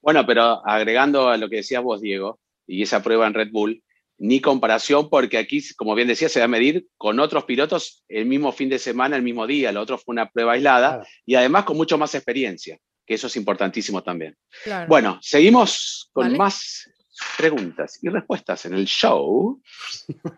Bueno, 0.00 0.24
pero 0.24 0.64
agregando 0.64 1.28
a 1.28 1.36
lo 1.36 1.50
que 1.50 1.56
decías 1.56 1.82
vos, 1.82 2.00
Diego, 2.00 2.38
y 2.64 2.82
esa 2.82 3.02
prueba 3.02 3.26
en 3.26 3.34
Red 3.34 3.50
Bull, 3.50 3.82
ni 4.18 4.40
comparación, 4.40 5.10
porque 5.10 5.36
aquí, 5.36 5.64
como 5.74 5.96
bien 5.96 6.06
decía, 6.06 6.28
se 6.28 6.38
va 6.38 6.44
a 6.44 6.48
medir 6.48 6.86
con 6.96 7.18
otros 7.18 7.42
pilotos 7.42 8.04
el 8.06 8.26
mismo 8.26 8.52
fin 8.52 8.68
de 8.68 8.78
semana, 8.78 9.16
el 9.16 9.22
mismo 9.22 9.44
día. 9.44 9.72
Lo 9.72 9.80
otro 9.80 9.98
fue 9.98 10.12
una 10.12 10.30
prueba 10.30 10.52
aislada 10.52 11.04
y 11.26 11.34
además 11.34 11.64
con 11.64 11.76
mucho 11.76 11.98
más 11.98 12.14
experiencia, 12.14 12.78
que 13.04 13.14
eso 13.14 13.26
es 13.26 13.34
importantísimo 13.34 14.00
también. 14.04 14.36
Bueno, 14.86 15.18
seguimos 15.20 16.08
con 16.12 16.36
más 16.36 16.88
preguntas 17.36 17.98
y 18.00 18.08
respuestas 18.10 18.64
en 18.66 18.74
el 18.74 18.86
show 18.86 19.60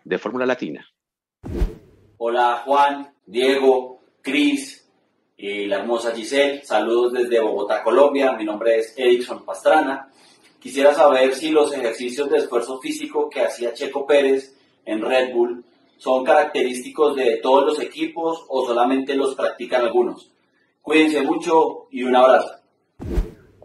de 0.03 0.17
Fórmula 0.17 0.47
Latina. 0.47 0.83
Hola 2.17 2.63
Juan, 2.65 3.13
Diego, 3.25 3.99
Cris 4.21 4.87
y 5.37 5.67
la 5.67 5.77
hermosa 5.77 6.11
Giselle. 6.15 6.63
Saludos 6.65 7.13
desde 7.13 7.39
Bogotá, 7.39 7.83
Colombia. 7.83 8.31
Mi 8.33 8.45
nombre 8.45 8.79
es 8.79 8.93
Edison 8.97 9.45
Pastrana. 9.45 10.09
Quisiera 10.59 10.93
saber 10.93 11.35
si 11.35 11.49
los 11.49 11.71
ejercicios 11.73 12.29
de 12.29 12.37
esfuerzo 12.37 12.79
físico 12.79 13.29
que 13.29 13.41
hacía 13.41 13.73
Checo 13.73 14.07
Pérez 14.07 14.55
en 14.85 15.01
Red 15.01 15.33
Bull 15.33 15.63
son 15.97 16.23
característicos 16.23 17.15
de 17.15 17.37
todos 17.37 17.65
los 17.65 17.79
equipos 17.79 18.43
o 18.47 18.65
solamente 18.65 19.15
los 19.15 19.35
practican 19.35 19.83
algunos. 19.83 20.31
Cuídense 20.81 21.21
mucho 21.21 21.87
y 21.91 22.03
un 22.03 22.15
abrazo. 22.15 22.64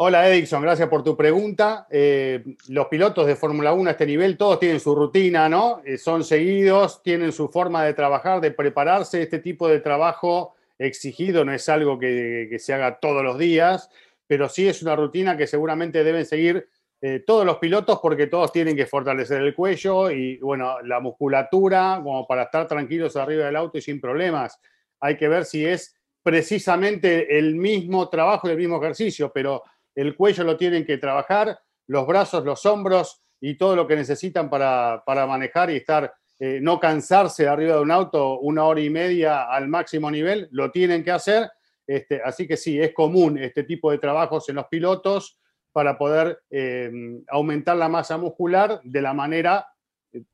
Hola 0.02 0.26
Edison, 0.30 0.62
gracias 0.62 0.88
por 0.88 1.04
tu 1.04 1.14
pregunta. 1.14 1.86
Eh, 1.90 2.42
los 2.68 2.86
pilotos 2.86 3.26
de 3.26 3.36
Fórmula 3.36 3.74
1 3.74 3.86
a 3.86 3.92
este 3.92 4.06
nivel, 4.06 4.38
todos 4.38 4.58
tienen 4.58 4.80
su 4.80 4.94
rutina, 4.94 5.46
¿no? 5.46 5.82
Eh, 5.84 5.98
son 5.98 6.24
seguidos, 6.24 7.02
tienen 7.02 7.32
su 7.32 7.50
forma 7.50 7.84
de 7.84 7.92
trabajar, 7.92 8.40
de 8.40 8.50
prepararse. 8.50 9.20
Este 9.20 9.40
tipo 9.40 9.68
de 9.68 9.80
trabajo 9.80 10.54
exigido 10.78 11.44
no 11.44 11.52
es 11.52 11.68
algo 11.68 11.98
que, 11.98 12.56
se 12.58 12.72
haga 12.72 12.98
todos 12.98 13.22
los 13.22 13.36
días, 13.36 13.90
pero 14.26 14.48
sí 14.48 14.66
es 14.66 14.80
una 14.80 14.96
rutina 14.96 15.36
que 15.36 15.46
seguramente 15.46 16.02
deben 16.02 16.24
seguir 16.24 16.66
eh, 17.02 17.22
todos 17.26 17.44
los 17.44 17.58
pilotos 17.58 17.98
porque 18.00 18.26
todos 18.26 18.52
tienen 18.52 18.76
que 18.76 18.86
fortalecer 18.86 19.42
el 19.42 19.54
cuello 19.54 20.10
y, 20.10 20.38
bueno, 20.38 20.80
la 20.80 21.00
musculatura 21.00 22.00
como 22.02 22.26
para 22.26 22.44
estar 22.44 22.66
tranquilos 22.66 23.16
arriba 23.16 23.44
del 23.44 23.56
auto 23.56 23.76
y 23.76 23.82
sin 23.82 24.00
problemas. 24.00 24.58
Hay 24.98 25.18
que 25.18 25.28
ver 25.28 25.44
si 25.44 25.66
es 25.66 25.94
precisamente 26.22 27.38
el 27.38 27.54
mismo 27.54 28.08
trabajo 28.08 28.48
el 28.48 28.56
mismo 28.56 28.78
ejercicio, 28.82 29.30
pero 29.30 29.62
el 29.94 30.16
cuello 30.16 30.44
lo 30.44 30.56
tienen 30.56 30.84
que 30.84 30.98
trabajar, 30.98 31.58
los 31.86 32.06
brazos, 32.06 32.44
los 32.44 32.64
hombros 32.66 33.22
y 33.40 33.56
todo 33.56 33.74
lo 33.74 33.86
que 33.86 33.96
necesitan 33.96 34.48
para, 34.50 35.02
manejar 35.06 35.70
y 35.70 35.76
estar, 35.76 36.12
eh, 36.38 36.58
no 36.62 36.78
cansarse 36.78 37.48
arriba 37.48 37.76
de 37.76 37.82
un 37.82 37.90
auto 37.90 38.38
una 38.40 38.64
hora 38.64 38.80
y 38.80 38.90
media 38.90 39.44
al 39.50 39.68
máximo 39.68 40.10
nivel, 40.10 40.48
lo 40.52 40.70
tienen 40.70 41.02
que 41.02 41.10
hacer. 41.10 41.50
Este, 41.86 42.20
así 42.22 42.46
que 42.46 42.56
sí, 42.56 42.80
es 42.80 42.92
común 42.94 43.38
este 43.38 43.64
tipo 43.64 43.90
de 43.90 43.98
trabajos 43.98 44.48
en 44.48 44.56
los 44.56 44.66
pilotos 44.66 45.38
para 45.72 45.98
poder 45.98 46.42
eh, 46.50 46.90
aumentar 47.28 47.76
la 47.76 47.88
masa 47.88 48.16
muscular 48.18 48.80
de 48.84 49.02
la 49.02 49.12
manera 49.12 49.66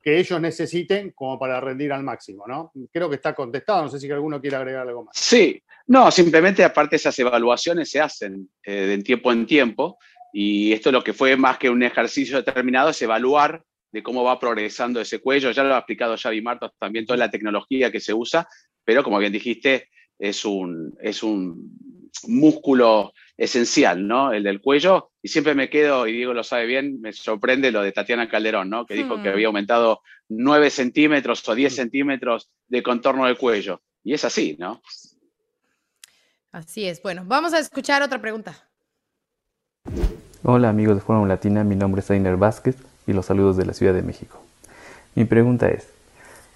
que 0.01 0.17
ellos 0.17 0.41
necesiten 0.41 1.11
como 1.11 1.37
para 1.37 1.59
rendir 1.59 1.93
al 1.93 2.03
máximo, 2.03 2.45
¿no? 2.47 2.71
Creo 2.91 3.09
que 3.09 3.15
está 3.15 3.35
contestado, 3.35 3.83
no 3.83 3.89
sé 3.89 3.99
si 3.99 4.09
alguno 4.09 4.41
quiere 4.41 4.55
agregar 4.55 4.87
algo 4.87 5.03
más. 5.03 5.15
Sí, 5.15 5.61
no, 5.87 6.11
simplemente 6.11 6.63
aparte 6.63 6.97
esas 6.97 7.17
evaluaciones 7.19 7.89
se 7.89 7.99
hacen 8.01 8.49
eh, 8.63 8.85
de 8.87 8.97
tiempo 9.03 9.31
en 9.31 9.45
tiempo 9.45 9.97
Y 10.33 10.73
esto 10.73 10.91
lo 10.91 11.03
que 11.03 11.13
fue 11.13 11.35
más 11.37 11.57
que 11.57 11.69
un 11.69 11.81
ejercicio 11.83 12.37
determinado 12.37 12.89
es 12.89 13.01
evaluar 13.01 13.63
de 13.91 14.03
cómo 14.03 14.23
va 14.23 14.39
progresando 14.39 14.99
ese 14.99 15.19
cuello. 15.19 15.51
Ya 15.51 15.63
lo 15.63 15.73
ha 15.73 15.79
explicado 15.79 16.17
Xavi 16.17 16.41
Martos 16.41 16.71
también, 16.77 17.05
toda 17.05 17.17
la 17.17 17.31
tecnología 17.31 17.91
que 17.91 17.99
se 17.99 18.13
usa, 18.13 18.47
pero 18.83 19.03
como 19.03 19.17
bien 19.19 19.31
dijiste, 19.31 19.89
es 20.19 20.45
un, 20.45 20.93
es 21.01 21.23
un 21.23 21.71
músculo 22.27 23.13
esencial, 23.37 24.05
¿no? 24.05 24.33
El 24.33 24.43
del 24.43 24.59
cuello. 24.61 25.11
Y 25.23 25.29
siempre 25.29 25.55
me 25.55 25.69
quedo, 25.69 26.07
y 26.07 26.13
Diego 26.13 26.33
lo 26.33 26.43
sabe 26.43 26.65
bien, 26.65 26.99
me 26.99 27.13
sorprende 27.13 27.71
lo 27.71 27.81
de 27.81 27.91
Tatiana 27.91 28.27
Calderón, 28.29 28.69
¿no? 28.69 28.85
Que 28.85 28.95
dijo 28.95 29.21
que 29.21 29.29
Hmm. 29.29 29.33
había 29.33 29.47
aumentado 29.47 30.01
9 30.29 30.69
centímetros 30.69 31.47
o 31.47 31.55
10 31.55 31.73
centímetros 31.73 32.49
de 32.67 32.83
contorno 32.83 33.25
del 33.25 33.37
cuello. 33.37 33.81
Y 34.03 34.13
es 34.13 34.25
así, 34.25 34.55
¿no? 34.59 34.81
Así 36.57 36.87
es. 36.87 37.03
Bueno, 37.03 37.21
vamos 37.23 37.53
a 37.53 37.59
escuchar 37.59 38.01
otra 38.01 38.19
pregunta. 38.19 38.55
Hola 40.41 40.69
amigos 40.69 40.95
de 40.95 41.01
Fórmula 41.01 41.35
Latina, 41.35 41.63
mi 41.63 41.75
nombre 41.75 41.99
es 42.01 42.09
Ainer 42.09 42.35
Vázquez 42.35 42.77
y 43.05 43.13
los 43.13 43.27
saludos 43.27 43.57
de 43.57 43.65
la 43.67 43.73
Ciudad 43.73 43.93
de 43.93 44.01
México. 44.01 44.41
Mi 45.13 45.23
pregunta 45.25 45.69
es, 45.69 45.87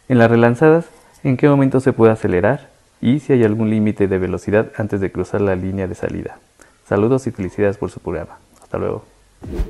en 0.10 0.18
las 0.18 0.32
relanzadas, 0.32 0.86
¿en 1.24 1.38
qué 1.38 1.48
momento 1.48 1.80
se 1.80 1.94
puede 1.94 2.14
acelerar 2.14 2.70
y 3.00 3.20
si 3.20 3.34
hay 3.34 3.44
algún 3.44 3.70
límite 3.70 4.08
de 4.08 4.18
velocidad 4.18 4.72
antes 4.76 5.02
de 5.02 5.12
cruzar 5.12 5.42
la 5.42 5.56
línea 5.56 5.88
de 5.88 5.94
salida? 5.94 6.40
Saludos 6.88 7.28
y 7.28 7.32
felicidades 7.32 7.78
por 7.78 7.92
su 7.92 8.00
programa. 8.00 8.40
Hasta 8.60 8.80
luego. 8.80 9.06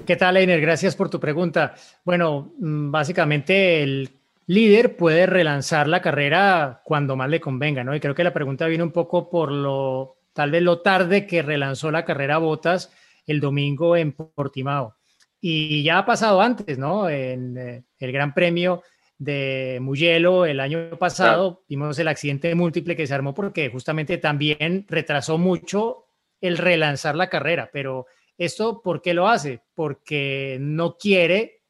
¿Qué 0.06 0.16
tal, 0.16 0.38
Einer? 0.38 0.62
Gracias 0.62 0.96
por 0.96 1.10
tu 1.10 1.20
pregunta. 1.20 1.76
Bueno, 2.06 2.54
mm, 2.58 2.90
básicamente 2.90 3.84
el 3.84 4.10
líder 4.48 4.96
puede 4.96 5.26
relanzar 5.26 5.90
la 5.90 6.02
carrera 6.02 6.80
cuando 6.86 7.18
más 7.18 7.30
le 7.30 7.42
convenga, 7.42 7.84
¿no? 7.84 7.94
Y 7.94 8.00
creo 8.00 8.16
que 8.16 8.24
la 8.24 8.32
pregunta 8.32 8.68
viene 8.68 8.86
un 8.86 8.92
poco 8.92 9.30
por 9.30 9.52
lo, 9.52 10.21
tal 10.34 10.52
vez 10.52 10.62
lo 10.62 10.82
tarde 10.82 11.28
que 11.28 11.42
relanzó 11.42 11.92
la 11.92 12.06
carrera 12.06 12.38
Botas 12.38 12.92
el 13.26 13.40
domingo 13.40 13.96
en 13.96 14.14
Portimao. 14.14 14.96
Y 15.40 15.84
ya 15.84 15.98
ha 15.98 16.06
pasado 16.06 16.42
antes, 16.42 16.78
¿no? 16.78 17.10
En 17.10 17.58
eh, 17.58 17.84
el 17.98 18.12
Gran 18.12 18.34
Premio 18.34 18.84
de 19.18 19.78
Mugello 19.82 20.46
el 20.46 20.60
año 20.60 20.98
pasado 20.98 21.64
vimos 21.68 21.98
el 22.00 22.08
accidente 22.08 22.56
múltiple 22.56 22.96
que 22.96 23.06
se 23.06 23.14
armó 23.14 23.36
porque 23.36 23.70
justamente 23.70 24.18
también 24.18 24.86
retrasó 24.90 25.38
mucho 25.38 26.06
el 26.42 26.58
relanzar 26.58 27.16
la 27.16 27.30
carrera, 27.30 27.70
pero 27.72 28.08
¿esto 28.36 28.82
por 28.82 29.00
qué 29.00 29.14
lo 29.14 29.28
hace? 29.28 29.62
Porque 29.76 30.58
no 30.60 30.98
quiere 30.98 31.62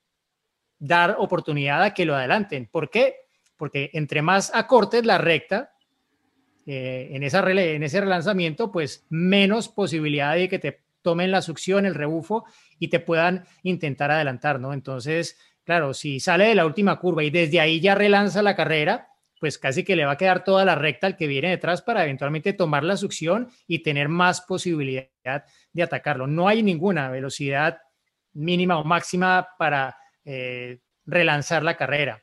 dar 0.79 1.17
oportunidad 1.19 1.83
a 1.83 1.93
que 1.93 2.05
lo 2.05 2.15
adelanten. 2.15 2.67
¿Por 2.67 2.89
qué? 2.89 3.15
Porque 3.57 3.89
entre 3.93 4.21
más 4.21 4.49
acortes 4.55 5.05
la 5.05 5.17
recta, 5.17 5.70
eh, 6.65 7.09
en, 7.11 7.23
esa 7.23 7.39
ese 7.49 8.01
relanzamiento, 8.01 8.71
pues 8.71 9.05
menos 9.09 9.69
posibilidad 9.69 10.35
de 10.35 10.49
que 10.49 10.59
te 10.59 10.81
tomen 11.01 11.31
la 11.31 11.41
succión, 11.41 11.85
el 11.85 11.95
rebufo 11.95 12.45
y 12.79 12.89
te 12.89 12.99
puedan 12.99 13.45
intentar 13.63 14.11
adelantar, 14.11 14.59
¿no? 14.59 14.73
Entonces, 14.73 15.37
claro, 15.63 15.93
si 15.93 16.19
sale 16.19 16.45
de 16.45 16.55
la 16.55 16.65
última 16.65 16.99
curva 16.99 17.23
y 17.23 17.29
desde 17.29 17.59
ahí 17.59 17.79
ya 17.79 17.95
relanza 17.95 18.43
la 18.43 18.55
carrera, 18.55 19.07
pues 19.39 19.57
casi 19.57 19.83
que 19.83 19.95
le 19.95 20.05
va 20.05 20.11
a 20.11 20.17
quedar 20.17 20.43
toda 20.43 20.63
la 20.65 20.75
recta 20.75 21.07
al 21.07 21.17
que 21.17 21.25
viene 21.25 21.49
detrás 21.49 21.81
para 21.81 22.03
eventualmente 22.03 22.53
tomar 22.53 22.83
la 22.83 22.95
succión 22.95 23.49
y 23.65 23.79
tener 23.79 24.07
más 24.07 24.41
posibilidad 24.41 25.07
de 25.73 25.83
atacarlo. 25.83 26.27
No 26.27 26.47
hay 26.47 26.61
ninguna 26.61 27.09
velocidad 27.09 27.79
mínima 28.33 28.77
o 28.77 28.83
máxima 28.83 29.47
para 29.57 29.97
eh, 30.25 30.79
relanzar 31.05 31.63
la 31.63 31.75
carrera. 31.75 32.21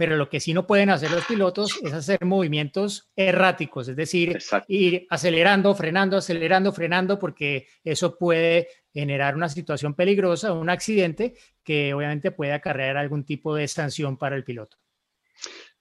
Pero 0.00 0.16
lo 0.16 0.30
que 0.30 0.40
sí 0.40 0.54
no 0.54 0.66
pueden 0.66 0.88
hacer 0.88 1.10
los 1.10 1.26
pilotos 1.26 1.78
es 1.82 1.92
hacer 1.92 2.24
movimientos 2.24 3.10
erráticos, 3.14 3.86
es 3.86 3.96
decir, 3.96 4.30
Exacto. 4.30 4.64
ir 4.72 5.06
acelerando, 5.10 5.74
frenando, 5.74 6.16
acelerando, 6.16 6.72
frenando, 6.72 7.18
porque 7.18 7.66
eso 7.84 8.16
puede 8.16 8.68
generar 8.94 9.36
una 9.36 9.50
situación 9.50 9.92
peligrosa, 9.92 10.54
un 10.54 10.70
accidente 10.70 11.34
que 11.62 11.92
obviamente 11.92 12.30
puede 12.30 12.54
acarrear 12.54 12.96
algún 12.96 13.26
tipo 13.26 13.54
de 13.54 13.68
sanción 13.68 14.16
para 14.16 14.36
el 14.36 14.42
piloto. 14.42 14.78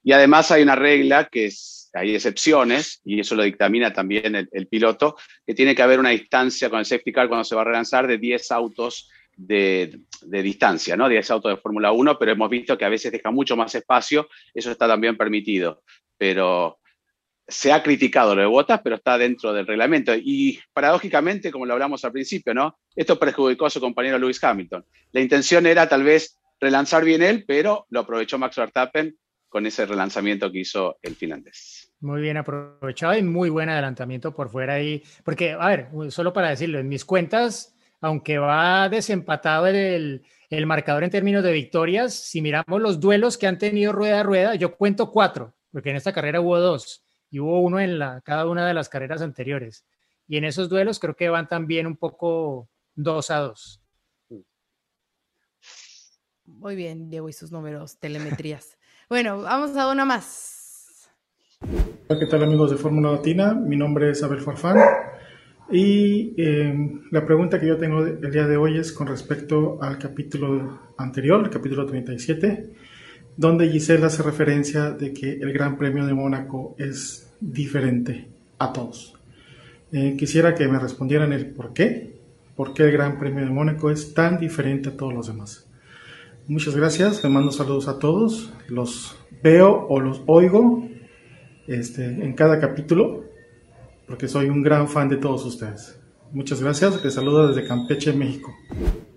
Y 0.03 0.11
además 0.11 0.51
hay 0.51 0.63
una 0.63 0.75
regla 0.75 1.29
que 1.31 1.45
es, 1.45 1.89
hay 1.93 2.13
excepciones, 2.13 2.99
y 3.05 3.21
eso 3.21 3.35
lo 3.35 3.43
dictamina 3.43 3.93
también 3.93 4.35
el, 4.35 4.49
el 4.51 4.67
piloto, 4.67 5.15
que 5.47 5.55
tiene 5.55 5.73
que 5.73 5.81
haber 5.81 5.97
una 5.97 6.09
distancia 6.09 6.69
con 6.69 6.79
el 6.79 6.85
safety 6.85 7.13
car 7.13 7.29
cuando 7.29 7.45
se 7.45 7.55
va 7.55 7.61
a 7.61 7.65
relanzar 7.65 8.05
de 8.05 8.17
10 8.17 8.51
autos 8.51 9.09
de, 9.39 10.01
de 10.21 10.41
distancia, 10.43 10.97
¿no? 10.97 11.07
10 11.07 11.31
autos 11.31 11.51
de 11.51 11.61
Fórmula 11.61 11.91
1, 11.91 12.19
pero 12.19 12.33
hemos 12.33 12.49
visto 12.49 12.77
que 12.77 12.85
a 12.85 12.89
veces 12.89 13.11
deja 13.11 13.31
mucho 13.31 13.55
más 13.55 13.73
espacio, 13.73 14.27
eso 14.53 14.71
está 14.71 14.87
también 14.87 15.15
permitido. 15.15 15.81
Pero 16.17 16.79
se 17.47 17.71
ha 17.71 17.81
criticado 17.81 18.35
lo 18.35 18.41
de 18.41 18.47
botas, 18.47 18.81
pero 18.83 18.97
está 18.97 19.17
dentro 19.17 19.53
del 19.53 19.65
reglamento. 19.65 20.13
Y 20.13 20.59
paradójicamente, 20.73 21.51
como 21.51 21.65
lo 21.65 21.73
hablamos 21.73 22.03
al 22.03 22.11
principio, 22.11 22.53
¿no? 22.53 22.77
Esto 22.95 23.17
perjudicó 23.17 23.65
a 23.65 23.69
su 23.69 23.79
compañero 23.79 24.19
Lewis 24.19 24.43
Hamilton. 24.43 24.85
La 25.13 25.21
intención 25.21 25.65
era 25.65 25.87
tal 25.87 26.03
vez 26.03 26.37
relanzar 26.59 27.05
bien 27.05 27.23
él, 27.23 27.45
pero 27.47 27.87
lo 27.89 28.01
aprovechó 28.01 28.37
Max 28.37 28.57
Verstappen 28.57 29.17
con 29.47 29.65
ese 29.65 29.85
relanzamiento 29.85 30.51
que 30.51 30.59
hizo 30.59 30.99
el 31.01 31.15
finlandés. 31.15 31.91
Muy 32.01 32.21
bien 32.21 32.37
aprovechado 32.37 33.17
y 33.17 33.23
muy 33.23 33.49
buen 33.49 33.69
adelantamiento 33.69 34.35
por 34.35 34.49
fuera 34.49 34.75
ahí. 34.75 35.01
Porque, 35.23 35.53
a 35.53 35.67
ver, 35.67 35.87
solo 36.09 36.33
para 36.33 36.49
decirlo, 36.49 36.77
en 36.77 36.89
mis 36.89 37.03
cuentas, 37.03 37.75
aunque 38.01 38.37
va 38.37 38.89
desempatado 38.89 39.67
el, 39.67 40.23
el 40.49 40.65
marcador 40.65 41.03
en 41.03 41.09
términos 41.09 41.43
de 41.43 41.51
victorias, 41.51 42.13
si 42.13 42.41
miramos 42.41 42.81
los 42.81 42.99
duelos 42.99 43.37
que 43.37 43.47
han 43.47 43.57
tenido 43.57 43.91
rueda 43.91 44.21
a 44.21 44.23
rueda, 44.23 44.55
yo 44.55 44.75
cuento 44.75 45.11
cuatro, 45.11 45.53
porque 45.71 45.91
en 45.91 45.95
esta 45.95 46.13
carrera 46.13 46.41
hubo 46.41 46.57
dos 46.59 47.05
y 47.29 47.39
hubo 47.39 47.61
uno 47.61 47.79
en 47.79 47.99
la, 47.99 48.21
cada 48.21 48.47
una 48.47 48.67
de 48.67 48.73
las 48.73 48.89
carreras 48.89 49.21
anteriores. 49.21 49.85
Y 50.27 50.37
en 50.37 50.45
esos 50.45 50.69
duelos 50.69 50.99
creo 50.99 51.15
que 51.15 51.29
van 51.29 51.47
también 51.47 51.87
un 51.87 51.97
poco 51.97 52.69
dos 52.95 53.31
a 53.31 53.39
dos. 53.39 53.81
Muy 56.45 56.75
bien, 56.75 57.09
Diego 57.09 57.29
y 57.29 57.33
sus 57.33 57.51
números, 57.51 57.99
telemetrías. 57.99 58.77
bueno, 59.09 59.41
vamos 59.41 59.77
a 59.77 59.91
una 59.91 60.05
más. 60.05 61.11
Hola, 62.07 62.19
¿qué 62.19 62.25
tal 62.25 62.43
amigos 62.43 62.71
de 62.71 62.77
Fórmula 62.77 63.11
Latina? 63.11 63.53
Mi 63.53 63.75
nombre 63.75 64.09
es 64.11 64.23
Abel 64.23 64.41
Farfán 64.41 64.77
y 65.71 66.33
eh, 66.37 66.99
la 67.11 67.25
pregunta 67.25 67.59
que 67.59 67.67
yo 67.67 67.77
tengo 67.77 68.05
el 68.05 68.31
día 68.31 68.47
de 68.47 68.57
hoy 68.57 68.77
es 68.77 68.91
con 68.91 69.07
respecto 69.07 69.81
al 69.81 69.97
capítulo 69.99 70.79
anterior, 70.97 71.41
el 71.43 71.49
capítulo 71.49 71.85
37, 71.85 72.69
donde 73.37 73.69
Giselle 73.69 74.05
hace 74.05 74.23
referencia 74.23 74.91
de 74.91 75.13
que 75.13 75.33
el 75.33 75.53
Gran 75.53 75.77
Premio 75.77 76.05
de 76.05 76.13
Mónaco 76.13 76.75
es 76.77 77.31
diferente 77.39 78.27
a 78.57 78.73
todos. 78.73 79.13
Eh, 79.91 80.15
quisiera 80.17 80.55
que 80.55 80.67
me 80.67 80.79
respondieran 80.79 81.33
el 81.33 81.47
por 81.47 81.73
qué, 81.73 82.19
por 82.55 82.73
qué 82.73 82.83
el 82.83 82.91
Gran 82.91 83.19
Premio 83.19 83.45
de 83.45 83.51
Mónaco 83.51 83.91
es 83.91 84.13
tan 84.13 84.39
diferente 84.39 84.89
a 84.89 84.97
todos 84.97 85.13
los 85.13 85.27
demás. 85.27 85.67
Muchas 86.47 86.75
gracias, 86.75 87.23
les 87.23 87.31
mando 87.31 87.51
saludos 87.51 87.87
a 87.87 87.99
todos, 87.99 88.51
los 88.67 89.15
veo 89.43 89.85
o 89.87 89.99
los 89.99 90.23
oigo 90.25 90.89
este, 91.67 92.05
en 92.05 92.33
cada 92.33 92.59
capítulo, 92.59 93.28
porque 94.09 94.27
soy 94.27 94.49
un 94.49 94.63
gran 94.63 94.89
fan 94.89 95.07
de 95.07 95.17
todos 95.17 95.45
ustedes. 95.45 95.97
Muchas 96.31 96.61
gracias, 96.61 97.03
les 97.03 97.13
saludo 97.13 97.47
desde 97.47 97.67
Campeche, 97.67 98.11
México. 98.11 98.51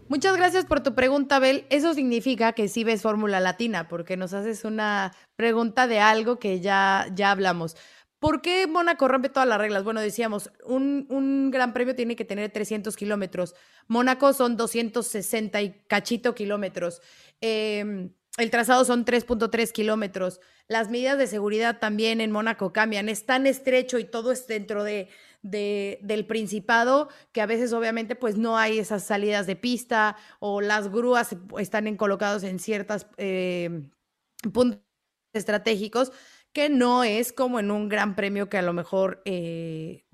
Muchas 0.08 0.36
gracias 0.36 0.66
por 0.66 0.82
tu 0.82 0.94
pregunta, 0.94 1.36
Abel. 1.36 1.64
Eso 1.70 1.94
significa 1.94 2.52
que 2.52 2.68
sí 2.68 2.84
ves 2.84 3.00
Fórmula 3.00 3.40
Latina, 3.40 3.88
porque 3.88 4.18
nos 4.18 4.34
haces 4.34 4.64
una 4.64 5.12
pregunta 5.34 5.86
de 5.86 6.00
algo 6.00 6.38
que 6.38 6.60
ya, 6.60 7.06
ya 7.14 7.30
hablamos. 7.30 7.76
¿Por 8.18 8.42
qué 8.42 8.66
Mónaco 8.66 9.08
rompe 9.08 9.30
todas 9.30 9.48
las 9.48 9.58
reglas? 9.58 9.82
Bueno, 9.82 10.00
decíamos, 10.00 10.52
un, 10.64 11.06
un 11.08 11.50
gran 11.50 11.72
premio 11.72 11.96
tiene 11.96 12.14
que 12.14 12.26
tener 12.26 12.52
300 12.52 12.94
kilómetros. 12.94 13.54
Mónaco 13.88 14.32
son 14.34 14.56
260 14.56 15.62
y 15.62 15.72
cachito 15.88 16.34
kilómetros. 16.34 17.00
Eh, 17.40 18.10
el 18.38 18.50
trazado 18.50 18.84
son 18.84 19.04
3.3 19.04 19.72
kilómetros. 19.72 20.40
Las 20.66 20.88
medidas 20.88 21.18
de 21.18 21.26
seguridad 21.26 21.78
también 21.78 22.20
en 22.20 22.30
Mónaco 22.30 22.72
cambian. 22.72 23.08
Es 23.08 23.26
tan 23.26 23.46
estrecho 23.46 23.98
y 23.98 24.04
todo 24.04 24.32
es 24.32 24.46
dentro 24.46 24.84
de, 24.84 25.08
de, 25.42 25.98
del 26.02 26.26
Principado 26.26 27.08
que 27.32 27.42
a 27.42 27.46
veces 27.46 27.72
obviamente 27.72 28.16
pues 28.16 28.38
no 28.38 28.56
hay 28.56 28.78
esas 28.78 29.04
salidas 29.04 29.46
de 29.46 29.56
pista 29.56 30.16
o 30.40 30.60
las 30.60 30.88
grúas 30.90 31.36
están 31.58 31.86
en, 31.86 31.96
colocados 31.96 32.42
en 32.42 32.58
ciertos 32.58 33.06
eh, 33.18 33.90
puntos 34.52 34.80
estratégicos 35.34 36.12
que 36.52 36.68
no 36.68 37.04
es 37.04 37.32
como 37.32 37.58
en 37.60 37.70
un 37.70 37.88
gran 37.88 38.14
premio 38.14 38.48
que 38.48 38.58
a 38.58 38.62
lo 38.62 38.72
mejor 38.72 39.22
eh, 39.24 40.04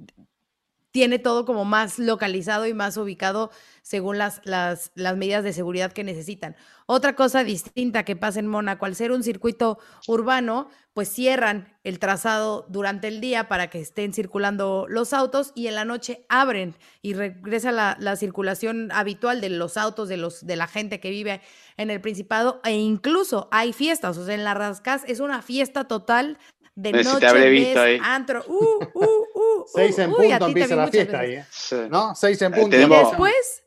tiene 0.91 1.19
todo 1.19 1.45
como 1.45 1.65
más 1.65 1.99
localizado 1.99 2.67
y 2.67 2.75
más 2.75 2.97
ubicado 2.97 3.51
según 3.83 4.19
las, 4.19 4.41
las, 4.45 4.91
las, 4.95 5.17
medidas 5.17 5.45
de 5.45 5.53
seguridad 5.53 5.93
que 5.93 6.05
necesitan. 6.05 6.57
Otra 6.87 7.15
cosa 7.15 7.45
distinta 7.45 8.05
que 8.05 8.17
pasa 8.17 8.41
en 8.41 8.47
Mónaco, 8.47 8.87
al 8.87 8.95
ser 8.95 9.13
un 9.13 9.23
circuito 9.23 9.79
urbano, 10.07 10.69
pues 10.93 11.09
cierran 11.09 11.77
el 11.85 11.99
trazado 11.99 12.67
durante 12.69 13.09
el 13.09 13.21
día 13.21 13.49
para 13.49 13.71
que 13.71 13.81
estén 13.81 14.13
circulando 14.13 14.87
los 14.89 15.13
autos 15.13 15.53
y 15.55 15.69
en 15.69 15.75
la 15.75 15.85
noche 15.85 16.27
abren 16.29 16.75
y 17.03 17.15
regresa 17.15 17.73
la, 17.73 17.97
la 18.01 18.17
circulación 18.17 18.91
habitual 18.93 19.41
de 19.41 19.51
los 19.51 19.77
autos, 19.77 20.09
de, 20.09 20.17
los, 20.17 20.45
de 20.47 20.57
la 20.57 20.67
gente 20.67 21.01
que 21.01 21.11
vive 21.11 21.41
en 21.77 21.91
el 21.91 22.01
Principado 22.01 22.61
e 22.65 22.73
incluso 22.73 23.49
hay 23.53 23.73
fiestas, 23.73 24.19
o 24.19 24.25
sea, 24.25 24.35
en 24.35 24.45
la 24.45 24.55
Rascas 24.55 25.03
es 25.07 25.21
una 25.21 25.41
fiesta 25.43 25.85
total 25.85 26.39
de 26.79 26.93
noche, 26.93 27.51
visto 27.51 27.81
ahí. 27.81 27.99
antro, 28.01 28.45
uh, 28.47 28.85
uh, 28.95 29.25
Seis 29.73 29.99
en 29.99 30.11
punto 30.11 30.47
empieza 30.47 30.77
la 30.77 30.89
fiesta 30.89 31.21
ahí, 31.21 31.35
¿eh? 31.35 31.45
Sí. 31.51 31.77
¿no? 31.91 32.15
Seis 32.15 32.41
en 32.43 32.55
Eh, 32.55 32.57
punto. 32.61 32.77
Y 32.77 32.81
tenemos- 32.81 33.09
después, 33.11 33.63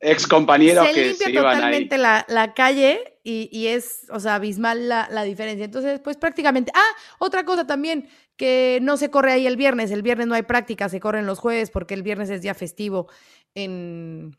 ex 0.00 0.26
compañeros 0.26 0.86
se 0.88 0.92
que 0.94 1.04
limpia 1.08 1.26
se 1.26 1.32
iban 1.32 1.46
ahí. 1.46 1.54
totalmente 1.56 1.98
la, 1.98 2.24
la 2.28 2.54
calle 2.54 3.18
y, 3.22 3.48
y 3.52 3.68
es, 3.68 4.06
o 4.10 4.18
sea, 4.20 4.36
abismal 4.36 4.88
la, 4.88 5.08
la 5.10 5.22
diferencia. 5.22 5.64
Entonces, 5.64 6.00
pues 6.00 6.16
prácticamente. 6.16 6.72
Ah, 6.74 6.96
otra 7.18 7.44
cosa 7.44 7.66
también, 7.66 8.08
que 8.36 8.78
no 8.82 8.96
se 8.96 9.10
corre 9.10 9.32
ahí 9.32 9.46
el 9.46 9.56
viernes. 9.56 9.90
El 9.90 10.02
viernes 10.02 10.26
no 10.26 10.34
hay 10.34 10.42
práctica, 10.42 10.88
se 10.88 10.98
corren 11.00 11.26
los 11.26 11.38
jueves 11.38 11.70
porque 11.70 11.94
el 11.94 12.02
viernes 12.02 12.30
es 12.30 12.42
día 12.42 12.54
festivo 12.54 13.08
en. 13.54 14.36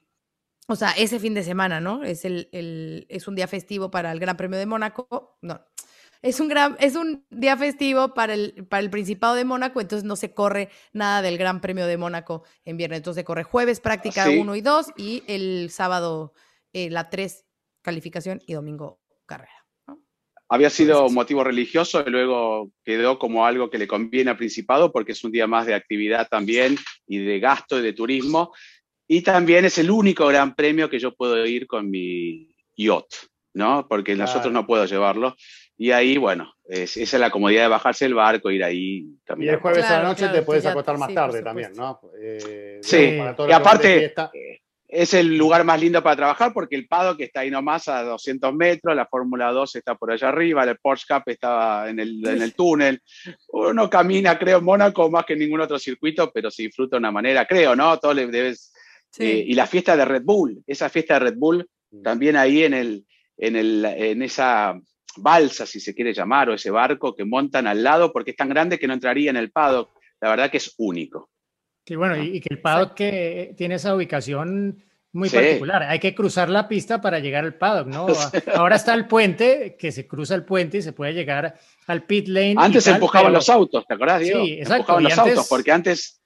O 0.70 0.76
sea, 0.78 0.92
ese 0.92 1.20
fin 1.20 1.34
de 1.34 1.44
semana, 1.44 1.82
¿no? 1.82 2.04
Es, 2.04 2.24
el, 2.24 2.48
el- 2.54 3.06
es 3.10 3.28
un 3.28 3.36
día 3.36 3.48
festivo 3.48 3.92
para 3.92 4.12
el 4.14 4.20
Gran 4.20 4.38
Premio 4.38 4.58
de 4.58 4.66
Mónaco. 4.66 5.38
No. 5.42 5.62
Es 6.24 6.40
un, 6.40 6.48
gran, 6.48 6.78
es 6.80 6.96
un 6.96 7.26
día 7.30 7.58
festivo 7.58 8.14
para 8.14 8.34
el, 8.34 8.66
para 8.70 8.80
el 8.82 8.90
Principado 8.90 9.36
de 9.36 9.44
Mónaco, 9.44 9.82
entonces 9.82 10.06
no 10.06 10.16
se 10.16 10.34
corre 10.34 10.70
nada 10.94 11.22
del 11.22 11.38
Gran 11.38 11.60
Premio 11.60 11.86
de 11.86 11.98
Mónaco 11.98 12.44
en 12.64 12.78
viernes. 12.78 12.98
Entonces 13.00 13.22
se 13.22 13.26
corre 13.26 13.44
jueves 13.44 13.82
práctica 13.82 14.26
sí? 14.26 14.38
1 14.38 14.56
y 14.56 14.62
2 14.62 14.88
y 14.96 15.24
el 15.28 15.70
sábado 15.70 16.34
eh, 16.72 16.90
la 16.90 17.10
3 17.10 17.46
calificación 17.82 18.42
y 18.48 18.54
domingo 18.54 19.02
carrera. 19.26 19.52
¿no? 19.86 20.00
Había 20.48 20.70
sido 20.70 20.94
Entonces- 20.94 21.14
motivo 21.16 21.44
religioso 21.44 22.02
y 22.08 22.10
luego 22.10 22.72
quedó 22.86 23.20
como 23.20 23.46
algo 23.46 23.70
que 23.70 23.78
le 23.78 23.88
conviene 23.88 24.32
al 24.32 24.38
Principado 24.38 24.94
porque 24.94 25.12
es 25.12 25.22
un 25.26 25.32
día 25.34 25.46
más 25.46 25.66
de 25.66 25.76
actividad 25.76 26.30
también 26.30 26.78
y 27.06 27.18
de 27.18 27.40
gasto 27.42 27.78
y 27.78 27.82
de 27.82 27.92
turismo. 27.92 28.54
Y 29.10 29.24
también 29.24 29.66
es 29.66 29.78
el 29.78 29.92
único 29.92 30.26
gran 30.28 30.56
premio 30.56 30.90
que 30.90 31.00
yo 31.00 31.14
puedo 31.14 31.46
ir 31.46 31.68
con 31.68 31.92
mi 31.92 32.56
yacht, 32.78 33.12
¿no? 33.54 33.86
Porque 33.90 34.16
Claro. 34.16 34.30
nosotros 34.30 34.54
no 34.54 34.66
puedo 34.66 34.86
llevarlo. 34.86 35.36
Y 35.78 35.92
ahí, 35.92 36.18
bueno, 36.18 36.54
es- 36.66 36.98
esa 36.98 37.18
es 37.18 37.20
la 37.22 37.32
comodidad 37.32 37.64
de 37.64 37.68
bajarse 37.70 38.06
el 38.06 38.14
barco, 38.14 38.52
ir 38.52 38.64
ahí, 38.64 38.98
Y 39.00 39.18
caminar. 39.26 39.56
el 39.56 39.62
jueves 39.62 39.86
a 39.86 39.98
la 39.98 40.04
noche 40.10 40.20
claro, 40.24 40.34
te 40.36 40.42
puedes 40.44 40.64
ya- 40.64 40.72
acostar 40.72 40.98
más 40.98 41.10
sí, 41.10 41.16
tarde 41.16 41.42
también, 41.42 41.74
¿no? 41.76 42.00
Eh, 42.22 42.80
Sí, 42.82 43.18
y 43.48 43.52
aparte, 43.52 44.00
fiesta. 44.00 44.32
es 44.88 45.14
el 45.16 45.36
lugar 45.36 45.64
más 45.64 45.82
lindo 45.82 46.04
para 46.04 46.16
trabajar 46.16 46.54
porque 46.54 46.76
el 46.76 46.88
Pado 46.88 47.18
que 47.18 47.24
está 47.24 47.40
ahí 47.40 47.50
nomás 47.50 47.88
a 47.88 48.04
200 48.04 48.54
metros, 48.54 48.96
la 48.96 49.08
Fórmula 49.08 49.52
2 49.52 49.76
está 49.76 49.96
por 49.96 50.12
allá 50.12 50.30
arriba, 50.30 50.64
el 50.64 50.78
Porsche 50.78 51.06
Cup 51.12 51.24
está 51.26 51.90
en 51.90 52.00
el, 52.00 52.24
en 52.28 52.42
el 52.44 52.54
túnel. 52.54 53.02
Uno 53.50 53.90
camina, 53.90 54.38
creo, 54.38 54.60
en 54.60 54.64
Mónaco 54.66 55.10
más 55.10 55.26
que 55.26 55.34
en 55.34 55.40
ningún 55.40 55.62
otro 55.62 55.80
circuito, 55.80 56.32
pero 56.32 56.52
se 56.52 56.62
disfruta 56.64 56.96
de 56.98 57.00
una 57.00 57.12
manera, 57.12 57.48
creo, 57.48 57.76
¿no? 57.76 57.98
Todo 57.98 58.14
le 58.14 58.28
debes. 58.28 58.72
Sí. 59.10 59.24
eh, 59.26 59.44
y 59.48 59.54
la 59.54 59.66
fiesta 59.68 59.96
de 59.98 60.06
Red 60.06 60.24
Bull, 60.24 60.64
esa 60.66 60.90
fiesta 60.90 61.16
de 61.16 61.20
Red 61.22 61.36
Bull, 61.38 61.68
también 62.04 62.36
ahí 62.36 62.64
en, 62.64 62.74
el, 62.74 63.06
en, 63.38 63.56
el, 63.56 63.86
en 63.86 64.22
esa 64.24 64.74
balsa, 65.18 65.66
si 65.66 65.80
se 65.80 65.94
quiere 65.94 66.14
llamar, 66.14 66.50
o 66.50 66.54
ese 66.54 66.70
barco 66.72 67.16
que 67.16 67.26
montan 67.26 67.68
al 67.68 67.84
lado, 67.84 68.12
porque 68.12 68.32
es 68.32 68.38
tan 68.38 68.50
grande 68.50 68.80
que 68.80 68.88
no 68.88 68.94
entraría 68.94 69.30
en 69.30 69.38
el 69.38 69.52
paddock. 69.52 69.92
La 70.22 70.30
verdad 70.30 70.50
que 70.52 70.58
es 70.58 70.74
único. 70.78 71.30
Sí, 71.86 71.96
bueno, 71.96 72.16
y, 72.18 72.38
y 72.38 72.40
que 72.40 72.48
el 72.54 72.62
paddock 72.62 72.94
que 72.94 73.54
tiene 73.58 73.76
esa 73.76 73.94
ubicación 73.96 74.84
muy 75.12 75.30
Sí. 75.30 75.36
particular. 75.36 75.84
Hay 75.84 76.00
que 76.00 76.16
cruzar 76.16 76.50
la 76.50 76.68
pista 76.68 77.00
para 77.02 77.20
llegar 77.20 77.44
al 77.44 77.56
paddock, 77.56 77.88
¿no? 77.88 78.08
Ahora 78.68 78.78
está 78.78 78.94
el 78.94 79.06
puente, 79.08 79.76
que 79.78 79.92
se 79.92 80.08
cruza 80.08 80.34
el 80.34 80.44
puente 80.46 80.78
y 80.78 80.82
se 80.82 80.94
puede 80.94 81.14
llegar 81.14 81.60
al 81.88 82.06
pit 82.06 82.28
lane. 82.30 82.54
y 82.54 82.56
Antes 82.58 82.86
tal, 82.86 82.96
empujaban 82.96 83.28
pero- 83.28 83.38
los 83.38 83.50
autos, 83.50 83.86
¿te 83.86 83.94
acordás, 83.94 84.22
Diego? 84.22 84.44
Sí, 84.46 84.54
exacto, 84.54 84.76
Empujaban 84.78 85.02
y 85.04 85.04
los 85.10 85.18
antes- 85.20 85.34
autos, 85.34 85.50
porque 85.50 85.72
antes 85.72 86.22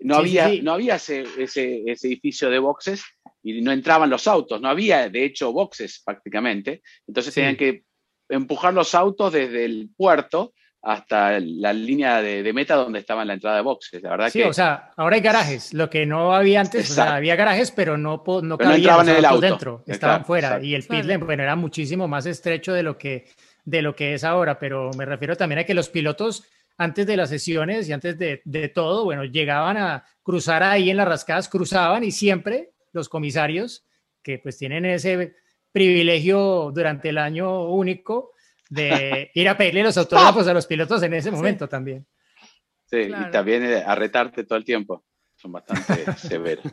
no 0.00 0.14
Sí, 0.16 0.20
había, 0.20 0.48
sí. 0.48 0.62
no 0.62 0.72
había 0.72 0.94
ese, 0.96 1.24
ese, 1.38 1.82
ese 1.86 2.06
edificio 2.08 2.50
de 2.50 2.58
boxes 2.58 3.04
y 3.44 3.60
no 3.60 3.70
entraban 3.70 4.10
los 4.10 4.26
autos, 4.26 4.60
no 4.60 4.68
había 4.68 5.08
de 5.08 5.24
hecho 5.24 5.52
boxes 5.52 6.02
prácticamente. 6.04 6.82
Entonces 7.06 7.32
Sí. 7.34 7.40
tenían 7.40 7.56
que 7.56 7.84
empujar 8.32 8.74
los 8.74 8.94
autos 8.94 9.32
desde 9.32 9.64
el 9.64 9.90
puerto 9.96 10.52
hasta 10.84 11.38
la 11.38 11.72
línea 11.72 12.20
de, 12.20 12.42
de 12.42 12.52
meta 12.52 12.74
donde 12.74 12.98
estaba 12.98 13.22
en 13.22 13.28
la 13.28 13.34
entrada 13.34 13.56
de 13.56 13.62
boxes. 13.62 14.02
La 14.02 14.10
verdad 14.10 14.30
Sí, 14.30 14.40
que 14.40 14.46
o 14.46 14.52
sea, 14.52 14.90
ahora 14.96 15.14
hay 15.14 15.22
garajes, 15.22 15.72
lo 15.72 15.88
que 15.88 16.06
no 16.06 16.34
había 16.34 16.60
antes, 16.60 16.90
o 16.90 16.94
sea, 16.94 17.04
Exacto. 17.04 17.16
había 17.18 17.36
garajes, 17.36 17.70
pero 17.70 17.96
no, 17.96 18.16
no 18.16 18.22
Pero 18.24 18.42
no 18.42 18.58
cabían 18.58 18.76
entraban 18.80 19.06
los 19.06 19.12
en 19.14 19.18
el 19.18 19.24
auto. 19.24 19.40
dentro, 19.40 19.72
Exacto, 19.74 19.92
estaban 19.92 20.24
fuera. 20.24 20.48
exacto. 20.48 20.66
Y 20.66 20.74
el 20.74 20.82
pit 20.82 21.04
lane, 21.04 21.24
bueno, 21.24 21.42
era 21.44 21.54
muchísimo 21.54 22.08
más 22.08 22.26
estrecho 22.26 22.72
de 22.72 22.82
lo 22.82 22.98
que 22.98 23.26
de 23.64 23.80
lo 23.80 23.94
que 23.94 24.14
es 24.14 24.24
ahora, 24.24 24.58
pero 24.58 24.90
me 24.98 25.04
refiero 25.04 25.36
también 25.36 25.60
a 25.60 25.64
que 25.64 25.72
los 25.74 25.88
pilotos 25.88 26.42
antes 26.78 27.06
de 27.06 27.16
las 27.16 27.28
sesiones 27.28 27.88
y 27.88 27.92
antes 27.92 28.18
de, 28.18 28.42
de 28.44 28.68
todo, 28.68 29.04
bueno, 29.04 29.22
llegaban 29.22 29.76
a 29.76 30.04
cruzar 30.24 30.64
ahí 30.64 30.90
en 30.90 30.96
las 30.96 31.06
rascadas, 31.06 31.48
cruzaban 31.48 32.02
y 32.02 32.10
siempre 32.10 32.72
los 32.92 33.08
comisarios 33.08 33.86
que 34.20 34.38
pues 34.40 34.58
tienen 34.58 34.84
ese 34.84 35.36
privilegio 35.72 36.70
durante 36.74 37.08
el 37.08 37.18
año 37.18 37.64
único 37.68 38.32
de 38.70 39.30
ir 39.34 39.48
a 39.48 39.56
pedirle 39.56 39.82
los 39.82 39.96
autógrafos 39.98 40.46
a 40.46 40.54
los 40.54 40.66
pilotos 40.66 41.02
en 41.02 41.14
ese 41.14 41.30
momento 41.30 41.68
también. 41.68 42.06
sí, 42.86 43.06
Claro. 43.06 43.28
y 43.28 43.30
también 43.30 43.64
eh, 43.64 43.82
a 43.84 43.94
retarte 43.94 44.44
todo 44.44 44.58
el 44.58 44.64
tiempo. 44.64 45.04
Son 45.34 45.50
bastante 45.52 46.04
severos. 46.16 46.64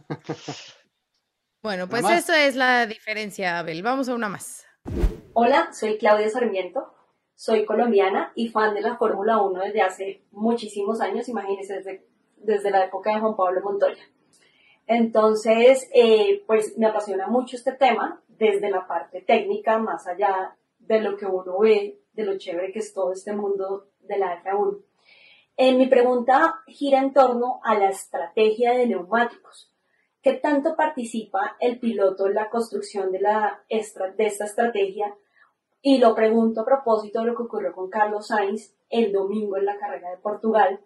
Bueno, 1.61 1.87
pues 1.89 2.05
eso 2.09 2.33
es 2.33 2.55
la 2.55 2.85
diferencia, 2.85 3.59
Abel. 3.59 3.81
Vamos 3.83 4.07
a 4.09 4.15
una 4.15 4.29
más. 4.29 4.65
Hola, 5.33 5.71
soy 5.73 5.97
Claudia 5.97 6.29
Sarmiento, 6.29 6.93
soy 7.35 7.65
colombiana 7.65 8.31
y 8.35 8.49
fan 8.49 8.73
de 8.75 8.81
la 8.81 8.97
Fórmula 8.97 9.41
1 9.41 9.61
desde 9.63 9.81
hace 9.81 10.21
muchísimos 10.31 11.01
años, 11.01 11.27
imagínense, 11.27 11.75
desde, 11.75 12.05
desde 12.37 12.71
la 12.71 12.85
época 12.85 13.13
de 13.13 13.19
Juan 13.19 13.35
Pablo 13.35 13.61
Montoya. 13.61 14.01
Entonces, 14.89 15.87
eh, 15.93 16.43
pues 16.47 16.75
me 16.75 16.87
apasiona 16.87 17.27
mucho 17.27 17.55
este 17.55 17.73
tema 17.73 18.23
desde 18.27 18.71
la 18.71 18.87
parte 18.87 19.21
técnica, 19.21 19.77
más 19.77 20.07
allá 20.07 20.57
de 20.79 20.99
lo 20.99 21.15
que 21.15 21.27
uno 21.27 21.59
ve, 21.59 21.99
de 22.13 22.23
lo 22.23 22.39
chévere 22.39 22.71
que 22.71 22.79
es 22.79 22.91
todo 22.91 23.13
este 23.13 23.31
mundo 23.33 23.89
de 23.99 24.17
la 24.17 24.41
F1. 24.43 24.81
Eh, 25.57 25.75
mi 25.75 25.85
pregunta 25.85 26.61
gira 26.65 26.97
en 26.97 27.13
torno 27.13 27.59
a 27.63 27.77
la 27.77 27.89
estrategia 27.89 28.71
de 28.71 28.87
neumáticos. 28.87 29.71
¿Qué 30.23 30.33
tanto 30.33 30.75
participa 30.75 31.55
el 31.59 31.79
piloto 31.79 32.25
en 32.25 32.33
la 32.33 32.49
construcción 32.49 33.11
de, 33.11 33.21
la 33.21 33.63
de 33.69 34.25
esta 34.25 34.45
estrategia? 34.45 35.15
Y 35.83 35.99
lo 35.99 36.15
pregunto 36.15 36.61
a 36.61 36.65
propósito 36.65 37.19
de 37.19 37.27
lo 37.27 37.35
que 37.35 37.43
ocurrió 37.43 37.73
con 37.73 37.91
Carlos 37.91 38.29
Sainz 38.29 38.73
el 38.89 39.11
domingo 39.11 39.55
en 39.55 39.65
la 39.65 39.77
carrera 39.77 40.09
de 40.09 40.17
Portugal, 40.17 40.79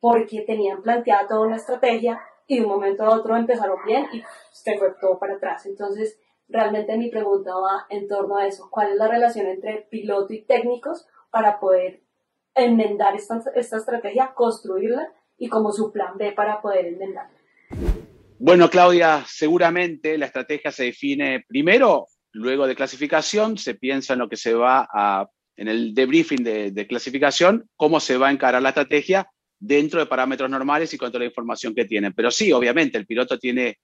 porque 0.00 0.40
tenían 0.40 0.82
planteada 0.82 1.28
toda 1.28 1.46
una 1.46 1.56
estrategia 1.56 2.20
y 2.46 2.58
de 2.58 2.64
un 2.64 2.70
momento 2.70 3.04
a 3.04 3.10
otro 3.10 3.36
empezaron 3.36 3.78
bien 3.84 4.06
y 4.12 4.22
se 4.52 4.78
fue 4.78 4.94
todo 5.00 5.18
para 5.18 5.34
atrás. 5.34 5.66
Entonces, 5.66 6.18
realmente 6.48 6.96
mi 6.96 7.10
pregunta 7.10 7.54
va 7.54 7.86
en 7.90 8.06
torno 8.08 8.36
a 8.36 8.46
eso. 8.46 8.68
¿Cuál 8.70 8.92
es 8.92 8.96
la 8.96 9.08
relación 9.08 9.46
entre 9.46 9.86
piloto 9.90 10.32
y 10.32 10.42
técnicos 10.42 11.06
para 11.30 11.58
poder 11.58 12.02
enmendar 12.54 13.14
esta, 13.14 13.42
esta 13.54 13.76
estrategia, 13.76 14.32
construirla 14.34 15.12
y 15.36 15.48
como 15.48 15.72
su 15.72 15.92
plan 15.92 16.16
B 16.16 16.32
para 16.32 16.60
poder 16.62 16.86
enmendarla? 16.86 17.36
Bueno, 18.38 18.70
Claudia, 18.70 19.24
seguramente 19.26 20.16
la 20.18 20.26
estrategia 20.26 20.70
se 20.70 20.84
define 20.84 21.44
primero, 21.48 22.06
luego 22.32 22.66
de 22.66 22.76
clasificación, 22.76 23.58
se 23.58 23.74
piensa 23.74 24.12
en 24.12 24.20
lo 24.20 24.28
que 24.28 24.36
se 24.36 24.54
va 24.54 24.86
a, 24.92 25.28
en 25.56 25.68
el 25.68 25.94
debriefing 25.94 26.44
de, 26.44 26.70
de 26.70 26.86
clasificación, 26.86 27.68
cómo 27.76 27.98
se 27.98 28.18
va 28.18 28.28
a 28.28 28.32
encarar 28.32 28.62
la 28.62 28.68
estrategia 28.70 29.30
dentro 29.58 30.00
de 30.00 30.06
parámetros 30.06 30.50
normales 30.50 30.92
y 30.92 30.98
con 30.98 31.10
toda 31.10 31.20
la 31.20 31.26
información 31.26 31.74
que 31.74 31.84
tienen. 31.84 32.12
Pero 32.12 32.30
sí, 32.30 32.52
obviamente, 32.52 32.98
el 32.98 33.06
piloto 33.06 33.38
tiene 33.38 33.78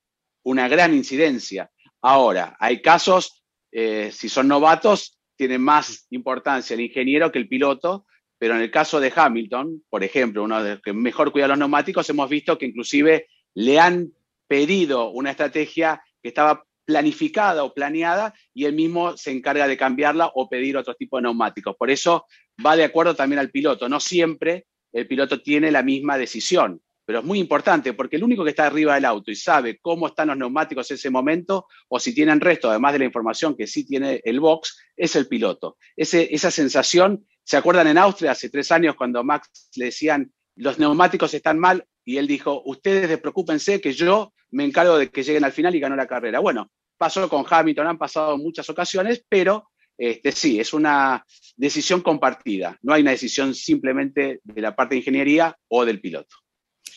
una 0.44 0.68
gran 0.68 0.94
incidencia. 0.94 1.70
Ahora, 2.00 2.56
hay 2.58 2.82
casos, 2.82 3.44
eh, 3.70 4.10
si 4.12 4.28
son 4.28 4.48
novatos, 4.48 5.18
tiene 5.36 5.58
más 5.58 6.06
importancia 6.10 6.74
el 6.74 6.80
ingeniero 6.80 7.32
que 7.32 7.38
el 7.38 7.48
piloto, 7.48 8.06
pero 8.38 8.54
en 8.54 8.60
el 8.60 8.70
caso 8.70 9.00
de 9.00 9.12
Hamilton, 9.14 9.84
por 9.88 10.02
ejemplo, 10.02 10.42
uno 10.42 10.62
de 10.62 10.70
los 10.70 10.82
que 10.82 10.92
mejor 10.92 11.32
cuida 11.32 11.48
los 11.48 11.58
neumáticos, 11.58 12.08
hemos 12.10 12.28
visto 12.28 12.58
que 12.58 12.66
inclusive 12.66 13.28
le 13.54 13.78
han 13.78 14.12
pedido 14.48 15.10
una 15.10 15.30
estrategia 15.30 16.02
que 16.20 16.28
estaba 16.28 16.64
planificada 16.84 17.62
o 17.64 17.72
planeada 17.72 18.34
y 18.52 18.64
él 18.64 18.74
mismo 18.74 19.16
se 19.16 19.30
encarga 19.30 19.68
de 19.68 19.76
cambiarla 19.76 20.32
o 20.34 20.48
pedir 20.48 20.76
otro 20.76 20.94
tipo 20.94 21.16
de 21.16 21.22
neumáticos. 21.22 21.76
Por 21.76 21.90
eso 21.90 22.26
va 22.64 22.76
de 22.76 22.84
acuerdo 22.84 23.14
también 23.14 23.38
al 23.38 23.50
piloto. 23.50 23.88
No 23.88 24.00
siempre 24.00 24.66
el 24.93 25.07
piloto 25.07 25.40
tiene 25.40 25.70
la 25.70 25.82
misma 25.82 26.18
decisión, 26.18 26.80
pero 27.05 27.18
es 27.18 27.24
muy 27.24 27.38
importante 27.38 27.93
porque 27.95 28.16
el 28.16 28.24
único 28.24 28.45
que 28.45 28.51
está 28.51 28.66
arriba 28.66 28.95
del 28.95 29.05
auto 29.05 29.30
y 29.30 29.36
sabe 29.36 29.78
cómo 29.80 30.07
están 30.07 30.28
los 30.28 30.36
neumáticos 30.36 30.90
en 30.90 30.95
ese 30.95 31.11
momento 31.11 31.66
o 31.88 31.99
si 31.99 32.14
tienen 32.14 32.40
resto, 32.40 32.70
además 32.70 32.93
de 32.93 33.01
la 33.01 33.05
información 33.07 33.57
que 33.57 33.66
sí 33.66 33.84
tiene 33.84 34.20
el 34.24 34.40
box, 34.40 34.78
es 34.97 35.16
el 35.16 35.26
piloto. 35.26 35.76
Esa 35.97 36.51
sensación, 36.51 37.26
¿se 37.43 37.57
acuerdan 37.57 37.88
en 37.88 37.99
Austria 37.99 38.32
hace 38.32 38.51
tres 38.51 38.70
años 38.70 38.95
cuando 38.95 39.24
Max 39.24 39.70
le 39.76 39.86
decían 39.86 40.32
los 40.55 40.78
neumáticos 40.78 41.34
están 41.34 41.59
mal 41.59 41.84
y 42.05 42.18
él 42.18 42.26
dijo, 42.26 42.62
ustedes 42.66 43.09
despreocúpense 43.09 43.80
que 43.80 43.93
yo 43.93 44.32
me 44.51 44.64
encargo 44.64 44.99
de 44.99 45.11
que 45.11 45.22
lleguen 45.22 45.45
al 45.45 45.53
final 45.53 45.74
y 45.74 45.80
ganó 45.80 45.97
la 45.97 46.07
carrera? 46.07 46.40
Bueno, 46.40 46.70
pasó 46.99 47.28
con 47.28 47.45
Hamilton, 47.49 47.86
han 47.86 47.99
pasado 47.99 48.38
muchas 48.38 48.68
ocasiones, 48.70 49.24
pero 49.28 49.71
este, 49.99 50.32
sí, 50.32 50.59
es 50.61 50.72
una 50.72 51.24
decisión 51.57 52.01
compartida. 52.01 52.78
No 52.82 52.95
hay 52.95 53.03
una 53.03 53.11
decisión 53.12 53.55
simplemente 53.55 54.40
de 54.43 54.61
la 54.61 54.74
parte 54.74 54.95
de 54.95 55.01
ingeniería 55.01 55.57
o 55.68 55.84
del 55.84 56.01
piloto. 56.01 56.36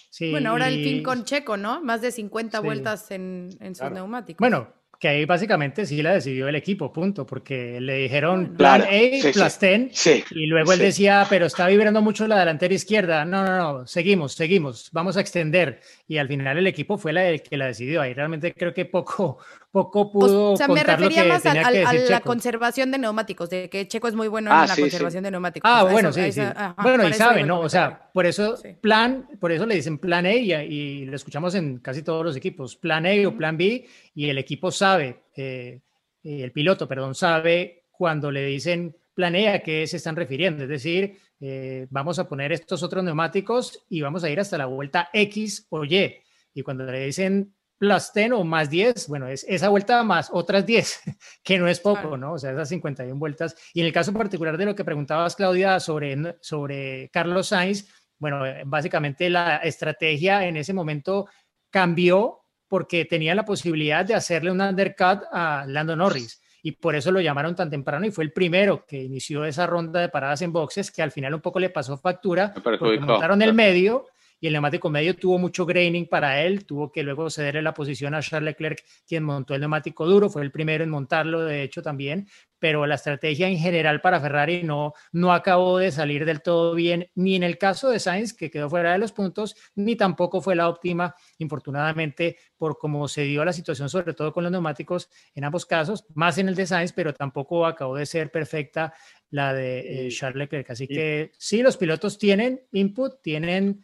Sí, 0.10 0.32
Bueno, 0.32 0.52
ahora 0.52 0.70
el 0.70 0.82
fin 0.84 1.04
con 1.04 1.26
Checo, 1.26 1.58
¿no? 1.58 1.82
Más 1.82 2.02
de 2.02 2.12
50 2.12 2.60
Sí. 2.60 2.64
vueltas 2.66 3.12
en, 3.12 3.50
en 3.60 3.76
sus 3.76 3.80
Claro. 3.82 3.96
neumáticos. 3.96 4.40
Bueno, 4.40 4.70
que 4.98 5.10
ahí 5.10 5.26
básicamente 5.26 5.86
sí 5.86 6.02
la 6.02 6.14
decidió 6.14 6.48
el 6.48 6.56
equipo, 6.56 6.94
punto, 6.94 7.26
porque 7.26 7.82
le 7.82 7.96
dijeron 7.98 8.56
plan 8.56 8.80
Claro, 8.80 8.86
A 8.86 8.98
sí, 8.98 9.22
sí. 9.22 9.32
plus 9.34 9.60
10 9.60 9.90
Sí. 9.92 10.24
y 10.32 10.46
luego 10.46 10.72
él 10.72 10.80
Sí. 10.80 10.86
decía, 10.86 11.28
pero 11.30 11.48
está 11.48 11.68
vibrando 11.68 12.02
mucho 12.02 12.26
la 12.30 12.40
delantera 12.40 12.74
izquierda. 12.74 13.26
No, 13.26 13.44
no, 13.44 13.58
no, 13.82 13.88
seguimos, 13.88 14.32
seguimos, 14.36 14.90
vamos 14.94 15.18
a 15.18 15.20
extender. 15.22 15.82
Y 16.08 16.18
al 16.18 16.30
final 16.30 16.58
el 16.60 16.68
equipo 16.68 16.98
fue 16.98 17.12
la 17.12 17.28
el 17.28 17.42
que 17.42 17.58
la 17.58 17.66
decidió. 17.68 18.02
Ahí 18.02 18.14
realmente 18.14 18.54
creo 18.54 18.74
que 18.74 18.86
poco, 18.86 19.40
poco 19.76 20.10
pudo 20.10 20.54
O 20.54 20.58
sea, 20.58 20.70
me 20.70 20.82
refería 20.84 21.24
que 21.24 21.28
más 21.28 21.46
a, 21.46 21.52
a 21.52 21.70
decir 21.72 22.10
la 22.10 22.22
conservación 22.22 22.92
de 22.92 22.98
neumáticos, 22.98 23.50
de 23.50 23.70
que 23.70 23.86
Checo 23.90 24.08
es 24.08 24.16
muy 24.16 24.30
bueno 24.30 24.50
Ah, 24.54 24.62
en 24.64 24.70
la 24.70 24.76
sí, 24.76 24.76
sí. 24.76 24.82
conservación 24.84 25.24
de 25.26 25.32
neumáticos. 25.32 25.70
Ah, 25.70 25.82
A 25.82 25.84
bueno, 25.84 26.10
eso- 26.10 26.20
sí, 26.22 26.26
a 26.28 26.32
sí. 26.32 26.40
ajá, 26.40 26.76
bueno, 26.82 27.08
y 27.10 27.14
sabe, 27.14 27.44
¿no? 27.44 27.60
O 27.60 27.68
sea, 27.68 28.10
por 28.14 28.26
eso 28.26 28.56
Sí. 28.56 28.70
plan, 28.80 29.28
por 29.42 29.52
eso 29.52 29.66
le 29.66 29.76
dicen 29.76 29.98
plan 29.98 30.26
A 30.26 30.34
y, 30.34 30.54
y 30.54 31.06
lo 31.06 31.16
escuchamos 31.18 31.54
en 31.56 31.80
casi 31.80 32.04
todos 32.04 32.24
los 32.24 32.38
equipos, 32.38 32.78
plan 32.78 33.06
A 33.06 33.28
o 33.28 33.36
plan 33.36 33.58
B, 33.58 33.86
y 34.14 34.30
el 34.30 34.38
equipo 34.38 34.72
sabe, 34.72 35.24
eh, 35.36 35.82
eh, 36.24 36.40
el 36.42 36.54
piloto, 36.54 36.88
perdón, 36.88 37.14
sabe 37.14 37.84
cuando 37.92 38.32
le 38.32 38.46
dicen 38.46 38.96
plan 39.14 39.36
A 39.36 39.56
a 39.56 39.60
qué 39.60 39.86
se 39.88 39.98
están 39.98 40.16
refiriendo, 40.16 40.64
es 40.64 40.70
decir, 40.70 41.18
eh, 41.42 41.86
vamos 41.90 42.18
a 42.18 42.30
poner 42.30 42.54
estos 42.54 42.82
otros 42.82 43.04
neumáticos 43.04 43.84
y 43.90 44.00
vamos 44.00 44.24
a 44.24 44.30
ir 44.30 44.40
hasta 44.40 44.58
la 44.58 44.68
vuelta 44.68 45.10
X 45.12 45.68
o 45.70 45.84
Y, 45.84 46.14
y 46.54 46.62
cuando 46.62 46.86
le 46.86 47.08
dicen 47.08 47.54
plus 47.78 48.12
10 48.14 48.32
o 48.32 48.44
más 48.44 48.70
10, 48.70 49.08
bueno, 49.08 49.28
es 49.28 49.46
esa 49.48 49.70
vuelta 49.70 50.04
más 50.04 50.30
otras 50.32 50.66
10, 50.66 51.02
que 51.44 51.58
no 51.58 51.68
es 51.68 51.80
poco. 51.80 52.18
¿no? 52.18 52.34
O 52.34 52.40
sea, 52.40 52.52
esas 52.52 52.70
51 52.70 53.18
vueltas. 53.18 53.56
Y 53.74 53.82
en 53.82 53.88
el 53.88 53.94
caso 53.94 54.14
particular 54.14 54.58
de 54.58 54.66
lo 54.66 54.76
que 54.76 54.86
preguntabas, 54.86 55.36
Claudia, 55.36 55.80
sobre, 55.80 56.38
sobre 56.42 57.10
Carlos 57.12 57.48
Sainz, 57.48 57.88
bueno, 58.18 58.46
eh, 58.46 58.64
básicamente 58.66 59.30
la 59.30 59.58
estrategia 59.58 60.46
en 60.46 60.58
ese 60.58 60.74
momento 60.74 61.28
cambió 61.70 62.42
porque 62.68 63.06
tenía 63.06 63.36
la 63.36 63.46
posibilidad 63.46 64.06
de 64.06 64.16
hacerle 64.16 64.52
un 64.52 64.62
undercut 64.62 65.24
a 65.32 65.66
Lando 65.68 65.96
Norris. 65.96 66.42
Y 66.64 66.72
por 66.72 66.96
eso 66.96 67.12
lo 67.12 67.22
llamaron 67.22 67.56
tan 67.56 67.70
temprano 67.70 68.08
y 68.08 68.12
fue 68.12 68.24
el 68.24 68.34
primero 68.34 68.86
que 68.88 69.04
inició 69.04 69.46
esa 69.46 69.68
ronda 69.68 70.02
de 70.02 70.10
paradas 70.10 70.42
en 70.42 70.52
boxes 70.52 70.90
que 70.90 71.04
al 71.04 71.12
final 71.12 71.36
un 71.36 71.42
poco 71.42 71.60
le 71.60 71.70
pasó 71.70 71.96
factura 71.96 72.56
porque 72.64 73.00
montaron 73.00 73.40
el 73.44 73.54
medio 73.54 74.08
y 74.46 74.48
el 74.48 74.54
neumático 74.54 74.92
medio 74.92 75.16
tuvo 75.16 75.40
mucho 75.40 75.66
graining 75.66 76.06
para 76.06 76.44
él, 76.44 76.66
tuvo 76.66 76.92
que 76.92 77.02
luego 77.02 77.32
cederle 77.32 77.64
la 77.64 77.74
posición 77.74 78.14
a 78.14 78.22
Charles 78.22 78.52
Leclerc, 78.52 78.84
quien 79.08 79.24
montó 79.24 79.56
el 79.56 79.62
neumático 79.62 80.06
duro, 80.06 80.30
fue 80.30 80.44
el 80.44 80.52
primero 80.52 80.84
en 80.84 80.92
montarlo, 80.92 81.44
de 81.44 81.64
hecho 81.64 81.82
también, 81.82 82.28
pero 82.60 82.86
la 82.86 82.94
estrategia 82.94 83.48
en 83.48 83.58
general 83.58 84.02
para 84.02 84.22
Ferrari 84.22 84.62
no, 84.62 84.94
no 85.12 85.34
acabó 85.34 85.80
de 85.80 85.92
salir 85.92 86.26
del 86.26 86.44
todo 86.44 86.76
bien, 86.76 87.10
ni 87.16 87.36
en 87.36 87.42
el 87.42 87.58
caso 87.58 87.90
de 87.90 88.00
Sainz, 88.00 88.34
que 88.34 88.52
quedó 88.52 88.70
fuera 88.70 88.92
de 88.92 89.00
los 89.00 89.12
puntos, 89.14 89.56
ni 89.74 89.96
tampoco 89.96 90.42
fue 90.42 90.56
la 90.56 90.70
óptima, 90.70 91.16
infortunadamente, 91.40 92.38
por 92.56 92.78
cómo 92.78 93.08
se 93.08 93.24
dio 93.24 93.44
la 93.44 93.52
situación, 93.52 93.90
sobre 93.90 94.14
todo 94.14 94.32
con 94.32 94.44
los 94.44 94.52
neumáticos 94.52 95.10
en 95.34 95.44
ambos 95.44 95.66
casos, 95.66 96.06
más 96.14 96.38
en 96.38 96.50
el 96.50 96.56
de 96.56 96.68
Sainz, 96.68 96.94
pero 96.94 97.16
tampoco 97.16 97.66
acabó 97.66 97.96
de 97.96 98.06
ser 98.06 98.30
perfecta 98.30 98.94
la 99.32 99.56
de 99.56 100.06
eh, 100.06 100.10
Charles 100.12 100.38
Leclerc. 100.38 100.70
Así 100.70 100.88
que 100.88 101.32
sí, 101.40 101.64
los 101.64 101.78
pilotos 101.78 102.20
tienen 102.20 102.62
input, 102.72 103.24
tienen 103.24 103.84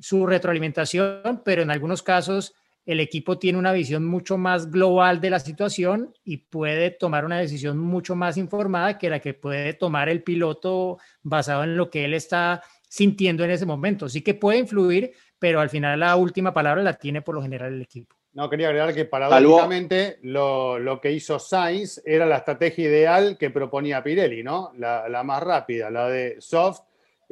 su 0.00 0.26
retroalimentación, 0.26 1.42
pero 1.44 1.62
en 1.62 1.70
algunos 1.70 2.02
casos 2.02 2.54
el 2.84 3.00
equipo 3.00 3.38
tiene 3.38 3.58
una 3.58 3.72
visión 3.72 4.04
mucho 4.04 4.38
más 4.38 4.70
global 4.70 5.20
de 5.20 5.30
la 5.30 5.38
situación 5.38 6.12
y 6.24 6.38
puede 6.38 6.90
tomar 6.90 7.24
una 7.24 7.38
decisión 7.38 7.78
mucho 7.78 8.16
más 8.16 8.36
informada 8.36 8.98
que 8.98 9.10
la 9.10 9.20
que 9.20 9.34
puede 9.34 9.74
tomar 9.74 10.08
el 10.08 10.22
piloto 10.22 10.98
basado 11.22 11.62
en 11.64 11.76
lo 11.76 11.90
que 11.90 12.04
él 12.04 12.14
está 12.14 12.62
sintiendo 12.88 13.44
en 13.44 13.52
ese 13.52 13.66
momento. 13.66 14.08
Sí 14.08 14.22
que 14.22 14.34
puede 14.34 14.58
influir, 14.58 15.12
pero 15.38 15.60
al 15.60 15.70
final 15.70 16.00
la 16.00 16.16
última 16.16 16.52
palabra 16.52 16.82
la 16.82 16.94
tiene 16.94 17.22
por 17.22 17.34
lo 17.34 17.42
general 17.42 17.72
el 17.72 17.82
equipo. 17.82 18.16
No, 18.34 18.48
quería 18.48 18.68
agregar 18.68 18.94
que 18.94 19.04
paradójicamente 19.04 20.18
lo, 20.22 20.78
lo 20.78 21.00
que 21.00 21.12
hizo 21.12 21.38
Sainz 21.38 22.00
era 22.04 22.24
la 22.24 22.38
estrategia 22.38 22.88
ideal 22.88 23.36
que 23.38 23.50
proponía 23.50 24.02
Pirelli, 24.02 24.42
¿no? 24.42 24.72
La, 24.78 25.06
la 25.08 25.22
más 25.22 25.42
rápida, 25.42 25.90
la 25.90 26.08
de 26.08 26.40
soft, 26.40 26.80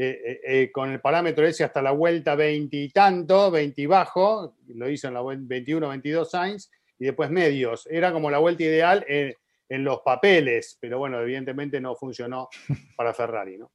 eh, 0.02 0.18
eh, 0.24 0.40
eh, 0.46 0.72
con 0.72 0.90
el 0.90 0.98
parámetro 0.98 1.46
ese 1.46 1.62
hasta 1.62 1.82
la 1.82 1.90
vuelta 1.90 2.34
20 2.34 2.74
y 2.74 2.88
tanto, 2.88 3.50
20 3.50 3.82
y 3.82 3.84
bajo, 3.84 4.56
lo 4.68 4.88
hizo 4.88 5.08
en 5.08 5.14
la 5.14 5.20
vuel- 5.20 5.46
21, 5.46 5.90
22 5.90 6.30
Sainz, 6.30 6.70
y 6.98 7.04
después 7.04 7.28
medios. 7.30 7.86
Era 7.90 8.10
como 8.10 8.30
la 8.30 8.38
vuelta 8.38 8.62
ideal 8.62 9.04
en, 9.06 9.34
en 9.68 9.84
los 9.84 10.00
papeles, 10.00 10.78
pero 10.80 10.98
bueno, 10.98 11.20
evidentemente 11.20 11.82
no 11.82 11.94
funcionó 11.96 12.48
para 12.96 13.12
Ferrari, 13.12 13.58
¿no? 13.58 13.72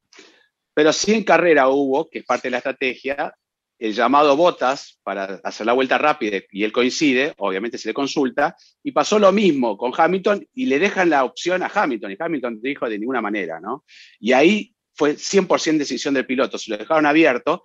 Pero 0.74 0.92
sí 0.92 1.14
en 1.14 1.24
carrera 1.24 1.70
hubo, 1.70 2.10
que 2.10 2.20
es 2.20 2.26
parte 2.26 2.48
de 2.48 2.54
la 2.54 2.58
estrategia, 2.58 3.32
el 3.78 3.94
llamado 3.94 4.36
Botas 4.36 5.00
para 5.04 5.40
hacer 5.44 5.68
la 5.68 5.74
vuelta 5.74 6.00
rápida 6.00 6.40
y 6.50 6.64
él 6.64 6.72
coincide, 6.72 7.34
obviamente 7.38 7.78
se 7.78 7.90
le 7.90 7.94
consulta, 7.94 8.56
y 8.82 8.92
pasó 8.94 9.20
lo 9.20 9.32
mismo 9.32 9.78
con 9.78 9.94
Hamilton 9.96 10.44
y 10.56 10.66
le 10.66 10.80
dejan 10.80 11.12
la 11.12 11.24
opción 11.24 11.62
a 11.62 11.72
Hamilton 11.72 12.12
y 12.12 12.18
Hamilton 12.18 12.62
dijo 12.64 12.90
de 12.90 12.98
ninguna 12.98 13.22
manera, 13.22 13.60
¿no? 13.60 13.84
Y 14.20 14.34
ahí 14.34 14.75
fue 14.96 15.16
100% 15.16 15.78
decisión 15.78 16.14
del 16.14 16.26
piloto, 16.26 16.58
se 16.58 16.72
lo 16.72 16.78
dejaron 16.78 17.06
abierto 17.06 17.64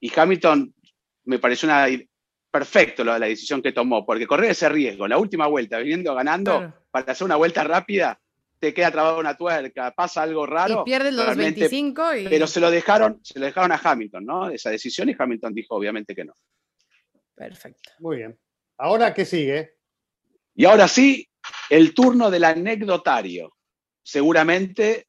y 0.00 0.12
Hamilton 0.14 0.74
me 1.24 1.38
pareció 1.38 1.68
una 1.68 1.86
perfecto 2.50 3.02
la, 3.04 3.18
la 3.18 3.26
decisión 3.26 3.62
que 3.62 3.72
tomó, 3.72 4.04
porque 4.04 4.26
correr 4.26 4.50
ese 4.50 4.68
riesgo, 4.68 5.08
la 5.08 5.16
última 5.16 5.46
vuelta, 5.46 5.78
viniendo 5.78 6.14
ganando, 6.14 6.58
Claro. 6.58 6.84
para 6.90 7.12
hacer 7.12 7.24
una 7.24 7.36
vuelta 7.36 7.64
rápida, 7.64 8.20
te 8.58 8.74
queda 8.74 8.90
trabada 8.90 9.16
una 9.18 9.36
tuerca, 9.36 9.90
pasa 9.92 10.22
algo 10.22 10.44
raro. 10.46 10.82
y 10.82 10.84
pierdes 10.84 11.14
los 11.14 11.24
realmente 11.24 11.60
25 11.60 12.14
y... 12.16 12.28
pero 12.28 12.46
se 12.46 12.60
lo 12.60 12.70
dejaron, 12.70 13.18
se 13.24 13.38
lo 13.40 13.46
dejaron 13.46 13.72
a 13.72 13.80
Hamilton, 13.82 14.24
¿no? 14.24 14.50
Esa 14.50 14.70
decisión 14.70 15.08
y 15.08 15.16
Hamilton 15.18 15.54
dijo 15.54 15.74
obviamente 15.74 16.14
que 16.14 16.24
no. 16.24 16.34
Perfecto. 17.34 17.90
Muy 18.00 18.18
bien. 18.18 18.38
Ahora, 18.78 19.14
¿qué 19.14 19.24
sigue? 19.24 19.76
Y 20.54 20.64
ahora 20.64 20.86
sí, 20.86 21.28
el 21.70 21.94
turno 21.94 22.30
del 22.30 22.44
anecdotario, 22.44 23.54
seguramente 24.02 25.08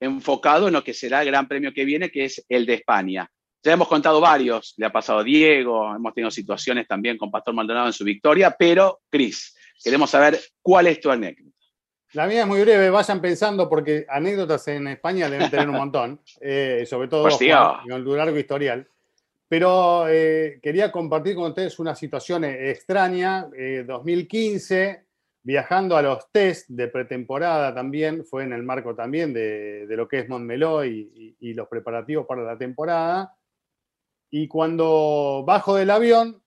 enfocado 0.00 0.68
en 0.68 0.74
lo 0.74 0.84
que 0.84 0.94
será 0.94 1.22
el 1.22 1.28
gran 1.28 1.48
premio 1.48 1.72
que 1.72 1.84
viene, 1.84 2.10
que 2.10 2.24
es 2.24 2.44
el 2.48 2.66
de 2.66 2.74
España. 2.74 3.30
Ya 3.62 3.72
hemos 3.72 3.88
contado 3.88 4.20
varios, 4.20 4.74
le 4.76 4.86
ha 4.86 4.92
pasado 4.92 5.20
a 5.20 5.24
Diego, 5.24 5.94
hemos 5.94 6.12
tenido 6.12 6.30
situaciones 6.30 6.86
también 6.86 7.16
con 7.16 7.30
Pastor 7.30 7.54
Maldonado 7.54 7.86
en 7.86 7.92
su 7.92 8.04
victoria, 8.04 8.54
pero 8.58 9.00
Cris, 9.08 9.56
queremos 9.82 10.10
saber 10.10 10.38
cuál 10.60 10.86
es 10.86 11.00
tu 11.00 11.10
anécdota. 11.10 11.50
La 12.12 12.26
mía 12.26 12.42
es 12.42 12.46
muy 12.46 12.60
breve, 12.60 12.90
vayan 12.90 13.20
pensando 13.20 13.68
porque 13.68 14.06
anécdotas 14.08 14.68
en 14.68 14.86
España 14.88 15.28
deben 15.28 15.50
tener 15.50 15.68
un 15.68 15.76
montón, 15.76 16.20
eh, 16.40 16.84
sobre 16.86 17.08
todo 17.08 17.28
con 17.28 18.04
tu 18.04 18.14
largo 18.14 18.38
historial. 18.38 18.86
Pero 19.48 20.08
eh, 20.08 20.58
quería 20.62 20.90
compartir 20.90 21.34
con 21.34 21.44
ustedes 21.44 21.78
una 21.78 21.94
situación 21.94 22.44
eh, 22.44 22.70
extraña. 22.70 23.48
Eh, 23.56 23.84
2015, 23.86 25.04
viajando 25.44 25.96
a 25.96 26.02
los 26.02 26.32
test 26.32 26.68
de 26.70 26.88
pretemporada 26.88 27.74
también, 27.74 28.24
fue 28.24 28.44
en 28.44 28.52
el 28.54 28.62
marco 28.62 28.94
también 28.94 29.32
de, 29.34 29.86
lo 29.90 30.08
que 30.08 30.20
es 30.20 30.28
Montmeló 30.28 30.84
y, 30.84 31.36
los 31.54 31.68
preparativos 31.68 32.26
para 32.26 32.42
la 32.42 32.58
temporada. 32.58 33.36
Y 34.30 34.48
cuando 34.48 35.44
bajo 35.46 35.76
del 35.76 35.90
avión, 35.90 36.42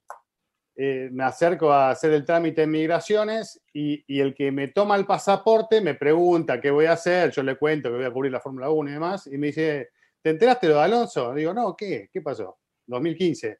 eh, 0.75 1.09
me 1.11 1.23
acerco 1.23 1.71
a 1.71 1.91
hacer 1.91 2.11
el 2.11 2.25
trámite 2.25 2.61
de 2.61 2.67
migraciones 2.67 3.61
y, 3.71 4.03
y 4.07 4.19
el 4.19 4.35
que 4.35 4.51
me 4.51 4.67
toma 4.67 4.95
el 4.95 5.05
pasaporte 5.05 5.79
me 5.79 5.95
pregunta 5.95 6.59
qué 6.59 6.69
voy 6.69 6.85
a 6.85 6.93
hacer, 6.93 7.31
yo 7.31 7.41
le 7.43 7.55
cuento 7.55 7.89
que 7.89 7.95
voy 7.95 8.05
a 8.05 8.11
cubrir 8.11 8.31
la 8.31 8.41
Fórmula 8.41 8.69
1 8.69 8.89
y 8.89 8.93
demás, 8.93 9.27
y 9.27 9.37
me 9.37 9.47
dice, 9.47 9.89
¿te 10.21 10.31
enteraste 10.31 10.67
lo 10.67 10.75
de 10.75 10.81
Alonso? 10.81 11.33
Digo, 11.33 11.53
no, 11.53 11.75
¿qué? 11.75 12.09
¿Qué 12.11 12.21
pasó? 12.21 12.57
2015. 12.87 13.59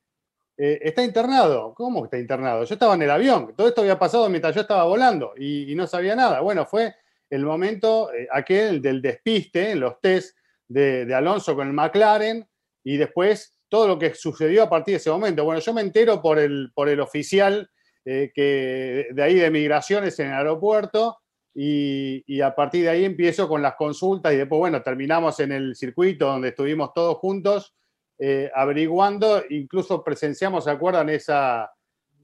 "Eh, 0.58 0.80
está 0.82 1.04
internado. 1.04 1.74
¿Cómo 1.76 2.06
está 2.06 2.18
internado? 2.18 2.64
Yo 2.64 2.74
estaba 2.74 2.96
en 2.96 3.04
el 3.04 3.12
avión. 3.12 3.54
Todo 3.56 3.68
esto 3.68 3.82
había 3.82 4.00
pasado 4.00 4.28
mientras 4.30 4.56
yo 4.56 4.62
estaba 4.62 4.86
volando 4.86 5.34
y, 5.38 5.74
no 5.76 5.86
sabía 5.88 6.16
nada. 6.16 6.42
Bueno, 6.42 6.66
fue 6.66 6.96
el 7.30 7.46
momento 7.46 8.12
eh, 8.14 8.28
aquel 8.32 8.82
del 8.82 9.02
despiste 9.02 9.72
en 9.72 9.80
los 9.82 10.02
test 10.02 10.36
de, 10.68 11.06
de 11.06 11.14
Alonso 11.14 11.56
con 11.56 11.68
el 11.68 11.74
McLaren 11.74 12.48
y 12.84 12.98
después 12.98 13.56
todo 13.70 13.88
lo 13.88 14.00
que 14.00 14.16
sucedió 14.16 14.64
a 14.64 14.70
partir 14.70 14.94
de 14.94 14.98
ese 14.98 15.12
momento. 15.12 15.44
Bueno, 15.44 15.60
yo 15.60 15.74
me 15.74 15.82
entero 15.82 16.22
por 16.22 16.40
el, 16.40 16.72
por 16.74 16.90
el 16.90 17.00
oficial 17.00 17.70
eh, 18.06 18.32
que 18.34 19.08
de 19.12 19.24
ahí 19.24 19.36
de 19.36 19.52
migraciones 19.52 20.18
en 20.20 20.28
el 20.28 20.34
aeropuerto 20.34 21.18
y, 21.54 22.24
y 22.26 22.42
a 22.42 22.56
partir 22.56 22.84
de 22.84 22.90
ahí 22.90 23.06
empiezo 23.06 23.48
con 23.48 23.62
las 23.62 23.76
consultas 23.76 24.34
y 24.34 24.38
después, 24.38 24.60
bueno, 24.60 24.82
terminamos 24.82 25.40
en 25.40 25.52
el 25.52 25.76
circuito 25.76 26.28
donde 26.28 26.50
estuvimos 26.50 26.94
todos 26.94 27.18
juntos 27.18 27.76
eh, 28.20 28.50
averiguando, 28.54 29.44
incluso 29.50 30.04
presenciamos, 30.04 30.64
¿se 30.64 30.72
acuerdan? 30.72 31.10
Esa 31.10 31.72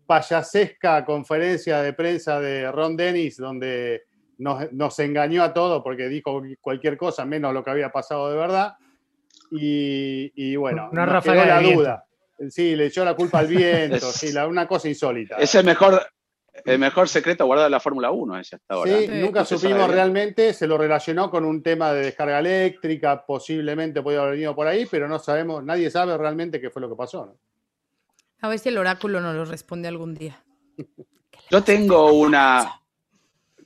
payasesca 0.06 1.06
conferencia 1.06 1.82
de 1.82 1.94
prensa 1.94 2.40
de 2.40 2.72
Ron 2.72 2.96
Dennis 2.98 3.38
donde 3.38 4.04
nos, 4.38 4.72
nos 4.74 5.00
engañó 5.00 5.44
a 5.44 5.54
todos 5.54 5.82
porque 5.84 6.10
dijo 6.10 6.42
cualquier 6.60 6.98
cosa 6.98 7.26
menos 7.26 7.54
lo 7.54 7.64
que 7.64 7.72
había 7.72 7.90
pasado 7.90 8.30
de 8.30 8.38
verdad. 8.38 8.74
Y, 9.52 10.32
y 10.36 10.56
bueno, 10.56 10.90
Una 10.92 11.06
nos 11.06 11.14
ráfaga 11.14 11.44
quedó 11.44 11.46
la 11.46 11.58
de 11.58 11.64
viento. 11.64 11.82
duda. 11.82 12.06
Sí, 12.50 12.76
le 12.76 12.88
echó 12.88 13.06
la 13.06 13.16
culpa 13.16 13.40
al 13.40 13.48
viento, 13.48 13.96
Es- 13.98 14.04
sí, 14.20 14.32
la- 14.34 14.48
una 14.48 14.68
cosa 14.68 14.90
insólita. 14.90 15.38
Es 15.38 15.54
el 15.56 15.66
mejor, 15.66 16.02
el 16.66 16.80
mejor 16.80 17.10
secreto 17.10 17.46
guardado 17.46 17.66
de 17.66 17.72
la 17.72 17.80
Fórmula 17.80 18.12
1 18.12 18.38
ese 18.40 18.56
hasta 18.58 18.74
ahora. 18.76 18.92
Sí, 18.98 19.06
Sí. 19.08 19.12
nunca 19.16 19.44
se 19.46 19.58
supimos 19.58 19.82
sabe. 19.82 19.94
realmente, 19.94 20.54
se 20.54 20.68
lo 20.68 20.78
relacionó 20.78 21.30
con 21.32 21.46
un 21.46 21.64
tema 21.64 21.92
de 21.94 22.06
descarga 22.06 22.40
eléctrica, 22.40 23.26
posiblemente 23.26 24.02
podía 24.02 24.20
haber 24.20 24.34
venido 24.34 24.56
por 24.56 24.68
ahí, 24.68 24.86
pero 24.90 25.08
no 25.08 25.20
sabemos, 25.20 25.64
nadie 25.64 25.90
sabe 25.90 26.18
realmente 26.18 26.62
qué 26.62 26.70
fue 26.70 26.82
lo 26.82 26.90
que 26.90 26.96
pasó. 26.96 27.26
¿no? 27.26 27.38
A 28.42 28.50
ver 28.50 28.60
si 28.60 28.70
el 28.70 28.78
oráculo 28.78 29.20
nos 29.22 29.36
lo 29.36 29.46
responde 29.46 29.88
algún 29.88 30.14
día. 30.14 30.44
Yo 31.50 31.64
tengo 31.64 32.14
una 32.14 32.80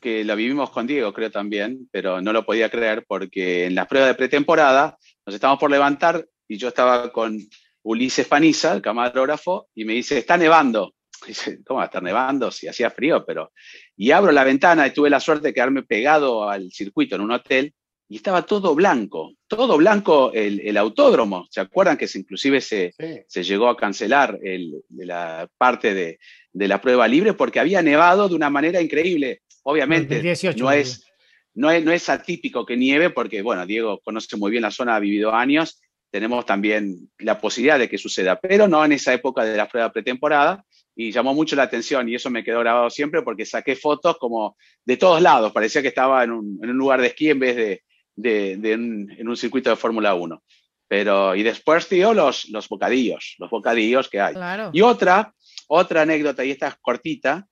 que 0.02 0.24
la 0.24 0.36
vivimos 0.36 0.70
con 0.70 0.86
Diego, 0.88 1.14
creo 1.14 1.32
también, 1.32 1.90
pero 1.92 2.22
no 2.22 2.32
lo 2.32 2.46
podía 2.46 2.70
creer 2.70 3.04
porque 3.08 3.66
en 3.66 3.76
las 3.76 3.88
pruebas 3.88 4.10
de 4.10 4.16
pretemporada 4.16 4.98
nos 5.26 5.34
estábamos 5.36 5.60
por 5.60 5.72
levantar 5.72 6.26
y 6.48 6.58
yo 6.58 6.68
estaba 6.70 7.12
con 7.12 7.38
Ulises 7.84 8.28
Paniza, 8.28 8.74
el 8.74 8.82
camarógrafo, 8.82 9.68
y 9.74 9.86
me 9.86 9.94
dice, 9.94 10.18
está 10.20 10.38
nevando. 10.38 10.94
Dice, 11.26 11.60
¿cómo 11.66 11.78
va 11.78 11.84
a 11.84 11.88
estar 11.88 12.04
nevando 12.04 12.52
si 12.52 12.68
hacía 12.68 12.90
frío? 12.90 13.26
Pero, 13.26 13.52
y 13.96 14.12
abro 14.12 14.32
la 14.32 14.44
ventana 14.44 14.88
y 14.88 14.92
tuve 14.92 15.10
la 15.10 15.20
suerte 15.20 15.48
de 15.48 15.54
quedarme 15.54 15.84
pegado 15.84 16.50
al 16.50 16.72
circuito 16.72 17.16
en 17.16 17.22
un 17.22 17.32
hotel 17.32 17.74
y 18.10 18.18
estaba 18.18 18.46
todo 18.46 18.74
blanco, 18.74 19.34
todo 19.48 19.78
blanco 19.78 20.32
el, 20.34 20.78
autódromo. 20.78 21.46
¿Se 21.52 21.60
acuerdan 21.60 21.98
que 21.98 22.08
se, 22.08 22.20
inclusive 22.20 22.62
se, 22.62 22.94
se 23.28 23.44
llegó 23.44 23.68
a 23.68 23.76
cancelar 23.76 24.40
el, 24.42 24.82
la 24.90 25.50
parte 25.58 25.94
de, 25.94 26.20
de, 26.54 26.68
la 26.68 26.80
prueba 26.80 27.08
libre 27.08 27.34
porque 27.34 27.60
había 27.60 27.82
nevado 27.82 28.30
de 28.30 28.36
una 28.36 28.50
manera 28.50 28.82
increíble? 28.82 29.42
Obviamente, 29.64 30.22
no, 30.56 30.72
es, 30.72 31.06
no, 31.54 31.70
es, 31.70 31.84
no 31.84 31.92
es 31.92 32.08
atípico 32.08 32.66
que 32.66 32.78
nieve 32.78 33.10
porque, 33.10 33.42
bueno, 33.42 33.66
Diego 33.66 34.00
conoce 34.00 34.38
muy 34.38 34.52
bien 34.52 34.64
la 34.64 34.72
zona, 34.72 34.96
ha 34.96 35.00
vivido 35.00 35.34
años, 35.34 35.82
tenemos 36.12 36.46
también 36.46 37.10
la 37.20 37.40
posibilidad 37.40 37.80
de 37.80 37.90
que 37.90 37.98
suceda, 37.98 38.40
pero 38.40 38.68
no 38.68 38.84
en 38.84 38.94
esa 38.94 39.14
época 39.14 39.44
de 39.44 39.58
la 39.58 39.68
prueba 39.68 39.92
pretemporada 39.92 40.64
y 40.96 41.12
llamó 41.12 41.34
mucho 41.34 41.56
la 41.56 41.64
atención 41.64 42.08
y 42.10 42.16
eso 42.16 42.30
me 42.30 42.44
quedó 42.44 42.60
grabado 42.60 42.90
siempre 42.90 43.22
porque 43.22 43.46
saqué 43.46 43.76
fotos 43.76 44.18
como 44.18 44.58
de 44.86 44.98
todos 44.98 45.22
lados, 45.22 45.52
parecía 45.52 45.82
que 45.82 45.90
estaba 45.90 46.24
en 46.24 46.32
un, 46.32 46.60
en 46.64 46.70
un 46.70 46.78
lugar 46.78 47.02
de 47.02 47.08
esquí 47.08 47.30
en 47.30 47.40
vez 47.40 47.56
de, 47.56 47.84
de, 48.16 48.58
de 48.58 48.74
en 48.74 49.28
un 49.28 49.38
circuito 49.38 49.70
de 49.70 49.76
Fórmula 49.76 50.14
1. 50.16 50.42
Pero, 50.88 51.36
y 51.36 51.44
después, 51.44 51.88
tío, 51.88 52.14
los, 52.14 52.48
los 52.50 52.70
bocadillos, 52.70 53.36
los 53.40 53.50
bocadillos 53.50 54.10
que 54.10 54.22
hay. 54.22 54.36
Y 54.72 54.82
otra, 54.82 55.34
otra 55.68 56.04
anécdota, 56.04 56.46
y 56.46 56.52
esta 56.52 56.70
es 56.70 56.76
cortita, 56.82 57.46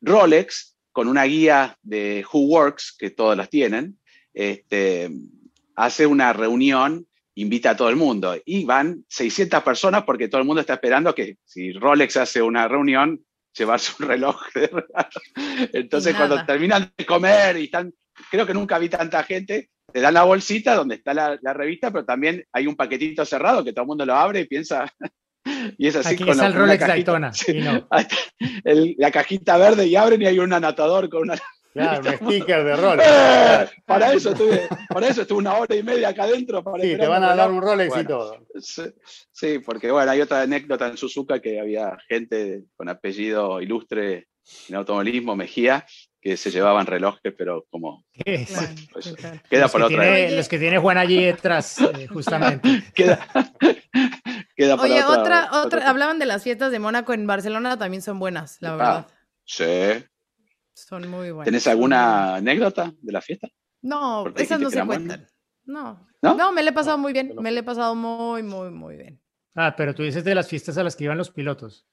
Rolex, 0.00 0.76
con 0.90 1.08
una 1.08 1.24
guía 1.24 1.78
de 1.82 2.24
Who 2.30 2.40
Works, 2.40 2.96
que 2.98 3.10
todas 3.10 3.36
las 3.36 3.50
tienen, 3.50 3.98
este, 4.34 5.10
hace 5.76 6.06
una 6.06 6.32
reunión 6.32 7.06
invita 7.36 7.70
a 7.70 7.76
todo 7.76 7.88
el 7.88 7.96
mundo. 7.96 8.36
Y 8.44 8.64
van 8.64 9.04
600 9.08 9.62
personas 9.62 10.04
porque 10.04 10.28
todo 10.28 10.40
el 10.40 10.46
mundo 10.46 10.60
está 10.60 10.74
esperando 10.74 11.14
que 11.14 11.36
si 11.44 11.72
Rolex 11.72 12.16
hace 12.16 12.42
una 12.42 12.66
reunión, 12.66 13.22
llevarse 13.56 13.92
un 14.00 14.08
reloj 14.08 14.40
de 14.54 14.70
Entonces, 15.72 16.14
cuando 16.14 16.44
terminan 16.44 16.92
de 16.96 17.06
comer 17.06 17.56
y 17.58 17.64
están, 17.64 17.92
creo 18.30 18.46
que 18.46 18.54
nunca 18.54 18.78
vi 18.78 18.88
tanta 18.88 19.22
gente, 19.22 19.70
te 19.92 20.00
dan 20.00 20.14
la 20.14 20.24
bolsita 20.24 20.74
donde 20.74 20.96
está 20.96 21.14
la, 21.14 21.54
revista, 21.54 21.90
pero 21.90 22.04
también 22.04 22.44
hay 22.52 22.66
un 22.66 22.76
paquetito 22.76 23.24
cerrado 23.24 23.64
que 23.64 23.72
todo 23.72 23.84
el 23.84 23.88
mundo 23.88 24.06
lo 24.06 24.14
abre 24.14 24.40
y 24.40 24.46
piensa. 24.46 24.92
y 25.78 25.86
es 25.86 25.96
así 25.96 26.14
Aquí 26.14 26.24
está 26.30 26.46
el 26.46 26.54
Rolex 26.54 26.86
Daytona. 26.86 27.32
la 28.98 29.10
cajita 29.10 29.56
verde 29.58 29.86
y 29.86 29.96
abren 29.96 30.22
y 30.22 30.26
hay 30.26 30.38
un 30.38 30.52
anotador 30.52 31.08
con 31.08 31.22
una 31.22 31.36
Claro, 31.76 32.10
un 32.20 32.32
sticker 32.32 32.64
de 32.64 32.76
Rolex. 32.76 33.08
Eh, 33.08 33.82
para, 33.84 34.12
eso 34.12 34.30
estuve, 34.30 34.68
para 34.88 35.08
eso 35.08 35.22
estuve 35.22 35.38
una 35.38 35.54
hora 35.54 35.74
y 35.74 35.82
media 35.82 36.08
acá 36.08 36.24
adentro. 36.24 36.64
sí, 36.80 36.96
te 36.96 37.06
van 37.06 37.22
a 37.22 37.36
dar 37.36 37.50
un 37.50 37.60
Rolex 37.60 37.96
y 37.96 38.04
todo. 38.04 38.38
Sí, 38.58 39.58
porque 39.58 39.90
bueno, 39.90 40.10
hay 40.10 40.20
otra 40.20 40.42
anécdota 40.42 40.88
en 40.88 40.96
Suzuka 40.96 41.40
que 41.40 41.60
había 41.60 41.96
gente 42.08 42.64
con 42.76 42.88
apellido 42.88 43.60
ilustre 43.60 44.28
en 44.68 44.76
automovilismo, 44.76 45.36
Mejía, 45.36 45.84
que 46.20 46.36
se 46.36 46.50
llevaban 46.50 46.86
relojes, 46.86 47.34
pero 47.36 47.66
como... 47.70 48.04
Pues, 48.92 49.14
queda 49.50 49.68
por 49.68 49.82
otra. 49.82 50.30
los 50.30 50.48
que 50.48 50.58
tiene 50.58 50.78
Juan 50.78 50.98
allí 50.98 51.22
detrás, 51.22 51.80
eh, 51.80 52.06
justamente. 52.12 52.84
queda, 52.94 53.26
queda 54.56 54.76
Oye, 54.76 55.04
otra, 55.04 55.50
otra, 55.52 55.88
hablaban 55.88 56.18
de 56.18 56.26
las 56.26 56.42
fiestas 56.42 56.70
de 56.70 56.78
Mónaco 56.78 57.12
en 57.12 57.26
Barcelona, 57.26 57.78
también 57.78 58.02
son 58.02 58.18
buenas, 58.18 58.58
la 58.60 58.76
verdad. 58.76 59.06
Sí, 59.44 59.64
son 60.76 61.08
muy 61.08 61.30
buenas. 61.30 61.46
¿Tenés 61.46 61.66
alguna 61.66 62.36
anécdota 62.36 62.92
de 63.00 63.12
la 63.12 63.22
fiesta? 63.22 63.48
No, 63.80 64.26
esas 64.36 64.60
no 64.60 64.70
se 64.70 64.84
cuentan. 64.84 65.26
No. 65.64 66.06
no. 66.20 66.52
me 66.52 66.62
le 66.62 66.70
he 66.70 66.72
pasado 66.72 66.98
muy 66.98 67.12
bien. 67.12 67.34
Me 67.40 67.50
le 67.50 67.60
he 67.60 67.62
pasado 67.62 67.94
muy, 67.94 68.42
muy, 68.42 68.70
muy 68.70 68.96
bien. 68.96 69.20
Ah, 69.54 69.74
pero 69.74 69.94
tú 69.94 70.02
dices 70.02 70.22
de 70.22 70.34
las 70.34 70.48
fiestas 70.48 70.76
a 70.76 70.84
las 70.84 70.94
que 70.94 71.04
iban 71.04 71.16
los 71.16 71.30
pilotos. 71.30 71.86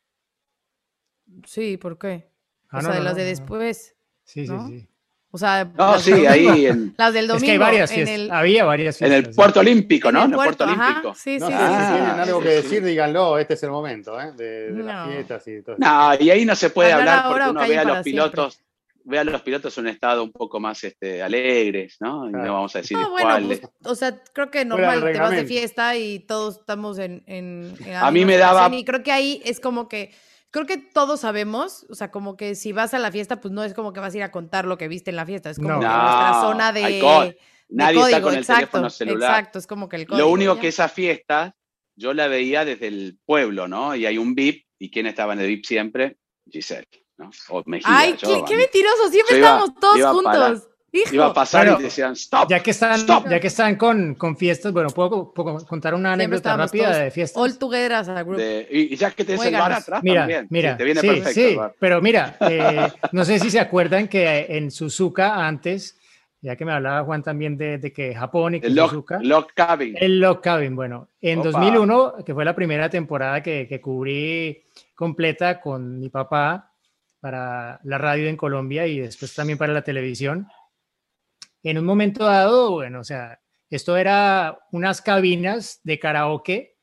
Sí, 1.45 1.77
¿por 1.77 1.97
qué? 1.97 2.29
Ah, 2.69 2.79
o 2.79 2.81
sea, 2.81 2.91
de 2.91 2.99
las 2.99 3.15
de 3.15 3.23
después. 3.23 3.95
Sí, 4.25 4.45
sí, 4.45 4.53
sí. 4.67 4.87
O 5.31 5.37
sea, 5.37 5.65
no, 5.65 5.97
sí, 5.97 6.27
ahí 6.27 6.67
en... 6.67 6.93
las 6.95 7.13
del 7.13 7.27
domingo. 7.27 7.37
Es 7.37 7.47
que 7.47 7.51
hay 7.51 7.57
varias 7.57 7.91
fiestas. 7.91 8.29
Había 8.29 8.65
varias 8.65 8.97
fiestas. 8.97 9.19
En 9.19 9.25
el 9.25 9.33
puerto 9.33 9.61
olímpico, 9.61 10.11
¿no? 10.11 10.25
En 10.25 10.31
el 10.31 10.35
puerto, 10.35 10.65
olímpico. 10.65 11.15
Sí, 11.15 11.39
sí, 11.39 11.45
sí, 11.45 11.51
Si 11.51 11.93
tienen 11.93 12.19
algo 12.19 12.39
que 12.41 12.49
decir, 12.49 12.83
díganlo. 12.83 13.39
Este 13.39 13.55
es 13.55 13.63
el 13.63 13.71
momento, 13.71 14.19
¿eh? 14.21 14.33
De, 14.33 14.71
las 14.83 15.09
fiestas 15.09 15.47
y 15.47 15.61
todo. 15.63 15.75
No, 15.79 16.13
y 16.19 16.29
ahí 16.29 16.45
no 16.45 16.55
se 16.55 16.69
puede 16.69 16.91
hablar, 16.91 17.25
porque 17.29 17.49
uno 17.49 17.61
ve 17.61 17.79
a 17.79 17.83
los 17.83 18.03
pilotos 18.03 18.59
ve 19.05 19.19
a 19.19 19.23
los 19.23 19.41
pilotos 19.41 19.77
en 19.77 19.85
un 19.85 19.89
estado 19.89 20.23
un 20.23 20.31
poco 20.31 20.59
más 20.59 20.83
este, 20.83 21.21
alegres, 21.21 21.97
¿no? 21.99 22.29
no 22.29 22.53
vamos 22.53 22.75
a 22.75 22.79
decir 22.79 22.97
no, 22.97 23.09
bueno, 23.11 23.47
pues, 23.47 23.61
o 23.85 23.95
sea, 23.95 24.21
creo 24.33 24.49
que 24.49 24.65
normal, 24.65 25.01
te 25.01 25.19
vas 25.19 25.31
de 25.31 25.45
fiesta 25.45 25.95
y 25.97 26.19
todos 26.19 26.59
estamos 26.59 26.97
en... 26.99 27.23
en, 27.27 27.75
a 27.95 28.11
mí 28.11 28.25
me 28.25 28.37
daba... 28.37 28.73
Y 28.73 28.85
creo 28.85 29.03
que 29.03 29.11
ahí 29.11 29.41
es 29.45 29.59
como 29.59 29.87
que... 29.87 30.11
Creo 30.51 30.67
que 30.67 30.77
todos 30.77 31.21
sabemos, 31.21 31.87
o 31.89 31.95
sea, 31.95 32.11
como 32.11 32.37
que 32.37 32.53
si 32.53 32.73
vas 32.73 32.93
a 32.93 32.99
la 32.99 33.11
fiesta, 33.11 33.41
pues 33.41 33.51
no 33.51 33.63
es 33.63 33.73
como 33.73 33.91
que 33.91 33.99
vas 33.99 34.13
a 34.13 34.17
ir 34.17 34.23
a 34.23 34.31
contar 34.31 34.65
lo 34.65 34.77
que 34.77 34.87
viste 34.87 35.09
en 35.09 35.15
la 35.15 35.25
fiesta, 35.25 35.49
es 35.49 35.57
como 35.57 35.79
que 35.79 35.85
nuestra 35.85 36.41
zona 36.41 36.71
de... 36.71 37.35
Nadie 37.69 38.01
está 38.03 38.21
con 38.21 38.35
el 38.35 38.45
teléfono 38.45 38.89
celular. 38.89 39.31
Exacto, 39.31 39.57
es 39.57 39.65
como 39.65 39.89
que 39.89 39.95
el 39.95 40.05
código. 40.05 40.27
Lo 40.27 40.31
único 40.31 40.59
que 40.59 40.67
esa 40.67 40.87
fiesta, 40.89 41.55
yo 41.95 42.13
la 42.13 42.27
veía 42.27 42.65
desde 42.65 42.87
el 42.87 43.17
pueblo, 43.25 43.67
¿no? 43.67 43.95
Y 43.95 44.05
hay 44.05 44.19
un 44.19 44.35
VIP, 44.35 44.67
¿y 44.77 44.91
quién 44.91 45.07
estaba 45.07 45.33
en 45.33 45.39
el 45.39 45.47
VIP 45.47 45.65
siempre? 45.65 46.17
Giselle. 46.47 47.02
Ay, 47.85 48.15
qué, 48.19 48.57
mentiroso, 48.57 49.09
siempre 49.09 49.37
estábamos 49.37 49.75
todos 49.75 50.15
juntos. 50.15 50.69
Iba 50.93 51.25
a 51.27 51.33
pasar 51.33 51.79
y 51.79 51.83
decían, 51.83 52.13
stop. 52.13 52.47
Ya 52.49 52.61
que 52.61 52.69
están, 52.69 53.03
Ya 53.27 53.39
que 53.39 53.47
están 53.47 53.77
con, 53.77 54.13
con 54.13 54.37
fiestas, 54.37 54.71
bueno, 54.71 54.89
¿puedo, 54.89 55.33
contar 55.33 55.95
una 55.95 56.13
anécdota 56.13 56.55
rápida 56.55 56.95
de 56.95 57.09
fiestas. 57.09 57.41
All 57.41 57.57
together 57.57 57.93
as 57.93 58.09
a 58.09 58.21
group. 58.21 58.39
y, 58.69 58.95
ya 58.95 59.09
que 59.09 59.25
te 59.25 59.33
el 59.33 59.53
bar 59.53 59.71
atrás 59.71 60.03
mira, 60.03 60.21
también. 60.21 60.47
Mira, 60.51 60.77
te 60.77 60.83
viene 60.83 61.01
sí, 61.01 61.07
perfecto 61.07 61.31
sí, 61.33 61.57
pero 61.79 61.99
mira, 61.99 62.37
eh, 62.41 62.91
no 63.11 63.25
sé 63.25 63.39
si 63.39 63.49
se 63.49 63.59
acuerdan 63.59 64.07
que 64.07 64.45
en 64.49 64.69
Suzuka 64.69 65.47
antes, 65.47 65.97
ya 66.41 66.55
que 66.55 66.63
me 66.63 66.73
hablaba 66.73 67.03
Juan 67.03 67.23
también 67.23 67.57
de, 67.57 67.79
de 67.79 67.91
que 67.91 68.13
Japón 68.13 68.55
y 68.55 68.61
que 68.61 68.67
el 68.67 68.77
Suzuka. 68.77 69.19
Lock 69.19 69.53
Cabin. 69.55 69.95
El 69.97 70.19
Lock 70.19 70.43
Cabin, 70.43 70.75
bueno, 70.75 71.09
en 71.21 71.41
2001, 71.41 72.17
que 72.23 72.35
fue 72.35 72.45
la 72.45 72.53
primera 72.53 72.87
temporada 72.91 73.41
que, 73.41 73.67
que 73.67 73.81
cubrí 73.81 74.63
completa 74.93 75.59
con 75.59 75.99
mi 75.99 76.09
papá, 76.09 76.72
para 77.23 77.79
la 77.85 77.97
radio 77.97 78.27
en 78.27 78.35
Colombia 78.35 78.85
y 78.85 78.99
después 78.99 79.33
también 79.33 79.57
para 79.57 79.71
la 79.71 79.81
televisión. 79.81 80.45
En 81.63 81.77
un 81.77 81.85
momento 81.85 82.25
dado, 82.25 82.71
bueno, 82.71 82.99
o 82.99 83.03
sea, 83.05 83.39
esto 83.69 83.95
era 83.95 84.59
unas 84.73 85.01
cabinas 85.01 85.79
de 85.85 85.99
karaoke, 85.99 86.75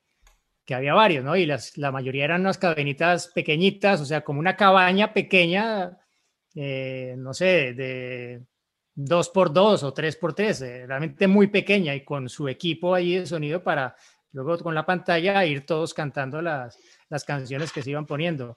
que 0.65 0.75
había 0.75 0.95
varios, 0.95 1.27
¿no? 1.27 1.37
Y 1.37 1.45
las, 1.45 1.77
la 1.77 1.93
mayoría 1.93 2.25
eran 2.25 2.41
unas 2.41 2.57
cabinitas 2.57 3.29
pequeñitas, 3.35 4.01
o 4.01 4.07
sea, 4.07 4.23
como 4.23 4.41
una 4.41 4.57
cabaña 4.57 5.13
pequeña, 5.13 5.99
eh, 6.55 7.17
no 7.19 7.35
sé, 7.35 7.75
de 7.75 8.43
dos 8.95 9.29
por 9.29 9.53
dos 9.53 9.83
o 9.83 9.93
tres 9.93 10.17
por 10.17 10.33
tres, 10.33 10.63
eh, 10.63 10.87
realmente 10.87 11.29
muy 11.29 11.49
pequeña 11.49 11.95
y 11.95 12.03
con 12.03 12.31
su 12.31 12.49
equipo 12.49 12.95
ahí 12.95 13.17
de 13.17 13.27
sonido 13.27 13.63
para 13.63 13.95
luego 14.33 14.57
con 14.61 14.75
la 14.75 14.87
pantalla 14.87 15.45
ir 15.45 15.67
todos 15.67 15.93
cantando 15.93 16.41
las, 16.41 16.79
las 17.11 17.25
canciones 17.25 17.73
que 17.73 17.83
se 17.83 17.91
iban 17.91 18.07
poniendo. 18.07 18.57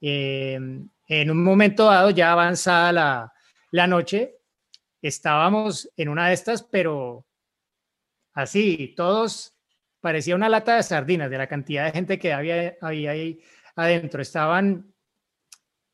Eh, 0.00 0.58
en 1.08 1.30
un 1.30 1.42
momento 1.42 1.86
dado, 1.86 2.10
ya 2.10 2.32
avanzada 2.32 3.32
la, 3.72 3.86
noche, 3.86 4.38
estábamos 5.00 5.90
en 5.96 6.08
una 6.08 6.28
de 6.28 6.34
estas, 6.34 6.62
pero 6.62 7.26
así, 8.32 8.94
todos 8.96 9.54
parecía 10.00 10.34
una 10.34 10.48
lata 10.48 10.76
de 10.76 10.82
sardinas 10.82 11.30
de 11.30 11.38
la 11.38 11.46
cantidad 11.46 11.84
de 11.84 11.92
gente 11.92 12.18
que 12.18 12.32
había, 12.32 12.76
había 12.80 13.12
ahí 13.12 13.40
adentro. 13.76 14.22
Estaban 14.22 14.92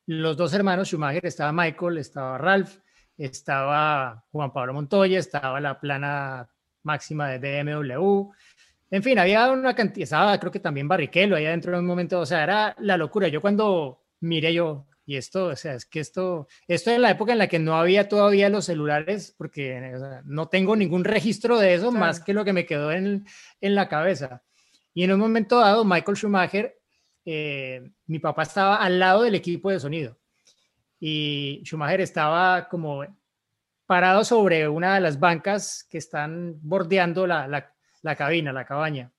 los 0.07 0.37
dos 0.37 0.53
hermanos 0.55 0.89
Schumacher, 0.89 1.27
estaba 1.27 1.53
Michael, 1.53 1.99
estaba 1.99 2.39
Ralph, 2.39 2.79
estaba 3.17 4.25
Juan 4.31 4.53
Pablo 4.53 4.75
Montoya, 4.75 5.19
estaba 5.19 5.61
la 5.61 5.79
plana 5.79 6.49
máxima 6.83 7.29
de 7.29 7.39
BMW. 7.63 8.31
En 8.93 9.03
fin, 9.03 9.19
había 9.19 9.51
una 9.51 9.75
cantidad, 9.75 10.05
estaba 10.05 10.39
creo 10.39 10.53
que 10.53 10.61
también 10.61 10.87
Barrichello 10.87 11.35
ahí 11.35 11.47
adentro 11.47 11.73
en 11.73 11.79
un 11.79 11.87
momento, 11.87 12.21
o 12.21 12.27
sea, 12.27 12.43
era 12.43 12.77
la 12.79 12.99
locura. 12.99 13.27
Yo 13.29 13.41
cuando 13.41 14.03
miré 14.21 14.53
yo, 14.53 14.87
y 15.07 15.17
esto, 15.17 15.47
o 15.47 15.57
sea, 15.57 15.77
es 15.77 15.87
que 15.87 15.99
esto, 15.99 16.47
esto 16.69 16.91
en 16.91 17.01
la 17.01 17.11
época 17.11 17.33
en 17.33 17.39
la 17.39 17.49
que 17.49 17.59
no 17.59 17.75
había 17.75 18.07
todavía 18.07 18.51
los 18.51 18.67
celulares, 18.67 19.35
porque 19.39 19.95
no 20.27 20.49
tengo 20.49 20.77
ningún 20.77 21.05
registro 21.05 21.59
de 21.59 21.73
eso 21.73 21.91
más 21.91 22.21
que 22.21 22.35
lo 22.35 22.45
que 22.45 22.53
me 22.53 22.67
quedó 22.67 22.93
en, 22.93 23.25
en, 23.63 23.75
la 23.75 23.89
cabeza. 23.89 24.43
Y 24.93 25.05
en 25.05 25.13
un 25.13 25.21
momento 25.21 25.59
dado, 25.59 25.87
Michael 25.87 26.19
Schumacher, 26.19 26.79
eh, 27.25 27.91
mi 28.09 28.19
papá 28.19 28.43
estaba 28.43 28.77
al 28.77 28.99
lado 28.99 29.23
del 29.23 29.37
equipo 29.37 29.71
de 29.71 29.81
sonido 29.81 30.19
y 31.01 31.63
Schumacher 31.65 32.03
estaba 32.03 32.69
como 32.69 33.07
parado 33.87 34.23
sobre 34.23 34.69
una 34.69 34.97
de 34.97 35.01
las 35.01 35.19
bancas 35.19 35.87
que 35.89 35.97
están 35.97 36.59
bordeando 36.61 37.27
la, 37.27 37.49
la, 37.49 37.73
la 38.03 38.17
cabina, 38.17 38.53
la 38.53 38.65
cabaña, 38.65 39.13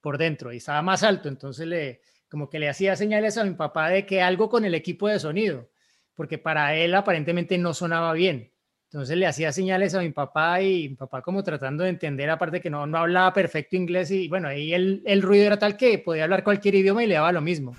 por 0.00 0.18
dentro, 0.18 0.52
y 0.52 0.58
estaba 0.58 0.82
más 0.82 1.02
alto, 1.02 1.28
entonces 1.28 1.66
le, 1.66 2.00
como 2.28 2.48
que 2.50 2.58
le 2.58 2.68
hacía 2.68 2.96
señales 2.96 3.38
a 3.38 3.44
mi 3.44 3.54
papá 3.54 3.88
de 3.88 4.06
que 4.06 4.22
algo 4.22 4.48
con 4.48 4.64
el 4.64 4.74
equipo 4.74 5.08
de 5.08 5.18
sonido, 5.18 5.68
porque 6.14 6.38
para 6.38 6.74
él 6.74 6.94
aparentemente 6.94 7.58
no 7.58 7.74
sonaba 7.74 8.12
bien. 8.12 8.52
Entonces 8.90 9.18
le 9.18 9.26
hacía 9.26 9.52
señales 9.52 9.94
a 9.94 10.00
mi 10.00 10.10
papá 10.10 10.62
y 10.62 10.88
mi 10.88 10.94
papá 10.94 11.20
como 11.20 11.42
tratando 11.42 11.84
de 11.84 11.90
entender, 11.90 12.30
aparte 12.30 12.60
que 12.60 12.70
no, 12.70 12.86
no 12.86 12.96
hablaba 12.98 13.34
perfecto 13.34 13.76
inglés 13.76 14.10
y 14.10 14.28
bueno, 14.28 14.48
ahí 14.48 14.72
el, 14.72 15.02
el 15.04 15.20
ruido 15.20 15.44
era 15.44 15.58
tal 15.58 15.76
que 15.76 15.98
podía 15.98 16.24
hablar 16.24 16.42
cualquier 16.42 16.74
idioma 16.74 17.04
y 17.04 17.06
le 17.06 17.14
daba 17.14 17.30
lo 17.32 17.42
mismo. 17.42 17.76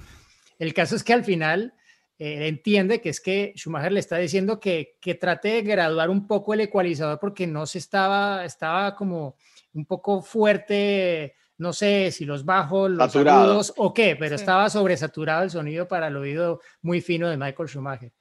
el 0.60 0.74
caso 0.74 0.96
es 0.96 1.04
que 1.04 1.14
al 1.14 1.24
final 1.24 1.74
eh, 2.20 2.48
entiende 2.48 3.02
que 3.02 3.10
es 3.10 3.22
que 3.22 3.54
Schumacher 3.56 3.92
le 3.92 4.02
está 4.02 4.18
diciendo 4.18 4.60
que, 4.60 4.98
que 5.02 5.16
trate 5.16 5.48
de 5.48 5.62
graduar 5.64 6.12
un 6.12 6.28
poco 6.28 6.54
el 6.54 6.62
ecualizador 6.62 7.18
porque 7.20 7.48
no 7.48 7.66
se 7.66 7.80
estaba, 7.80 8.46
estaba 8.46 8.96
como 8.96 9.36
un 9.74 9.86
poco 9.86 10.22
fuerte, 10.22 11.36
no 11.58 11.74
sé 11.74 12.12
si 12.12 12.26
los 12.26 12.46
bajos, 12.46 12.90
los 12.92 13.12
Saturado. 13.12 13.44
agudos 13.44 13.74
o 13.78 13.94
qué, 13.94 14.16
pero 14.16 14.38
Sí. 14.38 14.42
estaba 14.42 14.70
sobresaturado 14.70 15.44
el 15.44 15.50
sonido 15.50 15.88
para 15.88 16.08
el 16.08 16.18
oído 16.18 16.62
muy 16.82 17.02
fino 17.02 17.30
de 17.30 17.38
Michael 17.38 17.70
Schumacher. 17.70 18.12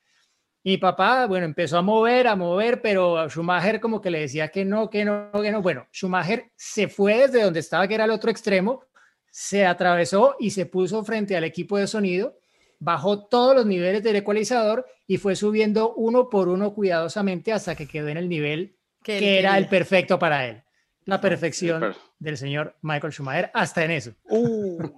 Y 0.63 0.77
papá, 0.79 1.27
bueno, 1.27 1.47
empezó 1.47 1.79
a 1.79 1.83
mover, 1.83 2.27
a 2.27 2.37
mover, 2.37 2.83
pero 2.83 3.29
Schumacher 3.29 3.81
como 3.81 4.01
que 4.01 4.11
le 4.11 4.21
decía 4.21 4.49
que 4.49 4.65
no, 4.65 4.91
que 4.91 5.05
no, 5.05 5.31
que 5.41 5.51
no. 5.53 5.63
Bueno, 5.63 5.87
Schumacher 5.93 6.51
se 6.57 6.89
fue 6.89 7.17
desde 7.17 7.43
donde 7.43 7.61
estaba, 7.61 7.87
que 7.89 7.95
era 7.95 8.05
el 8.05 8.11
otro 8.11 8.31
extremo, 8.31 8.85
se 9.31 9.65
atravesó 9.65 10.37
y 10.39 10.51
se 10.51 10.67
puso 10.67 11.05
frente 11.05 11.37
al 11.37 11.45
equipo 11.45 11.79
de 11.79 11.87
sonido, 11.87 12.37
bajó 12.81 13.27
todos 13.29 13.55
los 13.55 13.67
niveles 13.67 14.03
del 14.03 14.17
ecualizador 14.17 14.85
y 15.07 15.17
fue 15.17 15.37
subiendo 15.37 15.95
uno 15.95 16.29
por 16.29 16.49
uno 16.49 16.75
cuidadosamente 16.75 17.53
hasta 17.53 17.75
que 17.77 17.87
quedó 17.89 18.09
en 18.09 18.17
el 18.19 18.29
nivel 18.29 18.77
Que 19.03 19.39
era 19.39 19.57
el 19.57 19.69
perfecto 19.69 20.19
para 20.19 20.45
él. 20.47 20.63
La 21.09 21.21
perfección 21.21 21.81
per- 21.81 21.97
del 22.19 22.37
señor 22.37 22.77
Michael 22.83 23.13
Schumacher, 23.13 23.51
hasta 23.55 23.85
en 23.85 23.91
eso. 23.93 24.13
Uh, 24.29 24.89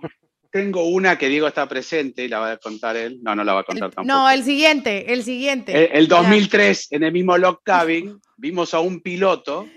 tengo 0.51 0.85
una 0.89 1.17
que 1.17 1.29
Diego 1.29 1.47
está 1.47 1.69
presente 1.69 2.25
y 2.25 2.29
la 2.29 2.41
va 2.41 2.51
a 2.53 2.57
contar 2.57 2.97
él. 2.97 3.21
No, 3.23 3.37
no 3.37 3.45
la 3.45 3.53
va 3.55 3.61
a 3.61 3.65
contar 3.65 3.91
tampoco. 3.93 4.07
No, 4.07 4.29
el 4.29 4.43
siguiente, 4.43 5.13
el 5.13 5.23
siguiente. 5.23 5.73
El, 5.73 5.97
el 6.03 6.09
Ya. 6.09 6.17
2003, 6.17 6.89
en 6.91 7.05
el 7.05 7.13
mismo 7.13 7.39
log 7.39 7.63
cabin, 7.63 8.21
vimos 8.37 8.75
a 8.75 8.81
un 8.81 9.01
piloto 9.01 9.69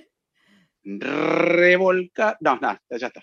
revolcar. 0.84 2.38
No, 2.40 2.58
nada, 2.58 2.82
ya 2.90 3.08
está. 3.08 3.22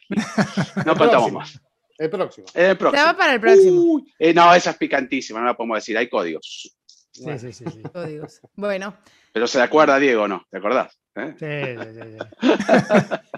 No 0.87 0.95
contamos 0.97 1.33
más. 1.33 1.61
El 1.99 2.09
próximo. 2.11 2.47
El 2.55 2.67
Se 2.69 2.77
próximo. 2.77 3.05
va 3.05 3.17
para 3.17 3.35
el 3.35 3.41
próximo. 3.41 4.03
Eh, 4.19 4.33
no, 4.33 4.55
esa 4.55 4.71
es 4.71 4.77
picantísima, 4.77 5.41
no 5.41 5.47
la 5.47 5.57
podemos 5.57 5.77
decir, 5.79 5.99
hay 5.99 6.09
códigos. 6.09 6.75
Sí, 7.13 7.23
Bueno. 7.25 7.39
sí, 7.41 7.53
sí, 7.53 7.65
sí. 7.71 7.83
Códigos. 7.93 8.41
Bueno, 8.55 8.97
Pero 9.33 9.47
se 9.47 9.61
acuerda 9.61 9.99
Diego, 9.99 10.27
¿no? 10.27 10.47
¿Te 10.51 10.59
acordás? 10.59 10.99
¿Eh? 11.17 11.35
Sí, 11.39 11.83
sí, 11.83 12.01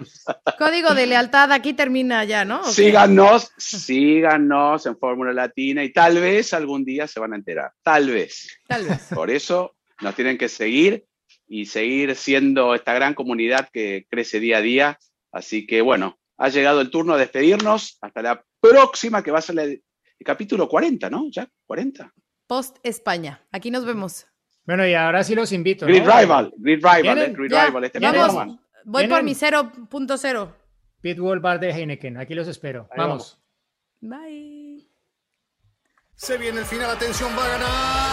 sí, 0.05 0.19
código 0.59 0.93
de 0.93 1.07
lealtad 1.07 1.51
aquí 1.51 1.73
termina 1.73 2.23
ya, 2.23 2.45
¿no? 2.45 2.63
Síganos, 2.65 3.51
síganos 3.57 4.85
en 4.85 4.97
Fórmula 4.97 5.33
Latina 5.33 5.83
y 5.83 5.91
tal 5.91 6.19
vez 6.19 6.53
algún 6.53 6.85
día 6.85 7.07
se 7.07 7.19
van 7.19 7.33
a 7.33 7.35
enterar. 7.35 7.71
Tal 7.81 8.09
vez. 8.09 8.59
Tal 8.67 8.85
vez. 8.85 9.09
Por 9.13 9.31
eso 9.31 9.75
nos 10.01 10.13
tienen 10.15 10.37
que 10.37 10.49
seguir 10.49 11.05
y 11.47 11.65
seguir 11.65 12.15
siendo 12.15 12.75
esta 12.75 12.93
gran 12.93 13.15
comunidad 13.15 13.69
que 13.73 14.05
crece 14.09 14.39
día 14.39 14.57
a 14.57 14.61
día. 14.61 14.99
Así 15.31 15.65
que 15.65 15.81
bueno, 15.81 16.19
ha 16.37 16.49
llegado 16.49 16.79
el 16.81 16.91
turno 16.91 17.13
de 17.13 17.21
despedirnos. 17.21 17.97
Hasta 18.01 18.21
la 18.21 18.43
próxima, 18.59 19.23
que 19.23 19.31
va 19.31 19.39
a 19.39 19.43
ser 19.43 19.57
el, 19.59 19.69
el 20.19 20.25
capítulo 20.25 20.69
40, 20.69 21.09
¿no? 21.09 21.25
¿Ya? 21.31 21.49
¿40? 21.67 22.11
Post 22.47 22.77
España. 22.83 23.45
Aquí 23.51 23.71
nos 23.71 23.85
vemos. 23.85 24.27
Bueno, 24.65 24.87
y 24.87 24.93
ahora 24.93 25.23
sí 25.23 25.35
los 25.35 25.51
invito. 25.51 25.85
Grid 25.85 26.03
¿no? 26.03 26.17
Rival, 26.19 26.53
Grid 26.57 26.77
Rival, 26.77 27.17
eh, 27.17 27.33
Grid 27.35 27.51
Ya, 27.51 27.65
Rival. 27.65 27.83
Este 27.83 27.99
Vamos. 27.99 28.59
Voy 28.85 29.07
por 29.07 29.23
mi 29.23 29.33
0.0. 29.33 30.53
Pitbull 31.01 31.39
Bar 31.39 31.59
de 31.59 31.71
Heineken. 31.71 32.17
Aquí 32.17 32.33
los 32.33 32.47
espero. 32.47 32.87
Ahí 32.91 32.97
vamos. 32.97 33.39
Bye. 33.99 34.87
Se 36.15 36.37
viene 36.37 36.59
el 36.59 36.65
final, 36.65 36.89
atención, 36.91 37.29
va 37.37 37.45
a 37.45 37.49
ganar. 37.49 38.12